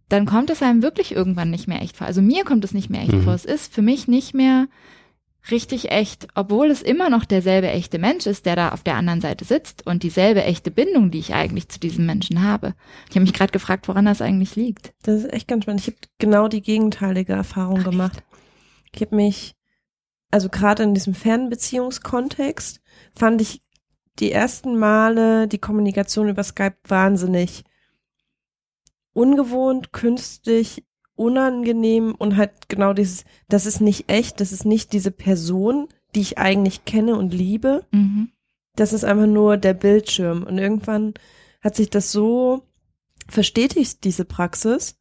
dann 0.10 0.26
kommt 0.26 0.50
es 0.50 0.62
einem 0.64 0.82
wirklich 0.82 1.14
irgendwann 1.14 1.50
nicht 1.52 1.68
mehr 1.68 1.82
echt 1.82 1.98
vor. 1.98 2.08
Also 2.08 2.22
mir 2.22 2.44
kommt 2.46 2.64
es 2.64 2.74
nicht 2.74 2.90
mehr 2.90 3.02
echt 3.02 3.12
Mhm. 3.14 3.24
vor. 3.24 3.34
Es 3.34 3.46
ist 3.46 3.74
für 3.74 3.82
mich 3.82 4.08
nicht 4.08 4.34
mehr 4.34 4.68
richtig 5.52 5.92
echt, 5.92 6.28
obwohl 6.36 6.72
es 6.72 6.82
immer 6.82 7.10
noch 7.10 7.26
derselbe 7.26 7.70
echte 7.70 8.00
Mensch 8.00 8.26
ist, 8.26 8.46
der 8.46 8.56
da 8.56 8.70
auf 8.70 8.84
der 8.84 8.96
anderen 8.96 9.22
Seite 9.22 9.46
sitzt 9.46 9.86
und 9.86 10.04
dieselbe 10.04 10.44
echte 10.44 10.72
Bindung, 10.72 11.12
die 11.12 11.20
ich 11.20 11.34
eigentlich 11.34 11.70
zu 11.70 11.80
diesem 11.80 12.06
Menschen 12.06 12.42
habe. 12.44 12.74
Ich 13.10 13.16
habe 13.16 13.22
mich 13.22 13.34
gerade 13.34 13.52
gefragt, 13.52 13.88
woran 13.88 14.06
das 14.06 14.22
eigentlich 14.22 14.56
liegt. 14.56 14.94
Das 15.04 15.24
ist 15.24 15.34
echt 15.34 15.48
ganz 15.48 15.64
spannend. 15.64 15.82
Ich 15.82 15.88
habe 15.88 15.98
genau 16.20 16.48
die 16.48 16.62
gegenteilige 16.62 17.34
Erfahrung 17.34 17.80
Ach, 17.82 17.90
gemacht. 17.92 18.24
Ich 18.94 19.02
habe 19.02 19.16
mich, 19.16 19.54
also 20.32 20.50
gerade 20.50 20.84
in 20.84 20.94
diesem 20.94 21.14
Fernbeziehungskontext, 21.14 22.82
fand 23.16 23.42
ich 23.42 23.62
die 24.20 24.32
ersten 24.32 24.78
Male 24.78 25.48
die 25.48 25.60
Kommunikation 25.60 26.30
über 26.30 26.44
Skype 26.44 26.78
wahnsinnig 26.88 27.64
ungewohnt, 29.14 29.94
künstlich, 29.94 30.84
unangenehm 31.16 32.14
und 32.16 32.38
halt 32.38 32.70
genau 32.70 32.94
dieses, 32.94 33.26
das 33.50 33.66
ist 33.66 33.82
nicht 33.82 34.10
echt, 34.12 34.40
das 34.40 34.52
ist 34.52 34.66
nicht 34.66 34.94
diese 34.94 35.12
Person, 35.12 35.88
die 36.14 36.22
ich 36.22 36.38
eigentlich 36.38 36.86
kenne 36.86 37.16
und 37.16 37.34
liebe. 37.34 37.86
Mhm. 37.92 38.30
Das 38.76 38.94
ist 38.94 39.04
einfach 39.04 39.26
nur 39.26 39.58
der 39.58 39.74
Bildschirm. 39.74 40.44
Und 40.44 40.60
irgendwann 40.60 41.16
hat 41.62 41.76
sich 41.76 41.90
das 41.90 42.12
so 42.12 42.62
verstetigt, 43.28 44.04
diese 44.04 44.24
Praxis, 44.24 45.00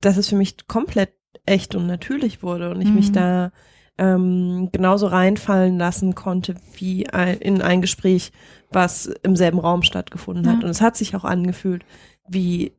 dass 0.00 0.16
es 0.16 0.28
für 0.28 0.36
mich 0.36 0.66
komplett 0.66 1.12
echt 1.44 1.74
und 1.74 1.86
natürlich 1.86 2.42
wurde 2.42 2.70
und 2.70 2.80
ich 2.80 2.88
mich 2.88 3.10
Mhm. 3.10 3.14
da 3.14 3.52
ähm, 3.98 4.70
genauso 4.72 5.06
reinfallen 5.06 5.78
lassen 5.78 6.14
konnte 6.14 6.54
wie 6.76 7.08
ein, 7.08 7.38
in 7.38 7.62
ein 7.62 7.80
Gespräch, 7.80 8.32
was 8.70 9.06
im 9.22 9.36
selben 9.36 9.58
Raum 9.60 9.82
stattgefunden 9.82 10.46
hat. 10.48 10.58
Ja. 10.60 10.64
Und 10.64 10.70
es 10.70 10.80
hat 10.80 10.96
sich 10.96 11.14
auch 11.14 11.24
angefühlt, 11.24 11.84
wie 12.28 12.72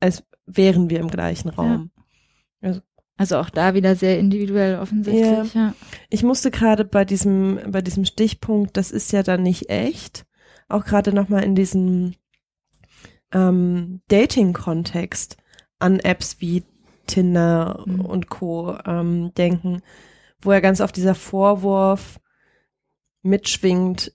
als 0.00 0.24
wären 0.46 0.90
wir 0.90 1.00
im 1.00 1.08
gleichen 1.08 1.48
Raum. 1.48 1.90
Also 3.16 3.36
auch 3.38 3.50
da 3.50 3.74
wieder 3.74 3.96
sehr 3.96 4.18
individuell 4.18 4.78
offensichtlich. 4.78 5.54
Ja. 5.54 5.74
Ich 6.08 6.22
musste 6.22 6.50
gerade 6.50 6.84
bei 6.84 7.04
diesem, 7.04 7.58
bei 7.66 7.82
diesem 7.82 8.04
Stichpunkt, 8.04 8.76
das 8.76 8.92
ist 8.92 9.10
ja 9.12 9.22
dann 9.24 9.42
nicht 9.42 9.70
echt, 9.70 10.24
auch 10.68 10.84
gerade 10.84 11.12
nochmal 11.12 11.42
in 11.42 11.56
diesem 11.56 12.14
ähm, 13.32 14.00
Dating-Kontext 14.08 15.36
an 15.78 15.98
Apps 16.00 16.36
wie 16.40 16.62
Tinder 17.06 17.82
Mhm. 17.86 18.00
und 18.02 18.28
Co. 18.28 18.76
Ähm, 18.86 19.32
denken, 19.36 19.82
wo 20.40 20.52
ja 20.52 20.60
ganz 20.60 20.80
oft 20.80 20.96
dieser 20.96 21.14
Vorwurf 21.14 22.20
mitschwingt, 23.22 24.12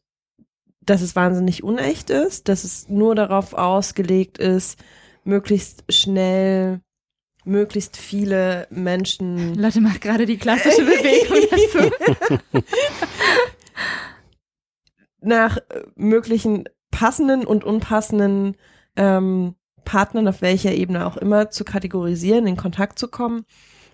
dass 0.81 1.01
es 1.01 1.15
wahnsinnig 1.15 1.63
unecht 1.63 2.09
ist, 2.09 2.49
dass 2.49 2.63
es 2.63 2.89
nur 2.89 3.15
darauf 3.15 3.53
ausgelegt 3.53 4.37
ist, 4.37 4.79
möglichst 5.23 5.83
schnell, 5.89 6.81
möglichst 7.45 7.97
viele 7.97 8.67
Menschen 8.69 9.55
Lotte 9.55 9.81
macht 9.81 10.01
gerade 10.01 10.25
die 10.25 10.37
klassische 10.37 10.83
Bewegung 10.83 11.91
dazu. 12.51 12.61
nach 15.21 15.57
äh, 15.57 15.83
möglichen 15.95 16.65
passenden 16.91 17.45
und 17.45 17.63
unpassenden 17.63 18.55
ähm, 18.95 19.55
Partnern, 19.83 20.27
auf 20.27 20.41
welcher 20.41 20.73
Ebene 20.73 21.05
auch 21.05 21.17
immer, 21.17 21.49
zu 21.49 21.65
kategorisieren, 21.65 22.47
in 22.47 22.55
Kontakt 22.57 22.99
zu 22.99 23.07
kommen. 23.07 23.45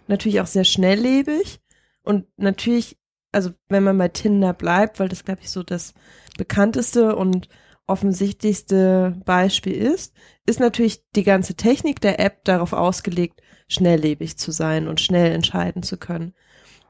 Natürlich 0.08 0.42
auch 0.42 0.48
sehr 0.48 0.66
schnelllebig 0.66 1.60
und 2.04 2.26
natürlich, 2.38 2.98
also 3.32 3.52
wenn 3.68 3.84
man 3.84 3.98
bei 3.98 4.08
Tinder 4.08 4.54
bleibt, 4.54 5.00
weil 5.00 5.10
das 5.10 5.26
glaube 5.26 5.42
ich 5.42 5.50
so 5.50 5.64
das 5.64 5.94
bekannteste 6.38 7.16
und 7.16 7.50
offensichtlichste 7.88 9.20
Beispiel 9.26 9.74
ist, 9.74 10.14
ist 10.46 10.60
natürlich 10.60 11.04
die 11.16 11.24
ganze 11.24 11.56
Technik 11.56 12.00
der 12.02 12.20
App 12.20 12.44
darauf 12.46 12.74
ausgelegt, 12.74 13.42
schnelllebig 13.68 14.38
zu 14.38 14.52
sein 14.52 14.88
und 14.88 15.02
schnell 15.02 15.32
entscheiden 15.32 15.84
zu 15.84 15.98
können. 15.98 16.34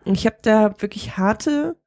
Und 0.06 0.16
ich 0.16 0.26
habe 0.26 0.38
da 0.42 0.82
wirklich 0.82 1.18
harte 1.18 1.78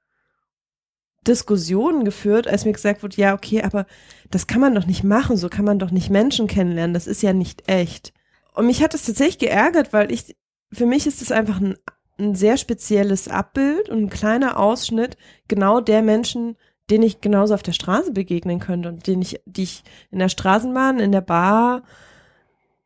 Diskussionen 1.26 2.04
geführt, 2.04 2.48
als 2.48 2.64
mir 2.64 2.72
gesagt 2.72 3.02
wurde, 3.02 3.16
ja, 3.16 3.34
okay, 3.34 3.62
aber 3.62 3.86
das 4.30 4.46
kann 4.46 4.60
man 4.60 4.74
doch 4.74 4.86
nicht 4.86 5.04
machen, 5.04 5.36
so 5.36 5.48
kann 5.48 5.64
man 5.64 5.78
doch 5.78 5.90
nicht 5.90 6.10
Menschen 6.10 6.46
kennenlernen, 6.46 6.94
das 6.94 7.06
ist 7.06 7.22
ja 7.22 7.32
nicht 7.32 7.68
echt. 7.68 8.12
Und 8.54 8.66
mich 8.66 8.82
hat 8.82 8.94
es 8.94 9.06
tatsächlich 9.06 9.38
geärgert, 9.38 9.92
weil 9.92 10.10
ich, 10.10 10.36
für 10.72 10.86
mich 10.86 11.06
ist 11.06 11.22
es 11.22 11.30
einfach 11.30 11.60
ein, 11.60 11.76
ein 12.18 12.34
sehr 12.34 12.56
spezielles 12.56 13.28
Abbild 13.28 13.88
und 13.88 13.98
ein 13.98 14.10
kleiner 14.10 14.58
Ausschnitt 14.58 15.16
genau 15.48 15.80
der 15.80 16.02
Menschen, 16.02 16.56
denen 16.90 17.04
ich 17.04 17.20
genauso 17.20 17.54
auf 17.54 17.62
der 17.62 17.72
Straße 17.72 18.12
begegnen 18.12 18.58
könnte 18.58 18.88
und 18.88 19.06
den 19.06 19.22
ich, 19.22 19.40
die 19.46 19.62
ich 19.64 19.82
in 20.10 20.18
der 20.18 20.28
Straßenbahn, 20.28 21.00
in 21.00 21.12
der 21.12 21.20
Bar 21.20 21.82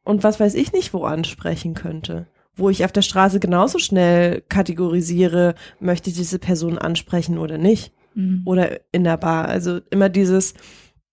und 0.04 0.22
was 0.22 0.38
weiß 0.38 0.54
ich 0.54 0.72
nicht 0.72 0.94
wo 0.94 1.04
ansprechen 1.04 1.74
könnte. 1.74 2.26
Wo 2.54 2.70
ich 2.70 2.84
auf 2.84 2.92
der 2.92 3.02
Straße 3.02 3.40
genauso 3.40 3.78
schnell 3.78 4.42
kategorisiere, 4.48 5.54
möchte 5.80 6.10
ich 6.10 6.16
diese 6.16 6.38
Person 6.38 6.78
ansprechen 6.78 7.38
oder 7.38 7.58
nicht 7.58 7.92
Mhm. 8.16 8.42
oder 8.46 8.80
in 8.92 9.04
der 9.04 9.18
Bar. 9.18 9.46
Also 9.46 9.80
immer 9.90 10.08
dieses, 10.08 10.54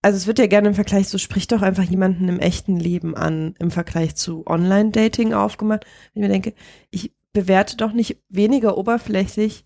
also 0.02 0.16
es 0.16 0.26
wird 0.26 0.40
ja 0.40 0.48
gerne 0.48 0.70
im 0.70 0.74
Vergleich, 0.74 1.10
so 1.10 1.18
sprich 1.18 1.48
doch 1.48 1.62
einfach 1.62 1.84
jemanden 1.84 2.28
im 2.30 2.40
echten 2.40 2.78
Leben 2.78 3.16
an, 3.16 3.56
im 3.60 3.72
Vergleich 3.72 4.16
zu 4.16 4.48
Online-Dating 4.48 5.34
aufgemacht. 5.34 5.86
Wenn 6.14 6.24
ich 6.24 6.28
mir 6.28 6.34
denke, 6.34 6.54
ich 6.90 7.12
bewerte 7.34 7.78
doch 7.78 7.92
nicht 7.94 8.18
weniger 8.30 8.78
oberflächlich 8.78 9.66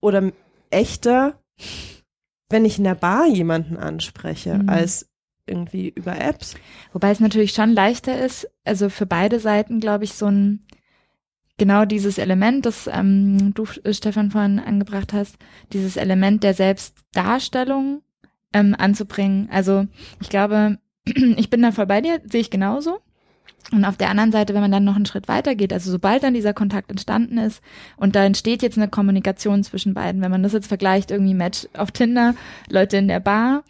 oder 0.00 0.30
echter, 0.70 1.40
wenn 2.48 2.64
ich 2.64 2.78
in 2.78 2.84
der 2.84 2.94
Bar 2.94 3.26
jemanden 3.26 3.76
anspreche, 3.76 4.54
Mhm. 4.54 4.68
als 4.68 5.08
irgendwie 5.46 5.88
über 5.88 6.18
Apps. 6.20 6.54
Wobei 6.92 7.10
es 7.10 7.20
natürlich 7.20 7.52
schon 7.52 7.70
leichter 7.72 8.18
ist, 8.24 8.48
also 8.64 8.88
für 8.90 9.06
beide 9.06 9.40
Seiten, 9.40 9.80
glaube 9.80 10.04
ich, 10.04 10.14
so 10.14 10.26
ein 10.26 10.64
genau 11.58 11.84
dieses 11.84 12.18
Element, 12.18 12.66
das 12.66 12.88
ähm, 12.92 13.54
du, 13.54 13.64
Stefan, 13.64 14.30
vorhin 14.30 14.58
angebracht 14.58 15.12
hast, 15.12 15.36
dieses 15.72 15.96
Element 15.96 16.42
der 16.42 16.52
Selbstdarstellung 16.54 18.02
ähm, 18.52 18.74
anzubringen. 18.76 19.48
Also 19.50 19.86
ich 20.20 20.28
glaube, 20.28 20.78
ich 21.04 21.48
bin 21.48 21.62
da 21.62 21.72
voll 21.72 21.86
bei 21.86 22.00
dir, 22.00 22.20
sehe 22.26 22.40
ich 22.40 22.50
genauso. 22.50 22.98
Und 23.72 23.84
auf 23.84 23.96
der 23.96 24.10
anderen 24.10 24.30
Seite, 24.30 24.54
wenn 24.54 24.60
man 24.60 24.70
dann 24.70 24.84
noch 24.84 24.94
einen 24.94 25.06
Schritt 25.06 25.26
weiter 25.26 25.54
geht, 25.56 25.72
also 25.72 25.90
sobald 25.90 26.22
dann 26.22 26.34
dieser 26.34 26.54
Kontakt 26.54 26.90
entstanden 26.90 27.38
ist 27.38 27.60
und 27.96 28.14
da 28.14 28.24
entsteht 28.24 28.62
jetzt 28.62 28.78
eine 28.78 28.88
Kommunikation 28.88 29.64
zwischen 29.64 29.92
beiden, 29.92 30.22
wenn 30.22 30.30
man 30.30 30.42
das 30.42 30.52
jetzt 30.52 30.68
vergleicht, 30.68 31.10
irgendwie 31.10 31.34
Match 31.34 31.66
auf 31.76 31.90
Tinder, 31.90 32.34
Leute 32.70 32.96
in 32.96 33.08
der 33.08 33.20
Bar, 33.20 33.64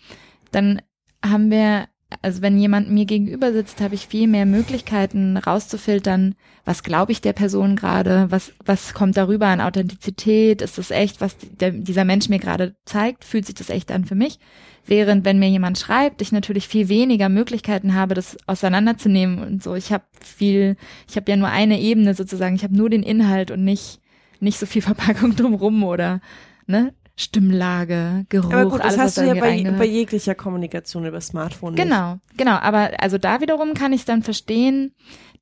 dann 0.53 0.83
haben 1.25 1.51
wir, 1.51 1.87
also 2.21 2.43
wenn 2.43 2.59
jemand 2.59 2.91
mir 2.91 3.07
gegenüber 3.07 3.53
sitzt, 3.55 3.81
habe 3.81 3.95
ich 3.95 4.07
viel 4.07 4.27
mehr 4.29 4.45
Möglichkeiten 4.45 5.39
rauszufiltern, 5.39 6.35
was 6.67 6.83
glaube 6.83 7.13
ich 7.13 7.23
der 7.23 7.33
Person 7.33 7.75
gerade, 7.75 8.27
was, 8.31 8.53
was 8.67 8.93
kommt 8.93 9.17
darüber 9.17 9.47
an 9.47 9.63
Authentizität, 9.63 10.61
ist 10.61 10.77
das 10.77 10.91
echt, 10.91 11.23
was 11.23 11.37
der, 11.39 11.71
dieser 11.71 12.05
Mensch 12.05 12.29
mir 12.29 12.39
gerade 12.39 12.77
zeigt, 12.85 13.25
fühlt 13.25 13.47
sich 13.47 13.55
das 13.55 13.71
echt 13.71 13.91
an 13.91 14.05
für 14.05 14.15
mich? 14.15 14.39
Während 14.87 15.25
wenn 15.25 15.39
mir 15.39 15.49
jemand 15.49 15.79
schreibt, 15.79 16.23
ich 16.23 16.33
natürlich 16.33 16.69
viel 16.69 16.89
weniger 16.89 17.29
Möglichkeiten 17.29 17.95
habe, 17.95 18.15
das 18.15 18.37
auseinanderzunehmen 18.47 19.39
und 19.41 19.63
so. 19.63 19.75
Ich 19.75 19.93
habe 19.93 20.05
viel, 20.21 20.77
ich 21.09 21.17
habe 21.17 21.31
ja 21.31 21.37
nur 21.37 21.49
eine 21.49 21.81
Ebene 21.81 22.15
sozusagen, 22.15 22.55
ich 22.55 22.63
habe 22.63 22.77
nur 22.77 22.89
den 22.89 23.03
Inhalt 23.03 23.51
und 23.51 23.65
nicht, 23.65 24.01
nicht 24.41 24.59
so 24.59 24.67
viel 24.67 24.83
Verpackung 24.83 25.35
drumrum 25.35 25.83
oder 25.83 26.21
ne? 26.67 26.95
Stimmlage, 27.19 28.27
Geruch, 28.29 28.53
Aber 28.53 28.71
gut, 28.71 28.81
das 28.81 28.99
alles, 28.99 28.99
hast 28.99 29.17
du 29.17 29.23
ja 29.23 29.33
bei, 29.35 29.63
bei 29.79 29.87
jeglicher 29.87 30.35
Kommunikation 30.35 31.07
über 31.07 31.23
Smartphone 31.23 31.73
nicht. 31.73 31.83
Genau, 31.83 32.19
genau. 32.37 32.57
Aber 32.57 32.91
also 32.99 33.17
da 33.17 33.41
wiederum 33.41 33.73
kann 33.73 33.95
ich 33.95 34.05
dann 34.05 34.23
verstehen, 34.23 34.93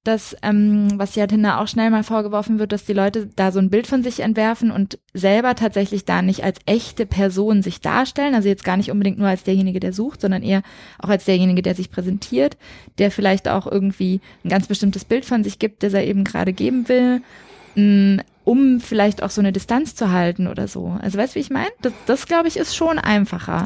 dass, 0.04 0.36
ähm, 0.42 0.88
was 0.96 1.14
ja 1.14 1.26
Tinder 1.26 1.60
auch 1.60 1.66
schnell 1.66 1.90
mal 1.90 2.04
vorgeworfen 2.04 2.58
wird, 2.58 2.72
dass 2.72 2.84
die 2.84 2.92
Leute 2.92 3.26
da 3.34 3.50
so 3.50 3.58
ein 3.58 3.70
Bild 3.70 3.86
von 3.86 4.02
sich 4.02 4.20
entwerfen 4.20 4.70
und 4.70 4.98
selber 5.14 5.54
tatsächlich 5.54 6.04
da 6.04 6.20
nicht 6.20 6.44
als 6.44 6.58
echte 6.66 7.06
Person 7.06 7.62
sich 7.62 7.80
darstellen. 7.80 8.34
Also 8.34 8.48
jetzt 8.48 8.64
gar 8.64 8.76
nicht 8.76 8.90
unbedingt 8.90 9.18
nur 9.18 9.28
als 9.28 9.44
derjenige, 9.44 9.80
der 9.80 9.94
sucht, 9.94 10.20
sondern 10.20 10.42
eher 10.42 10.62
auch 10.98 11.08
als 11.08 11.24
derjenige, 11.24 11.62
der 11.62 11.74
sich 11.74 11.90
präsentiert, 11.90 12.58
der 12.98 13.10
vielleicht 13.10 13.48
auch 13.48 13.66
irgendwie 13.66 14.20
ein 14.44 14.50
ganz 14.50 14.66
bestimmtes 14.66 15.06
Bild 15.06 15.24
von 15.24 15.42
sich 15.42 15.58
gibt, 15.58 15.82
das 15.82 15.94
er 15.94 16.06
eben 16.06 16.24
gerade 16.24 16.52
geben 16.52 16.86
will. 16.88 17.22
Mh, 17.74 18.22
um 18.44 18.78
vielleicht 18.78 19.22
auch 19.22 19.30
so 19.30 19.40
eine 19.40 19.52
Distanz 19.52 19.94
zu 19.94 20.12
halten 20.12 20.46
oder 20.46 20.68
so. 20.68 20.96
Also 21.00 21.18
weißt 21.18 21.34
du, 21.34 21.36
wie 21.36 21.40
ich 21.40 21.50
meine? 21.50 21.70
Das, 21.80 21.92
das 22.06 22.26
glaube 22.26 22.46
ich, 22.46 22.58
ist 22.58 22.76
schon 22.76 22.98
einfacher. 22.98 23.64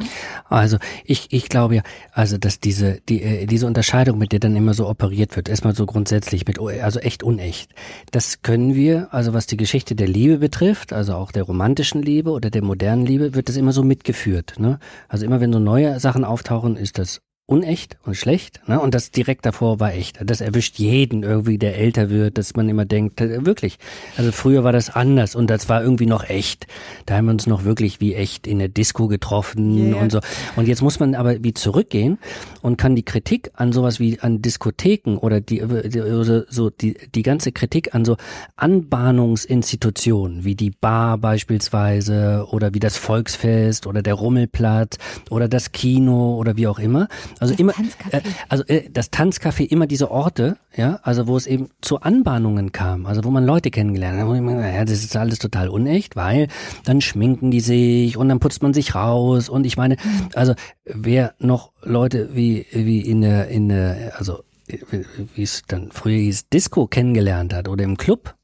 Also 0.48 0.78
ich, 1.04 1.26
ich 1.30 1.48
glaube 1.48 1.76
ja, 1.76 1.82
also 2.12 2.38
dass 2.38 2.60
diese, 2.60 3.00
die, 3.08 3.22
äh, 3.22 3.46
diese 3.46 3.66
Unterscheidung, 3.66 4.18
mit 4.18 4.32
der 4.32 4.38
dann 4.38 4.54
immer 4.54 4.74
so 4.74 4.88
operiert 4.88 5.36
wird, 5.36 5.48
erstmal 5.48 5.74
so 5.74 5.84
grundsätzlich 5.84 6.46
mit, 6.46 6.60
also 6.60 7.00
echt 7.00 7.22
unecht, 7.24 7.72
das 8.12 8.42
können 8.42 8.74
wir, 8.74 9.08
also 9.12 9.34
was 9.34 9.46
die 9.46 9.56
Geschichte 9.56 9.96
der 9.96 10.08
Liebe 10.08 10.38
betrifft, 10.38 10.92
also 10.92 11.14
auch 11.14 11.32
der 11.32 11.42
romantischen 11.42 12.02
Liebe 12.02 12.30
oder 12.30 12.50
der 12.50 12.62
modernen 12.62 13.04
Liebe, 13.04 13.34
wird 13.34 13.48
das 13.48 13.56
immer 13.56 13.72
so 13.72 13.82
mitgeführt. 13.82 14.54
Ne? 14.58 14.78
Also 15.08 15.26
immer 15.26 15.40
wenn 15.40 15.52
so 15.52 15.58
neue 15.58 15.98
Sachen 15.98 16.24
auftauchen, 16.24 16.76
ist 16.76 16.98
das 16.98 17.20
unecht 17.48 17.96
und 18.04 18.14
schlecht, 18.14 18.60
ne? 18.68 18.78
Und 18.78 18.94
das 18.94 19.10
direkt 19.10 19.46
davor 19.46 19.80
war 19.80 19.94
echt. 19.94 20.18
Das 20.22 20.42
erwischt 20.42 20.78
jeden 20.78 21.22
irgendwie, 21.22 21.56
der 21.56 21.78
älter 21.78 22.10
wird, 22.10 22.36
dass 22.36 22.54
man 22.54 22.68
immer 22.68 22.84
denkt, 22.84 23.22
äh, 23.22 23.46
wirklich. 23.46 23.78
Also 24.18 24.32
früher 24.32 24.64
war 24.64 24.72
das 24.72 24.90
anders 24.90 25.34
und 25.34 25.48
das 25.48 25.66
war 25.70 25.82
irgendwie 25.82 26.04
noch 26.04 26.28
echt. 26.28 26.66
Da 27.06 27.16
haben 27.16 27.24
wir 27.24 27.32
uns 27.32 27.46
noch 27.46 27.64
wirklich 27.64 28.00
wie 28.00 28.14
echt 28.14 28.46
in 28.46 28.58
der 28.58 28.68
Disco 28.68 29.08
getroffen 29.08 29.88
Yeah. 29.88 29.96
und 29.96 30.12
so. 30.12 30.20
Und 30.56 30.68
jetzt 30.68 30.82
muss 30.82 31.00
man 31.00 31.14
aber 31.14 31.42
wie 31.42 31.54
zurückgehen 31.54 32.18
und 32.60 32.76
kann 32.76 32.94
die 32.94 33.02
Kritik 33.02 33.50
an 33.54 33.72
sowas 33.72 33.98
wie 33.98 34.20
an 34.20 34.42
Diskotheken 34.42 35.16
oder 35.16 35.40
die, 35.40 35.62
die 35.86 36.44
so 36.50 36.68
die 36.68 36.98
die 37.14 37.22
ganze 37.22 37.52
Kritik 37.52 37.94
an 37.94 38.04
so 38.04 38.18
Anbahnungsinstitutionen 38.56 40.44
wie 40.44 40.54
die 40.54 40.70
Bar 40.70 41.16
beispielsweise 41.16 42.46
oder 42.50 42.74
wie 42.74 42.78
das 42.78 42.98
Volksfest 42.98 43.86
oder 43.86 44.02
der 44.02 44.14
Rummelplatz 44.14 44.98
oder 45.30 45.48
das 45.48 45.72
Kino 45.72 46.36
oder 46.36 46.58
wie 46.58 46.66
auch 46.66 46.78
immer. 46.78 47.08
Also 47.40 47.52
Das 47.54 47.60
immer 47.60 47.72
Tanzcafé. 47.72 48.12
äh, 48.12 48.20
also 48.48 48.64
äh, 48.66 48.90
das 48.90 49.12
Tanzcafé 49.12 49.64
immer 49.64 49.86
diese 49.86 50.10
Orte, 50.10 50.56
ja, 50.76 51.00
also 51.02 51.26
wo 51.26 51.36
es 51.36 51.46
eben 51.46 51.68
zu 51.80 52.00
Anbahnungen 52.00 52.72
kam, 52.72 53.06
also 53.06 53.24
wo 53.24 53.30
man 53.30 53.44
Leute 53.44 53.70
kennengelernt 53.70 54.18
hat, 54.20 54.28
mir, 54.28 54.74
ja, 54.74 54.84
das 54.84 55.04
ist 55.04 55.16
alles 55.16 55.38
total 55.38 55.68
unecht, 55.68 56.16
weil 56.16 56.48
dann 56.84 57.00
schminken 57.00 57.50
die 57.50 57.60
sich 57.60 58.16
und 58.16 58.28
dann 58.28 58.40
putzt 58.40 58.62
man 58.62 58.74
sich 58.74 58.94
raus 58.94 59.48
und 59.48 59.64
ich 59.66 59.76
meine, 59.76 59.96
also 60.34 60.54
wer 60.84 61.34
noch 61.38 61.72
Leute 61.82 62.34
wie 62.34 62.66
wie 62.72 63.00
in 63.00 63.20
der 63.20 63.48
in 63.48 63.68
der 63.68 64.14
also 64.16 64.40
wie 64.66 65.04
wie 65.34 65.42
es 65.42 65.62
dann 65.66 65.90
früher 65.92 66.18
hieß 66.18 66.48
Disco 66.48 66.86
kennengelernt 66.86 67.54
hat 67.54 67.68
oder 67.68 67.84
im 67.84 67.96
Club 67.96 68.34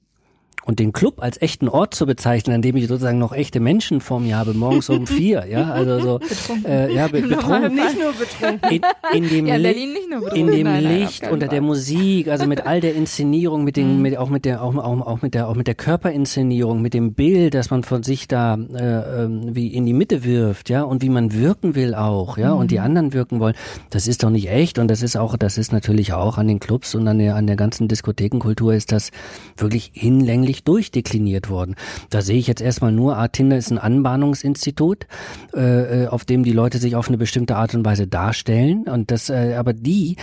und 0.65 0.79
den 0.79 0.93
Club 0.93 1.23
als 1.23 1.41
echten 1.43 1.69
Ort 1.69 1.95
zu 1.95 2.07
bezeichnen, 2.07 2.55
an 2.55 2.63
dem 2.63 2.77
ich 2.77 2.87
sozusagen 2.87 3.19
noch 3.19 3.33
echte 3.33 3.61
Menschen 3.61 4.01
vor 4.01 4.21
mir 4.21 4.37
habe, 4.37 4.55
morgens 4.55 4.89
um 4.89 5.07
vier, 5.07 5.47
ja, 5.49 5.71
also 5.71 6.01
so, 6.01 6.21
äh, 6.69 6.95
ja, 6.95 7.09
be 7.09 7.23
betrunken, 7.23 7.75
Nicht 7.75 7.99
nur 7.99 8.13
betrunken. 8.13 8.83
in, 9.13 9.25
in 9.25 9.29
dem 9.29 9.47
Ja, 9.47 9.57
in 9.57 9.63
Licht, 9.63 9.75
Berlin 9.75 9.93
nicht 9.93 10.11
nur 10.11 10.19
in 10.19 10.25
betrunken, 10.25 10.53
dem 10.57 10.67
nein, 10.67 10.85
nein, 10.85 11.01
Licht, 11.01 11.31
unter 11.31 11.49
der. 11.49 11.65
Musik, 11.65 12.29
also 12.29 12.47
mit 12.47 12.67
all 12.67 12.81
der 12.81 12.95
Inszenierung, 12.95 13.65
mit 13.65 13.77
den, 13.77 14.03
mit, 14.03 14.19
auch 14.19 14.29
mit 14.29 14.45
der, 14.45 14.63
auch, 14.63 14.75
auch, 14.77 15.01
auch 15.07 15.23
mit 15.23 15.35
der, 15.35 15.49
auch 15.49 15.55
mit 15.55 15.67
der 15.67 15.75
Körperinszenierung, 15.75 16.83
mit 16.83 16.93
dem 16.93 17.15
Bild, 17.15 17.55
das 17.55 17.71
man 17.71 17.85
von 17.85 18.03
sich 18.03 18.29
da 18.29 18.55
äh, 18.55 19.25
ähm, 19.25 19.55
wie 19.55 19.69
in 19.69 19.87
die 19.87 19.95
Mitte 19.95 20.25
wirft, 20.25 20.69
ja, 20.69 20.83
und 20.83 21.03
wie 21.03 21.09
man 21.09 21.33
wirken 21.33 21.75
will 21.75 21.95
auch, 21.95 22.37
ja, 22.37 22.53
und 22.53 22.71
die 22.71 22.81
anderen 22.81 23.13
wirken 23.15 23.41
wollen, 23.41 23.55
das 23.91 24.07
ist 24.07 24.23
doch 24.23 24.31
nicht 24.31 24.51
echt 24.51 24.79
und 24.79 24.89
das 24.89 25.03
ist 25.03 25.17
auch, 25.17 25.37
das 25.37 25.57
ist 25.57 25.73
natürlich 25.73 26.13
auch 26.13 26.37
an 26.37 26.49
den 26.49 26.61
Clubs 26.61 26.95
und 26.95 27.09
an 27.09 27.19
der, 27.19 27.35
an 27.37 27.47
der 27.47 27.57
ganzen 27.57 27.89
Diskothekenkultur 27.89 28.75
ist 28.75 28.93
das 28.93 29.11
wirklich 29.57 29.91
hinlänglich 29.95 30.54
durchdekliniert 30.63 31.51
worden. 31.51 31.75
Da 32.11 32.23
sehe 32.23 32.39
ich 32.39 32.47
jetzt 32.47 32.63
erstmal 32.63 32.93
nur, 32.93 33.17
ah, 33.17 33.27
Tinder 33.29 33.57
ist 33.57 33.73
ein 33.73 33.79
Anbahnungsinstitut, 33.79 35.07
äh, 35.55 36.05
äh, 36.05 36.07
auf 36.07 36.25
dem 36.25 36.45
die 36.45 36.53
Leute 36.53 36.79
sich 36.79 36.95
auf 36.95 37.09
eine 37.09 37.19
bestimmte 37.19 37.57
Art 37.57 37.75
und 37.75 37.85
Weise 37.85 38.07
darstellen. 38.07 38.85
Und 38.85 39.11
das, 39.11 39.31
äh, 39.31 39.55
aber 39.59 39.73
die, 39.73 40.17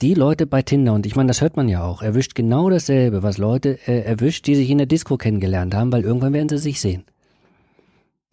die 0.00 0.14
Leute 0.14 0.46
bei 0.46 0.62
Tinder, 0.62 0.94
und 0.94 1.06
ich 1.06 1.16
meine, 1.16 1.28
das 1.28 1.40
hört 1.40 1.56
man 1.56 1.68
ja 1.68 1.84
auch, 1.84 2.02
erwischt 2.02 2.34
genau 2.34 2.70
dasselbe, 2.70 3.22
was 3.22 3.38
Leute 3.38 3.78
äh, 3.86 4.00
erwischt, 4.00 4.46
die 4.46 4.54
sich 4.54 4.70
in 4.70 4.78
der 4.78 4.86
Disco 4.86 5.16
kennengelernt 5.16 5.74
haben, 5.74 5.92
weil 5.92 6.02
irgendwann 6.02 6.32
werden 6.32 6.48
sie 6.48 6.58
sich 6.58 6.80
sehen. 6.80 7.04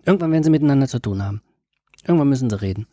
Irgendwann 0.05 0.31
werden 0.31 0.43
sie 0.43 0.49
miteinander 0.49 0.87
zu 0.87 0.99
tun 0.99 1.23
haben. 1.23 1.41
Irgendwann 2.05 2.29
müssen 2.29 2.49
sie 2.49 2.61
reden. 2.61 2.87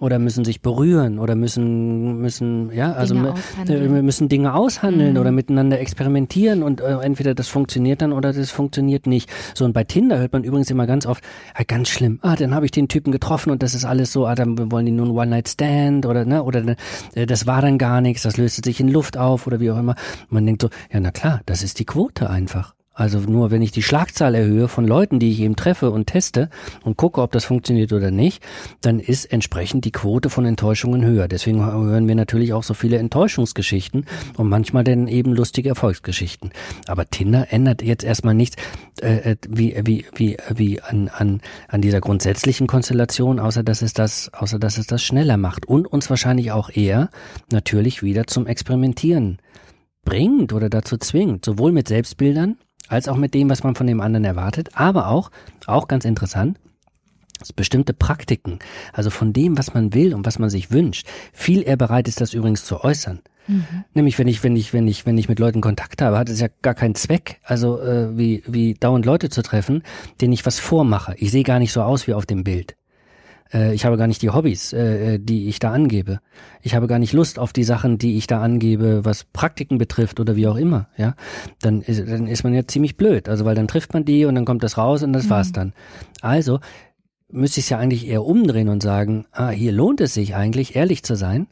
Oder 0.00 0.18
müssen 0.18 0.44
sich 0.44 0.60
berühren 0.60 1.18
oder 1.18 1.34
müssen, 1.36 2.18
müssen, 2.18 2.70
ja, 2.72 2.92
also 2.92 3.14
Dinge 3.14 4.02
müssen 4.02 4.28
Dinge 4.28 4.54
aushandeln 4.54 5.12
Mhm. 5.14 5.20
oder 5.20 5.30
miteinander 5.30 5.78
experimentieren 5.78 6.62
und 6.62 6.80
äh, 6.80 6.98
entweder 7.00 7.34
das 7.34 7.48
funktioniert 7.48 8.02
dann 8.02 8.12
oder 8.12 8.32
das 8.32 8.50
funktioniert 8.50 9.06
nicht. 9.06 9.30
So 9.54 9.64
und 9.64 9.72
bei 9.72 9.84
Tinder 9.84 10.18
hört 10.18 10.32
man 10.32 10.44
übrigens 10.44 10.70
immer 10.70 10.86
ganz 10.86 11.06
oft, 11.06 11.22
ah, 11.54 11.62
ganz 11.66 11.88
schlimm, 11.88 12.18
ah, 12.22 12.34
dann 12.36 12.54
habe 12.54 12.64
ich 12.66 12.72
den 12.72 12.88
Typen 12.88 13.12
getroffen 13.12 13.50
und 13.50 13.62
das 13.62 13.74
ist 13.74 13.84
alles 13.84 14.12
so, 14.12 14.26
ah, 14.26 14.34
dann 14.34 14.70
wollen 14.72 14.86
die 14.86 14.92
nur 14.92 15.06
einen 15.06 15.16
One-Night-Stand 15.16 16.06
oder 16.06 16.24
ne, 16.24 16.42
oder 16.42 16.76
äh, 17.14 17.26
das 17.26 17.46
war 17.46 17.62
dann 17.62 17.78
gar 17.78 18.00
nichts, 18.00 18.22
das 18.22 18.36
löste 18.36 18.62
sich 18.64 18.80
in 18.80 18.88
Luft 18.88 19.16
auf 19.16 19.46
oder 19.46 19.60
wie 19.60 19.70
auch 19.70 19.78
immer. 19.78 19.94
Man 20.28 20.44
denkt 20.44 20.62
so, 20.62 20.70
ja 20.92 21.00
na 21.00 21.10
klar, 21.12 21.40
das 21.46 21.62
ist 21.62 21.78
die 21.78 21.84
Quote 21.84 22.28
einfach. 22.28 22.74
Also 22.94 23.18
nur 23.18 23.50
wenn 23.50 23.60
ich 23.60 23.72
die 23.72 23.82
Schlagzahl 23.82 24.36
erhöhe 24.36 24.68
von 24.68 24.86
Leuten, 24.86 25.18
die 25.18 25.32
ich 25.32 25.40
eben 25.40 25.56
treffe 25.56 25.90
und 25.90 26.06
teste 26.06 26.48
und 26.84 26.96
gucke, 26.96 27.20
ob 27.20 27.32
das 27.32 27.44
funktioniert 27.44 27.92
oder 27.92 28.12
nicht, 28.12 28.42
dann 28.82 29.00
ist 29.00 29.24
entsprechend 29.26 29.84
die 29.84 29.90
Quote 29.90 30.30
von 30.30 30.46
Enttäuschungen 30.46 31.04
höher. 31.04 31.26
Deswegen 31.26 31.64
hören 31.64 32.06
wir 32.06 32.14
natürlich 32.14 32.52
auch 32.52 32.62
so 32.62 32.72
viele 32.72 32.98
Enttäuschungsgeschichten 32.98 34.06
und 34.36 34.48
manchmal 34.48 34.84
dann 34.84 35.08
eben 35.08 35.34
lustige 35.34 35.70
Erfolgsgeschichten. 35.70 36.52
Aber 36.86 37.10
Tinder 37.10 37.52
ändert 37.52 37.82
jetzt 37.82 38.04
erstmal 38.04 38.34
nichts 38.34 38.56
äh, 39.02 39.32
äh, 39.32 39.36
wie 39.48 39.74
wie 39.84 40.06
wie 40.14 40.36
wie 40.54 40.80
an 40.80 41.08
an 41.08 41.40
an 41.66 41.80
dieser 41.80 42.00
grundsätzlichen 42.00 42.68
Konstellation, 42.68 43.40
außer 43.40 43.64
dass 43.64 43.82
es 43.82 43.92
das 43.92 44.32
außer 44.32 44.60
dass 44.60 44.78
es 44.78 44.86
das 44.86 45.02
schneller 45.02 45.36
macht 45.36 45.66
und 45.66 45.88
uns 45.88 46.08
wahrscheinlich 46.10 46.52
auch 46.52 46.70
eher 46.70 47.10
natürlich 47.50 48.04
wieder 48.04 48.28
zum 48.28 48.46
Experimentieren 48.46 49.38
bringt 50.04 50.52
oder 50.52 50.68
dazu 50.68 50.96
zwingt, 50.96 51.44
sowohl 51.44 51.72
mit 51.72 51.88
Selbstbildern 51.88 52.56
als 52.88 53.08
auch 53.08 53.16
mit 53.16 53.34
dem, 53.34 53.50
was 53.50 53.62
man 53.62 53.74
von 53.74 53.86
dem 53.86 54.00
anderen 54.00 54.24
erwartet, 54.24 54.70
aber 54.74 55.08
auch, 55.08 55.30
auch 55.66 55.88
ganz 55.88 56.04
interessant, 56.04 56.58
bestimmte 57.56 57.92
Praktiken, 57.92 58.58
also 58.92 59.10
von 59.10 59.32
dem, 59.32 59.58
was 59.58 59.74
man 59.74 59.92
will 59.92 60.14
und 60.14 60.24
was 60.24 60.38
man 60.38 60.50
sich 60.50 60.70
wünscht, 60.70 61.06
viel 61.32 61.62
eher 61.62 61.76
bereit 61.76 62.08
ist, 62.08 62.20
das 62.20 62.32
übrigens 62.32 62.64
zu 62.64 62.82
äußern. 62.82 63.20
Nämlich, 63.92 64.18
wenn 64.18 64.28
ich, 64.28 64.42
wenn 64.42 64.56
ich, 64.56 64.72
wenn 64.72 64.88
ich, 64.88 65.04
wenn 65.04 65.18
ich 65.18 65.28
mit 65.28 65.38
Leuten 65.38 65.60
Kontakt 65.60 66.00
habe, 66.00 66.16
hat 66.16 66.30
es 66.30 66.40
ja 66.40 66.48
gar 66.62 66.74
keinen 66.74 66.94
Zweck, 66.94 67.40
also 67.44 67.78
äh, 67.78 68.16
wie, 68.16 68.42
wie 68.46 68.74
dauernd 68.74 69.04
Leute 69.04 69.28
zu 69.28 69.42
treffen, 69.42 69.82
denen 70.20 70.32
ich 70.32 70.46
was 70.46 70.58
vormache. 70.58 71.14
Ich 71.18 71.30
sehe 71.30 71.42
gar 71.42 71.58
nicht 71.58 71.72
so 71.72 71.82
aus 71.82 72.06
wie 72.06 72.14
auf 72.14 72.24
dem 72.24 72.42
Bild. 72.42 72.74
Äh, 73.54 73.74
ich 73.74 73.84
habe 73.86 73.96
gar 73.96 74.06
nicht 74.06 74.20
die 74.20 74.30
Hobbys, 74.30 74.72
äh, 74.72 75.18
die 75.18 75.48
ich 75.48 75.58
da 75.58 75.72
angebe. 75.72 76.18
Ich 76.60 76.74
habe 76.74 76.86
gar 76.86 76.98
nicht 76.98 77.12
Lust 77.12 77.38
auf 77.38 77.52
die 77.52 77.64
Sachen, 77.64 77.96
die 77.96 78.18
ich 78.18 78.26
da 78.26 78.42
angebe, 78.42 79.04
was 79.04 79.24
Praktiken 79.24 79.78
betrifft 79.78 80.20
oder 80.20 80.36
wie 80.36 80.46
auch 80.48 80.56
immer. 80.56 80.88
Ja, 80.96 81.14
dann 81.60 81.80
ist, 81.80 82.06
dann 82.06 82.26
ist 82.26 82.42
man 82.42 82.52
ja 82.52 82.66
ziemlich 82.66 82.96
blöd. 82.96 83.28
Also 83.28 83.44
weil 83.44 83.54
dann 83.54 83.68
trifft 83.68 83.94
man 83.94 84.04
die 84.04 84.24
und 84.24 84.34
dann 84.34 84.44
kommt 84.44 84.62
das 84.62 84.76
raus 84.76 85.02
und 85.02 85.12
das 85.12 85.30
war's 85.30 85.52
dann. 85.52 85.72
Also 86.20 86.60
müsste 87.30 87.60
ich 87.60 87.66
es 87.66 87.70
ja 87.70 87.78
eigentlich 87.78 88.08
eher 88.08 88.24
umdrehen 88.24 88.68
und 88.68 88.82
sagen, 88.82 89.26
ah, 89.32 89.50
hier 89.50 89.72
lohnt 89.72 90.00
es 90.00 90.14
sich 90.14 90.34
eigentlich, 90.34 90.76
ehrlich 90.76 91.02
zu 91.02 91.16
sein. 91.16 91.46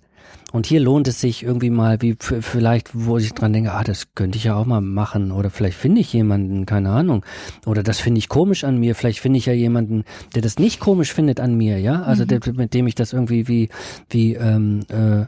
Und 0.52 0.66
hier 0.66 0.80
lohnt 0.80 1.08
es 1.08 1.20
sich 1.20 1.42
irgendwie 1.42 1.70
mal, 1.70 2.02
wie 2.02 2.16
vielleicht, 2.18 2.90
wo 2.92 3.18
ich 3.18 3.32
dran 3.32 3.52
denke, 3.52 3.72
ah, 3.72 3.84
das 3.84 4.14
könnte 4.14 4.38
ich 4.38 4.44
ja 4.44 4.54
auch 4.54 4.66
mal 4.66 4.80
machen. 4.80 5.32
Oder 5.32 5.50
vielleicht 5.50 5.78
finde 5.78 6.00
ich 6.00 6.12
jemanden, 6.12 6.66
keine 6.66 6.90
Ahnung. 6.90 7.24
Oder 7.66 7.82
das 7.82 8.00
finde 8.00 8.18
ich 8.18 8.28
komisch 8.28 8.64
an 8.64 8.78
mir. 8.78 8.94
Vielleicht 8.94 9.20
finde 9.20 9.38
ich 9.38 9.46
ja 9.46 9.52
jemanden, 9.52 10.04
der 10.34 10.42
das 10.42 10.58
nicht 10.58 10.78
komisch 10.78 11.12
findet 11.12 11.40
an 11.40 11.54
mir, 11.56 11.78
ja. 11.78 12.02
Also 12.02 12.24
der, 12.24 12.40
mit 12.54 12.74
dem 12.74 12.86
ich 12.86 12.94
das 12.94 13.12
irgendwie 13.12 13.48
wie, 13.48 13.68
wie, 14.10 14.34
ähm, 14.34 14.80
äh, 14.88 15.26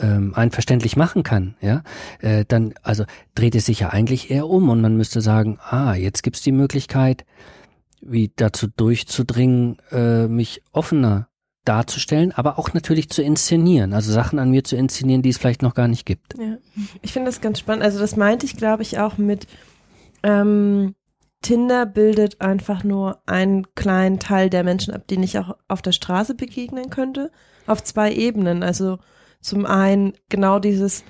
ähm, 0.00 0.34
einverständlich 0.34 0.96
machen 0.96 1.22
kann, 1.22 1.56
ja, 1.60 1.82
äh, 2.20 2.44
dann 2.46 2.74
also 2.82 3.04
dreht 3.34 3.54
es 3.54 3.66
sich 3.66 3.80
ja 3.80 3.88
eigentlich 3.88 4.30
eher 4.30 4.46
um 4.46 4.68
und 4.68 4.80
man 4.80 4.96
müsste 4.96 5.20
sagen, 5.20 5.58
ah, 5.60 5.94
jetzt 5.94 6.22
gibt's 6.22 6.42
die 6.42 6.52
Möglichkeit, 6.52 7.24
wie 8.00 8.30
dazu 8.36 8.68
durchzudringen, 8.68 9.78
äh, 9.90 10.28
mich 10.28 10.62
offener 10.72 11.27
darzustellen, 11.68 12.32
aber 12.32 12.58
auch 12.58 12.72
natürlich 12.72 13.10
zu 13.10 13.22
inszenieren, 13.22 13.92
also 13.92 14.12
Sachen 14.12 14.38
an 14.38 14.50
mir 14.50 14.64
zu 14.64 14.76
inszenieren, 14.76 15.22
die 15.22 15.28
es 15.28 15.38
vielleicht 15.38 15.62
noch 15.62 15.74
gar 15.74 15.88
nicht 15.88 16.06
gibt. 16.06 16.34
Ja. 16.38 16.56
Ich 17.02 17.12
finde 17.12 17.28
das 17.30 17.40
ganz 17.40 17.58
spannend. 17.58 17.84
Also 17.84 17.98
das 17.98 18.16
meinte 18.16 18.46
ich, 18.46 18.56
glaube 18.56 18.82
ich, 18.82 18.98
auch 18.98 19.18
mit 19.18 19.46
ähm, 20.22 20.94
Tinder 21.42 21.86
bildet 21.86 22.40
einfach 22.40 22.82
nur 22.82 23.22
einen 23.26 23.74
kleinen 23.74 24.18
Teil 24.18 24.50
der 24.50 24.64
Menschen 24.64 24.92
ab, 24.92 25.06
denen 25.06 25.22
ich 25.22 25.38
auch 25.38 25.56
auf 25.68 25.82
der 25.82 25.92
Straße 25.92 26.34
begegnen 26.34 26.90
könnte, 26.90 27.30
auf 27.66 27.82
zwei 27.84 28.12
Ebenen. 28.12 28.62
Also 28.62 28.98
zum 29.40 29.64
einen 29.66 30.14
genau 30.28 30.58
dieses, 30.58 31.04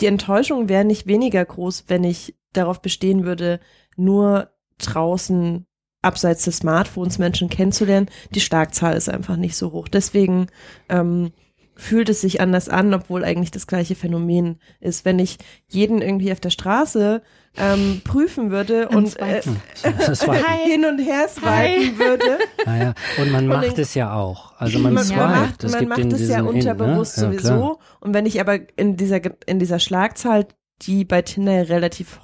die 0.00 0.06
Enttäuschung 0.06 0.68
wäre 0.68 0.84
nicht 0.84 1.06
weniger 1.06 1.44
groß, 1.44 1.84
wenn 1.88 2.04
ich 2.04 2.36
darauf 2.52 2.80
bestehen 2.80 3.24
würde, 3.24 3.60
nur 3.96 4.50
draußen 4.78 5.66
abseits 6.06 6.44
des 6.44 6.58
Smartphones 6.58 7.18
Menschen 7.18 7.50
kennenzulernen. 7.50 8.08
Die 8.30 8.40
Schlagzahl 8.40 8.96
ist 8.96 9.08
einfach 9.10 9.36
nicht 9.36 9.56
so 9.56 9.72
hoch. 9.72 9.88
Deswegen 9.88 10.46
ähm, 10.88 11.32
fühlt 11.74 12.08
es 12.08 12.22
sich 12.22 12.40
anders 12.40 12.70
an, 12.70 12.94
obwohl 12.94 13.22
eigentlich 13.22 13.50
das 13.50 13.66
gleiche 13.66 13.94
Phänomen 13.94 14.58
ist. 14.80 15.04
Wenn 15.04 15.18
ich 15.18 15.36
jeden 15.68 16.00
irgendwie 16.00 16.32
auf 16.32 16.40
der 16.40 16.48
Straße 16.50 17.20
ähm, 17.58 18.00
prüfen 18.04 18.50
würde 18.50 18.88
und 18.88 19.18
äh. 19.18 19.40
Das 20.06 20.26
war, 20.26 20.34
hin 20.66 20.84
und 20.86 20.98
her 20.98 21.28
swipen 21.28 21.98
würde, 21.98 22.38
naja, 22.64 22.94
und 23.18 23.30
man 23.32 23.44
Und 23.44 23.48
macht 23.48 23.76
den- 23.76 23.80
es 23.82 23.94
ja 23.94 24.14
auch. 24.14 24.54
Also 24.58 24.78
man, 24.78 24.94
man, 24.94 25.04
swipet. 25.04 25.20
man 25.22 25.30
macht, 25.40 25.64
es 25.64 25.72
man 25.72 25.88
macht 25.88 26.12
es 26.12 26.28
ja 26.28 26.38
In, 26.40 26.46
unterbewusst 26.46 27.18
ne? 27.18 27.24
ja, 27.24 27.30
sowieso. 27.30 27.48
klar. 27.48 27.78
Und 28.00 28.14
wenn 28.14 28.26
ich 28.26 28.40
aber 28.40 28.58
in 28.76 28.96
dieser 28.96 29.20
in 29.46 29.58
dieser 29.58 29.78
Schlagzahl, 29.78 30.46
die 30.82 31.04
bei 31.04 31.22
Tinder 31.22 31.68
relativ 31.68 32.20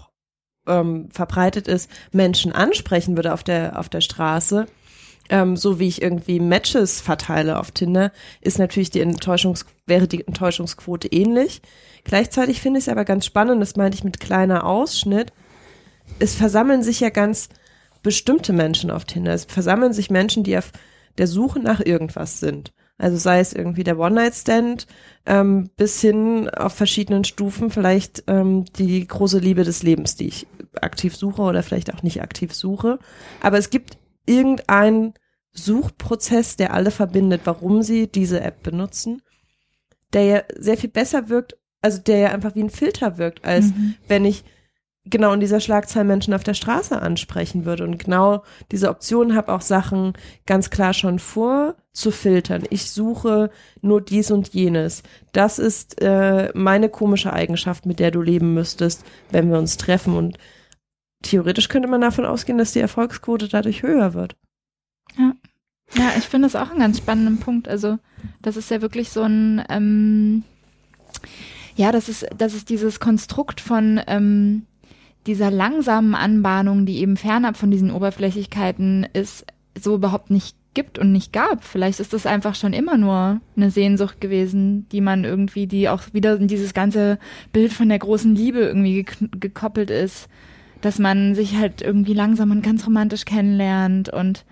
ähm, 0.66 1.08
verbreitet 1.10 1.68
ist, 1.68 1.90
Menschen 2.12 2.52
ansprechen 2.52 3.16
würde 3.16 3.32
auf 3.32 3.42
der 3.42 3.78
auf 3.78 3.88
der 3.88 4.00
Straße, 4.00 4.66
ähm, 5.28 5.56
so 5.56 5.78
wie 5.78 5.88
ich 5.88 6.02
irgendwie 6.02 6.40
Matches 6.40 7.00
verteile 7.00 7.58
auf 7.58 7.70
Tinder, 7.70 8.12
ist 8.40 8.58
natürlich 8.58 8.90
die 8.90 9.00
Enttäuschungs 9.00 9.66
wäre 9.86 10.08
die 10.08 10.26
Enttäuschungsquote 10.26 11.08
ähnlich. 11.08 11.62
Gleichzeitig 12.04 12.60
finde 12.60 12.78
ich 12.78 12.86
es 12.86 12.88
aber 12.88 13.04
ganz 13.04 13.26
spannend, 13.26 13.60
das 13.62 13.76
meinte 13.76 13.96
ich 13.96 14.04
mit 14.04 14.20
kleiner 14.20 14.66
Ausschnitt. 14.66 15.32
Es 16.18 16.34
versammeln 16.34 16.82
sich 16.82 17.00
ja 17.00 17.10
ganz 17.10 17.48
bestimmte 18.02 18.52
Menschen 18.52 18.90
auf 18.90 19.04
Tinder. 19.04 19.32
Es 19.32 19.44
versammeln 19.44 19.92
sich 19.92 20.10
Menschen, 20.10 20.42
die 20.42 20.58
auf 20.58 20.72
der 21.18 21.26
Suche 21.26 21.60
nach 21.60 21.80
irgendwas 21.80 22.40
sind. 22.40 22.72
Also 23.02 23.16
sei 23.16 23.40
es 23.40 23.52
irgendwie 23.52 23.84
der 23.84 23.98
One-Night-Stand 23.98 24.86
ähm, 25.26 25.70
bis 25.76 26.00
hin 26.00 26.48
auf 26.48 26.72
verschiedenen 26.74 27.24
Stufen 27.24 27.70
vielleicht 27.70 28.24
ähm, 28.28 28.64
die 28.78 29.06
große 29.06 29.38
Liebe 29.38 29.64
des 29.64 29.82
Lebens, 29.82 30.14
die 30.16 30.28
ich 30.28 30.46
aktiv 30.80 31.16
suche 31.16 31.42
oder 31.42 31.62
vielleicht 31.62 31.92
auch 31.92 32.02
nicht 32.02 32.22
aktiv 32.22 32.54
suche. 32.54 32.98
Aber 33.40 33.58
es 33.58 33.70
gibt 33.70 33.98
irgendeinen 34.24 35.14
Suchprozess, 35.52 36.56
der 36.56 36.72
alle 36.72 36.90
verbindet, 36.90 37.42
warum 37.44 37.82
sie 37.82 38.06
diese 38.06 38.40
App 38.40 38.62
benutzen, 38.62 39.22
der 40.12 40.24
ja 40.24 40.42
sehr 40.56 40.76
viel 40.76 40.90
besser 40.90 41.28
wirkt, 41.28 41.56
also 41.80 41.98
der 41.98 42.18
ja 42.18 42.28
einfach 42.30 42.54
wie 42.54 42.62
ein 42.62 42.70
Filter 42.70 43.18
wirkt, 43.18 43.44
als 43.44 43.66
Mhm. 43.66 43.94
wenn 44.08 44.24
ich 44.24 44.44
genau 45.04 45.32
in 45.32 45.40
dieser 45.40 45.60
Schlagzahl 45.60 46.04
Menschen 46.04 46.32
auf 46.34 46.44
der 46.44 46.54
Straße 46.54 47.00
ansprechen 47.00 47.64
würde 47.64 47.84
und 47.84 47.98
genau 47.98 48.44
diese 48.70 48.88
Option 48.88 49.34
habe, 49.34 49.52
auch 49.52 49.60
Sachen 49.60 50.12
ganz 50.46 50.70
klar 50.70 50.94
schon 50.94 51.18
vorzufiltern. 51.18 52.64
Ich 52.70 52.90
suche 52.90 53.50
nur 53.80 54.00
dies 54.00 54.30
und 54.30 54.54
jenes. 54.54 55.02
Das 55.32 55.58
ist 55.58 56.00
äh, 56.00 56.50
meine 56.54 56.88
komische 56.88 57.32
Eigenschaft, 57.32 57.84
mit 57.84 57.98
der 57.98 58.12
du 58.12 58.22
leben 58.22 58.54
müsstest, 58.54 59.04
wenn 59.30 59.50
wir 59.50 59.58
uns 59.58 59.76
treffen. 59.76 60.16
Und 60.16 60.38
theoretisch 61.22 61.68
könnte 61.68 61.88
man 61.88 62.00
davon 62.00 62.24
ausgehen, 62.24 62.58
dass 62.58 62.72
die 62.72 62.80
Erfolgsquote 62.80 63.48
dadurch 63.48 63.82
höher 63.82 64.14
wird. 64.14 64.36
Ja, 65.94 66.12
ich 66.16 66.24
finde 66.24 66.46
das 66.46 66.56
auch 66.56 66.70
einen 66.70 66.80
ganz 66.80 66.98
spannenden 66.98 67.38
Punkt. 67.38 67.68
Also, 67.68 67.98
das 68.40 68.56
ist 68.56 68.70
ja 68.70 68.80
wirklich 68.80 69.10
so 69.10 69.22
ein, 69.22 69.62
ähm, 69.68 70.44
ja, 71.74 71.90
das 71.92 72.08
ist, 72.08 72.26
das 72.36 72.54
ist 72.54 72.70
dieses 72.70 73.00
Konstrukt 73.00 73.60
von 73.60 74.00
ähm, 74.06 74.66
dieser 75.26 75.50
langsamen 75.50 76.14
Anbahnung, 76.14 76.86
die 76.86 76.98
eben 76.98 77.16
fernab 77.16 77.56
von 77.56 77.70
diesen 77.70 77.90
Oberflächlichkeiten 77.90 79.06
ist, 79.12 79.46
so 79.80 79.94
überhaupt 79.94 80.30
nicht 80.30 80.56
gibt 80.74 80.98
und 80.98 81.12
nicht 81.12 81.32
gab. 81.32 81.64
Vielleicht 81.64 82.00
ist 82.00 82.12
das 82.12 82.26
einfach 82.26 82.54
schon 82.54 82.72
immer 82.72 82.96
nur 82.96 83.40
eine 83.56 83.70
Sehnsucht 83.70 84.20
gewesen, 84.20 84.88
die 84.90 85.00
man 85.00 85.24
irgendwie, 85.24 85.66
die 85.66 85.88
auch 85.88 86.02
wieder 86.12 86.36
in 86.36 86.48
dieses 86.48 86.74
ganze 86.74 87.18
Bild 87.52 87.72
von 87.72 87.88
der 87.88 87.98
großen 87.98 88.34
Liebe 88.34 88.60
irgendwie 88.60 89.02
gek- 89.02 89.38
gekoppelt 89.38 89.90
ist, 89.90 90.28
dass 90.80 90.98
man 90.98 91.34
sich 91.34 91.56
halt 91.56 91.82
irgendwie 91.82 92.14
langsam 92.14 92.50
und 92.50 92.62
ganz 92.62 92.86
romantisch 92.86 93.24
kennenlernt 93.24 94.08
und 94.08 94.44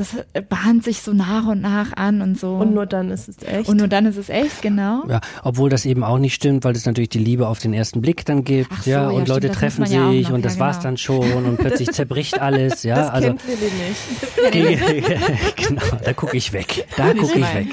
das 0.00 0.16
bahnt 0.48 0.82
sich 0.82 1.02
so 1.02 1.12
nach 1.12 1.46
und 1.46 1.60
nach 1.60 1.92
an 1.94 2.22
und 2.22 2.40
so. 2.40 2.54
Und 2.54 2.72
nur 2.72 2.86
dann 2.86 3.10
ist 3.10 3.28
es 3.28 3.42
echt. 3.42 3.68
Und 3.68 3.76
nur 3.76 3.86
dann 3.86 4.06
ist 4.06 4.16
es 4.16 4.30
echt, 4.30 4.62
genau. 4.62 5.04
Ja, 5.06 5.20
obwohl 5.42 5.68
das 5.68 5.84
eben 5.84 6.02
auch 6.04 6.16
nicht 6.16 6.34
stimmt, 6.34 6.64
weil 6.64 6.74
es 6.74 6.86
natürlich 6.86 7.10
die 7.10 7.18
Liebe 7.18 7.46
auf 7.46 7.58
den 7.58 7.74
ersten 7.74 8.00
Blick 8.00 8.24
dann 8.24 8.42
gibt, 8.42 8.70
Ach 8.72 8.82
so, 8.82 8.90
ja, 8.90 9.02
ja, 9.02 9.08
und 9.08 9.12
stimmt, 9.12 9.28
Leute 9.28 9.48
das 9.48 9.58
treffen 9.58 9.82
man 9.82 9.92
ja 9.92 10.10
sich 10.10 10.28
noch, 10.28 10.36
und 10.36 10.44
das 10.44 10.54
ja, 10.54 10.60
war's 10.60 10.76
genau. 10.78 10.84
dann 10.84 10.96
schon 10.96 11.44
und 11.44 11.58
plötzlich 11.58 11.90
zerbricht 11.92 12.40
alles, 12.40 12.82
ja, 12.82 12.94
das 12.94 13.10
also 13.10 13.28
kennt 13.34 14.54
Lilly 14.54 14.76
nicht. 14.94 15.68
genau, 15.68 15.82
da 16.02 16.12
gucke 16.14 16.34
ich 16.34 16.54
weg, 16.54 16.86
da 16.96 17.12
gucke 17.12 17.38
ich 17.38 17.54
weg, 17.54 17.68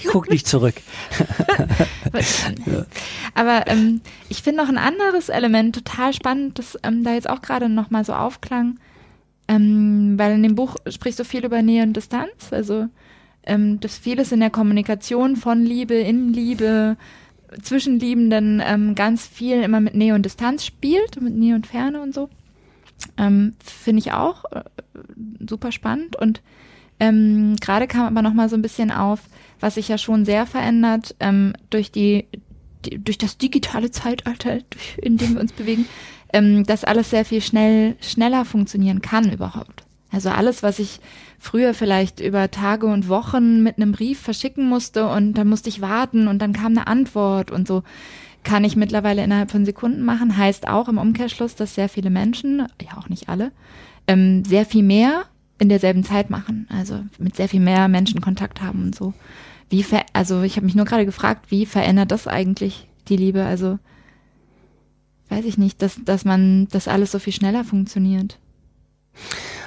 ich 0.00 0.06
gucke 0.06 0.32
nicht 0.32 0.48
zurück. 0.48 0.74
Aber 3.34 3.68
ähm, 3.68 4.00
ich 4.28 4.42
finde 4.42 4.62
noch 4.62 4.68
ein 4.68 4.78
anderes 4.78 5.28
Element 5.28 5.76
total 5.76 6.12
spannend, 6.12 6.58
das 6.58 6.76
ähm, 6.82 7.04
da 7.04 7.14
jetzt 7.14 7.30
auch 7.30 7.40
gerade 7.40 7.68
noch 7.68 7.90
mal 7.90 8.04
so 8.04 8.14
aufklang, 8.14 8.80
ähm, 9.52 10.14
weil 10.16 10.32
in 10.32 10.42
dem 10.42 10.54
Buch 10.54 10.76
sprichst 10.88 11.18
du 11.18 11.24
viel 11.24 11.44
über 11.44 11.60
Nähe 11.60 11.82
und 11.82 11.94
Distanz, 11.94 12.52
also 12.52 12.86
ähm, 13.44 13.80
dass 13.80 13.98
vieles 13.98 14.32
in 14.32 14.40
der 14.40 14.50
Kommunikation 14.50 15.36
von 15.36 15.62
Liebe, 15.62 15.94
in 15.94 16.32
Liebe, 16.32 16.96
zwischen 17.60 17.98
Liebenden 17.98 18.62
ähm, 18.64 18.94
ganz 18.94 19.26
viel 19.26 19.62
immer 19.62 19.80
mit 19.80 19.94
Nähe 19.94 20.14
und 20.14 20.22
Distanz 20.22 20.64
spielt, 20.64 21.20
mit 21.20 21.34
Nähe 21.34 21.54
und 21.54 21.66
Ferne 21.66 22.00
und 22.00 22.14
so. 22.14 22.30
Ähm, 23.18 23.54
finde 23.62 23.98
ich 24.00 24.12
auch 24.12 24.44
äh, 24.52 24.62
super 25.46 25.70
spannend 25.70 26.16
und 26.16 26.40
ähm, 26.98 27.56
gerade 27.60 27.88
kam 27.88 28.06
aber 28.06 28.22
noch 28.22 28.32
mal 28.32 28.48
so 28.48 28.56
ein 28.56 28.62
bisschen 28.62 28.90
auf, 28.90 29.20
was 29.60 29.74
sich 29.74 29.88
ja 29.88 29.98
schon 29.98 30.24
sehr 30.24 30.46
verändert 30.46 31.14
ähm, 31.20 31.52
durch 31.68 31.90
die, 31.90 32.26
die 32.86 33.04
durch 33.04 33.18
das 33.18 33.36
digitale 33.36 33.90
Zeitalter, 33.90 34.60
in 34.96 35.18
dem 35.18 35.34
wir 35.34 35.40
uns 35.40 35.52
bewegen, 35.52 35.86
ähm, 36.32 36.64
dass 36.64 36.84
alles 36.84 37.10
sehr 37.10 37.24
viel 37.24 37.40
schnell 37.40 37.96
schneller 38.00 38.44
funktionieren 38.44 39.02
kann 39.02 39.30
überhaupt. 39.30 39.84
Also 40.10 40.28
alles, 40.28 40.62
was 40.62 40.78
ich 40.78 41.00
früher 41.38 41.74
vielleicht 41.74 42.20
über 42.20 42.50
Tage 42.50 42.86
und 42.86 43.08
Wochen 43.08 43.62
mit 43.62 43.78
einem 43.78 43.92
Brief 43.92 44.20
verschicken 44.20 44.68
musste 44.68 45.08
und 45.08 45.34
dann 45.34 45.48
musste 45.48 45.70
ich 45.70 45.80
warten 45.80 46.28
und 46.28 46.40
dann 46.40 46.52
kam 46.52 46.72
eine 46.72 46.86
Antwort 46.86 47.50
und 47.50 47.66
so, 47.66 47.82
kann 48.44 48.64
ich 48.64 48.76
mittlerweile 48.76 49.24
innerhalb 49.24 49.50
von 49.50 49.64
Sekunden 49.64 50.02
machen. 50.02 50.36
Heißt 50.36 50.68
auch 50.68 50.88
im 50.88 50.98
Umkehrschluss, 50.98 51.54
dass 51.54 51.74
sehr 51.74 51.88
viele 51.88 52.10
Menschen, 52.10 52.66
ja 52.80 52.98
auch 52.98 53.08
nicht 53.08 53.28
alle, 53.28 53.52
ähm, 54.06 54.44
sehr 54.44 54.66
viel 54.66 54.82
mehr 54.82 55.24
in 55.58 55.68
derselben 55.68 56.04
Zeit 56.04 56.28
machen. 56.28 56.66
Also 56.70 57.00
mit 57.18 57.36
sehr 57.36 57.48
viel 57.48 57.60
mehr 57.60 57.88
Menschen 57.88 58.20
Kontakt 58.20 58.60
haben 58.60 58.82
und 58.82 58.94
so. 58.94 59.14
Wie 59.70 59.82
ver 59.82 60.04
also 60.12 60.42
ich 60.42 60.56
habe 60.56 60.66
mich 60.66 60.74
nur 60.74 60.84
gerade 60.84 61.06
gefragt, 61.06 61.50
wie 61.50 61.66
verändert 61.66 62.10
das 62.10 62.26
eigentlich 62.26 62.88
die 63.08 63.16
Liebe? 63.16 63.44
Also 63.44 63.78
weiß 65.32 65.44
ich 65.46 65.58
nicht, 65.58 65.80
dass, 65.82 65.98
dass 66.04 66.24
man, 66.24 66.68
dass 66.68 66.88
alles 66.88 67.10
so 67.10 67.18
viel 67.18 67.32
schneller 67.32 67.64
funktioniert. 67.64 68.38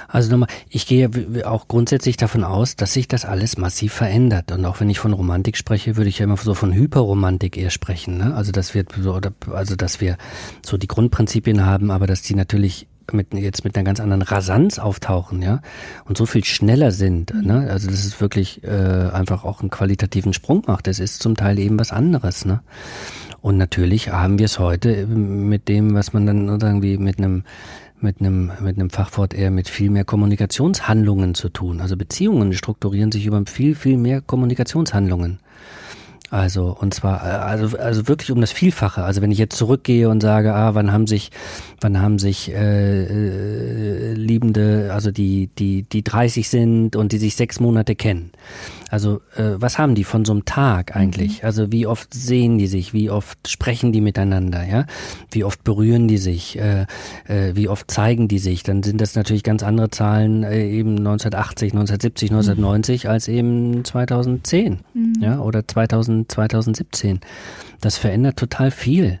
Also 0.08 0.30
nochmal, 0.30 0.48
ich 0.68 0.86
gehe 0.86 1.10
auch 1.44 1.66
grundsätzlich 1.66 2.16
davon 2.16 2.44
aus, 2.44 2.76
dass 2.76 2.92
sich 2.92 3.08
das 3.08 3.24
alles 3.24 3.58
massiv 3.58 3.92
verändert. 3.92 4.52
Und 4.52 4.64
auch 4.64 4.80
wenn 4.80 4.88
ich 4.88 5.00
von 5.00 5.12
Romantik 5.12 5.56
spreche, 5.56 5.96
würde 5.96 6.08
ich 6.08 6.20
ja 6.20 6.24
immer 6.24 6.36
so 6.36 6.54
von 6.54 6.72
Hyperromantik 6.72 7.56
eher 7.56 7.70
sprechen. 7.70 8.18
Ne? 8.18 8.34
Also 8.34 8.52
dass 8.52 8.74
wir 8.74 8.84
so, 9.00 9.18
also 9.52 9.74
dass 9.74 10.00
wir 10.00 10.16
so 10.64 10.76
die 10.76 10.86
Grundprinzipien 10.86 11.66
haben, 11.66 11.90
aber 11.90 12.06
dass 12.06 12.22
die 12.22 12.36
natürlich 12.36 12.86
mit, 13.12 13.34
jetzt 13.34 13.64
mit 13.64 13.76
einer 13.76 13.84
ganz 13.84 14.00
anderen 14.00 14.22
Rasanz 14.22 14.78
auftauchen, 14.78 15.42
ja, 15.42 15.60
und 16.04 16.16
so 16.16 16.26
viel 16.26 16.44
schneller 16.44 16.90
sind, 16.90 17.34
ne? 17.44 17.68
Also 17.70 17.88
dass 17.88 18.04
es 18.04 18.20
wirklich 18.20 18.64
äh, 18.64 19.10
einfach 19.12 19.44
auch 19.44 19.60
einen 19.60 19.70
qualitativen 19.70 20.32
Sprung 20.32 20.62
macht. 20.66 20.86
Das 20.86 20.98
ist 20.98 21.22
zum 21.22 21.36
Teil 21.36 21.58
eben 21.58 21.78
was 21.78 21.92
anderes, 21.92 22.44
ne? 22.44 22.60
Und 23.40 23.58
natürlich 23.58 24.10
haben 24.10 24.38
wir 24.38 24.46
es 24.46 24.58
heute 24.58 25.06
mit 25.06 25.68
dem, 25.68 25.94
was 25.94 26.12
man 26.12 26.26
dann 26.26 26.48
irgendwie 26.48 26.98
mit 26.98 27.18
einem 27.18 27.44
mit 27.98 28.20
einem 28.20 28.52
mit 28.60 28.76
einem 28.76 28.90
Fachwort 28.90 29.32
eher 29.34 29.50
mit 29.50 29.68
viel 29.68 29.90
mehr 29.90 30.04
Kommunikationshandlungen 30.04 31.34
zu 31.34 31.48
tun. 31.48 31.80
Also 31.80 31.96
Beziehungen 31.96 32.52
strukturieren 32.52 33.12
sich 33.12 33.26
über 33.26 33.42
viel 33.46 33.74
viel 33.74 33.96
mehr 33.96 34.20
Kommunikationshandlungen. 34.20 35.38
Also 36.30 36.76
und 36.78 36.92
zwar 36.92 37.24
äh, 37.24 37.30
also 37.30 37.76
also 37.78 38.08
wirklich 38.08 38.32
um 38.32 38.40
das 38.40 38.50
Vielfache. 38.50 39.04
Also 39.04 39.22
wenn 39.22 39.30
ich 39.30 39.38
jetzt 39.38 39.56
zurückgehe 39.56 40.08
und 40.08 40.20
sage, 40.20 40.54
ah, 40.54 40.74
wann 40.74 40.92
haben 40.92 41.06
sich 41.06 41.30
wann 41.80 42.00
haben 42.00 42.18
sich 42.18 42.50
äh, 42.52 43.04
äh, 43.04 44.12
Liebende, 44.14 44.90
also 44.92 45.12
die 45.12 45.50
die 45.58 45.84
die 45.84 46.02
30 46.02 46.48
sind 46.48 46.96
und 46.96 47.12
die 47.12 47.18
sich 47.18 47.36
sechs 47.36 47.60
Monate 47.60 47.94
kennen. 47.94 48.32
Also 48.90 49.20
äh, 49.36 49.54
was 49.56 49.78
haben 49.78 49.94
die 49.94 50.04
von 50.04 50.24
so 50.24 50.32
einem 50.32 50.44
Tag 50.44 50.94
eigentlich? 50.94 51.44
Also 51.44 51.72
wie 51.72 51.86
oft 51.86 52.14
sehen 52.14 52.58
die 52.58 52.68
sich? 52.68 52.92
Wie 52.92 53.10
oft 53.10 53.48
sprechen 53.48 53.92
die 53.92 54.00
miteinander? 54.00 54.64
Ja, 54.64 54.86
wie 55.30 55.44
oft 55.44 55.64
berühren 55.64 56.06
die 56.06 56.18
sich? 56.18 56.58
Äh, 56.58 56.86
äh, 57.26 57.54
wie 57.54 57.68
oft 57.68 57.90
zeigen 57.90 58.28
die 58.28 58.38
sich? 58.38 58.62
Dann 58.62 58.82
sind 58.82 59.00
das 59.00 59.14
natürlich 59.16 59.42
ganz 59.42 59.62
andere 59.62 59.90
Zahlen 59.90 60.44
äh, 60.44 60.68
eben 60.68 60.98
1980, 60.98 61.72
1970, 61.72 62.30
1990 62.30 63.08
als 63.08 63.28
eben 63.28 63.84
2010, 63.84 64.80
ja 65.20 65.40
oder 65.40 65.66
2000, 65.66 66.30
2017. 66.30 67.20
Das 67.80 67.98
verändert 67.98 68.36
total 68.36 68.70
viel 68.70 69.20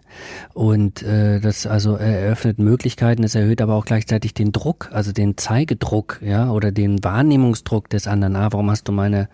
und 0.54 1.02
äh, 1.02 1.40
das 1.40 1.66
also 1.66 1.96
eröffnet 1.96 2.58
Möglichkeiten, 2.58 3.22
es 3.22 3.34
erhöht 3.34 3.60
aber 3.60 3.74
auch 3.74 3.84
gleichzeitig 3.84 4.34
den 4.34 4.52
Druck, 4.52 4.88
also 4.92 5.12
den 5.12 5.36
Zeigedruck, 5.36 6.20
ja 6.22 6.50
oder 6.50 6.72
den 6.72 7.02
Wahrnehmungsdruck 7.04 7.88
des 7.90 8.06
anderen. 8.06 8.36
Ah, 8.36 8.48
warum 8.50 8.70
hast 8.70 8.88
du 8.88 8.92
meine 8.92 9.28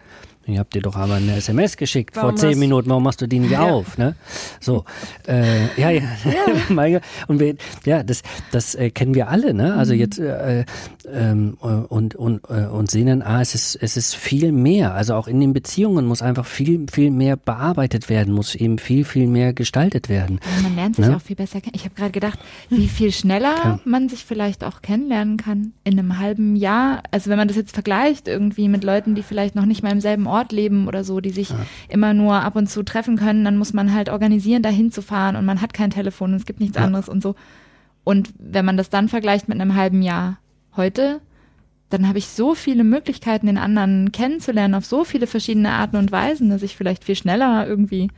ich 0.47 0.59
hab 0.59 0.71
dir 0.71 0.83
doch 0.83 0.97
aber 0.97 1.15
eine 1.15 1.37
SMS 1.37 1.77
geschickt 1.77 2.17
Warum 2.17 2.31
vor 2.31 2.37
zehn 2.37 2.59
Minuten, 2.59 2.89
warum 2.91 3.03
machst 3.05 3.21
du 3.21 3.27
die 3.27 3.39
nicht 3.39 3.57
auf? 3.57 3.97
Ne? 3.99 4.15
So, 4.61 4.85
äh, 5.27 5.67
ja, 5.81 5.91
ja, 5.91 6.03
Gott. 6.69 7.03
und 7.29 7.41
wir, 7.41 7.55
ja, 7.85 8.03
das, 8.03 8.23
das 8.51 8.75
äh, 8.75 8.91
kennen 8.91 9.15
wir 9.15 9.29
alle, 9.29 9.55
ne? 9.55 9.75
Also 9.75 9.93
jetzt 9.95 10.19
äh, 10.19 10.65
ähm, 11.13 11.57
äh, 11.63 11.67
und 11.67 12.15
und 12.15 12.41
äh, 12.49 12.67
und 12.67 12.91
sehen 12.91 13.07
dann, 13.07 13.23
ah, 13.23 13.41
es 13.41 13.55
ist 13.55 13.77
es 13.81 13.97
ist 13.97 14.15
viel 14.17 14.53
mehr. 14.53 14.95
Also 14.95 15.15
auch 15.15 15.29
in 15.29 15.41
den 15.41 15.53
Beziehungen 15.53 16.07
muss 16.07 16.23
einfach 16.23 16.47
viel 16.47 16.87
viel 16.93 17.11
mehr 17.11 17.37
bearbeitet 17.37 18.09
werden, 18.09 18.35
muss 18.35 18.55
eben 18.55 18.79
viel 18.79 19.05
viel 19.05 19.27
mehr 19.27 19.53
gestaltet 19.53 20.09
werden. 20.09 20.41
Und 20.57 20.63
man 20.63 20.77
lernt 20.77 20.97
sich 20.97 21.07
Ne? 21.07 21.17
auch 21.17 21.21
viel 21.23 21.37
besser 21.37 21.61
kennen. 21.61 21.75
Ich 21.77 21.85
habe 21.85 21.95
gerade 21.95 22.13
gedacht, 22.13 22.39
wie 22.69 22.89
viel 22.89 23.13
schneller 23.13 23.55
Ja. 23.65 23.81
man 23.85 24.09
sich 24.09 24.25
vielleicht 24.25 24.65
auch 24.65 24.83
kennenlernen 24.83 25.37
kann 25.37 25.73
in 25.85 25.99
einem 25.99 26.19
halben 26.19 26.57
Jahr. 26.57 27.03
Also 27.11 27.31
wenn 27.31 27.39
man 27.39 27.49
das 27.49 27.57
jetzt 27.57 27.73
vergleicht 27.75 28.29
irgendwie 28.29 28.69
mit 28.69 28.83
Leuten, 28.85 29.15
die 29.15 29.23
vielleicht 29.23 29.55
noch 29.55 29.67
nicht 29.67 29.83
mal 29.83 29.93
im 29.93 30.01
selben 30.01 30.27
Ort 30.27 30.32
leben 30.53 30.89
oder 30.89 31.05
so, 31.05 31.21
die 31.21 31.31
sich 31.31 31.49
immer 31.89 32.15
nur 32.15 32.35
ab 32.43 32.57
und 32.57 32.69
zu 32.69 32.83
treffen 32.83 33.17
können, 33.17 33.45
dann 33.45 33.57
muss 33.59 33.73
man 33.73 33.93
halt 33.95 34.09
organisieren, 34.09 34.63
dahin 34.63 34.91
zu 34.91 35.03
fahren 35.03 35.37
und 35.37 35.45
man 35.45 35.61
hat 35.61 35.75
kein 35.75 35.91
Telefon 35.91 36.31
und 36.33 36.37
es 36.37 36.47
gibt 36.47 36.61
nichts 36.61 36.77
Ja. 36.77 36.85
anderes 36.85 37.09
und 37.09 37.23
so. 37.23 37.35
Und 38.05 38.31
wenn 38.39 38.65
man 38.65 38.77
das 38.77 38.91
dann 38.91 39.09
vergleicht 39.09 39.49
mit 39.49 39.61
einem 39.61 39.75
halben 39.77 40.03
Jahr 40.03 40.39
heute, 40.77 41.21
dann 41.91 42.09
habe 42.09 42.19
ich 42.19 42.27
so 42.29 42.55
viele 42.55 42.85
Möglichkeiten, 42.85 43.47
den 43.47 43.59
anderen 43.59 44.11
kennenzulernen 44.13 44.75
auf 44.75 44.87
so 44.87 45.05
viele 45.05 45.27
verschiedene 45.27 45.71
Arten 45.71 45.97
und 45.97 46.11
Weisen, 46.11 46.49
dass 46.51 46.63
ich 46.63 46.77
vielleicht 46.77 47.05
viel 47.05 47.17
schneller 47.17 47.67
irgendwie 47.67 48.09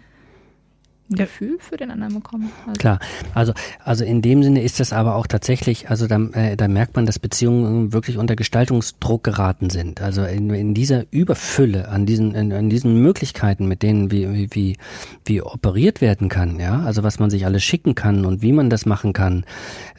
ein 1.15 1.24
Gefühl 1.24 1.57
für 1.59 1.77
den 1.77 1.91
anderen 1.91 2.15
bekommen. 2.15 2.51
Also. 2.66 2.78
Klar, 2.78 2.99
also 3.35 3.53
also 3.85 4.05
in 4.05 4.23
dem 4.23 4.43
Sinne 4.43 4.62
ist 4.62 4.81
das 4.81 4.93
aber 4.93 5.16
auch 5.16 5.27
tatsächlich, 5.27 5.91
also 5.91 6.07
da, 6.07 6.16
äh, 6.32 6.57
da 6.57 6.69
merkt 6.69 6.97
man, 6.97 7.07
dass 7.07 7.19
Beziehungen 7.19 7.93
wirklich 7.93 8.19
unter 8.19 8.36
Gestaltungsdruck 8.36 9.24
geraten 9.24 9.70
sind. 9.70 10.01
Also 10.01 10.24
in, 10.24 10.51
in 10.51 10.74
dieser 10.74 11.05
Überfülle 11.11 11.89
an 11.89 12.07
diesen 12.07 12.35
in, 12.35 12.51
in 12.51 12.70
diesen 12.70 13.01
Möglichkeiten, 13.01 13.66
mit 13.66 13.82
denen 13.82 14.11
wie, 14.11 14.49
wie 14.53 14.77
wie 15.24 15.43
operiert 15.43 16.01
werden 16.01 16.28
kann, 16.28 16.59
ja, 16.61 16.81
also 16.81 17.03
was 17.03 17.19
man 17.19 17.31
sich 17.31 17.47
alles 17.47 17.62
schicken 17.62 17.95
kann 17.95 18.24
und 18.24 18.43
wie 18.43 18.53
man 18.53 18.70
das 18.70 18.86
machen 18.86 19.12
kann, 19.12 19.45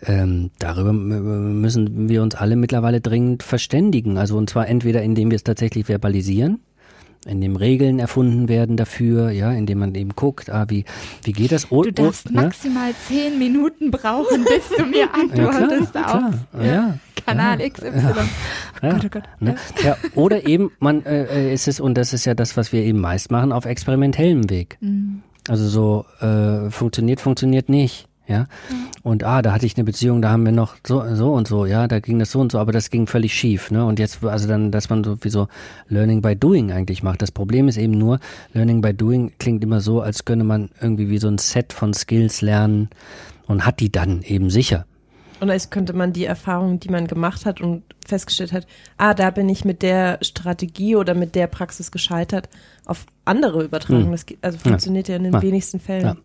ähm, 0.05 0.51
darüber 0.59 0.93
müssen 0.93 2.09
wir 2.09 2.21
uns 2.21 2.35
alle 2.35 2.55
mittlerweile 2.55 3.01
dringend 3.01 3.43
verständigen. 3.43 4.17
Also 4.17 4.37
und 4.37 4.49
zwar 4.49 4.67
entweder 4.67 5.01
indem 5.01 5.31
wir 5.31 5.35
es 5.35 5.43
tatsächlich 5.43 5.85
verbalisieren, 5.85 6.59
in 7.25 7.41
dem 7.41 7.55
Regeln 7.55 7.99
erfunden 7.99 8.47
werden 8.47 8.77
dafür, 8.77 9.31
ja, 9.31 9.51
indem 9.51 9.79
man 9.79 9.95
eben 9.95 10.11
guckt, 10.15 10.49
ah, 10.49 10.65
wie, 10.69 10.85
wie 11.23 11.31
geht 11.31 11.51
das? 11.51 11.71
Oh, 11.71 11.81
du 11.81 11.91
darfst 11.91 12.27
oh, 12.29 12.33
maximal 12.33 12.89
ja? 12.91 12.95
zehn 13.07 13.39
Minuten 13.39 13.91
brauchen, 13.91 14.43
bis 14.43 14.69
du 14.77 14.85
mir 14.85 15.13
antwortest 15.13 15.95
ja, 15.95 16.01
klar, 16.01 16.27
auf 16.27 16.35
klar. 16.51 16.65
Ja, 16.65 16.99
Kanal 17.25 17.69
XY. 17.69 17.87
Ja. 17.87 18.15
Oh 18.81 18.89
Gott, 18.89 19.05
oh 19.05 19.09
Gott. 19.09 19.23
Ne? 19.39 19.55
Ja. 19.83 19.97
oder 20.13 20.47
eben, 20.47 20.71
man 20.79 21.03
äh, 21.05 21.53
ist 21.53 21.67
es, 21.67 21.79
und 21.79 21.97
das 21.97 22.13
ist 22.13 22.25
ja 22.25 22.35
das, 22.35 22.55
was 22.57 22.71
wir 22.71 22.83
eben 22.83 22.99
meist 22.99 23.31
machen, 23.31 23.51
auf 23.51 23.65
experimentellem 23.65 24.49
Weg. 24.49 24.77
Mhm. 24.81 25.23
Also 25.47 25.67
so 25.67 26.05
äh, 26.25 26.69
funktioniert, 26.71 27.21
funktioniert 27.21 27.69
nicht. 27.69 28.07
Ja. 28.27 28.47
Und 29.03 29.23
ah, 29.23 29.41
da 29.41 29.53
hatte 29.53 29.65
ich 29.65 29.77
eine 29.77 29.83
Beziehung, 29.83 30.21
da 30.21 30.31
haben 30.31 30.45
wir 30.45 30.51
noch 30.51 30.75
so, 30.85 31.03
so 31.13 31.33
und 31.33 31.47
so, 31.47 31.65
ja, 31.65 31.87
da 31.87 31.99
ging 31.99 32.17
das 32.17 32.31
so 32.31 32.39
und 32.39 32.51
so, 32.51 32.59
aber 32.59 32.71
das 32.71 32.89
ging 32.89 33.05
völlig 33.05 33.33
schief, 33.33 33.69
ne? 33.69 33.85
Und 33.85 33.99
jetzt, 33.99 34.23
also 34.23 34.47
dann, 34.47 34.71
dass 34.71 34.89
man 34.89 35.03
so 35.03 35.17
wie 35.21 35.29
so 35.29 35.47
Learning 35.89 36.21
by 36.21 36.35
Doing 36.35 36.71
eigentlich 36.71 37.03
macht. 37.03 37.21
Das 37.21 37.31
Problem 37.31 37.67
ist 37.67 37.77
eben 37.77 37.97
nur, 37.97 38.19
Learning 38.53 38.81
by 38.81 38.93
Doing 38.93 39.33
klingt 39.37 39.63
immer 39.63 39.79
so, 39.79 40.01
als 40.01 40.25
könne 40.25 40.43
man 40.43 40.69
irgendwie 40.81 41.09
wie 41.09 41.19
so 41.19 41.27
ein 41.27 41.37
Set 41.37 41.71
von 41.71 41.93
Skills 41.93 42.41
lernen 42.41 42.89
und 43.45 43.65
hat 43.65 43.79
die 43.79 43.91
dann 43.91 44.23
eben 44.23 44.49
sicher. 44.49 44.85
Und 45.39 45.49
als 45.49 45.69
könnte 45.69 45.93
man 45.93 46.13
die 46.13 46.25
Erfahrungen, 46.25 46.79
die 46.79 46.89
man 46.89 47.07
gemacht 47.07 47.45
hat 47.45 47.59
und 47.61 47.83
festgestellt 48.05 48.53
hat, 48.53 48.65
ah, 48.97 49.13
da 49.13 49.31
bin 49.31 49.49
ich 49.49 49.65
mit 49.65 49.81
der 49.81 50.19
Strategie 50.21 50.95
oder 50.95 51.13
mit 51.13 51.35
der 51.35 51.47
Praxis 51.47 51.91
gescheitert, 51.91 52.49
auf 52.85 53.05
andere 53.25 53.63
übertragen. 53.63 54.05
Hm. 54.05 54.11
Das 54.11 54.25
also 54.41 54.57
funktioniert 54.59 55.07
ja, 55.07 55.13
ja 55.13 55.17
in 55.17 55.23
den 55.23 55.33
ja. 55.33 55.41
wenigsten 55.41 55.79
Fällen. 55.79 56.03
Ja. 56.03 56.15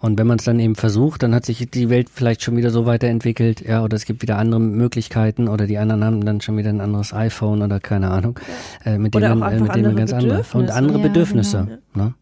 Und 0.00 0.18
wenn 0.18 0.26
man 0.26 0.38
es 0.38 0.44
dann 0.44 0.60
eben 0.60 0.74
versucht, 0.74 1.22
dann 1.22 1.34
hat 1.34 1.46
sich 1.46 1.70
die 1.70 1.88
Welt 1.88 2.08
vielleicht 2.12 2.42
schon 2.42 2.56
wieder 2.56 2.70
so 2.70 2.84
weiterentwickelt, 2.84 3.62
ja, 3.62 3.82
oder 3.82 3.96
es 3.96 4.04
gibt 4.04 4.22
wieder 4.22 4.38
andere 4.38 4.60
Möglichkeiten 4.60 5.48
oder 5.48 5.66
die 5.66 5.78
anderen 5.78 6.04
haben 6.04 6.24
dann 6.24 6.40
schon 6.40 6.56
wieder 6.58 6.68
ein 6.68 6.80
anderes 6.80 7.14
iPhone 7.14 7.62
oder 7.62 7.80
keine 7.80 8.10
Ahnung, 8.10 8.38
äh, 8.84 8.98
mit 8.98 9.16
oder 9.16 9.28
denen 9.28 9.40
man, 9.40 9.52
äh, 9.52 9.60
mit 9.60 9.74
denen 9.74 9.86
man 9.86 9.96
ganz 9.96 10.12
andere 10.12 10.44
und 10.52 10.70
andere 10.70 10.98
ja, 10.98 11.06
Bedürfnisse. 11.08 11.80
Genau. 11.92 12.06
Ne? 12.06 12.14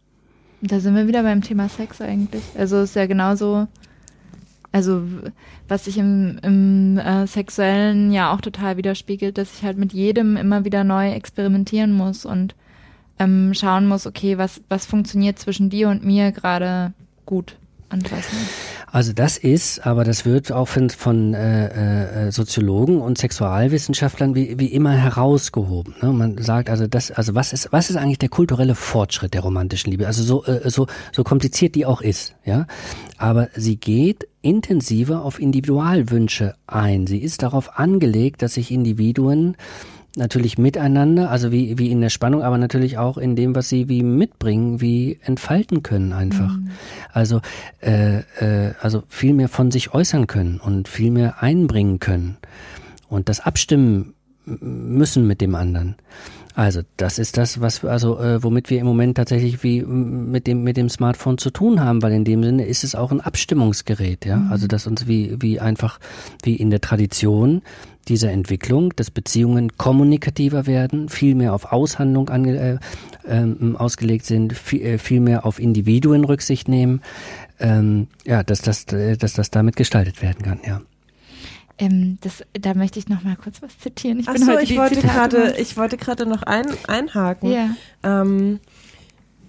Da 0.62 0.80
sind 0.80 0.94
wir 0.94 1.08
wieder 1.08 1.24
beim 1.24 1.42
Thema 1.42 1.68
Sex 1.68 2.00
eigentlich. 2.00 2.42
Also 2.56 2.80
ist 2.82 2.96
ja 2.96 3.06
genauso, 3.06 3.66
also 4.72 5.02
was 5.68 5.84
sich 5.84 5.98
im, 5.98 6.38
im 6.42 6.98
äh, 6.98 7.26
Sexuellen 7.26 8.12
ja 8.12 8.32
auch 8.32 8.40
total 8.40 8.76
widerspiegelt, 8.76 9.36
dass 9.36 9.52
ich 9.52 9.64
halt 9.64 9.78
mit 9.78 9.92
jedem 9.92 10.36
immer 10.36 10.64
wieder 10.64 10.84
neu 10.84 11.10
experimentieren 11.10 11.92
muss 11.92 12.24
und 12.24 12.54
ähm, 13.18 13.54
schauen 13.54 13.86
muss, 13.86 14.06
okay, 14.06 14.38
was, 14.38 14.60
was 14.68 14.86
funktioniert 14.86 15.38
zwischen 15.38 15.70
dir 15.70 15.88
und 15.88 16.04
mir 16.04 16.32
gerade 16.32 16.92
gut? 17.26 17.56
Also 18.90 19.12
das 19.12 19.38
ist, 19.38 19.86
aber 19.86 20.04
das 20.04 20.24
wird 20.24 20.52
auch 20.52 20.68
von, 20.68 20.90
von 20.90 21.34
äh, 21.34 22.26
äh, 22.26 22.32
Soziologen 22.32 23.00
und 23.00 23.18
Sexualwissenschaftlern 23.18 24.34
wie, 24.34 24.58
wie 24.58 24.66
immer 24.66 24.92
herausgehoben. 24.92 25.94
Ne? 26.00 26.12
Man 26.12 26.38
sagt 26.38 26.70
also 26.70 26.86
das, 26.86 27.10
also 27.10 27.34
was 27.34 27.52
ist, 27.52 27.72
was 27.72 27.90
ist 27.90 27.96
eigentlich 27.96 28.18
der 28.18 28.28
kulturelle 28.28 28.74
Fortschritt 28.74 29.34
der 29.34 29.42
romantischen 29.42 29.90
Liebe? 29.90 30.06
Also 30.06 30.22
so, 30.22 30.44
äh, 30.44 30.68
so, 30.70 30.86
so 31.12 31.24
kompliziert 31.24 31.74
die 31.74 31.86
auch 31.86 32.00
ist, 32.00 32.34
ja. 32.44 32.66
Aber 33.16 33.48
sie 33.54 33.76
geht 33.76 34.26
intensiver 34.42 35.22
auf 35.22 35.40
Individualwünsche 35.40 36.54
ein. 36.66 37.06
Sie 37.06 37.18
ist 37.18 37.42
darauf 37.42 37.78
angelegt, 37.78 38.42
dass 38.42 38.54
sich 38.54 38.70
Individuen 38.70 39.56
natürlich 40.16 40.58
miteinander, 40.58 41.30
also 41.30 41.50
wie, 41.50 41.78
wie 41.78 41.90
in 41.90 42.00
der 42.00 42.10
Spannung, 42.10 42.42
aber 42.42 42.58
natürlich 42.58 42.98
auch 42.98 43.18
in 43.18 43.36
dem, 43.36 43.54
was 43.54 43.68
sie 43.68 43.88
wie 43.88 44.02
mitbringen, 44.02 44.80
wie 44.80 45.18
entfalten 45.22 45.82
können 45.82 46.12
einfach. 46.12 46.56
Mhm. 46.56 46.70
Also, 47.12 47.40
äh, 47.80 48.18
äh, 48.38 48.74
also 48.80 49.02
viel 49.08 49.34
mehr 49.34 49.48
von 49.48 49.70
sich 49.70 49.92
äußern 49.92 50.26
können 50.26 50.60
und 50.60 50.88
viel 50.88 51.10
mehr 51.10 51.42
einbringen 51.42 51.98
können 51.98 52.36
und 53.08 53.28
das 53.28 53.40
abstimmen 53.40 54.14
müssen 54.44 55.26
mit 55.26 55.40
dem 55.40 55.54
anderen. 55.54 55.96
Also 56.54 56.82
das 56.96 57.18
ist 57.18 57.36
das, 57.36 57.60
was 57.60 57.84
also 57.84 58.18
äh, 58.20 58.42
womit 58.42 58.70
wir 58.70 58.78
im 58.78 58.86
Moment 58.86 59.16
tatsächlich 59.16 59.64
wie 59.64 59.82
mit 59.82 60.46
dem 60.46 60.62
mit 60.62 60.76
dem 60.76 60.88
Smartphone 60.88 61.36
zu 61.36 61.50
tun 61.50 61.80
haben, 61.80 62.00
weil 62.00 62.12
in 62.12 62.24
dem 62.24 62.44
Sinne 62.44 62.64
ist 62.66 62.84
es 62.84 62.94
auch 62.94 63.10
ein 63.10 63.20
Abstimmungsgerät, 63.20 64.24
ja. 64.24 64.36
Mhm. 64.36 64.52
Also 64.52 64.68
dass 64.68 64.86
uns 64.86 65.08
wie 65.08 65.36
wie 65.40 65.58
einfach 65.58 65.98
wie 66.44 66.54
in 66.54 66.70
der 66.70 66.80
Tradition 66.80 67.62
dieser 68.06 68.30
Entwicklung, 68.30 68.94
dass 68.96 69.10
Beziehungen 69.10 69.76
kommunikativer 69.76 70.66
werden, 70.66 71.08
viel 71.08 71.34
mehr 71.34 71.54
auf 71.54 71.72
Aushandlung 71.72 72.28
ange, 72.28 72.80
äh, 73.26 73.42
äh, 73.42 73.74
ausgelegt 73.76 74.26
sind, 74.26 74.52
viel, 74.52 74.82
äh, 74.82 74.98
viel 74.98 75.20
mehr 75.20 75.46
auf 75.46 75.58
Individuen 75.58 76.24
Rücksicht 76.24 76.68
nehmen, 76.68 77.00
ähm, 77.58 78.08
ja, 78.24 78.42
dass 78.42 78.62
das, 78.62 78.84
äh, 78.92 79.16
dass 79.16 79.32
das 79.32 79.50
damit 79.50 79.76
gestaltet 79.76 80.22
werden 80.22 80.42
kann, 80.42 80.60
ja. 80.66 80.82
Ähm, 81.78 82.18
das, 82.20 82.44
da 82.52 82.74
möchte 82.74 82.98
ich 82.98 83.08
noch 83.08 83.22
mal 83.24 83.36
kurz 83.36 83.60
was 83.60 83.78
zitieren. 83.78 84.20
Ich, 84.20 84.28
Ach 84.28 84.34
bin 84.34 84.44
so, 84.44 84.52
heute 84.52 84.62
ich, 84.64 84.78
wollte 84.78 85.00
grade, 85.00 85.54
ich 85.58 85.76
wollte 85.76 85.96
gerade 85.96 86.26
noch 86.26 86.42
ein, 86.42 86.66
einhaken. 86.86 87.50
Ja. 87.50 87.70
Ähm, 88.02 88.60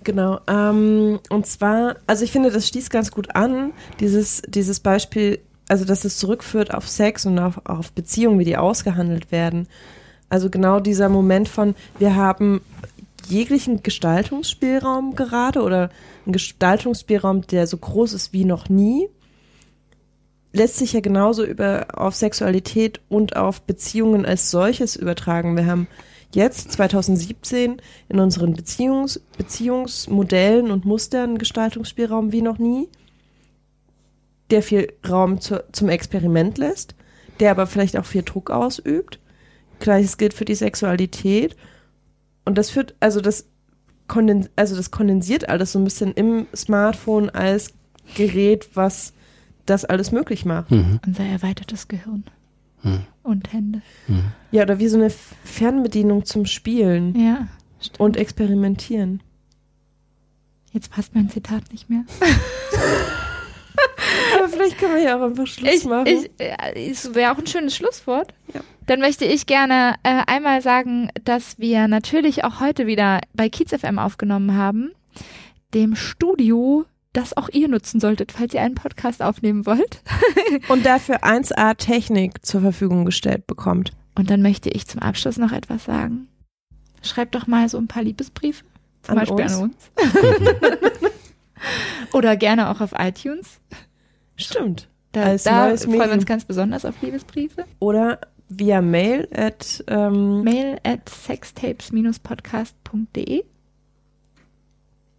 genau. 0.04 0.40
Ähm, 0.48 1.20
und 1.30 1.46
zwar, 1.46 1.98
also 2.08 2.24
ich 2.24 2.32
finde, 2.32 2.52
das 2.52 2.68
schließt 2.68 2.90
ganz 2.90 3.12
gut 3.12 3.36
an, 3.36 3.74
dieses, 4.00 4.42
dieses 4.48 4.80
Beispiel 4.80 5.40
also 5.68 5.86
dass 5.86 6.06
es 6.06 6.18
zurückführt 6.18 6.74
auf 6.74 6.88
Sex 6.88 7.26
und 7.26 7.40
auf, 7.40 7.62
auf 7.66 7.92
Beziehungen, 7.92 8.40
wie 8.40 8.46
die 8.46 8.58
ausgehandelt 8.58 9.32
werden. 9.32 9.68
Also 10.30 10.50
genau 10.50 10.80
dieser 10.80 11.10
Moment 11.10 11.48
von, 11.48 11.76
wir 12.00 12.16
haben 12.16 12.62
jeglichen 13.28 13.82
Gestaltungsspielraum 13.82 15.16
gerade 15.16 15.62
oder 15.62 15.90
einen 16.26 16.34
Gestaltungsspielraum, 16.34 17.48
der 17.48 17.68
so 17.68 17.78
groß 17.78 18.14
ist 18.14 18.34
wie 18.34 18.46
noch 18.46 18.70
nie, 18.70 19.08
lässt 20.56 20.78
sich 20.78 20.94
ja 20.94 21.02
genauso 21.02 21.44
über 21.46 21.88
auf 21.94 22.16
Sexualität 22.16 23.02
und 23.10 23.36
auf 23.36 23.62
Beziehungen 23.62 24.26
als 24.26 24.52
solches 24.52 24.96
übertragen. 24.96 25.58
Wir 25.58 25.66
haben 25.66 25.88
jetzt 26.34 26.72
2017 26.72 27.82
in 28.10 28.20
unseren 28.20 28.54
Beziehungs 28.54 29.22
Beziehungsmodellen 29.38 30.72
und 30.72 30.86
Mustern 30.86 31.38
Gestaltungsspielraum 31.38 32.32
wie 32.32 32.42
noch 32.42 32.58
nie 32.58 32.88
der 34.52 34.62
viel 34.62 34.94
Raum 35.08 35.42
zu, 35.42 35.64
zum 35.72 35.90
Experiment 35.90 36.58
lässt, 36.58 36.96
der 37.40 37.52
aber 37.52 37.68
vielleicht 37.68 37.98
auch 37.98 38.06
viel 38.06 38.24
Druck 38.24 38.52
ausübt. 38.52 39.20
Gleiches 39.80 40.18
gilt 40.18 40.34
für 40.34 40.46
die 40.46 40.56
Sexualität. 40.56 41.56
Und 42.46 42.58
das 42.58 42.70
führt, 42.70 42.96
also 43.00 43.22
das, 43.22 43.48
also 44.56 44.76
das 44.76 44.92
kondensiert 44.92 45.50
alles 45.50 45.72
so 45.72 45.80
ein 45.80 45.84
bisschen 45.84 46.14
im 46.14 46.46
Smartphone 46.56 47.32
als 47.32 47.74
Gerät, 48.14 48.70
was 48.76 49.14
das 49.66 49.86
alles 49.86 50.12
möglich 50.12 50.46
macht. 50.46 50.72
Mhm. 50.72 51.00
Unser 51.06 51.24
erweitertes 51.24 51.88
Gehirn. 51.88 52.26
Mhm. 52.84 53.02
Und 53.24 53.52
Hände. 53.54 53.82
Mhm. 54.08 54.32
Ja, 54.52 54.64
oder 54.64 54.80
wie 54.80 54.88
so 54.88 54.98
eine 54.98 55.10
Fernbedienung 55.10 56.26
zum 56.26 56.46
Spielen. 56.46 57.16
Ja. 57.20 57.48
Stimmt. 57.80 58.00
Und 58.00 58.18
experimentieren. 58.18 59.22
Jetzt 60.72 60.92
passt 60.92 61.16
mein 61.16 61.30
Zitat 61.30 61.72
nicht 61.72 61.90
mehr. 61.90 62.04
Aber 64.38 64.50
vielleicht 64.50 64.78
können 64.78 64.96
wir 64.96 65.04
ja 65.04 65.18
auch 65.18 65.22
einfach 65.22 65.48
Schluss 65.48 65.74
ich, 65.74 65.86
machen. 65.86 66.08
Ich, 66.08 66.30
äh, 66.38 66.90
es 66.90 67.16
wäre 67.16 67.32
auch 67.32 67.38
ein 67.38 67.48
schönes 67.48 67.76
Schlusswort. 67.76 68.34
Ja. 68.54 68.62
Dann 68.86 69.00
möchte 69.00 69.26
ich 69.26 69.46
gerne 69.46 69.96
äh, 70.04 70.22
einmal 70.28 70.62
sagen, 70.62 71.10
dass 71.24 71.58
wir 71.60 71.88
natürlich 71.88 72.44
auch 72.44 72.60
heute 72.60 72.88
wieder 72.88 73.22
bei 73.34 73.50
Kiez 73.50 73.72
FM 73.72 73.98
aufgenommen 74.00 74.56
haben, 74.56 74.92
dem 75.74 75.96
Studio, 75.96 76.86
das 77.16 77.36
auch 77.36 77.50
ihr 77.50 77.68
nutzen 77.68 78.00
solltet, 78.00 78.32
falls 78.32 78.54
ihr 78.54 78.62
einen 78.62 78.76
Podcast 78.76 79.22
aufnehmen 79.22 79.66
wollt. 79.66 80.02
Und 80.68 80.86
dafür 80.86 81.24
1A 81.24 81.76
Technik 81.76 82.46
zur 82.46 82.62
Verfügung 82.62 83.06
gestellt 83.06 83.48
bekommt. 83.48 83.94
Und 84.16 84.30
dann 84.30 84.42
möchte 84.42 84.70
ich 84.70 84.88
zum 84.88 85.02
Abschluss 85.02 85.38
noch 85.38 85.52
etwas 85.52 85.84
sagen. 85.86 86.30
Schreibt 87.02 87.36
doch 87.36 87.48
mal 87.48 87.68
so 87.70 87.78
ein 87.78 87.88
paar 87.88 88.04
Liebesbriefe. 88.04 88.64
Zum 89.04 89.18
an 89.18 89.26
Beispiel 89.26 89.44
uns. 89.44 89.58
an 89.58 89.64
uns. 89.64 89.92
Oder 92.14 92.38
gerne 92.38 92.70
auch 92.70 92.82
auf 92.82 92.94
iTunes. 92.98 93.60
Stimmt. 94.36 94.90
Da, 95.12 95.36
da 95.38 95.78
freuen 95.78 96.00
wir 96.00 96.12
uns 96.12 96.26
ganz 96.26 96.46
besonders 96.46 96.86
auf 96.86 97.00
Liebesbriefe. 97.02 97.66
Oder 97.80 98.20
via 98.50 98.82
Mail 98.82 99.28
at 99.34 99.84
ähm 99.88 100.44
Mail 100.44 100.78
at 100.84 101.10
sextapes-podcast.de. 101.10 103.44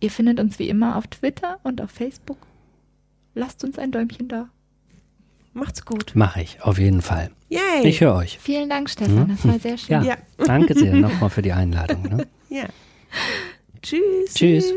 Ihr 0.07 0.12
findet 0.12 0.39
uns 0.39 0.61
wie 0.61 0.69
immer 0.69 0.95
auf 0.95 1.09
Twitter 1.09 1.59
und 1.65 1.81
auf 1.83 1.91
Facebook. 1.91 2.39
Lasst 3.35 3.65
uns 3.65 3.77
ein 3.77 3.91
Däumchen 3.91 4.28
da. 4.28 4.49
Macht's 5.53 5.85
gut. 5.85 6.12
Mach 6.15 6.37
ich, 6.37 6.62
auf 6.62 6.78
jeden 6.78 7.03
Fall. 7.03 7.33
Yay. 7.49 7.83
Ich 7.83 8.01
höre 8.01 8.15
euch. 8.15 8.39
Vielen 8.39 8.69
Dank, 8.69 8.89
Stefan. 8.89 9.27
Das 9.27 9.45
war 9.45 9.59
sehr 9.59 9.77
schön. 9.77 10.05
Ja, 10.05 10.05
ja. 10.05 10.16
Danke 10.37 10.74
sehr 10.78 10.95
nochmal 10.95 11.28
für 11.28 11.43
die 11.43 11.53
Einladung. 11.53 12.05
Ne? 12.05 12.28
Ja. 12.51 12.66
Tschüss. 13.83 14.33
Tschüss. 14.33 14.73